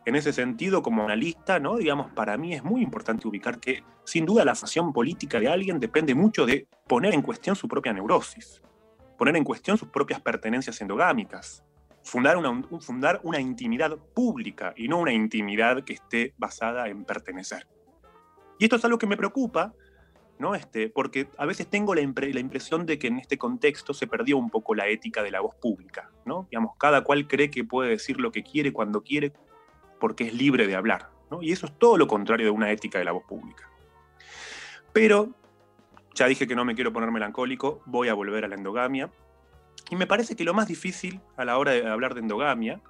en 0.05 0.15
ese 0.15 0.33
sentido, 0.33 0.81
como 0.81 1.03
analista, 1.03 1.59
¿no? 1.59 1.77
digamos, 1.77 2.11
para 2.13 2.37
mí 2.37 2.53
es 2.53 2.63
muy 2.63 2.81
importante 2.81 3.27
ubicar 3.27 3.59
que, 3.59 3.83
sin 4.03 4.25
duda, 4.25 4.43
la 4.43 4.55
facción 4.55 4.93
política 4.93 5.39
de 5.39 5.47
alguien 5.47 5.79
depende 5.79 6.15
mucho 6.15 6.45
de 6.45 6.67
poner 6.87 7.13
en 7.13 7.21
cuestión 7.21 7.55
su 7.55 7.67
propia 7.67 7.93
neurosis, 7.93 8.61
poner 9.17 9.35
en 9.35 9.43
cuestión 9.43 9.77
sus 9.77 9.89
propias 9.89 10.19
pertenencias 10.19 10.81
endogámicas, 10.81 11.63
fundar 12.03 12.37
una, 12.37 12.63
fundar 12.79 13.19
una 13.23 13.39
intimidad 13.39 13.95
pública 14.15 14.73
y 14.75 14.87
no 14.87 14.99
una 14.99 15.13
intimidad 15.13 15.83
que 15.83 15.93
esté 15.93 16.33
basada 16.37 16.87
en 16.87 17.05
pertenecer. 17.05 17.67
Y 18.57 18.65
esto 18.65 18.77
es 18.77 18.85
algo 18.85 18.97
que 18.97 19.07
me 19.07 19.17
preocupa, 19.17 19.73
¿no? 20.39 20.55
Este, 20.55 20.89
porque 20.89 21.29
a 21.37 21.45
veces 21.45 21.67
tengo 21.67 21.93
la, 21.93 22.01
impre 22.01 22.33
la, 22.33 22.39
impresión 22.39 22.87
de 22.87 22.97
que 22.97 23.07
en 23.07 23.19
este 23.19 23.37
contexto 23.37 23.93
se 23.93 24.07
perdió 24.07 24.37
un 24.37 24.49
poco 24.49 24.73
la 24.73 24.87
ética 24.87 25.21
de 25.21 25.29
la 25.29 25.41
voz 25.41 25.55
pública, 25.55 26.09
¿no? 26.25 26.47
Digamos, 26.49 26.75
cada 26.79 27.03
cual 27.03 27.27
cree 27.27 27.51
que 27.51 27.63
puede 27.63 27.91
decir 27.91 28.19
lo 28.19 28.31
que 28.31 28.41
quiere 28.43 28.73
cuando 28.73 29.03
quiere, 29.03 29.33
porque 30.01 30.25
es 30.25 30.33
libre 30.33 30.67
de 30.67 30.75
hablar. 30.75 31.09
¿no? 31.29 31.41
Y 31.41 31.53
eso 31.53 31.67
es 31.67 31.79
todo 31.79 31.95
lo 31.95 32.07
contrario 32.07 32.47
de 32.47 32.51
una 32.51 32.71
ética 32.71 32.99
de 32.99 33.05
la 33.05 33.13
voz 33.13 33.23
pública. 33.23 33.69
Pero, 34.91 35.29
ya 36.13 36.25
dije 36.27 36.45
que 36.47 36.55
no 36.55 36.65
me 36.65 36.75
quiero 36.75 36.91
poner 36.91 37.11
melancólico, 37.11 37.81
voy 37.85 38.09
a 38.09 38.13
volver 38.13 38.43
a 38.43 38.49
la 38.49 38.55
endogamia. 38.55 39.09
Y 39.89 39.95
me 39.95 40.07
parece 40.07 40.35
que 40.35 40.43
lo 40.43 40.53
más 40.53 40.67
difícil 40.67 41.21
a 41.37 41.45
la 41.45 41.57
hora 41.57 41.71
de 41.71 41.87
hablar 41.87 42.15
de 42.15 42.21
endogamia 42.21 42.81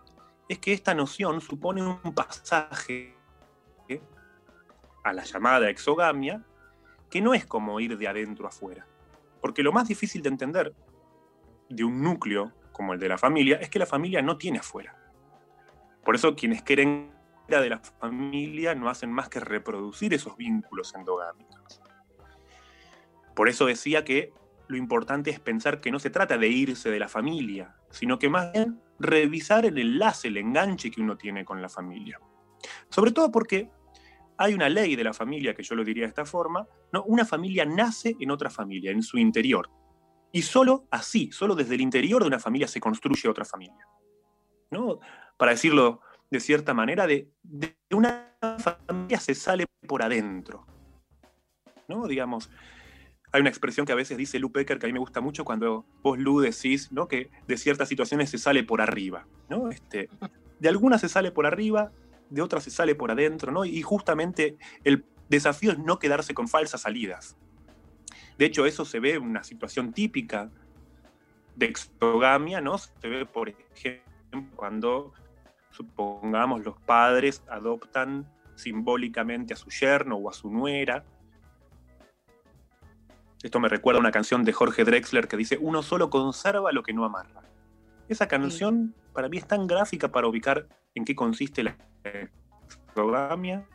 es 0.49 0.57
que 0.57 0.73
esta 0.73 0.95
noción 0.95 1.41
supone 1.41 1.83
un 1.83 2.15
pasaje 2.15 3.15
a 5.03 5.13
la 5.13 5.23
llamada 5.23 5.69
exogamia 5.69 6.43
que 7.09 7.21
no 7.21 7.33
es 7.33 7.45
como 7.45 7.79
ir 7.79 7.97
de 7.97 8.07
adentro 8.07 8.47
afuera. 8.47 8.85
Porque 9.41 9.63
lo 9.63 9.71
más 9.71 9.88
difícil 9.88 10.21
de 10.21 10.29
entender 10.29 10.73
de 11.69 11.83
un 11.83 12.01
núcleo 12.01 12.53
como 12.71 12.93
el 12.93 12.99
de 12.99 13.09
la 13.09 13.17
familia 13.17 13.57
es 13.57 13.69
que 13.69 13.79
la 13.79 13.85
familia 13.85 14.21
no 14.21 14.38
tiene 14.38 14.59
afuera. 14.59 14.95
Por 16.03 16.15
eso 16.15 16.35
quienes 16.35 16.61
quieren 16.63 17.11
de 17.59 17.69
la 17.69 17.79
familia 17.79 18.75
no 18.75 18.89
hacen 18.89 19.11
más 19.11 19.27
que 19.27 19.39
reproducir 19.39 20.13
esos 20.13 20.37
vínculos 20.37 20.93
endogámicos. 20.95 21.81
Por 23.35 23.49
eso 23.49 23.65
decía 23.65 24.03
que 24.03 24.33
lo 24.67 24.77
importante 24.77 25.31
es 25.31 25.39
pensar 25.39 25.81
que 25.81 25.91
no 25.91 25.99
se 25.99 26.09
trata 26.09 26.37
de 26.37 26.47
irse 26.47 26.89
de 26.89 26.99
la 26.99 27.09
familia, 27.09 27.75
sino 27.89 28.19
que 28.19 28.29
más 28.29 28.53
bien 28.53 28.79
revisar 28.99 29.65
el 29.65 29.77
enlace, 29.77 30.29
el 30.29 30.37
enganche 30.37 30.91
que 30.91 31.01
uno 31.01 31.17
tiene 31.17 31.43
con 31.43 31.61
la 31.61 31.67
familia. 31.67 32.19
Sobre 32.89 33.11
todo 33.11 33.31
porque 33.31 33.69
hay 34.37 34.53
una 34.53 34.69
ley 34.69 34.95
de 34.95 35.03
la 35.03 35.13
familia, 35.13 35.53
que 35.53 35.63
yo 35.63 35.75
lo 35.75 35.83
diría 35.83 36.03
de 36.03 36.09
esta 36.09 36.25
forma, 36.25 36.67
¿no? 36.93 37.03
una 37.03 37.25
familia 37.25 37.65
nace 37.65 38.15
en 38.19 38.31
otra 38.31 38.49
familia, 38.49 38.91
en 38.91 39.03
su 39.03 39.17
interior. 39.17 39.69
Y 40.31 40.43
solo 40.43 40.87
así, 40.89 41.31
solo 41.31 41.55
desde 41.55 41.75
el 41.75 41.81
interior 41.81 42.21
de 42.21 42.27
una 42.27 42.39
familia 42.39 42.67
se 42.67 42.79
construye 42.79 43.27
otra 43.27 43.43
familia. 43.43 43.85
¿no? 44.71 44.99
Para 45.41 45.53
decirlo 45.53 46.01
de 46.30 46.39
cierta 46.39 46.76
manera, 46.76 47.07
de, 47.07 47.27
de 47.41 47.76
una 47.89 48.31
familia 48.59 49.19
se 49.19 49.34
sale 49.34 49.65
por 49.88 50.03
adentro. 50.03 50.68
¿no? 51.88 52.05
Digamos, 52.05 52.51
hay 53.31 53.41
una 53.41 53.49
expresión 53.49 53.88
que 53.88 53.91
a 53.91 53.95
veces 53.95 54.19
dice 54.19 54.38
Lu 54.38 54.51
Pecker 54.51 54.77
que 54.77 54.85
a 54.85 54.89
mí 54.89 54.93
me 54.93 54.99
gusta 54.99 55.19
mucho 55.19 55.43
cuando 55.43 55.84
vos, 56.03 56.19
Lu, 56.19 56.41
decís 56.41 56.91
¿no? 56.91 57.07
que 57.07 57.31
de 57.47 57.57
ciertas 57.57 57.89
situaciones 57.89 58.30
se 58.30 58.38
sale 58.38 58.63
por 58.63 58.81
arriba. 58.81 59.26
¿no? 59.49 59.72
Este, 59.72 60.09
de 60.59 60.69
algunas 60.69 61.01
se 61.01 61.09
sale 61.09 61.31
por 61.31 61.47
arriba, 61.47 61.91
de 62.30 62.43
otras 62.43 62.65
se 62.65 62.69
sale 62.69 62.93
por 62.93 63.09
adentro, 63.09 63.51
¿no? 63.51 63.65
y 63.65 63.81
justamente 63.81 64.57
el 64.84 65.05
desafío 65.27 65.72
es 65.72 65.80
no 65.80 65.97
quedarse 65.97 66.35
con 66.35 66.49
falsas 66.49 66.81
salidas. 66.81 67.35
De 68.38 68.45
hecho, 68.45 68.68
eso 68.68 68.85
se 68.85 68.99
ve 68.99 69.15
en 69.15 69.23
una 69.23 69.43
situación 69.43 69.91
típica 69.91 70.51
de 71.55 71.65
exogamia, 71.65 72.61
¿no? 72.61 72.77
Se 72.77 73.07
ve, 73.07 73.26
por 73.26 73.49
ejemplo, 73.49 74.11
cuando, 74.55 75.13
supongamos, 75.72 76.64
los 76.64 76.80
padres 76.80 77.43
adoptan 77.49 78.27
simbólicamente 78.56 79.53
a 79.53 79.57
su 79.57 79.69
yerno 79.69 80.18
o 80.18 80.30
a 80.30 80.34
su 80.34 80.49
nuera, 80.49 81.03
esto 83.43 83.60
me 83.60 83.69
recuerda 83.69 83.98
a 83.98 84.02
una 84.02 84.11
canción 84.11 84.43
de 84.43 84.53
Jorge 84.53 84.84
Drexler 84.84 85.27
que 85.27 85.38
dice, 85.38 85.57
uno 85.60 85.81
solo 85.81 86.10
conserva 86.10 86.72
lo 86.72 86.84
que 86.84 86.93
no 86.93 87.06
amarra. 87.06 87.41
Esa 88.07 88.27
canción 88.27 88.93
para 89.14 89.30
mí 89.30 89.38
es 89.38 89.48
tan 89.48 89.65
gráfica 89.65 90.11
para 90.11 90.27
ubicar 90.27 90.68
en 90.93 91.06
qué 91.06 91.15
consiste 91.15 91.64
la 91.64 91.76
exogamia 92.03 93.68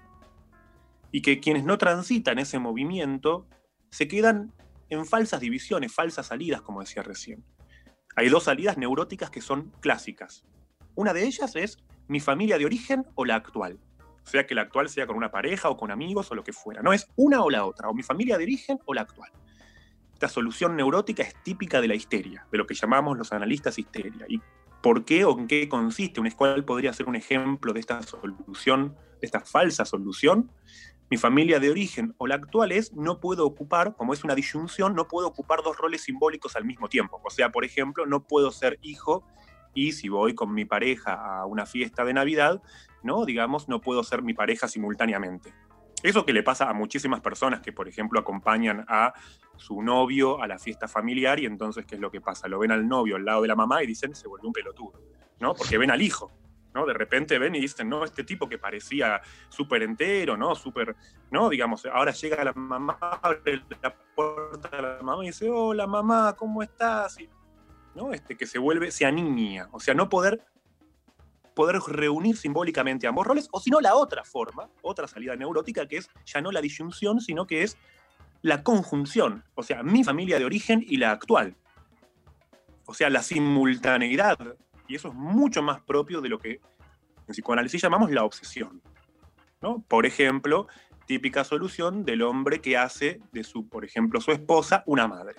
y 1.11 1.23
que 1.23 1.41
quienes 1.41 1.65
no 1.65 1.79
transitan 1.79 2.39
ese 2.39 2.59
movimiento 2.59 3.47
se 3.91 4.07
quedan 4.07 4.53
en 4.89 5.05
falsas 5.05 5.41
divisiones, 5.41 5.93
falsas 5.93 6.27
salidas, 6.27 6.63
como 6.63 6.81
decía 6.81 7.03
recién. 7.03 7.45
Hay 8.15 8.29
dos 8.29 8.45
salidas 8.45 8.79
neuróticas 8.79 9.31
que 9.31 9.41
son 9.41 9.73
clásicas. 9.81 10.45
Una 10.97 11.13
de 11.13 11.25
ellas 11.25 11.55
es 11.57 11.79
mi 12.09 12.21
familia 12.21 12.57
de 12.57 12.65
origen 12.65 13.07
o 13.15 13.27
la 13.27 13.37
actual. 13.37 13.79
Sea 14.25 14.47
que 14.47 14.55
la 14.55 14.63
actual 14.63 14.89
sea 14.89 15.07
con 15.07 15.17
una 15.17 15.31
pareja 15.31 15.69
o 15.69 15.77
con 15.77 15.91
amigos 15.91 16.31
o 16.33 16.35
lo 16.35 16.43
que 16.43 16.55
fuera. 16.55 16.83
No 16.83 16.93
es 16.93 17.07
una 17.17 17.43
o 17.43 17.51
la 17.51 17.67
otra, 17.67 17.89
o 17.91 17.95
mi 17.95 18.03
familia 18.03 18.39
de 18.39 18.45
origen 18.45 18.81
o 18.87 18.95
la 18.95 19.03
actual. 19.03 19.31
Esta 20.15 20.29
solución 20.29 20.75
neurótica 20.75 21.23
es 21.23 21.35
típica 21.43 21.83
de 21.83 21.89
la 21.89 21.95
histeria, 21.95 22.47
de 22.51 22.57
lo 22.57 22.67
que 22.67 22.75
llamamos 22.75 23.19
los 23.19 23.31
analistas 23.33 23.79
histeria. 23.79 24.25
¿Y 24.27 24.41
por 24.83 25.05
qué 25.05 25.27
o 25.27 25.39
en 25.39 25.47
qué 25.47 25.69
consiste? 25.69 26.19
Un 26.19 26.29
escual 26.29 26.65
podría 26.65 26.95
ser 26.95 27.07
un 27.07 27.17
ejemplo 27.17 27.75
de 27.75 27.81
esta 27.81 28.03
solución, 28.03 28.97
de 29.21 29.27
esta 29.27 29.41
falsa 29.41 29.85
solución. 29.85 30.51
Mi 31.11 31.19
familia 31.19 31.61
de 31.61 31.71
origen 31.71 32.15
o 32.17 32.27
la 32.27 32.37
actual 32.37 32.73
es 32.73 32.95
no 32.95 33.21
puedo 33.21 33.45
ocupar, 33.45 33.95
como 33.97 34.15
es 34.15 34.25
una 34.25 34.35
disyunción, 34.35 34.95
no 34.95 35.07
puedo 35.07 35.29
ocupar 35.29 35.63
dos 35.63 35.77
roles 35.77 36.01
simbólicos 36.01 36.57
al 36.57 36.65
mismo 36.65 36.89
tiempo. 36.89 37.21
O 37.23 37.31
sea, 37.31 37.53
por 37.53 37.67
ejemplo, 37.67 38.07
no 38.07 38.27
puedo 38.27 38.51
ser 38.51 38.79
hijo 38.81 39.27
y 39.77 39.93
si 39.93 40.09
voy 40.09 40.35
con 40.35 40.53
mi 40.53 40.65
pareja 40.65 41.13
a 41.13 41.47
una 41.47 41.67
fiesta 41.67 42.05
de 42.05 42.15
Navidad, 42.15 42.61
¿no? 43.05 43.25
Digamos, 43.25 43.69
no 43.69 43.81
puedo 43.81 44.03
ser 44.03 44.23
mi 44.23 44.35
pareja 44.35 44.67
simultáneamente. 44.67 45.55
Eso 46.03 46.25
que 46.25 46.33
le 46.33 46.43
pasa 46.43 46.69
a 46.69 46.73
muchísimas 46.73 47.21
personas 47.21 47.61
que, 47.61 47.73
por 47.73 47.87
ejemplo, 47.87 48.19
acompañan 48.19 48.85
a 48.89 49.13
su 49.57 49.83
novio 49.83 50.43
a 50.43 50.47
la 50.47 50.59
fiesta 50.59 50.89
familiar 50.89 51.39
y 51.39 51.47
entonces, 51.47 51.85
¿qué 51.87 51.95
es 51.95 52.01
lo 52.01 52.11
que 52.11 52.21
pasa? 52.21 52.49
Lo 52.49 52.59
ven 52.59 52.73
al 52.73 52.89
novio 52.89 53.17
al 53.17 53.25
lado 53.25 53.43
de 53.43 53.49
la 53.49 53.55
mamá 53.55 53.83
y 53.83 53.87
dicen, 53.87 54.15
se 54.15 54.29
volvió 54.29 54.49
un 54.49 54.53
pelotudo, 54.53 55.01
¿no? 55.41 55.55
Porque 55.55 55.79
ven 55.79 55.91
al 55.91 56.01
hijo, 56.01 56.33
¿no? 56.75 56.87
De 56.87 56.95
repente 56.95 57.39
ven 57.39 57.55
y 57.55 57.61
dicen, 57.61 57.89
no, 57.89 58.03
este 58.05 58.25
tipo 58.25 58.49
que 58.49 58.59
parecía 58.59 59.21
súper 59.49 59.83
entero, 59.83 60.37
¿no? 60.37 60.55
Súper, 60.55 60.97
¿no? 61.31 61.51
Digamos, 61.51 61.85
ahora 61.87 62.13
llega 62.13 62.45
la 62.45 62.53
mamá, 62.55 62.99
abre 63.23 63.63
la 63.83 63.95
puerta 64.15 64.75
de 64.75 64.83
la 64.83 64.99
mamá 65.03 65.23
y 65.25 65.29
dice, 65.29 65.51
hola 65.51 65.87
mamá, 65.87 66.35
¿cómo 66.37 66.63
estás? 66.63 67.21
Y, 67.21 67.29
¿no? 67.97 68.13
Este, 68.13 68.37
que 68.37 68.47
se 68.47 68.59
vuelve, 68.59 68.93
se 68.93 69.07
aniña, 69.07 69.69
o 69.73 69.81
sea, 69.81 69.95
no 69.95 70.09
poder 70.09 70.45
poder 71.55 71.81
reunir 71.87 72.37
simbólicamente 72.37 73.07
ambos 73.07 73.27
roles, 73.27 73.49
o 73.51 73.59
si 73.61 73.71
no, 73.71 73.81
la 73.81 73.95
otra 73.95 74.25
forma, 74.25 74.69
otra 74.83 75.09
salida 75.09 75.35
neurótica, 75.37 75.89
que 75.89 75.97
es 75.97 76.11
ya 76.27 76.43
no 76.43 76.53
la 76.53 76.61
disyunción, 76.61 77.19
sino 77.23 77.47
que 77.47 77.63
es 77.63 77.79
la 78.43 78.63
conjunción, 78.63 79.43
o 79.55 79.63
sea, 79.63 79.83
mi 79.83 80.05
familia 80.05 80.39
de 80.39 80.45
origen 80.45 80.85
y 80.87 80.99
la 80.99 81.13
actual. 81.13 81.57
O 82.85 82.93
sea, 82.93 83.09
la 83.09 83.23
simultaneidad. 83.23 84.39
Y 84.87 84.97
eso 84.97 85.09
es 85.09 85.15
mucho 85.15 85.63
más 85.63 85.81
propio 85.81 86.21
de 86.21 86.29
lo 86.29 86.39
que 86.39 86.61
en 87.27 87.33
psicoanálisis 87.33 87.81
llamamos 87.81 88.11
la 88.11 88.23
obsesión. 88.23 88.83
¿no? 89.63 89.83
Por 89.89 90.05
ejemplo, 90.05 90.69
típica 91.07 91.43
solución 91.43 92.05
del 92.05 92.21
hombre 92.21 92.61
que 92.61 92.77
hace 92.77 93.23
de 93.33 93.45
su, 93.45 93.67
por 93.67 93.85
ejemplo, 93.87 94.21
su 94.21 94.31
esposa 94.31 94.83
una 94.85 95.09
madre. 95.09 95.37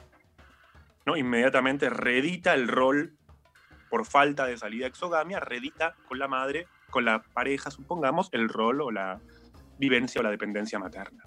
¿No? 1.08 1.16
Inmediatamente 1.16 1.90
reedita 1.90 2.54
el 2.54 2.68
rol 2.68 3.18
por 3.90 4.06
falta 4.06 4.46
de 4.46 4.58
salida 4.58 4.88
exogamia, 4.88 5.40
redita 5.40 5.96
con 6.06 6.20
la 6.20 6.28
madre, 6.28 6.68
con 6.90 7.06
la 7.06 7.24
pareja, 7.24 7.72
supongamos, 7.72 8.28
el 8.34 8.50
rol 8.50 8.82
o 8.82 8.92
la 8.92 9.22
vivencia 9.80 10.20
o 10.20 10.24
la 10.24 10.32
dependencia 10.32 10.78
materna. 10.80 11.24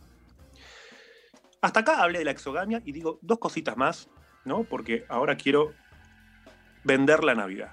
Hasta 1.62 1.81
acá 1.81 2.02
hablé 2.02 2.19
de 2.19 2.27
la 2.27 2.31
exogamia 2.31 2.82
y 2.85 2.93
digo 2.93 3.19
dos 3.23 3.39
cositas 3.39 3.78
más, 3.78 4.11
¿no? 4.44 4.65
Porque 4.65 5.07
ahora 5.09 5.36
quiero 5.36 5.73
vender 6.85 7.24
la 7.24 7.35
Navidad. 7.35 7.73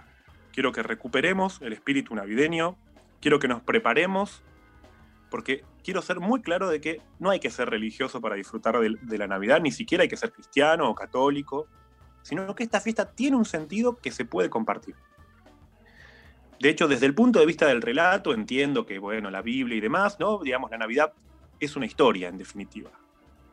Quiero 0.54 0.72
que 0.72 0.84
recuperemos 0.84 1.62
el 1.62 1.74
espíritu 1.74 2.16
navideño, 2.16 2.78
quiero 3.20 3.40
que 3.40 3.50
nos 3.50 3.62
preparemos, 3.62 4.44
porque 5.30 5.66
quiero 5.84 6.02
ser 6.02 6.22
muy 6.22 6.42
claro 6.42 6.70
de 6.70 6.80
que 6.80 7.02
no 7.20 7.32
hay 7.32 7.42
que 7.42 7.50
ser 7.50 7.70
religioso 7.70 8.22
para 8.22 8.36
disfrutar 8.36 8.80
de, 8.80 8.96
de 9.02 9.18
la 9.18 9.28
Navidad, 9.28 9.60
ni 9.60 9.72
siquiera 9.72 10.04
hay 10.04 10.10
que 10.10 10.16
ser 10.16 10.32
cristiano 10.32 10.90
o 10.90 10.96
católico, 10.96 11.68
sino 12.28 12.54
que 12.56 12.64
esta 12.64 12.82
fiesta 12.82 13.10
tiene 13.10 13.38
un 13.38 13.45
sentido 13.45 13.95
que 13.95 14.12
se 14.12 14.26
puede 14.26 14.49
compartir. 14.49 14.95
De 16.60 16.68
hecho, 16.68 16.90
desde 16.90 17.06
el 17.06 17.16
punto 17.16 17.40
de 17.40 17.45
vista 17.45 17.68
del 17.68 17.82
relato, 17.82 18.34
entiendo 18.34 18.86
que, 18.86 18.99
bueno, 18.99 19.32
la 19.32 19.41
Biblia 19.41 19.78
y 19.78 19.80
demás, 19.80 20.20
¿no? 20.20 20.40
Digamos, 20.40 20.70
la 20.70 20.78
Navidad 20.78 21.14
es 21.58 21.78
una 21.78 21.86
historia, 21.86 22.28
en 22.28 22.38
definitiva. 22.38 22.91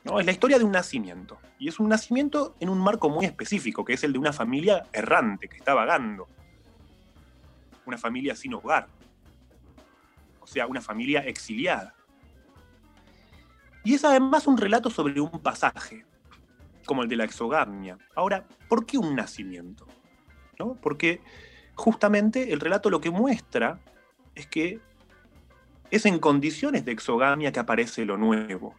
¿no? 0.02 0.18
Es 0.18 0.26
la 0.26 0.32
historia 0.32 0.58
de 0.58 0.64
un 0.64 0.72
nacimiento. 0.72 1.38
Y 1.56 1.68
es 1.68 1.78
un 1.78 1.88
nacimiento 1.88 2.56
en 2.58 2.68
un 2.68 2.80
marco 2.80 3.08
muy 3.08 3.24
específico, 3.26 3.84
que 3.84 3.92
es 3.92 4.02
el 4.02 4.12
de 4.12 4.18
una 4.18 4.32
familia 4.32 4.82
errante, 4.92 5.48
que 5.48 5.58
está 5.58 5.72
vagando. 5.72 6.26
Una 7.86 7.96
familia 7.96 8.34
sin 8.34 8.54
hogar. 8.54 8.88
O 10.40 10.48
sea, 10.48 10.66
una 10.66 10.80
familia 10.80 11.20
exiliada. 11.20 11.94
Y 13.84 13.94
es 13.94 14.04
además 14.04 14.48
un 14.48 14.58
relato 14.58 14.90
sobre 14.90 15.20
un 15.20 15.30
pasaje, 15.30 16.04
como 16.84 17.02
el 17.02 17.08
de 17.08 17.16
la 17.16 17.24
exogamia. 17.24 17.98
Ahora, 18.14 18.46
¿por 18.68 18.86
qué 18.86 18.98
un 18.98 19.14
nacimiento? 19.14 19.86
¿No? 20.58 20.74
Porque 20.80 21.20
justamente 21.74 22.52
el 22.52 22.60
relato 22.60 22.90
lo 22.90 23.00
que 23.00 23.10
muestra 23.10 23.80
es 24.34 24.46
que 24.46 24.80
es 25.90 26.06
en 26.06 26.18
condiciones 26.18 26.84
de 26.84 26.92
exogamia 26.92 27.52
que 27.52 27.60
aparece 27.60 28.04
lo 28.04 28.16
nuevo. 28.16 28.74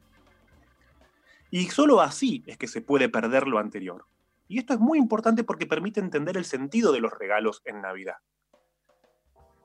Y 1.52 1.69
solo 1.69 2.02
así 2.02 2.44
es 2.48 2.57
que 2.57 2.68
se 2.68 2.82
puede 2.82 3.10
perder 3.10 3.48
lo 3.48 3.60
anterior. 3.60 4.06
Y 4.48 4.60
esto 4.60 4.73
es 4.73 4.80
muy 4.80 4.98
importante 4.98 5.44
porque 5.44 5.65
permite 5.65 5.99
entender 5.99 6.38
el 6.38 6.45
sentido 6.45 6.91
de 6.91 6.99
los 6.99 7.14
regalos 7.18 7.61
en 7.65 7.82
Navidad. 7.82 8.18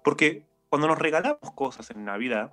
Porque 0.02 0.46
cuando 0.68 0.88
nos 0.88 0.98
regalamos 0.98 1.52
cosas 1.54 1.90
en 1.90 2.04
Navidad, 2.04 2.52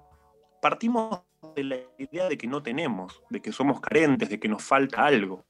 partimos 0.62 1.22
de 1.56 1.64
la 1.64 1.78
idea 1.98 2.28
de 2.28 2.38
que 2.38 2.48
no 2.48 2.64
tenemos, 2.64 3.22
de 3.30 3.42
que 3.42 3.52
somos 3.52 3.80
carentes, 3.80 4.30
de 4.30 4.40
que 4.40 4.50
nos 4.50 4.64
falta 4.64 5.06
algo. 5.06 5.46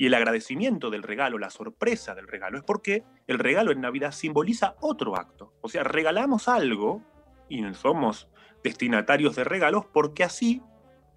Y 0.00 0.06
el 0.06 0.14
agradecimiento 0.14 0.88
del 0.88 1.02
regalo, 1.02 1.36
la 1.36 1.50
sorpresa 1.50 2.14
del 2.14 2.26
regalo, 2.26 2.56
es 2.56 2.64
porque 2.64 3.04
el 3.26 3.38
regalo 3.38 3.70
en 3.70 3.82
Navidad 3.82 4.12
simboliza 4.12 4.74
otro 4.80 5.14
acto. 5.14 5.52
O 5.60 5.68
sea, 5.68 5.84
regalamos 5.84 6.48
algo 6.48 7.02
y 7.50 7.62
somos 7.74 8.26
destinatarios 8.64 9.36
de 9.36 9.44
regalos 9.44 9.84
porque 9.84 10.24
así 10.24 10.62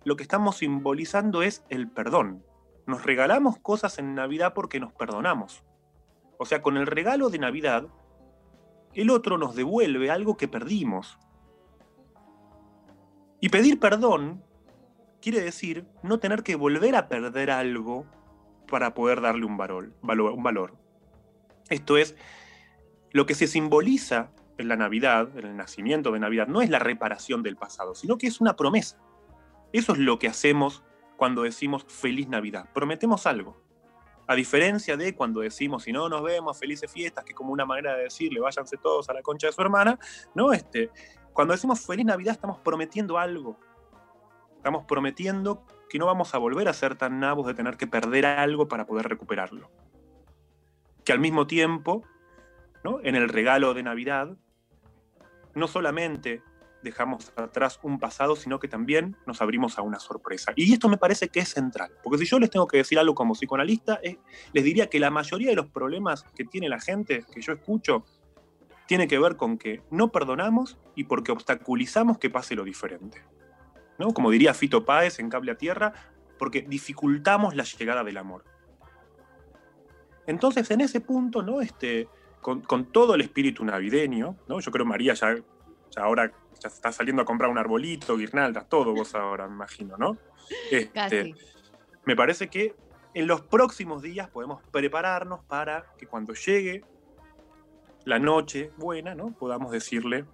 lo 0.04 0.18
que 0.18 0.24
estamos 0.24 0.58
simbolizando 0.58 1.44
es 1.44 1.64
el 1.70 1.90
perdón. 1.90 2.44
Nos 2.86 3.06
regalamos 3.06 3.58
cosas 3.58 4.00
en 4.00 4.16
Navidad 4.16 4.54
porque 4.54 4.82
nos 4.82 4.92
perdonamos. 4.92 5.64
O 6.38 6.44
sea, 6.46 6.62
con 6.62 6.76
el 6.76 6.86
regalo 6.86 7.30
de 7.30 7.40
Navidad, 7.40 7.88
el 8.94 9.12
otro 9.12 9.38
nos 9.38 9.56
devuelve 9.56 10.12
algo 10.12 10.36
que 10.36 10.50
perdimos. 10.50 11.18
Y 13.40 13.48
pedir 13.48 13.80
perdón 13.80 14.44
quiere 15.22 15.40
decir 15.40 15.88
no 16.02 16.20
tener 16.20 16.44
que 16.44 16.58
volver 16.58 16.98
a 16.98 17.08
perder 17.08 17.50
algo 17.50 18.06
para 18.74 18.96
poder 18.96 19.22
darle 19.22 19.46
un 19.46 19.56
valor, 19.56 19.92
un 20.02 20.42
valor. 20.42 20.74
Esto 21.70 21.96
es, 21.96 22.16
lo 23.12 23.28
que 23.28 23.36
se 23.36 23.46
simboliza 23.46 24.32
en 24.58 24.68
la 24.68 24.76
Navidad, 24.76 25.30
en 25.38 25.46
el 25.46 25.56
nacimiento 25.56 26.12
de 26.12 26.20
Navidad, 26.20 26.48
no 26.48 26.60
es 26.60 26.72
la 26.72 26.80
reparación 26.80 27.44
del 27.44 27.56
pasado, 27.56 27.94
sino 27.94 28.18
que 28.18 28.26
es 28.26 28.42
una 28.42 28.56
promesa. 28.56 28.98
Eso 29.74 29.94
es 29.94 30.00
lo 30.00 30.18
que 30.18 30.28
hacemos 30.28 30.82
cuando 31.18 31.44
decimos 31.44 31.86
feliz 31.88 32.28
Navidad. 32.28 32.68
Prometemos 32.74 33.28
algo. 33.28 33.62
A 34.26 34.34
diferencia 34.34 34.98
de 34.98 35.14
cuando 35.14 35.42
decimos, 35.42 35.84
si 35.84 35.92
no 35.92 36.10
nos 36.10 36.24
vemos, 36.24 36.58
felices 36.58 36.92
fiestas, 36.92 37.24
que 37.26 37.34
es 37.34 37.38
como 37.38 37.54
una 37.54 37.68
manera 37.68 37.96
de 37.96 38.06
decirle, 38.06 38.40
váyanse 38.40 38.78
todos 38.78 39.08
a 39.08 39.14
la 39.14 39.22
concha 39.22 39.46
de 39.46 39.54
su 39.54 39.62
hermana, 39.62 40.00
¿no? 40.34 40.52
Este, 40.52 40.90
cuando 41.32 41.52
decimos 41.52 41.86
feliz 41.86 42.08
Navidad 42.08 42.34
estamos 42.34 42.58
prometiendo 42.58 43.20
algo. 43.20 43.56
Estamos 44.58 44.84
prometiendo 44.86 45.64
que 45.94 46.00
no 46.00 46.08
vamos 46.08 46.34
a 46.34 46.40
volver 46.40 46.68
a 46.70 46.74
ser 46.74 46.96
tan 46.96 47.20
nabos 47.20 47.46
de 47.46 47.54
tener 47.54 47.78
que 47.78 47.86
perder 47.86 48.26
algo 48.26 48.68
para 48.68 48.88
poder 48.88 49.08
recuperarlo. 49.08 49.70
Que 51.06 51.12
al 51.12 51.20
mismo 51.20 51.46
tiempo, 51.46 52.02
¿no? 52.84 53.00
en 53.04 53.16
el 53.16 53.30
regalo 53.30 53.76
de 53.76 53.84
Navidad, 53.84 54.36
no 55.54 55.68
solamente 55.68 56.42
dejamos 56.82 57.32
atrás 57.36 57.80
un 57.84 58.00
pasado, 58.00 58.36
sino 58.36 58.58
que 58.58 58.68
también 58.68 59.16
nos 59.28 59.40
abrimos 59.44 59.78
a 59.78 59.84
una 59.84 60.00
sorpresa. 60.00 60.52
Y 60.56 60.74
esto 60.74 60.90
me 60.90 60.98
parece 60.98 61.30
que 61.30 61.42
es 61.42 61.50
central, 61.50 61.92
porque 62.02 62.18
si 62.18 62.26
yo 62.26 62.40
les 62.40 62.50
tengo 62.50 62.66
que 62.66 62.78
decir 62.78 62.98
algo 62.98 63.14
como 63.14 63.36
psicoanalista, 63.36 64.00
eh, 64.02 64.18
les 64.52 64.64
diría 64.64 64.90
que 64.90 65.00
la 65.00 65.12
mayoría 65.12 65.52
de 65.52 65.56
los 65.56 65.68
problemas 65.68 66.24
que 66.36 66.44
tiene 66.44 66.70
la 66.70 66.80
gente, 66.80 67.24
que 67.32 67.40
yo 67.40 67.54
escucho, 67.54 68.04
tiene 68.88 69.08
que 69.08 69.20
ver 69.20 69.38
con 69.38 69.60
que 69.60 69.84
no 69.92 70.12
perdonamos 70.12 70.80
y 70.96 71.04
porque 71.04 71.32
obstaculizamos 71.32 72.18
que 72.18 72.32
pase 72.32 72.56
lo 72.56 72.64
diferente. 72.64 73.22
¿No? 73.98 74.14
Como 74.14 74.32
diría 74.32 74.54
Fito 74.54 74.86
Páez 74.86 75.20
en 75.20 75.30
Cable 75.30 75.52
a 75.52 75.58
Tierra, 75.58 75.94
porque 76.38 76.62
dificultamos 76.62 77.56
la 77.56 77.64
llegada 77.64 78.04
del 78.04 78.18
amor. 78.18 78.44
Entonces, 80.26 80.70
en 80.72 80.82
ese 80.82 81.02
punto, 81.02 81.42
¿no? 81.42 81.62
Este, 81.62 82.08
con, 82.42 82.62
con 82.62 82.86
todo 82.86 83.16
el 83.16 83.22
espíritu 83.22 83.64
navideño, 83.66 84.38
¿no? 84.48 84.60
Yo 84.60 84.72
creo 84.72 84.86
María 84.86 85.14
ya, 85.14 85.36
ya 85.36 86.04
ahora 86.04 86.32
ya 86.60 86.68
está 86.68 86.92
saliendo 86.92 87.22
a 87.22 87.26
comprar 87.26 87.50
un 87.50 87.58
arbolito, 87.58 88.18
guirnaldas, 88.18 88.70
todo 88.70 88.94
vos 88.94 89.16
ahora, 89.16 89.48
me 89.48 89.56
imagino, 89.56 89.98
¿no? 89.98 90.18
Este, 90.72 90.92
Casi. 90.92 91.36
me 92.06 92.16
parece 92.16 92.50
que 92.50 92.76
en 93.14 93.28
los 93.28 93.42
próximos 93.42 94.02
días 94.02 94.30
podemos 94.30 94.62
prepararnos 94.72 95.44
para 95.46 95.86
que 95.98 96.08
cuando 96.08 96.34
llegue 96.34 96.84
la 98.06 98.20
noche 98.20 98.72
buena, 98.78 99.16
¿no? 99.16 99.34
Podamos 99.34 99.72
decirle 99.72 100.26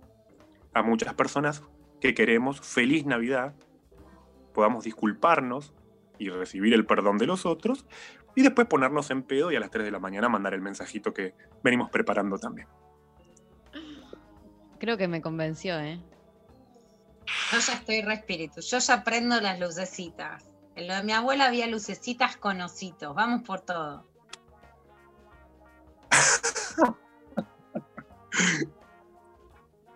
a 0.73 0.81
muchas 0.81 1.13
personas 1.13 1.63
que 1.99 2.13
queremos 2.13 2.61
feliz 2.61 3.05
Navidad, 3.05 3.53
podamos 4.53 4.83
disculparnos 4.83 5.73
y 6.17 6.29
recibir 6.29 6.73
el 6.73 6.85
perdón 6.85 7.17
de 7.17 7.27
los 7.27 7.45
otros, 7.45 7.85
y 8.35 8.41
después 8.43 8.67
ponernos 8.67 9.09
en 9.11 9.23
pedo 9.23 9.51
y 9.51 9.55
a 9.55 9.59
las 9.59 9.71
3 9.71 9.85
de 9.85 9.91
la 9.91 9.99
mañana 9.99 10.29
mandar 10.29 10.53
el 10.53 10.61
mensajito 10.61 11.13
que 11.13 11.33
venimos 11.63 11.89
preparando 11.89 12.37
también. 12.37 12.67
Creo 14.79 14.97
que 14.97 15.07
me 15.07 15.21
convenció, 15.21 15.79
¿eh? 15.79 16.01
Yo 17.51 17.59
ya 17.59 17.73
estoy 17.73 18.01
re 18.01 18.13
espíritu, 18.13 18.61
yo 18.61 18.79
ya 18.79 19.03
prendo 19.03 19.39
las 19.41 19.59
lucecitas. 19.59 20.49
En 20.75 20.87
lo 20.87 20.95
de 20.95 21.03
mi 21.03 21.11
abuela 21.11 21.45
había 21.45 21.67
lucecitas 21.67 22.37
con 22.37 22.61
ositos, 22.61 23.13
vamos 23.13 23.43
por 23.43 23.61
todo. 23.61 24.07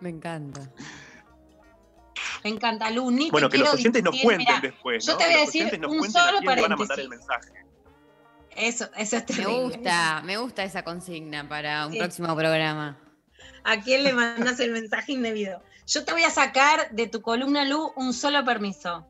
Me 0.00 0.10
encanta. 0.10 0.70
Me 2.44 2.50
encanta, 2.50 2.90
Lu, 2.90 3.10
ni 3.10 3.30
Bueno, 3.30 3.48
que 3.48 3.56
los 3.58 3.72
oyentes 3.72 4.02
nos 4.04 4.20
cuenten 4.20 4.60
después, 4.60 5.06
Yo 5.06 5.16
te 5.16 5.24
voy 5.24 5.34
a 5.34 5.38
decir 5.38 5.80
un 5.88 6.12
solo 6.12 6.38
quién 6.40 6.54
le 6.56 6.62
van 6.62 6.72
a 6.72 6.76
mandar 6.76 7.00
el 7.00 7.08
paréntesis. 7.08 7.08
mensaje. 7.08 7.64
Eso, 8.54 8.84
eso 8.96 9.16
es 9.16 9.22
Me 9.22 9.34
terrible. 9.34 9.54
gusta, 9.76 10.22
me 10.24 10.36
gusta 10.36 10.62
esa 10.62 10.84
consigna 10.84 11.48
para 11.48 11.86
un 11.86 11.92
Sí. 11.94 11.98
próximo 11.98 12.36
programa. 12.36 12.98
¿A 13.64 13.80
quién 13.80 14.04
le 14.04 14.12
mandas 14.12 14.60
el 14.60 14.70
mensaje 14.72 15.12
indebido? 15.12 15.62
Yo 15.86 16.04
te 16.04 16.12
voy 16.12 16.22
a 16.24 16.30
sacar 16.30 16.90
de 16.90 17.08
tu 17.08 17.22
columna, 17.22 17.64
Lu, 17.64 17.92
un 17.96 18.12
solo 18.12 18.44
permiso. 18.44 19.08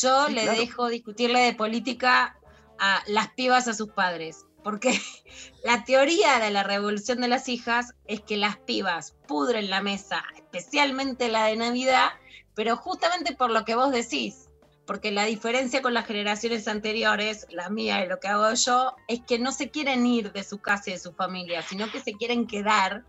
Yo 0.00 0.26
Sí, 0.28 0.34
le 0.34 0.42
claro. 0.44 0.60
dejo 0.60 0.88
discutirle 0.88 1.40
de 1.40 1.54
política 1.54 2.36
a 2.78 3.02
las 3.08 3.28
pibas 3.32 3.66
a 3.68 3.74
sus 3.74 3.88
padres. 3.90 4.44
Porque 4.62 4.90
la 5.64 5.84
teoría 5.84 6.38
de 6.38 6.50
la 6.50 6.62
revolución 6.62 7.20
de 7.20 7.28
las 7.28 7.48
hijas 7.48 7.92
es 8.06 8.20
que 8.20 8.36
las 8.36 8.56
pibas 8.58 9.16
pudren 9.26 9.68
la 9.68 9.82
mesa, 9.82 10.24
especialmente 10.36 11.28
la 11.28 11.44
de 11.46 11.56
Navidad, 11.56 12.10
pero 12.58 12.76
justamente 12.76 13.36
por 13.36 13.50
lo 13.52 13.64
que 13.64 13.76
vos 13.76 13.92
decís. 13.92 14.48
Porque 14.84 15.12
la 15.12 15.26
diferencia 15.26 15.80
con 15.80 15.94
las 15.94 16.06
generaciones 16.06 16.66
anteriores, 16.66 17.46
la 17.50 17.70
mía 17.70 18.04
y 18.04 18.08
lo 18.08 18.18
que 18.18 18.26
hago 18.26 18.52
yo, 18.52 18.96
es 19.06 19.20
que 19.20 19.38
no 19.38 19.52
se 19.52 19.70
quieren 19.70 20.04
ir 20.04 20.32
de 20.32 20.42
su 20.42 20.58
casa 20.58 20.90
y 20.90 20.94
de 20.94 20.98
su 20.98 21.12
familia, 21.12 21.62
sino 21.62 21.88
que 21.88 22.00
se 22.00 22.14
quieren 22.14 22.48
quedar 22.48 23.04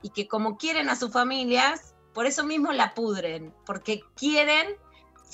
y 0.00 0.08
que 0.08 0.26
como 0.26 0.56
quieren 0.56 0.88
a 0.88 0.96
sus 0.96 1.12
familias, 1.12 1.94
por 2.14 2.24
eso 2.24 2.44
mismo 2.44 2.72
la 2.72 2.94
pudren, 2.94 3.52
porque 3.66 4.00
quieren 4.16 4.68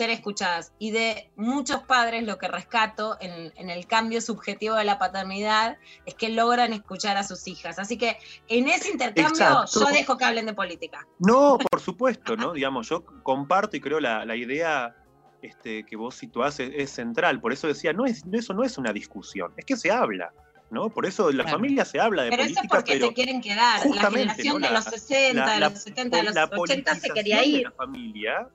ser 0.01 0.09
escuchadas. 0.11 0.73
Y 0.79 0.93
de 0.93 1.31
muchos 1.37 1.81
padres 1.83 2.23
lo 2.25 2.39
que 2.39 2.49
rescato 2.49 3.19
en, 3.21 3.53
en 3.57 3.69
el 3.69 3.87
cambio 3.87 4.23
subjetivo 4.23 4.75
de 4.77 4.85
la 4.85 4.99
paternidad 4.99 5.77
es 6.07 6.15
que 6.15 6.31
logran 6.31 6.73
escuchar 6.73 7.19
a 7.19 7.23
sus 7.25 7.47
hijas. 7.47 7.79
Así 7.79 7.99
que 7.99 8.17
en 8.49 8.67
ese 8.69 8.91
intercambio 8.91 9.29
Exacto. 9.45 9.81
yo 9.81 9.87
dejo 9.93 10.17
que 10.17 10.25
hablen 10.25 10.47
de 10.47 10.55
política. 10.55 11.07
No, 11.19 11.59
por 11.71 11.81
supuesto, 11.81 12.35
¿no? 12.35 12.55
Digamos, 12.55 12.89
yo 12.89 13.05
comparto 13.23 13.77
y 13.77 13.81
creo 13.81 14.01
la, 14.01 14.25
la 14.25 14.37
idea 14.37 14.97
este, 15.43 15.85
que 15.85 15.97
vos 15.97 16.15
situás 16.15 16.59
es, 16.61 16.71
es 16.75 16.91
central. 16.91 17.41
Por 17.43 17.53
eso 17.53 17.67
decía, 17.67 17.93
no 17.93 18.07
es, 18.07 18.23
eso 18.33 18.55
no 18.55 18.65
es 18.65 18.79
una 18.79 18.93
discusión, 18.95 19.53
es 19.59 19.67
que 19.67 19.77
se 19.77 19.91
habla, 19.91 20.33
¿no? 20.71 20.89
Por 20.89 21.05
eso 21.05 21.31
la 21.31 21.43
Claro. 21.45 21.59
familia 21.59 21.85
se 21.85 22.01
habla 22.01 22.23
de 22.23 22.31
Pero 22.31 22.43
eso 22.45 22.51
es 22.53 22.57
política, 22.57 22.77
porque 22.79 22.93
pero 22.95 23.07
se 23.09 23.15
quieren 23.15 23.41
quedar. 23.43 23.87
La 23.87 24.11
generación 24.11 24.61
¿no? 24.63 24.67
de 24.69 24.73
los 24.73 24.85
60, 24.85 25.45
la- 25.47 25.53
de 25.55 25.61
los 25.61 25.83
70, 25.83 26.17
de 26.17 26.23
los 26.23 26.35
la 26.35 26.45
80 26.57 26.95
se 26.95 27.11
quería 27.11 27.39
de 27.41 27.47
ir. 27.47 27.63
la 27.65 27.71
familia, 27.73 28.49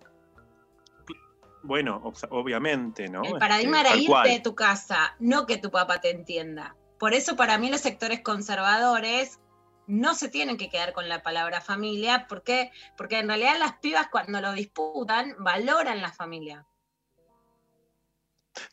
bueno, 1.65 2.01
obviamente, 2.29 3.09
¿no? 3.09 3.23
El 3.23 3.37
paradigma 3.37 3.77
Este, 3.77 3.89
era 3.89 3.97
irte 3.97 4.11
cual. 4.11 4.29
de 4.29 4.39
tu 4.39 4.55
casa, 4.55 5.15
no 5.19 5.45
que 5.45 5.57
tu 5.57 5.71
papá 5.71 5.99
te 5.99 6.09
entienda. 6.11 6.75
Por 6.99 7.13
eso 7.13 7.35
para 7.35 7.57
mí 7.57 7.69
los 7.69 7.81
sectores 7.81 8.21
conservadores 8.21 9.39
no 9.87 10.15
se 10.15 10.29
tienen 10.29 10.57
que 10.57 10.69
quedar 10.69 10.93
con 10.93 11.09
la 11.09 11.21
palabra 11.21 11.61
familia, 11.61 12.25
¿por 12.27 12.43
qué? 12.43 12.71
Porque 12.97 13.19
en 13.19 13.27
realidad 13.27 13.57
las 13.59 13.73
pibas 13.79 14.07
cuando 14.11 14.41
lo 14.41 14.53
disputan 14.53 15.35
valoran 15.39 16.01
la 16.01 16.11
familia. 16.11 16.65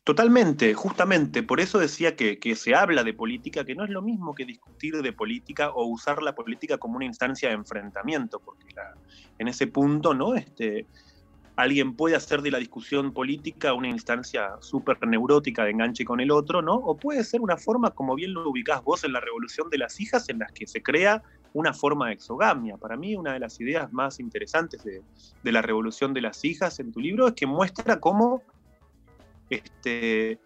Totalmente, 0.05 0.73
justamente, 0.73 1.43
por 1.43 1.59
eso 1.59 1.77
decía 1.77 2.15
que, 2.15 2.39
que 2.39 2.55
se 2.55 2.73
habla 2.73 3.03
de 3.03 3.13
política, 3.13 3.65
que 3.65 3.75
no 3.75 3.83
es 3.83 3.89
lo 3.89 4.01
mismo 4.01 4.33
que 4.33 4.45
discutir 4.45 5.01
de 5.01 5.13
política 5.13 5.71
o 5.71 5.85
usar 5.85 6.23
la 6.23 6.33
política 6.35 6.77
como 6.77 6.95
una 6.95 7.05
instancia 7.05 7.49
de 7.49 7.55
enfrentamiento, 7.55 8.39
porque 8.39 8.65
la- 8.75 8.97
en 9.37 9.49
ese 9.49 9.67
punto, 9.67 10.13
¿no? 10.13 10.35
Este, 10.35 10.87
alguien 11.55 11.95
puede 11.95 12.15
hacer 12.15 12.41
de 12.41 12.51
la 12.51 12.57
discusión 12.57 13.13
política 13.13 13.73
una 13.73 13.87
instancia 13.87 14.51
súper 14.59 14.97
neurótica 15.05 15.63
de 15.63 15.71
enganche 15.71 16.03
con 16.03 16.19
el 16.19 16.31
otro, 16.31 16.61
¿no? 16.61 16.73
O 16.75 16.97
puede 16.97 17.23
ser 17.23 17.41
una 17.41 17.57
forma, 17.57 17.91
como 17.91 18.15
bien 18.15 18.33
lo 18.33 18.49
ubicás 18.49 18.83
vos 18.83 19.03
en 19.03 19.13
la 19.13 19.19
Revolución 19.19 19.69
de 19.69 19.77
las 19.77 19.99
Hijas, 19.99 20.29
en 20.29 20.39
las 20.39 20.51
que 20.51 20.65
se 20.65 20.81
crea 20.81 21.21
una 21.53 21.73
forma 21.73 22.07
de 22.07 22.13
exogamia. 22.13 22.77
Para 22.77 22.97
mí, 22.97 23.15
una 23.15 23.33
de 23.33 23.39
las 23.39 23.59
ideas 23.59 23.93
más 23.93 24.19
interesantes 24.19 24.83
de, 24.83 25.01
de 25.43 25.51
la 25.51 25.61
Revolución 25.61 26.13
de 26.13 26.21
las 26.21 26.43
Hijas 26.43 26.79
en 26.79 26.91
tu 26.91 26.99
libro 26.99 27.27
es 27.27 27.33
que 27.33 27.45
muestra 27.45 27.99
cómo 27.99 28.41
este, 29.49 30.39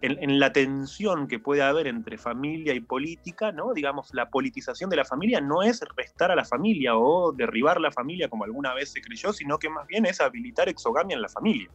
en, 0.00 0.38
la 0.38 0.52
tensión 0.52 1.26
que 1.26 1.38
puede 1.38 1.62
haber 1.62 1.86
entre 1.86 2.18
familia 2.18 2.74
y 2.74 2.80
política, 2.80 3.52
¿no? 3.52 3.72
Digamos, 3.72 4.12
la 4.12 4.28
politización 4.28 4.90
de 4.90 4.96
la 4.96 5.04
familia 5.04 5.40
no 5.40 5.62
es 5.62 5.80
restar 5.96 6.30
a 6.30 6.36
la 6.36 6.44
familia 6.44 6.96
o 6.96 7.32
derribar 7.32 7.80
la 7.80 7.90
familia 7.90 8.28
como 8.28 8.44
alguna 8.44 8.74
vez 8.74 8.92
se 8.92 9.00
creyó, 9.00 9.32
sino 9.32 9.58
que 9.58 9.70
más 9.70 9.86
bien 9.86 10.06
es 10.06 10.20
habilitar 10.20 10.68
exogamia 10.68 11.16
en 11.16 11.22
la 11.22 11.28
familia. 11.28 11.70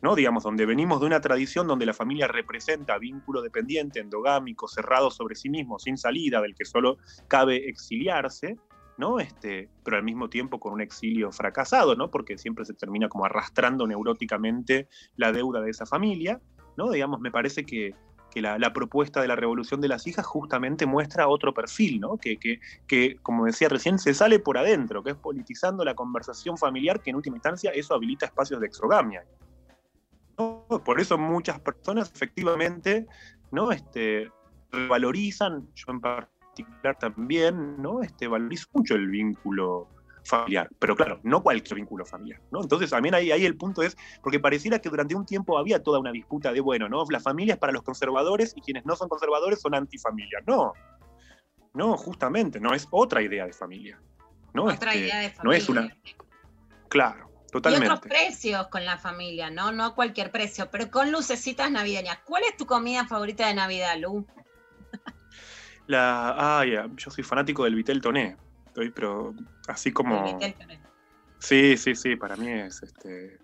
¿no? 0.00 0.16
Digamos, 0.16 0.42
donde 0.42 0.66
venimos 0.66 1.00
de 1.00 1.06
una 1.06 1.20
tradición 1.20 1.68
donde 1.68 1.86
la 1.86 1.94
familia 1.94 2.26
representa 2.26 2.98
vínculo 2.98 3.40
dependiente, 3.40 4.00
endogámico, 4.00 4.66
cerrado 4.66 5.10
sobre 5.10 5.36
sí 5.36 5.48
mismo, 5.48 5.78
sin 5.78 5.96
salida, 5.96 6.40
del 6.40 6.56
que 6.56 6.64
solo 6.64 6.98
cabe 7.28 7.68
exiliarse, 7.68 8.56
¿no? 8.98 9.20
Este, 9.20 9.68
pero 9.84 9.96
al 9.96 10.02
mismo 10.02 10.28
tiempo 10.28 10.58
con 10.58 10.72
un 10.72 10.80
exilio 10.80 11.30
fracasado, 11.30 11.94
¿no? 11.94 12.10
Porque 12.10 12.36
siempre 12.36 12.64
se 12.64 12.74
termina 12.74 13.08
como 13.08 13.24
arrastrando 13.24 13.86
neuróticamente 13.86 14.88
la 15.14 15.30
deuda 15.30 15.60
de 15.60 15.70
esa 15.70 15.86
familia, 15.86 16.40
¿no? 16.76 16.90
Digamos, 16.90 17.20
me 17.20 17.30
parece 17.30 17.64
que, 17.64 17.94
que 18.30 18.40
la, 18.40 18.72
propuesta 18.72 19.20
de 19.20 19.28
la 19.28 19.36
revolución 19.36 19.80
de 19.80 19.88
las 19.88 20.06
hijas 20.06 20.24
justamente 20.24 20.86
muestra 20.86 21.28
otro 21.28 21.52
perfil, 21.52 22.00
¿no? 22.00 22.16
Que, 22.16 22.38
que, 22.38 22.60
que, 22.86 23.16
como 23.22 23.44
decía 23.44 23.68
recién, 23.68 23.98
se 23.98 24.14
sale 24.14 24.38
por 24.38 24.56
adentro, 24.56 25.02
que 25.02 25.10
es 25.10 25.16
politizando 25.16 25.84
la 25.84 25.94
conversación 25.94 26.56
familiar, 26.56 27.00
que 27.00 27.10
en 27.10 27.16
última 27.16 27.36
instancia 27.36 27.70
eso 27.72 27.94
habilita 27.94 28.26
espacios 28.26 28.60
de 28.60 28.66
exogamia. 28.66 29.24
Por 30.36 31.00
eso 31.00 31.18
muchas 31.18 31.60
personas 31.60 32.10
efectivamente, 32.12 33.06
¿no? 33.50 33.70
Este, 33.70 34.30
valorizan, 34.88 35.68
yo 35.74 35.86
en 35.88 36.00
particular 36.00 36.98
también, 36.98 37.80
¿no? 37.80 38.02
Este, 38.02 38.28
valorizo 38.28 38.66
mucho 38.72 38.94
el 38.94 39.08
vínculo 39.08 39.88
familiar. 40.24 40.68
Pero 40.78 40.94
claro, 40.96 41.20
no 41.22 41.42
cualquier 41.42 41.76
vínculo 41.76 42.04
familiar, 42.04 42.40
¿no? 42.50 42.62
Entonces 42.62 42.90
también 42.90 43.14
ahí, 43.14 43.30
ahí 43.32 43.44
el 43.44 43.56
punto 43.56 43.82
es, 43.82 43.96
porque 44.22 44.40
pareciera 44.40 44.78
que 44.78 44.88
durante 44.88 45.14
un 45.14 45.26
tiempo 45.26 45.58
había 45.58 45.82
toda 45.82 45.98
una 45.98 46.12
disputa 46.12 46.52
de, 46.52 46.60
bueno, 46.60 46.88
¿no? 46.88 47.04
La 47.10 47.20
familia 47.20 47.54
es 47.54 47.60
para 47.60 47.72
los 47.72 47.82
conservadores 47.82 48.52
y 48.56 48.60
quienes 48.60 48.84
no 48.86 48.96
son 48.96 49.08
conservadores 49.08 49.60
son 49.60 49.74
antifamilia. 49.74 50.38
No, 50.46 50.72
no, 51.74 51.96
justamente, 51.96 52.60
no, 52.60 52.74
es 52.74 52.86
otra 52.90 53.22
idea 53.22 53.46
de 53.46 53.52
familia. 53.52 54.00
No, 54.54 54.64
Otra 54.64 54.92
Este, 54.92 55.06
idea 55.06 55.18
de 55.20 55.32
no 55.42 55.52
es 55.52 55.66
familia. 55.66 55.96
una... 56.04 56.16
Claro, 56.88 57.30
Y 57.46 57.50
totalmente. 57.52 57.86
otros 57.86 58.00
precios 58.00 58.68
con 58.68 58.84
la 58.84 58.98
familia, 58.98 59.50
¿no? 59.50 59.72
No 59.72 59.94
cualquier 59.94 60.30
precio, 60.30 60.68
pero 60.70 60.90
con 60.90 61.10
lucecitas 61.10 61.70
navideñas. 61.70 62.18
¿Cuál 62.26 62.42
es 62.44 62.56
tu 62.58 62.66
comida 62.66 63.06
favorita 63.06 63.46
de 63.48 63.54
Navidad, 63.54 63.96
Lu? 63.98 64.26
La, 65.86 66.34
ah, 66.60 66.64
yo 66.64 67.10
soy 67.10 67.24
fanático 67.24 67.64
del 67.64 67.74
Vitel 67.74 68.00
Toné, 68.00 68.36
estoy, 68.72 68.90
pero 68.90 69.34
así 69.68 69.92
como... 69.92 70.38
Sí, 71.38 71.76
sí, 71.76 71.94
sí, 71.94 72.16
para 72.16 72.36
mí 72.36 72.50
es 72.50 72.82
este... 72.82 73.38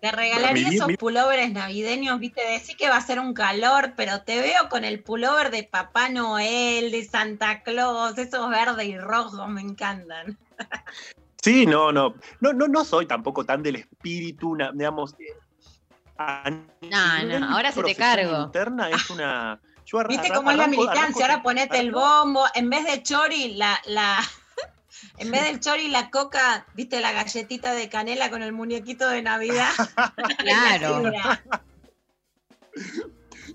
Te 0.00 0.10
regalaría 0.10 0.68
esos 0.68 0.88
mi- 0.88 0.96
pullovers 0.96 1.52
navideños, 1.52 2.18
viste, 2.18 2.42
decir 2.48 2.76
que 2.76 2.88
va 2.88 2.96
a 2.96 3.00
ser 3.00 3.18
un 3.20 3.34
calor, 3.34 3.94
pero 3.96 4.22
te 4.22 4.40
veo 4.40 4.68
con 4.68 4.84
el 4.84 5.02
pullover 5.02 5.50
de 5.50 5.62
Papá 5.64 6.08
Noel, 6.08 6.90
de 6.90 7.04
Santa 7.04 7.62
Claus, 7.62 8.18
esos 8.18 8.50
verdes 8.50 8.86
y 8.86 8.98
rojos, 8.98 9.48
me 9.48 9.60
encantan. 9.60 10.38
Sí, 11.40 11.66
no, 11.66 11.90
no, 11.92 12.14
no, 12.40 12.52
no, 12.52 12.68
no 12.68 12.84
soy 12.84 13.06
tampoco 13.06 13.44
tan 13.44 13.62
del 13.62 13.76
espíritu, 13.76 14.54
na- 14.56 14.72
digamos... 14.72 15.14
eh, 15.18 15.36
a 16.18 16.50
No, 16.50 17.24
no, 17.24 17.46
ahora 17.46 17.72
se 17.72 17.82
te 17.82 17.94
cargo. 17.96 18.44
Interna 18.44 18.90
es 18.90 19.08
una... 19.10 19.60
Yo 19.86 19.98
arra- 19.98 20.08
¿Viste 20.08 20.28
arra- 20.28 20.36
cómo 20.36 20.50
es 20.50 20.56
la 20.56 20.66
militancia? 20.68 21.26
Ahora 21.26 21.42
ponete 21.42 21.78
el 21.78 21.90
bombo, 21.92 22.44
en 22.54 22.70
vez 22.70 22.84
de 22.84 23.02
chori, 23.02 23.54
la, 23.54 23.80
la, 23.86 24.18
en 25.18 25.30
vez 25.30 25.44
del 25.44 25.60
chori, 25.60 25.88
la 25.88 26.10
coca, 26.10 26.66
viste 26.74 27.00
la 27.00 27.12
galletita 27.12 27.72
de 27.74 27.88
canela 27.88 28.30
con 28.30 28.42
el 28.42 28.52
muñequito 28.52 29.08
de 29.08 29.22
Navidad. 29.22 29.70
Claro. 30.38 31.02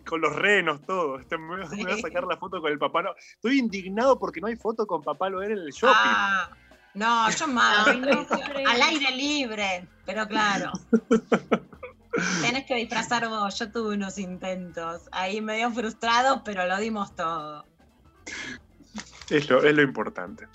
Con 0.06 0.22
los 0.22 0.36
renos, 0.36 0.82
todo. 0.86 1.19
Este, 1.19 1.38
me, 1.38 1.48
voy 1.48 1.65
a- 1.65 1.69
me 1.69 1.84
voy 1.84 1.91
a 1.94 1.98
sacar 2.02 2.24
la 2.26 2.38
foto 2.38 2.61
con 2.61 2.72
el 2.72 2.78
papá 2.78 3.02
Noel. 3.02 3.15
Estoy 3.36 3.60
indignado 3.60 4.18
porque 4.19 4.40
no 4.40 4.48
hay 4.48 4.56
foto 4.56 4.86
con 4.86 5.02
papá 5.02 5.30
Noel 5.30 5.52
en 5.53 5.57
el 5.60 5.72
shopping. 5.72 5.94
ah, 5.95 6.49
no, 6.94 7.30
yo 7.32 7.48
más. 7.49 7.98
No 7.98 8.26
al 8.69 8.82
aire 8.84 9.11
libre, 9.15 9.88
pero 10.06 10.28
claro. 10.28 10.72
Tenés 12.41 12.65
que 12.65 12.76
disfrazar 12.76 13.28
vos, 13.28 13.57
yo 13.60 13.72
tuve 13.72 13.95
unos 13.95 14.18
intentos, 14.18 15.03
ahí 15.11 15.41
medio 15.41 15.72
frustrados, 15.72 16.41
pero 16.45 16.65
lo 16.68 16.78
dimos 16.78 17.15
todo. 17.15 17.65
Es 19.30 19.49
lo, 19.49 19.64
es 19.64 19.76
lo 19.76 19.82
importante. 19.82 20.48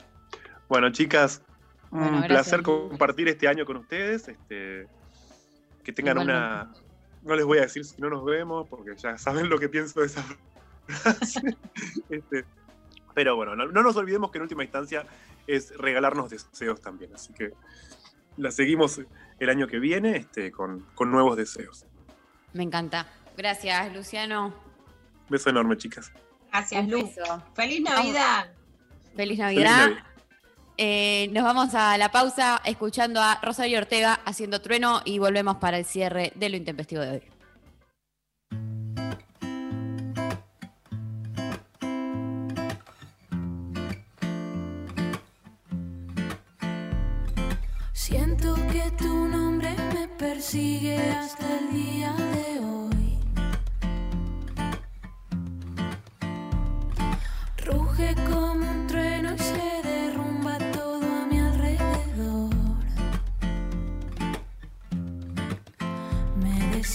Bueno, 0.73 0.91
chicas, 0.91 1.43
un 1.91 2.01
gracias, 2.01 2.29
placer 2.29 2.63
compartir 2.63 3.29
este 3.29 3.47
año 3.47 3.67
con 3.67 3.77
ustedes. 3.77 4.27
Este, 4.27 4.89
que 5.85 5.93
tengan 5.93 6.17
una. 6.17 6.73
No 7.21 7.37
les 7.37 7.45
voy 7.45 7.59
a 7.59 7.61
decir 7.61 7.85
si 7.85 8.01
no 8.01 8.09
nos 8.09 8.25
vemos, 8.25 8.67
porque 8.71 8.97
ya 8.97 9.19
saben 9.19 9.51
lo 9.51 9.59
que 9.59 9.69
pienso 9.69 10.01
de 10.01 10.07
esa 10.07 10.25
frase. 10.87 11.41
Este, 12.09 12.47
pero 13.13 13.37
bueno, 13.37 13.55
no, 13.55 13.67
no 13.67 13.83
nos 13.83 13.97
olvidemos 13.97 14.31
que 14.31 14.39
en 14.39 14.43
última 14.45 14.63
instancia 14.63 15.05
es 15.47 15.77
regalarnos 15.77 16.31
deseos 16.31 16.81
también. 16.81 17.15
Así 17.15 17.35
que 17.35 17.53
la 18.39 18.51
seguimos 18.51 18.99
el 19.41 19.51
año 19.51 19.67
que 19.67 19.79
viene 19.79 20.17
este, 20.17 20.53
con, 20.53 20.87
con 20.95 21.11
nuevos 21.11 21.37
deseos. 21.37 21.85
Me 22.55 22.63
encanta. 22.63 23.07
Gracias, 23.37 23.95
Luciano. 23.95 24.55
Beso 25.29 25.51
enorme, 25.51 25.77
chicas. 25.77 26.11
Gracias, 26.51 26.89
Lu. 26.89 27.13
Feliz 27.55 27.83
Navidad. 27.83 28.47
Feliz 29.15 29.39
Feliz 29.39 29.39
Navidad. 29.39 30.12
Eh, 30.79 31.29
nos 31.33 31.45
vamos 31.45 31.75
a 31.75 31.99
la 31.99 32.11
pausa 32.11 32.61
escuchando 32.65 33.21
a 33.21 33.39
Rosario 33.43 33.79
Ortega 33.79 34.21
haciendo 34.25 34.61
trueno 34.61 35.03
y 35.05 35.19
volvemos 35.19 35.57
para 35.57 35.79
el 35.79 35.85
cierre 35.85 36.33
de 36.35 36.49
lo 36.49 36.57
intempestivo 36.57 37.03
de 37.03 37.11
hoy. 37.11 37.23
Siento 47.93 48.55
que 48.71 48.91
tu 48.99 49.29
nombre 49.29 49.75
me 49.95 50.09
persigue 50.09 50.99
hasta 51.13 51.47
el 51.59 51.73
día 51.73 52.13
de 52.13 52.59
hoy. 52.59 53.19
Ruge 57.65 58.15
como 58.29 58.52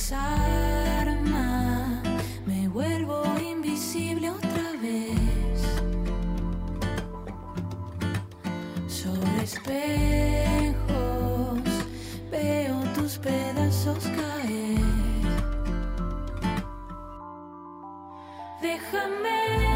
desarma, 0.09 2.01
me 2.45 2.69
vuelvo 2.69 3.25
invisible 3.41 4.31
otra 4.31 4.71
vez. 4.81 5.59
Sobre 8.88 9.43
espejos 9.43 10.79
veo 12.31 12.81
tus 12.95 13.17
pedazos 13.17 14.05
caer. 14.15 14.79
Déjame, 18.61 19.66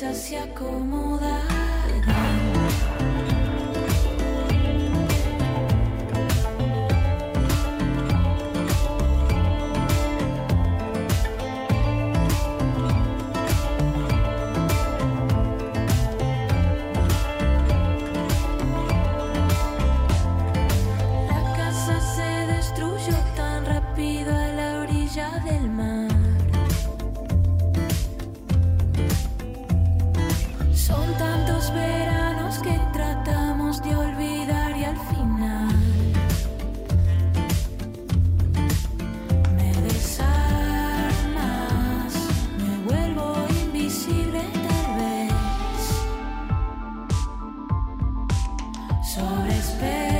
se 0.00 0.38
acomodan. 0.38 1.59
Sobre 49.02 49.56
espejos 49.56 50.19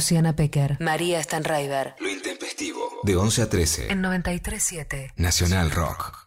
Luciana 0.00 0.34
Pecker. 0.34 0.78
María 0.80 1.22
Stanraiver. 1.22 1.94
Lo 2.00 2.08
intempestivo. 2.08 2.80
De 3.02 3.16
11 3.16 3.42
a 3.42 3.50
13. 3.50 3.92
En 3.92 4.02
93.7. 4.02 5.12
Nacional 5.16 5.70
Rock. 5.70 6.26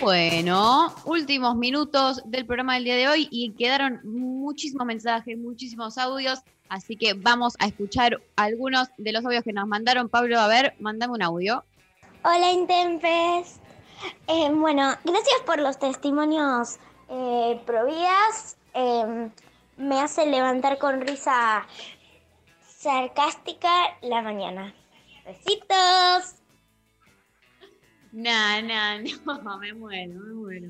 Bueno, 0.00 0.94
últimos 1.04 1.54
minutos 1.56 2.22
del 2.24 2.46
programa 2.46 2.76
del 2.76 2.84
día 2.84 2.96
de 2.96 3.08
hoy 3.08 3.28
y 3.30 3.52
quedaron 3.52 4.00
muchísimos 4.04 4.86
mensajes, 4.86 5.36
muchísimos 5.36 5.98
audios, 5.98 6.40
así 6.70 6.96
que 6.96 7.12
vamos 7.12 7.56
a 7.58 7.66
escuchar 7.66 8.22
algunos 8.36 8.88
de 8.96 9.12
los 9.12 9.22
audios 9.22 9.44
que 9.44 9.52
nos 9.52 9.68
mandaron. 9.68 10.08
Pablo, 10.08 10.40
a 10.40 10.46
ver, 10.48 10.74
mándame 10.80 11.12
un 11.12 11.22
audio. 11.22 11.62
Hola 12.22 12.50
Intempes. 12.50 13.60
Eh, 14.28 14.50
bueno, 14.50 14.94
gracias 15.04 15.40
por 15.44 15.58
los 15.58 15.78
testimonios 15.78 16.78
eh, 17.10 17.60
provías. 17.66 18.56
Eh, 18.72 19.28
me 19.76 20.00
hace 20.00 20.26
levantar 20.26 20.78
con 20.78 21.00
risa 21.00 21.66
sarcástica 22.66 23.96
la 24.02 24.22
mañana. 24.22 24.74
Besitos. 25.24 26.36
No, 28.12 28.62
no, 28.62 29.00
no, 29.42 29.58
me 29.58 29.72
muero, 29.72 30.20
me 30.20 30.34
muero. 30.34 30.68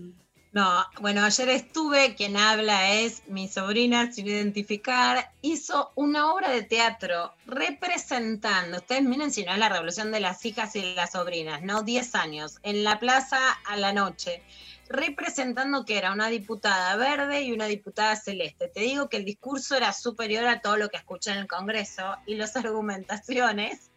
No, 0.53 0.87
bueno, 1.01 1.25
ayer 1.25 1.49
estuve, 1.49 2.15
quien 2.15 2.37
habla 2.37 2.93
es 2.93 3.27
mi 3.27 3.49
sobrina, 3.49 4.13
sin 4.13 4.29
identificar, 4.29 5.33
hizo 5.43 5.91
una 5.97 6.33
obra 6.33 6.49
de 6.51 6.63
teatro 6.63 7.35
representando, 7.45 8.77
ustedes 8.77 9.03
miren 9.03 9.33
si 9.33 9.45
no 9.45 9.53
es 9.53 9.59
la 9.59 9.69
revolución 9.69 10.13
de 10.13 10.21
las 10.21 10.47
hijas 10.47 10.77
y 10.77 10.95
las 10.95 11.11
sobrinas, 11.11 11.63
¿no? 11.63 11.83
10 11.83 12.15
años, 12.15 12.61
en 12.63 12.85
la 12.85 13.01
plaza 13.01 13.37
a 13.67 13.77
la 13.77 13.93
noche, 13.93 14.45
representando 14.89 15.85
que 15.85 15.98
era 15.98 16.12
una 16.12 16.28
diputada 16.28 16.97
verde 16.97 17.43
y 17.43 17.52
una 17.52 17.66
diputada 17.66 18.16
celeste. 18.16 18.69
Te 18.69 18.81
digo 18.81 19.09
que 19.09 19.16
el 19.16 19.24
discurso 19.24 19.77
era 19.77 19.93
superior 19.93 20.47
a 20.47 20.61
todo 20.61 20.77
lo 20.77 20.89
que 20.89 20.97
escuché 20.97 21.32
en 21.32 21.39
el 21.39 21.48
Congreso 21.48 22.16
y 22.27 22.35
las 22.36 22.56
argumentaciones, 22.56 23.90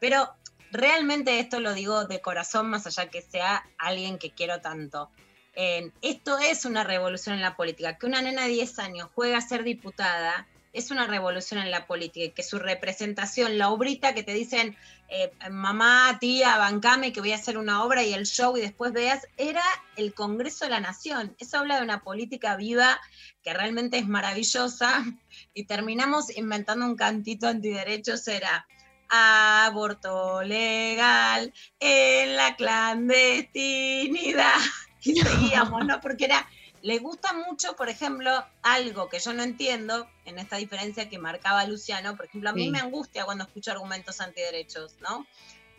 pero 0.00 0.34
realmente 0.70 1.38
esto 1.38 1.60
lo 1.60 1.74
digo 1.74 2.06
de 2.06 2.20
corazón, 2.20 2.70
más 2.70 2.86
allá 2.86 3.10
que 3.10 3.22
sea 3.22 3.64
alguien 3.78 4.18
que 4.18 4.32
quiero 4.32 4.60
tanto. 4.60 5.10
Eh, 5.54 5.92
esto 6.00 6.38
es 6.38 6.64
una 6.64 6.82
revolución 6.82 7.34
en 7.34 7.42
la 7.42 7.56
política. 7.56 7.98
Que 7.98 8.06
una 8.06 8.22
nena 8.22 8.42
de 8.42 8.48
10 8.48 8.78
años 8.78 9.10
juegue 9.14 9.34
a 9.34 9.40
ser 9.40 9.64
diputada 9.64 10.48
es 10.72 10.90
una 10.90 11.06
revolución 11.06 11.60
en 11.60 11.70
la 11.70 11.86
política 11.86 12.26
y 12.26 12.30
que 12.30 12.42
su 12.42 12.58
representación, 12.58 13.58
la 13.58 13.68
obrita 13.68 14.14
que 14.14 14.22
te 14.22 14.32
dicen, 14.32 14.76
eh, 15.08 15.30
mamá, 15.50 16.16
tía, 16.20 16.56
bancame 16.56 17.12
que 17.12 17.20
voy 17.20 17.32
a 17.32 17.36
hacer 17.36 17.58
una 17.58 17.84
obra 17.84 18.02
y 18.02 18.14
el 18.14 18.26
show 18.26 18.56
y 18.56 18.62
después 18.62 18.92
veas, 18.92 19.26
era 19.36 19.62
el 19.96 20.14
Congreso 20.14 20.64
de 20.64 20.70
la 20.70 20.80
Nación. 20.80 21.36
Eso 21.38 21.58
habla 21.58 21.76
de 21.76 21.82
una 21.82 22.00
política 22.00 22.56
viva 22.56 22.98
que 23.42 23.52
realmente 23.52 23.98
es 23.98 24.06
maravillosa 24.06 25.04
y 25.54 25.64
terminamos 25.64 26.34
inventando 26.36 26.86
un 26.86 26.96
cantito 26.96 27.48
antiderechos, 27.48 28.26
era 28.28 28.66
aborto 29.12 30.42
legal 30.42 31.52
en 31.78 32.36
la 32.36 32.56
clandestinidad. 32.56 34.56
Y 35.04 35.16
seguíamos, 35.16 35.84
¿no? 35.84 36.00
Porque 36.00 36.26
era, 36.26 36.48
le 36.82 36.98
gusta 36.98 37.32
mucho, 37.32 37.76
por 37.76 37.88
ejemplo, 37.88 38.44
algo 38.62 39.08
que 39.08 39.18
yo 39.20 39.32
no 39.32 39.42
entiendo 39.42 40.08
en 40.24 40.38
esta 40.38 40.56
diferencia 40.56 41.08
que 41.08 41.18
marcaba 41.18 41.64
Luciano. 41.66 42.16
Por 42.16 42.26
ejemplo, 42.26 42.50
a 42.50 42.52
mí 42.52 42.64
Sí. 42.64 42.70
me 42.70 42.80
angustia 42.80 43.24
cuando 43.24 43.44
escucho 43.44 43.70
argumentos 43.70 44.20
antiderechos, 44.20 44.96
¿no? 45.00 45.26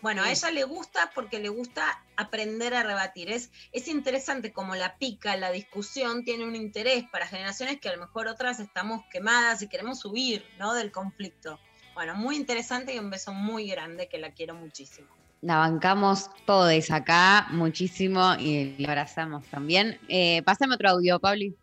Bueno, 0.02 0.22
a 0.24 0.32
ella 0.32 0.52
le 0.52 0.66
gusta 0.66 1.12
porque 1.16 1.40
le 1.40 1.48
gusta 1.48 2.04
aprender 2.18 2.74
a 2.74 2.84
rebatir. 2.84 3.32
Es, 3.32 3.52
es 3.72 3.88
interesante 3.88 4.52
como 4.52 4.76
la 4.76 4.98
pica, 4.98 5.38
la 5.38 5.50
discusión 5.52 6.26
tiene 6.26 6.44
un 6.44 6.58
interés 6.58 7.06
para 7.10 7.26
generaciones 7.26 7.80
que 7.80 7.88
a 7.88 7.96
lo 7.96 8.02
mejor 8.02 8.28
otras 8.28 8.60
estamos 8.60 9.06
quemadas 9.10 9.62
y 9.62 9.70
queremos 9.70 10.04
huir, 10.04 10.46
¿no? 10.58 10.74
Del 10.74 10.92
conflicto. 10.92 11.58
Bueno, 11.94 12.16
muy 12.16 12.36
interesante 12.36 12.94
y 12.94 13.00
un 13.00 13.10
beso 13.10 13.34
muy 13.34 13.70
grande 13.70 14.10
que 14.10 14.18
la 14.18 14.32
quiero 14.34 14.56
muchísimo. 14.56 15.08
La 15.44 15.58
bancamos 15.58 16.30
todos 16.46 16.90
acá 16.90 17.48
muchísimo 17.52 18.34
y 18.40 18.76
la 18.78 18.88
abrazamos 18.88 19.46
también. 19.48 20.00
Eh, 20.08 20.42
pásame 20.46 20.76
otro 20.76 20.92
audio, 20.92 21.20
Pabli. 21.20 21.54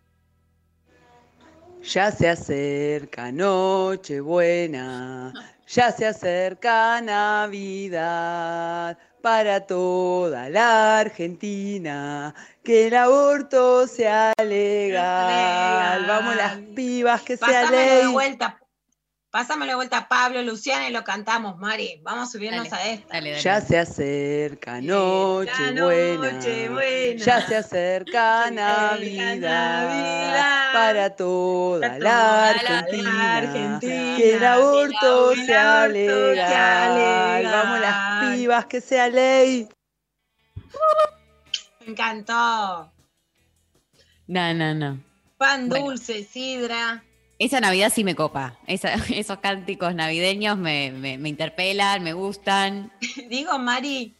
Ya 1.82 2.12
se 2.12 2.28
acerca 2.28 3.32
Nochebuena, 3.32 5.32
ya 5.66 5.90
se 5.92 6.06
acerca 6.06 7.00
Navidad 7.00 8.98
para 9.22 9.66
toda 9.66 10.50
la 10.50 10.98
Argentina, 10.98 12.34
que 12.62 12.88
el 12.88 12.94
aborto 12.94 13.86
sea 13.86 14.34
legal. 14.44 16.04
Vamos 16.06 16.36
las 16.36 16.56
pibas, 16.76 17.22
que 17.22 17.38
sea 17.38 17.48
Pásamelo 17.62 17.94
de 17.94 18.02
ley. 18.04 18.12
vuelta. 18.12 18.59
Pásamelo 19.30 19.70
de 19.70 19.76
vuelta 19.76 19.98
a 19.98 20.08
Pablo, 20.08 20.42
Luciana 20.42 20.88
y 20.88 20.92
lo 20.92 21.04
cantamos, 21.04 21.56
Mari. 21.56 22.00
Vamos 22.02 22.28
a 22.28 22.32
subirnos 22.32 22.72
a 22.72 22.84
esta. 22.88 23.20
Ya 23.20 23.60
se 23.60 23.78
acerca 23.78 24.80
Nochebuena, 24.80 26.32
Nochebuena. 26.32 27.24
ya 27.24 27.46
se 27.46 27.56
acerca 27.56 28.50
Navidad 28.50 29.92
para 30.72 31.14
toda 31.14 31.96
la 32.00 32.48
Argentina, 32.48 33.78
que 33.80 34.34
el 34.36 34.44
aborto 34.44 35.36
sea 35.36 35.86
legal. 35.86 37.44
Vamos 37.44 37.80
las 37.80 38.34
pibas, 38.34 38.66
que 38.66 38.80
sea 38.80 39.08
ley. 39.08 39.68
Me 41.80 41.92
encantó. 41.92 42.92
No, 44.26 44.54
no, 44.54 44.74
no. 44.74 44.98
Pan 45.38 45.68
Bueno. 45.68 45.86
dulce, 45.86 46.24
sidra. 46.24 47.04
Esa 47.40 47.58
Navidad 47.60 47.90
sí 47.92 48.04
me 48.04 48.14
copa. 48.14 48.58
Esa- 48.66 48.94
esos 49.14 49.38
cánticos 49.38 49.94
navideños 49.94 50.56
me, 50.58 50.92
me- 50.92 51.18
me 51.18 51.28
interpelan, 51.30 52.04
me 52.04 52.12
gustan. 52.12 52.92
Digo, 53.30 53.58
Mari, 53.58 54.14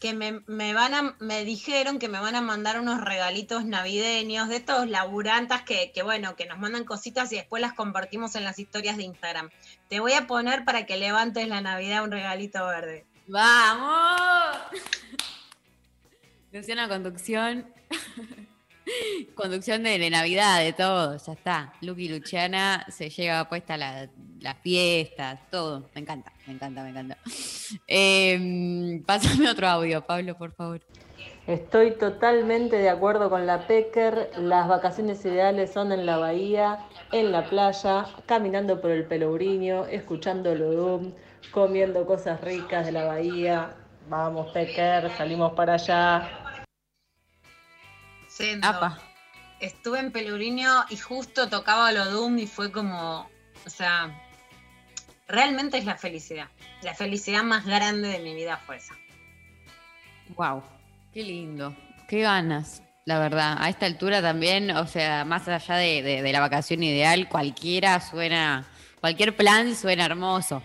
que 0.00 0.12
me, 0.12 0.40
me 0.48 0.74
van 0.74 0.92
a, 0.94 1.14
me 1.20 1.44
dijeron 1.44 2.00
que 2.00 2.08
me 2.08 2.18
van 2.18 2.34
a 2.34 2.40
mandar 2.40 2.80
unos 2.80 3.00
regalitos 3.00 3.64
navideños 3.64 4.48
de 4.48 4.56
estos 4.56 4.88
laburantas 4.88 5.62
que, 5.62 5.92
que, 5.92 6.02
bueno, 6.02 6.34
que 6.34 6.46
nos 6.46 6.58
mandan 6.58 6.82
cositas 6.84 7.32
y 7.32 7.36
después 7.36 7.60
las 7.62 7.74
compartimos 7.74 8.34
en 8.34 8.42
las 8.42 8.58
historias 8.58 8.96
de 8.96 9.04
Instagram. 9.04 9.50
Te 9.88 10.00
voy 10.00 10.14
a 10.14 10.26
poner 10.26 10.64
para 10.64 10.84
que 10.84 10.96
levantes 10.96 11.46
la 11.46 11.60
Navidad 11.60 12.02
un 12.02 12.10
regalito 12.10 12.66
verde. 12.66 13.04
¡Vamos! 13.28 14.56
Luciana, 16.52 16.88
conducción. 16.88 17.72
conducción 19.34 19.82
de, 19.82 19.98
de 19.98 20.10
Navidad, 20.10 20.60
de 20.60 20.72
todo, 20.72 21.16
ya 21.16 21.32
está. 21.32 21.72
Lucky 21.80 22.08
Luciana 22.08 22.86
se 22.88 23.10
lleva 23.10 23.48
puesta 23.48 23.76
la, 23.76 24.08
la 24.40 24.54
fiesta, 24.54 25.40
todo. 25.50 25.88
Me 25.94 26.00
encanta, 26.00 26.32
me 26.46 26.54
encanta, 26.54 26.82
me 26.82 26.90
encanta. 26.90 27.18
Eh, 27.86 29.00
pásame 29.06 29.50
otro 29.50 29.68
audio, 29.68 30.02
Pablo, 30.02 30.36
por 30.36 30.52
favor. 30.52 30.80
Estoy 31.46 31.92
totalmente 31.92 32.76
de 32.76 32.88
acuerdo 32.88 33.28
con 33.28 33.46
la 33.46 33.66
Pecker. 33.66 34.30
Las 34.38 34.68
vacaciones 34.68 35.24
ideales 35.24 35.72
son 35.72 35.90
en 35.90 36.06
la 36.06 36.16
bahía, 36.18 36.86
en 37.10 37.32
la 37.32 37.48
playa, 37.48 38.06
caminando 38.26 38.80
por 38.80 38.90
el 38.90 39.04
Pelourinho, 39.06 39.86
escuchando 39.86 40.54
Lodum, 40.54 41.12
comiendo 41.50 42.06
cosas 42.06 42.40
ricas 42.40 42.86
de 42.86 42.92
la 42.92 43.04
bahía. 43.04 43.74
Vamos, 44.08 44.52
Pecker, 44.52 45.10
salimos 45.16 45.52
para 45.54 45.74
allá. 45.74 46.41
Estuve 49.60 50.00
en 50.00 50.10
Pelurinio 50.10 50.84
y 50.90 50.96
justo 50.96 51.48
tocaba 51.48 51.92
lo 51.92 52.04
Doom 52.10 52.38
y 52.38 52.46
fue 52.46 52.72
como, 52.72 53.28
o 53.64 53.70
sea, 53.70 54.20
realmente 55.28 55.78
es 55.78 55.84
la 55.84 55.96
felicidad. 55.96 56.48
La 56.82 56.94
felicidad 56.94 57.42
más 57.44 57.64
grande 57.64 58.08
de 58.08 58.18
mi 58.18 58.34
vida 58.34 58.56
fue 58.66 58.76
esa. 58.76 58.94
Wow, 60.36 60.62
qué 61.12 61.22
lindo, 61.22 61.76
qué 62.08 62.20
ganas, 62.22 62.82
la 63.04 63.18
verdad. 63.18 63.56
A 63.60 63.68
esta 63.68 63.86
altura 63.86 64.20
también, 64.22 64.70
o 64.72 64.86
sea, 64.86 65.24
más 65.24 65.46
allá 65.46 65.76
de, 65.76 66.02
de- 66.02 66.22
de 66.22 66.32
la 66.32 66.40
vacación 66.40 66.82
ideal, 66.82 67.28
cualquiera 67.28 68.00
suena, 68.00 68.64
cualquier 69.00 69.36
plan 69.36 69.76
suena 69.76 70.06
hermoso. 70.06 70.62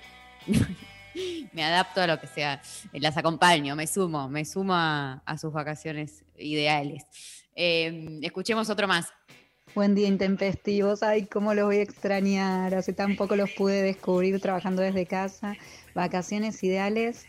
me 1.53 1.63
adapto 1.63 2.01
a 2.01 2.07
lo 2.07 2.19
que 2.19 2.27
sea, 2.27 2.61
las 2.93 3.17
acompaño, 3.17 3.75
me 3.75 3.85
sumo, 3.87 4.29
me 4.29 4.45
sumo 4.45 4.73
a, 4.73 5.21
a 5.25 5.37
sus 5.37 5.51
vacaciones 5.53 6.23
ideales. 6.37 7.03
Eh, 7.59 8.19
escuchemos 8.21 8.69
otro 8.69 8.87
más. 8.87 9.07
Buen 9.73 9.95
día 9.95 10.07
intempestivos, 10.07 11.01
ay, 11.01 11.25
cómo 11.25 11.55
los 11.55 11.65
voy 11.65 11.77
a 11.77 11.81
extrañar, 11.81 12.75
hace 12.75 12.93
tan 12.93 13.15
poco 13.15 13.35
los 13.35 13.49
pude 13.49 13.81
descubrir 13.81 14.39
trabajando 14.39 14.83
desde 14.83 15.07
casa. 15.07 15.55
Vacaciones 15.95 16.63
ideales, 16.63 17.25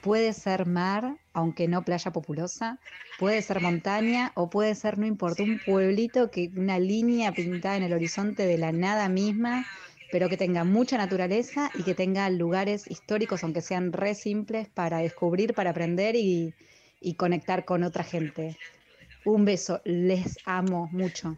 puede 0.00 0.32
ser 0.32 0.64
mar, 0.64 1.18
aunque 1.34 1.68
no 1.68 1.84
playa 1.84 2.10
populosa, 2.10 2.80
puede 3.18 3.42
ser 3.42 3.60
montaña 3.60 4.32
o 4.34 4.48
puede 4.48 4.74
ser, 4.74 4.96
no 4.96 5.04
importa, 5.04 5.42
un 5.42 5.60
pueblito 5.64 6.30
que 6.30 6.50
una 6.56 6.78
línea 6.78 7.32
pintada 7.32 7.76
en 7.76 7.82
el 7.82 7.92
horizonte 7.92 8.46
de 8.46 8.56
la 8.56 8.72
nada 8.72 9.10
misma, 9.10 9.66
pero 10.10 10.30
que 10.30 10.38
tenga 10.38 10.64
mucha 10.64 10.96
naturaleza 10.96 11.70
y 11.74 11.82
que 11.82 11.94
tenga 11.94 12.30
lugares 12.30 12.90
históricos, 12.90 13.44
aunque 13.44 13.60
sean 13.60 13.92
re 13.92 14.14
simples, 14.14 14.68
para 14.68 14.98
descubrir, 15.00 15.52
para 15.52 15.70
aprender 15.70 16.16
y 16.16 16.54
conectar 17.18 17.66
con 17.66 17.84
otra 17.84 18.04
gente. 18.04 18.56
Un 19.26 19.44
beso, 19.44 19.80
les 19.84 20.38
amo 20.44 20.88
mucho. 20.92 21.36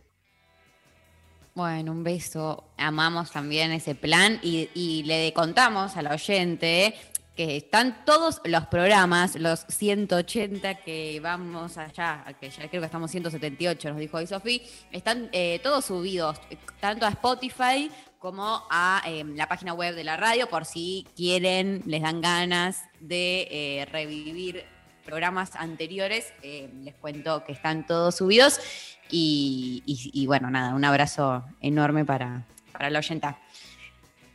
Bueno, 1.55 1.93
un 1.93 2.05
beso. 2.05 2.65
Amamos 2.77 3.31
también 3.31 3.73
ese 3.73 3.94
plan 3.94 4.39
y, 4.43 5.02
le 5.06 5.32
contamos 5.32 5.97
al 5.97 6.09
oyente 6.09 6.94
que 7.35 7.56
están 7.56 8.05
todos 8.05 8.43
los 8.44 8.66
programas, 8.66 9.36
los 9.36 9.65
180 9.69 10.82
que 10.82 11.19
vamos 11.23 11.78
allá, 11.78 12.27
que 12.39 12.51
ya 12.51 12.69
creo 12.69 12.82
que 12.82 12.86
estamos 12.86 13.10
178, 13.10 13.89
nos 13.89 13.98
dijo 13.98 14.19
hoy 14.19 14.27
Sofi, 14.27 14.60
están 14.93 15.31
eh, 15.32 15.59
todos 15.62 15.86
subidos, 15.86 16.39
tanto 16.81 17.06
a 17.06 17.10
Spotify 17.10 17.90
como 18.19 18.66
a 18.69 19.02
eh, 19.06 19.24
la 19.24 19.48
página 19.48 19.73
web 19.73 19.94
de 19.94 20.05
la 20.05 20.19
radio, 20.19 20.47
por 20.51 20.66
si 20.66 21.06
quieren, 21.16 21.82
les 21.86 22.02
dan 22.02 22.20
ganas 22.20 22.82
de 23.01 23.48
eh, 23.51 23.86
revivir 23.86 24.65
programas 25.12 25.56
anteriores, 25.56 26.35
eh, 26.43 26.68
les 26.82 26.94
cuento 26.94 27.43
que 27.47 27.52
están 27.52 27.86
todos 27.86 28.16
subidos 28.16 28.60
y, 29.10 29.82
y- 29.86 30.10
y 30.12 30.26
bueno, 30.26 30.51
nada, 30.51 30.74
un 30.74 30.85
abrazo 30.85 31.47
enorme 31.62 32.05
para, 32.05 32.44
para 32.72 32.90
la 32.90 32.98
oyenta. 32.98 33.39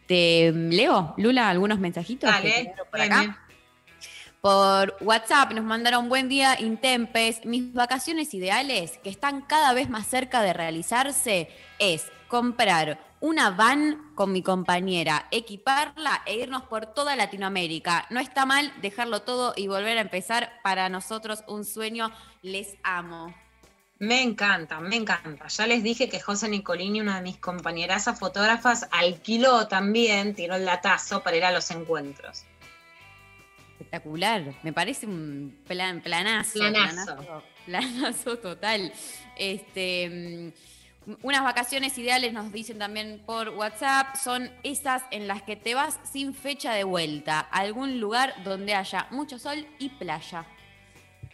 Te 0.07 0.51
leo, 0.51 1.13
Lula, 1.17 1.47
algunos 1.49 1.77
mensajitos. 1.77 2.27
Dale, 2.27 2.73
por 2.89 2.99
acá. 3.01 3.39
Por 4.41 4.97
WhatsApp 5.01 5.53
nos 5.53 5.63
mandaron 5.63 6.09
buen 6.09 6.27
día, 6.27 6.59
Intempes. 6.59 7.45
Mis 7.45 7.71
vacaciones 7.71 8.33
ideales, 8.33 8.97
que 9.03 9.11
están 9.11 9.41
cada 9.41 9.73
vez 9.73 9.89
más 9.91 10.07
cerca 10.07 10.41
de 10.41 10.53
realizarse, 10.53 11.49
es 11.77 12.07
comprar 12.27 12.99
una 13.23 13.51
van 13.51 14.11
con 14.15 14.33
mi 14.33 14.41
compañera, 14.41 15.27
equiparla 15.31 16.23
e 16.25 16.35
irnos 16.35 16.63
por 16.63 16.87
toda 16.87 17.15
Latinoamérica. 17.15 18.05
No 18.09 18.19
está 18.19 18.45
mal 18.45 18.73
dejarlo 18.81 19.21
todo 19.21 19.53
y 19.55 19.67
volver 19.67 19.97
a 19.97 20.01
empezar. 20.01 20.59
Para 20.61 20.89
nosotros 20.89 21.41
un 21.47 21.63
sueño. 21.63 22.11
Les 22.41 22.75
amo. 22.83 23.33
Me 23.97 24.21
encanta, 24.21 24.81
me 24.81 24.97
encanta. 24.97 25.47
Ya 25.47 25.67
les 25.67 25.83
dije 25.83 26.09
que 26.09 26.19
José 26.19 26.49
Nicolini, 26.49 26.99
una 26.99 27.15
de 27.15 27.21
mis 27.21 27.37
compañeras 27.37 28.09
fotógrafas, 28.19 28.89
alquiló 28.91 29.69
también, 29.69 30.35
tiró 30.35 30.55
el 30.55 30.65
latazo 30.65 31.23
para 31.23 31.37
ir 31.37 31.45
a 31.45 31.53
los 31.53 31.71
encuentros. 31.71 32.43
Espectacular. 33.71 34.53
Me 34.63 34.73
parece 34.73 35.05
un 35.05 35.61
plan, 35.65 36.01
planazo. 36.01 36.59
Planazo. 36.59 37.15
Planazo, 37.15 37.43
planazo 37.65 38.37
total. 38.39 38.91
Este. 39.37 40.51
Unas 41.21 41.43
vacaciones 41.43 41.97
ideales 41.97 42.33
nos 42.33 42.51
dicen 42.51 42.79
también 42.79 43.21
por 43.25 43.49
WhatsApp 43.49 44.15
son 44.15 44.49
esas 44.63 45.03
en 45.11 45.27
las 45.27 45.41
que 45.41 45.55
te 45.55 45.75
vas 45.75 45.99
sin 46.03 46.33
fecha 46.33 46.73
de 46.73 46.83
vuelta 46.83 47.39
a 47.51 47.59
algún 47.59 47.99
lugar 47.99 48.33
donde 48.43 48.73
haya 48.73 49.07
mucho 49.11 49.39
sol 49.39 49.67
y 49.79 49.89
playa. 49.89 50.45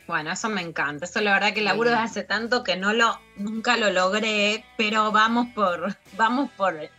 Bueno, 0.07 0.31
eso 0.31 0.49
me 0.49 0.61
encanta. 0.61 1.05
Eso 1.05 1.21
la 1.21 1.33
verdad 1.33 1.53
que 1.53 1.61
laburo 1.61 1.91
desde 1.91 2.03
hace 2.03 2.23
tanto 2.23 2.63
que 2.63 2.75
no 2.75 2.93
lo, 2.93 3.19
nunca 3.37 3.77
lo 3.77 3.91
logré, 3.91 4.65
pero 4.75 5.11
vamos 5.11 5.49
por, 5.53 5.95
vamos 6.17 6.49
por 6.57 6.75
eh, 6.75 6.89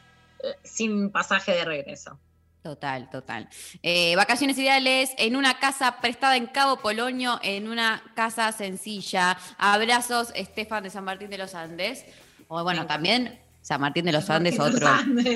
sin 0.62 1.10
pasaje 1.10 1.52
de 1.52 1.64
regreso. 1.64 2.18
Total, 2.62 3.09
total. 3.10 3.48
Eh, 3.82 4.14
vacaciones 4.16 4.59
ideales 4.59 5.10
en 5.16 5.34
una 5.34 5.59
casa 5.59 6.01
prestada 6.01 6.36
en 6.36 6.47
Cabo 6.47 6.76
Polonio, 6.76 7.40
en 7.42 7.68
una 7.68 8.02
casa 8.14 8.52
sencilla. 8.52 9.38
Abrazos, 9.56 10.30
Estefan 10.36 10.84
de 10.84 10.90
San 10.90 11.05
Martín 11.05 11.30
de 11.30 11.38
los 11.38 11.55
Andes. 11.55 12.05
O 12.52 12.64
bueno, 12.64 12.85
también 12.85 13.39
San 13.62 13.81
Martín 13.81 14.05
de 14.05 14.10
los 14.10 14.28
Andes, 14.28 14.59
otro. 14.59 14.89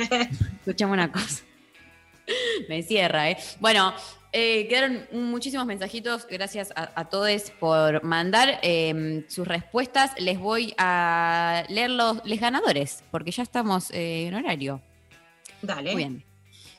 Escuchame 0.58 0.94
una 0.94 1.12
cosa. 1.12 1.44
Me 2.68 2.82
cierra, 2.82 3.30
¿eh? 3.30 3.36
Bueno, 3.60 3.94
eh, 4.32 4.66
quedaron 4.66 5.06
muchísimos 5.12 5.64
mensajitos. 5.64 6.26
Gracias 6.28 6.72
a, 6.74 6.90
a 6.92 7.04
todos 7.04 7.52
por 7.60 8.02
mandar 8.02 8.58
eh, 8.62 9.24
sus 9.28 9.46
respuestas. 9.46 10.10
Les 10.18 10.40
voy 10.40 10.74
a 10.76 11.62
leer 11.68 11.90
los 11.90 12.24
les 12.24 12.40
ganadores, 12.40 13.04
porque 13.12 13.30
ya 13.30 13.44
estamos 13.44 13.92
eh, 13.92 14.26
en 14.26 14.34
horario. 14.34 14.82
Dale. 15.62 15.92
Muy 15.92 16.02
bien. 16.02 16.24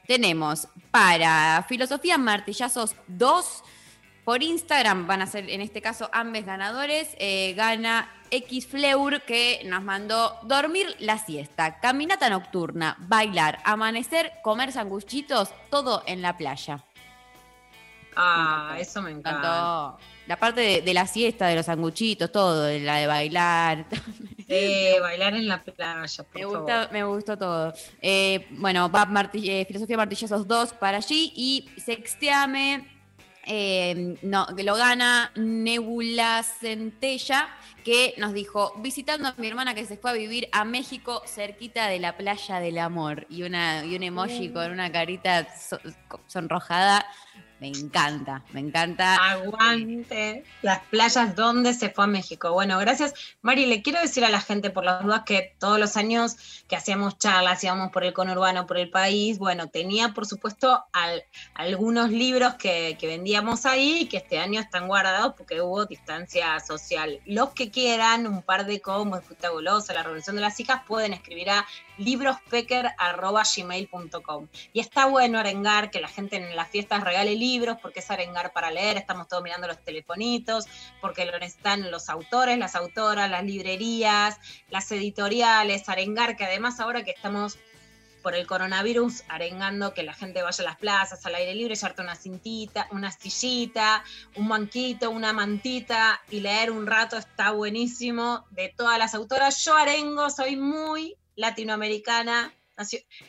Tenemos 0.06 0.68
para 0.92 1.66
Filosofía 1.70 2.18
Martillazos 2.18 2.94
2. 3.08 3.64
Por 4.26 4.44
Instagram 4.44 5.08
van 5.08 5.22
a 5.22 5.28
ser, 5.28 5.50
en 5.50 5.62
este 5.62 5.82
caso, 5.82 6.10
ambos 6.12 6.44
ganadores. 6.44 7.16
Eh, 7.20 7.54
gana 7.56 8.12
X 8.32 8.68
Fleur, 8.68 9.22
que 9.24 9.62
nos 9.66 9.84
mandó 9.84 10.38
dormir 10.44 10.96
la 11.00 11.18
siesta, 11.18 11.80
caminata 11.80 12.30
nocturna, 12.30 12.96
bailar, 13.00 13.60
amanecer, 13.64 14.32
comer 14.44 14.72
sanguchitos, 14.72 15.50
todo 15.70 16.04
en 16.06 16.22
la 16.22 16.36
playa. 16.38 16.84
Ah, 18.18 18.78
eso 18.80 19.02
me 19.02 19.12
encanta. 19.12 19.98
La 20.26 20.38
parte 20.40 20.62
de, 20.62 20.82
de 20.82 20.94
la 20.94 21.06
siesta, 21.06 21.48
de 21.48 21.56
los 21.58 21.66
sanguchitos, 21.66 22.32
todo, 22.32 22.64
de 22.64 22.80
la 22.80 22.98
de 22.98 23.08
bailar. 23.08 23.86
Sí, 24.48 24.94
bailar 25.02 25.34
en 25.34 25.48
la 25.48 25.64
playa, 25.64 26.24
por 26.24 26.36
Me, 26.36 26.42
favor. 26.44 26.58
gusta, 26.60 26.90
me 26.92 27.04
gustó 27.04 27.36
todo. 27.36 27.74
Eh, 28.00 28.46
bueno, 28.52 28.92
va 28.92 29.04
Marti- 29.08 29.50
eh, 29.50 29.66
Filosofía 29.66 29.98
Martillazos 29.98 30.48
2 30.48 30.74
para 30.74 30.98
allí 30.98 31.34
y 31.36 31.68
Sexteame. 31.84 32.95
Eh, 33.46 34.18
no, 34.22 34.48
lo 34.58 34.76
gana 34.76 35.32
Nebula 35.36 36.44
Centella, 36.44 37.48
que 37.84 38.16
nos 38.18 38.34
dijo, 38.34 38.74
visitando 38.78 39.28
a 39.28 39.36
mi 39.38 39.48
hermana 39.48 39.76
que 39.76 39.86
se 39.86 39.98
fue 39.98 40.12
a 40.12 40.14
vivir 40.14 40.50
a 40.52 40.66
México, 40.66 41.22
cerquita 41.26 41.88
de 41.88 42.00
la 42.00 42.18
playa 42.18 42.60
del 42.60 42.78
amor. 42.80 43.28
Y, 43.30 43.44
una, 43.44 43.86
y 43.86 43.96
un 43.96 44.04
emoji 44.04 44.50
con 44.50 44.72
una 44.72 44.92
carita 44.92 45.48
so- 45.56 45.80
sonrojada. 46.28 47.06
Me 47.60 47.70
encanta, 47.70 48.44
me 48.52 48.60
encanta. 48.60 49.16
Aguante 49.16 50.44
las 50.62 50.80
playas 50.88 51.36
donde 51.38 51.74
se 51.74 51.90
fue 51.90 52.04
a 52.04 52.08
México. 52.08 52.52
Bueno, 52.52 52.78
gracias. 52.80 53.14
Mari, 53.42 53.66
le 53.66 53.82
quiero 53.82 54.02
decir 54.02 54.26
a 54.26 54.30
la 54.30 54.42
gente 54.42 54.72
por 54.72 54.84
las 54.84 55.02
dudas 55.04 55.22
que 55.26 55.56
todos 55.58 55.80
los 55.80 55.96
años 55.96 56.36
que 56.68 56.76
hacíamos 56.76 57.18
charlas, 57.18 57.64
íbamos 57.64 57.92
por 57.92 58.04
el 58.04 58.12
conurbano, 58.12 58.68
por 58.68 58.78
el 58.78 58.90
país, 58.90 59.38
bueno, 59.40 59.70
tenía 59.70 60.10
por 60.10 60.26
supuesto 60.26 60.84
al- 60.92 61.24
algunos 61.54 62.10
libros 62.10 62.56
que, 62.56 62.98
vendíamos 63.02 63.66
ahí 63.66 64.00
y 64.02 64.06
que 64.08 64.18
este 64.18 64.40
año 64.40 64.60
están 64.60 64.88
guardados 64.88 65.34
porque 65.38 65.62
hubo 65.62 65.86
distancia 65.86 66.60
social. 66.60 67.22
Los 67.26 67.52
que 67.52 67.72
quieran, 67.72 68.28
un 68.28 68.42
par 68.42 68.66
de 68.66 68.82
combos, 68.82 69.24
fruta 69.24 69.50
golosa, 69.50 69.94
la 69.94 70.04
revolución 70.04 70.36
de 70.36 70.42
las 70.42 70.60
hijas, 70.60 70.82
pueden 70.88 71.14
escribir 71.14 71.52
a 71.52 71.66
librospecker.gmail.com. 71.98 74.48
Y 74.74 74.80
está 74.80 75.06
bueno 75.06 75.40
arengar, 75.40 75.92
que 75.92 76.00
la 76.00 76.08
gente 76.08 76.38
en 76.38 76.56
las 76.56 76.70
fiestas 76.70 77.04
regale 77.04 77.36
libros, 77.36 77.78
porque 77.82 78.00
es 78.00 78.10
arengar 78.12 78.54
para 78.54 78.72
leer, 78.72 78.98
estamos 78.98 79.28
todos 79.28 79.44
mirando 79.44 79.68
los 79.68 79.84
telefonitos, 79.84 80.66
porque 81.02 81.26
lo 81.26 81.38
necesitan 81.38 81.92
los 81.92 82.10
autores, 82.10 82.58
las 82.58 82.76
autoras, 82.76 83.30
las 83.30 83.44
librerías, 83.44 84.38
las 84.70 84.92
editoriales, 84.92 85.88
arengar, 85.90 86.36
que 86.36 86.46
además 86.46 86.80
ahora 86.80 87.04
que 87.04 87.12
estamos 87.12 87.60
por 88.26 88.34
el 88.34 88.48
coronavirus, 88.48 89.22
arengando 89.28 89.94
que 89.94 90.02
la 90.02 90.16
gente 90.16 90.42
vaya 90.42 90.64
a 90.64 90.66
las 90.66 90.78
plazas, 90.78 91.24
al 91.28 91.36
aire 91.36 91.54
libre, 91.54 91.76
llevarte 91.76 92.02
una 92.02 92.16
cintita, 92.16 92.88
una 92.90 93.12
sillita, 93.12 94.04
un 94.36 94.50
banquito, 94.50 95.12
una 95.12 95.32
mantita 95.32 96.20
y 96.32 96.40
leer 96.40 96.72
un 96.72 96.88
rato 96.88 97.18
está 97.18 97.52
buenísimo. 97.52 98.48
De 98.50 98.74
todas 98.76 98.98
las 98.98 99.14
autoras, 99.14 99.64
yo 99.64 99.76
arengo, 99.76 100.32
soy 100.32 100.56
muy 100.56 101.16
latinoamericana, 101.36 102.54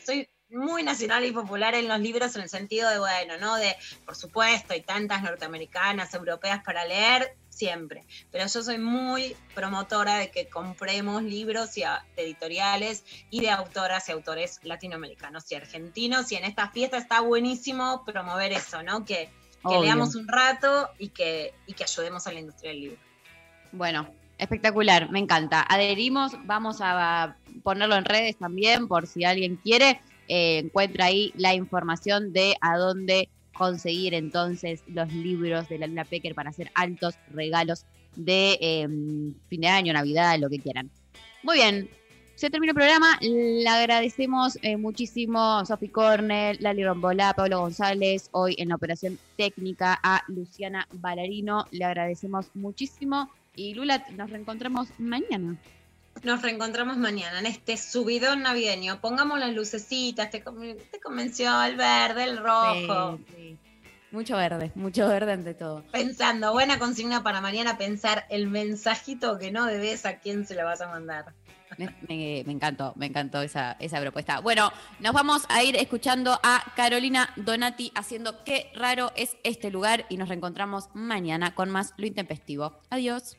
soy 0.04 0.28
muy 0.48 0.84
nacional 0.84 1.24
y 1.24 1.32
popular 1.32 1.74
en 1.74 1.88
los 1.88 1.98
libros 1.98 2.36
en 2.36 2.42
el 2.42 2.48
sentido 2.48 2.88
de, 2.88 3.00
bueno, 3.00 3.36
¿no? 3.40 3.56
De, 3.56 3.74
por 4.04 4.14
supuesto, 4.14 4.74
hay 4.74 4.80
tantas 4.82 5.22
norteamericanas, 5.22 6.14
europeas 6.14 6.62
para 6.62 6.84
leer, 6.84 7.36
siempre. 7.48 8.04
Pero 8.30 8.46
yo 8.46 8.62
soy 8.62 8.78
muy 8.78 9.36
promotora 9.56 10.18
de 10.18 10.30
que 10.30 10.48
compremos 10.48 11.24
libros 11.24 11.76
y 11.76 11.82
a- 11.82 12.04
de 12.14 12.22
editoriales 12.22 13.04
y 13.30 13.40
de 13.40 13.50
autoras 13.50 14.08
y 14.08 14.12
autores 14.12 14.60
latinoamericanos 14.62 15.50
y 15.50 15.56
argentinos. 15.56 16.30
Y 16.30 16.36
en 16.36 16.44
esta 16.44 16.68
fiesta 16.70 16.96
está 16.96 17.20
buenísimo 17.20 18.04
promover 18.04 18.52
eso, 18.52 18.84
¿no? 18.84 19.04
Que, 19.04 19.28
que 19.68 19.78
leamos 19.80 20.14
un 20.14 20.28
rato 20.28 20.90
y 20.98 21.08
que, 21.08 21.54
y 21.66 21.72
que 21.72 21.82
ayudemos 21.82 22.24
a 22.28 22.32
la 22.32 22.38
industria 22.38 22.70
del 22.70 22.80
libro. 22.82 22.98
Bueno, 23.72 24.08
espectacular, 24.38 25.10
me 25.10 25.18
encanta. 25.18 25.66
Adherimos, 25.68 26.34
vamos 26.46 26.78
a 26.80 27.36
ponerlo 27.62 27.96
en 27.96 28.04
redes 28.04 28.36
también 28.36 28.88
por 28.88 29.06
si 29.06 29.24
alguien 29.24 29.56
quiere. 29.56 30.00
eh, 30.28 30.58
encuentra 30.64 31.06
ahí 31.06 31.32
la 31.36 31.54
información 31.54 32.32
de 32.32 32.56
a 32.60 32.76
dónde 32.76 33.28
conseguir 33.56 34.12
entonces 34.14 34.82
los 34.88 35.12
libros 35.12 35.68
de 35.68 35.78
la 35.78 35.86
Luna 35.86 36.04
Pecker 36.04 36.34
para 36.34 36.50
hacer 36.50 36.70
altos 36.74 37.14
regalos 37.32 37.86
de 38.16 38.58
eh, 38.60 38.88
fin 39.48 39.60
de 39.60 39.68
año, 39.68 39.92
Navidad, 39.92 40.38
lo 40.38 40.50
que 40.50 40.58
quieran. 40.58 40.90
Muy 41.42 41.56
bien, 41.56 41.88
se 42.36 42.50
terminó 42.50 42.72
el 42.72 42.76
programa. 42.76 43.18
Le 43.20 43.68
agradecemos 43.68 44.58
eh, 44.62 44.76
muchísimo 44.76 45.58
a 45.58 45.64
Sophie 45.64 45.90
Cornell, 45.90 46.58
Lali 46.60 46.84
Rombolá, 46.84 47.32
Pablo 47.34 47.60
González, 47.60 48.28
hoy 48.32 48.54
en 48.58 48.68
la 48.68 48.74
operación 48.74 49.18
técnica 49.36 49.98
a 50.02 50.22
Luciana 50.28 50.86
Ballarino. 50.92 51.66
Le 51.70 51.84
agradecemos 51.84 52.50
muchísimo. 52.54 53.30
Y 53.54 53.72
Lula, 53.72 54.04
nos 54.16 54.28
reencontramos 54.28 54.88
mañana. 54.98 55.56
Nos 56.22 56.42
reencontramos 56.42 56.96
mañana 56.96 57.38
en 57.40 57.46
este 57.46 57.76
subidón 57.76 58.42
navideño. 58.42 59.00
Pongamos 59.00 59.38
las 59.38 59.54
lucecitas, 59.54 60.30
te, 60.30 60.42
con- 60.42 60.60
te 60.90 61.00
convenció 61.00 61.62
el 61.62 61.76
verde, 61.76 62.24
el 62.24 62.38
rojo. 62.38 63.18
Sí, 63.28 63.34
sí. 63.36 63.58
Mucho 64.12 64.36
verde, 64.36 64.72
mucho 64.76 65.06
verde 65.08 65.32
ante 65.32 65.52
todo. 65.54 65.82
Pensando, 65.92 66.52
buena 66.52 66.78
consigna 66.78 67.22
para 67.22 67.40
mañana, 67.40 67.76
pensar 67.76 68.24
el 68.30 68.46
mensajito 68.48 69.38
que 69.38 69.50
no 69.50 69.66
debes 69.66 70.06
a 70.06 70.18
quién 70.18 70.46
se 70.46 70.54
lo 70.54 70.64
vas 70.64 70.80
a 70.80 70.88
mandar. 70.88 71.26
Me, 71.76 71.86
me- 72.08 72.42
me 72.46 72.52
encantó, 72.52 72.92
me 72.96 73.06
encantó 73.06 73.42
esa, 73.42 73.72
esa 73.80 74.00
propuesta. 74.00 74.40
Bueno, 74.40 74.72
nos 75.00 75.12
vamos 75.12 75.44
a 75.48 75.62
ir 75.64 75.76
escuchando 75.76 76.38
a 76.42 76.64
Carolina 76.76 77.28
Donati 77.36 77.92
haciendo 77.94 78.42
qué 78.44 78.70
raro 78.74 79.12
es 79.16 79.36
este 79.42 79.70
lugar 79.70 80.06
y 80.08 80.16
nos 80.16 80.28
reencontramos 80.28 80.88
mañana 80.94 81.54
con 81.54 81.68
más 81.70 81.92
Lo 81.98 82.06
Intempestivo. 82.06 82.80
Adiós. 82.90 83.36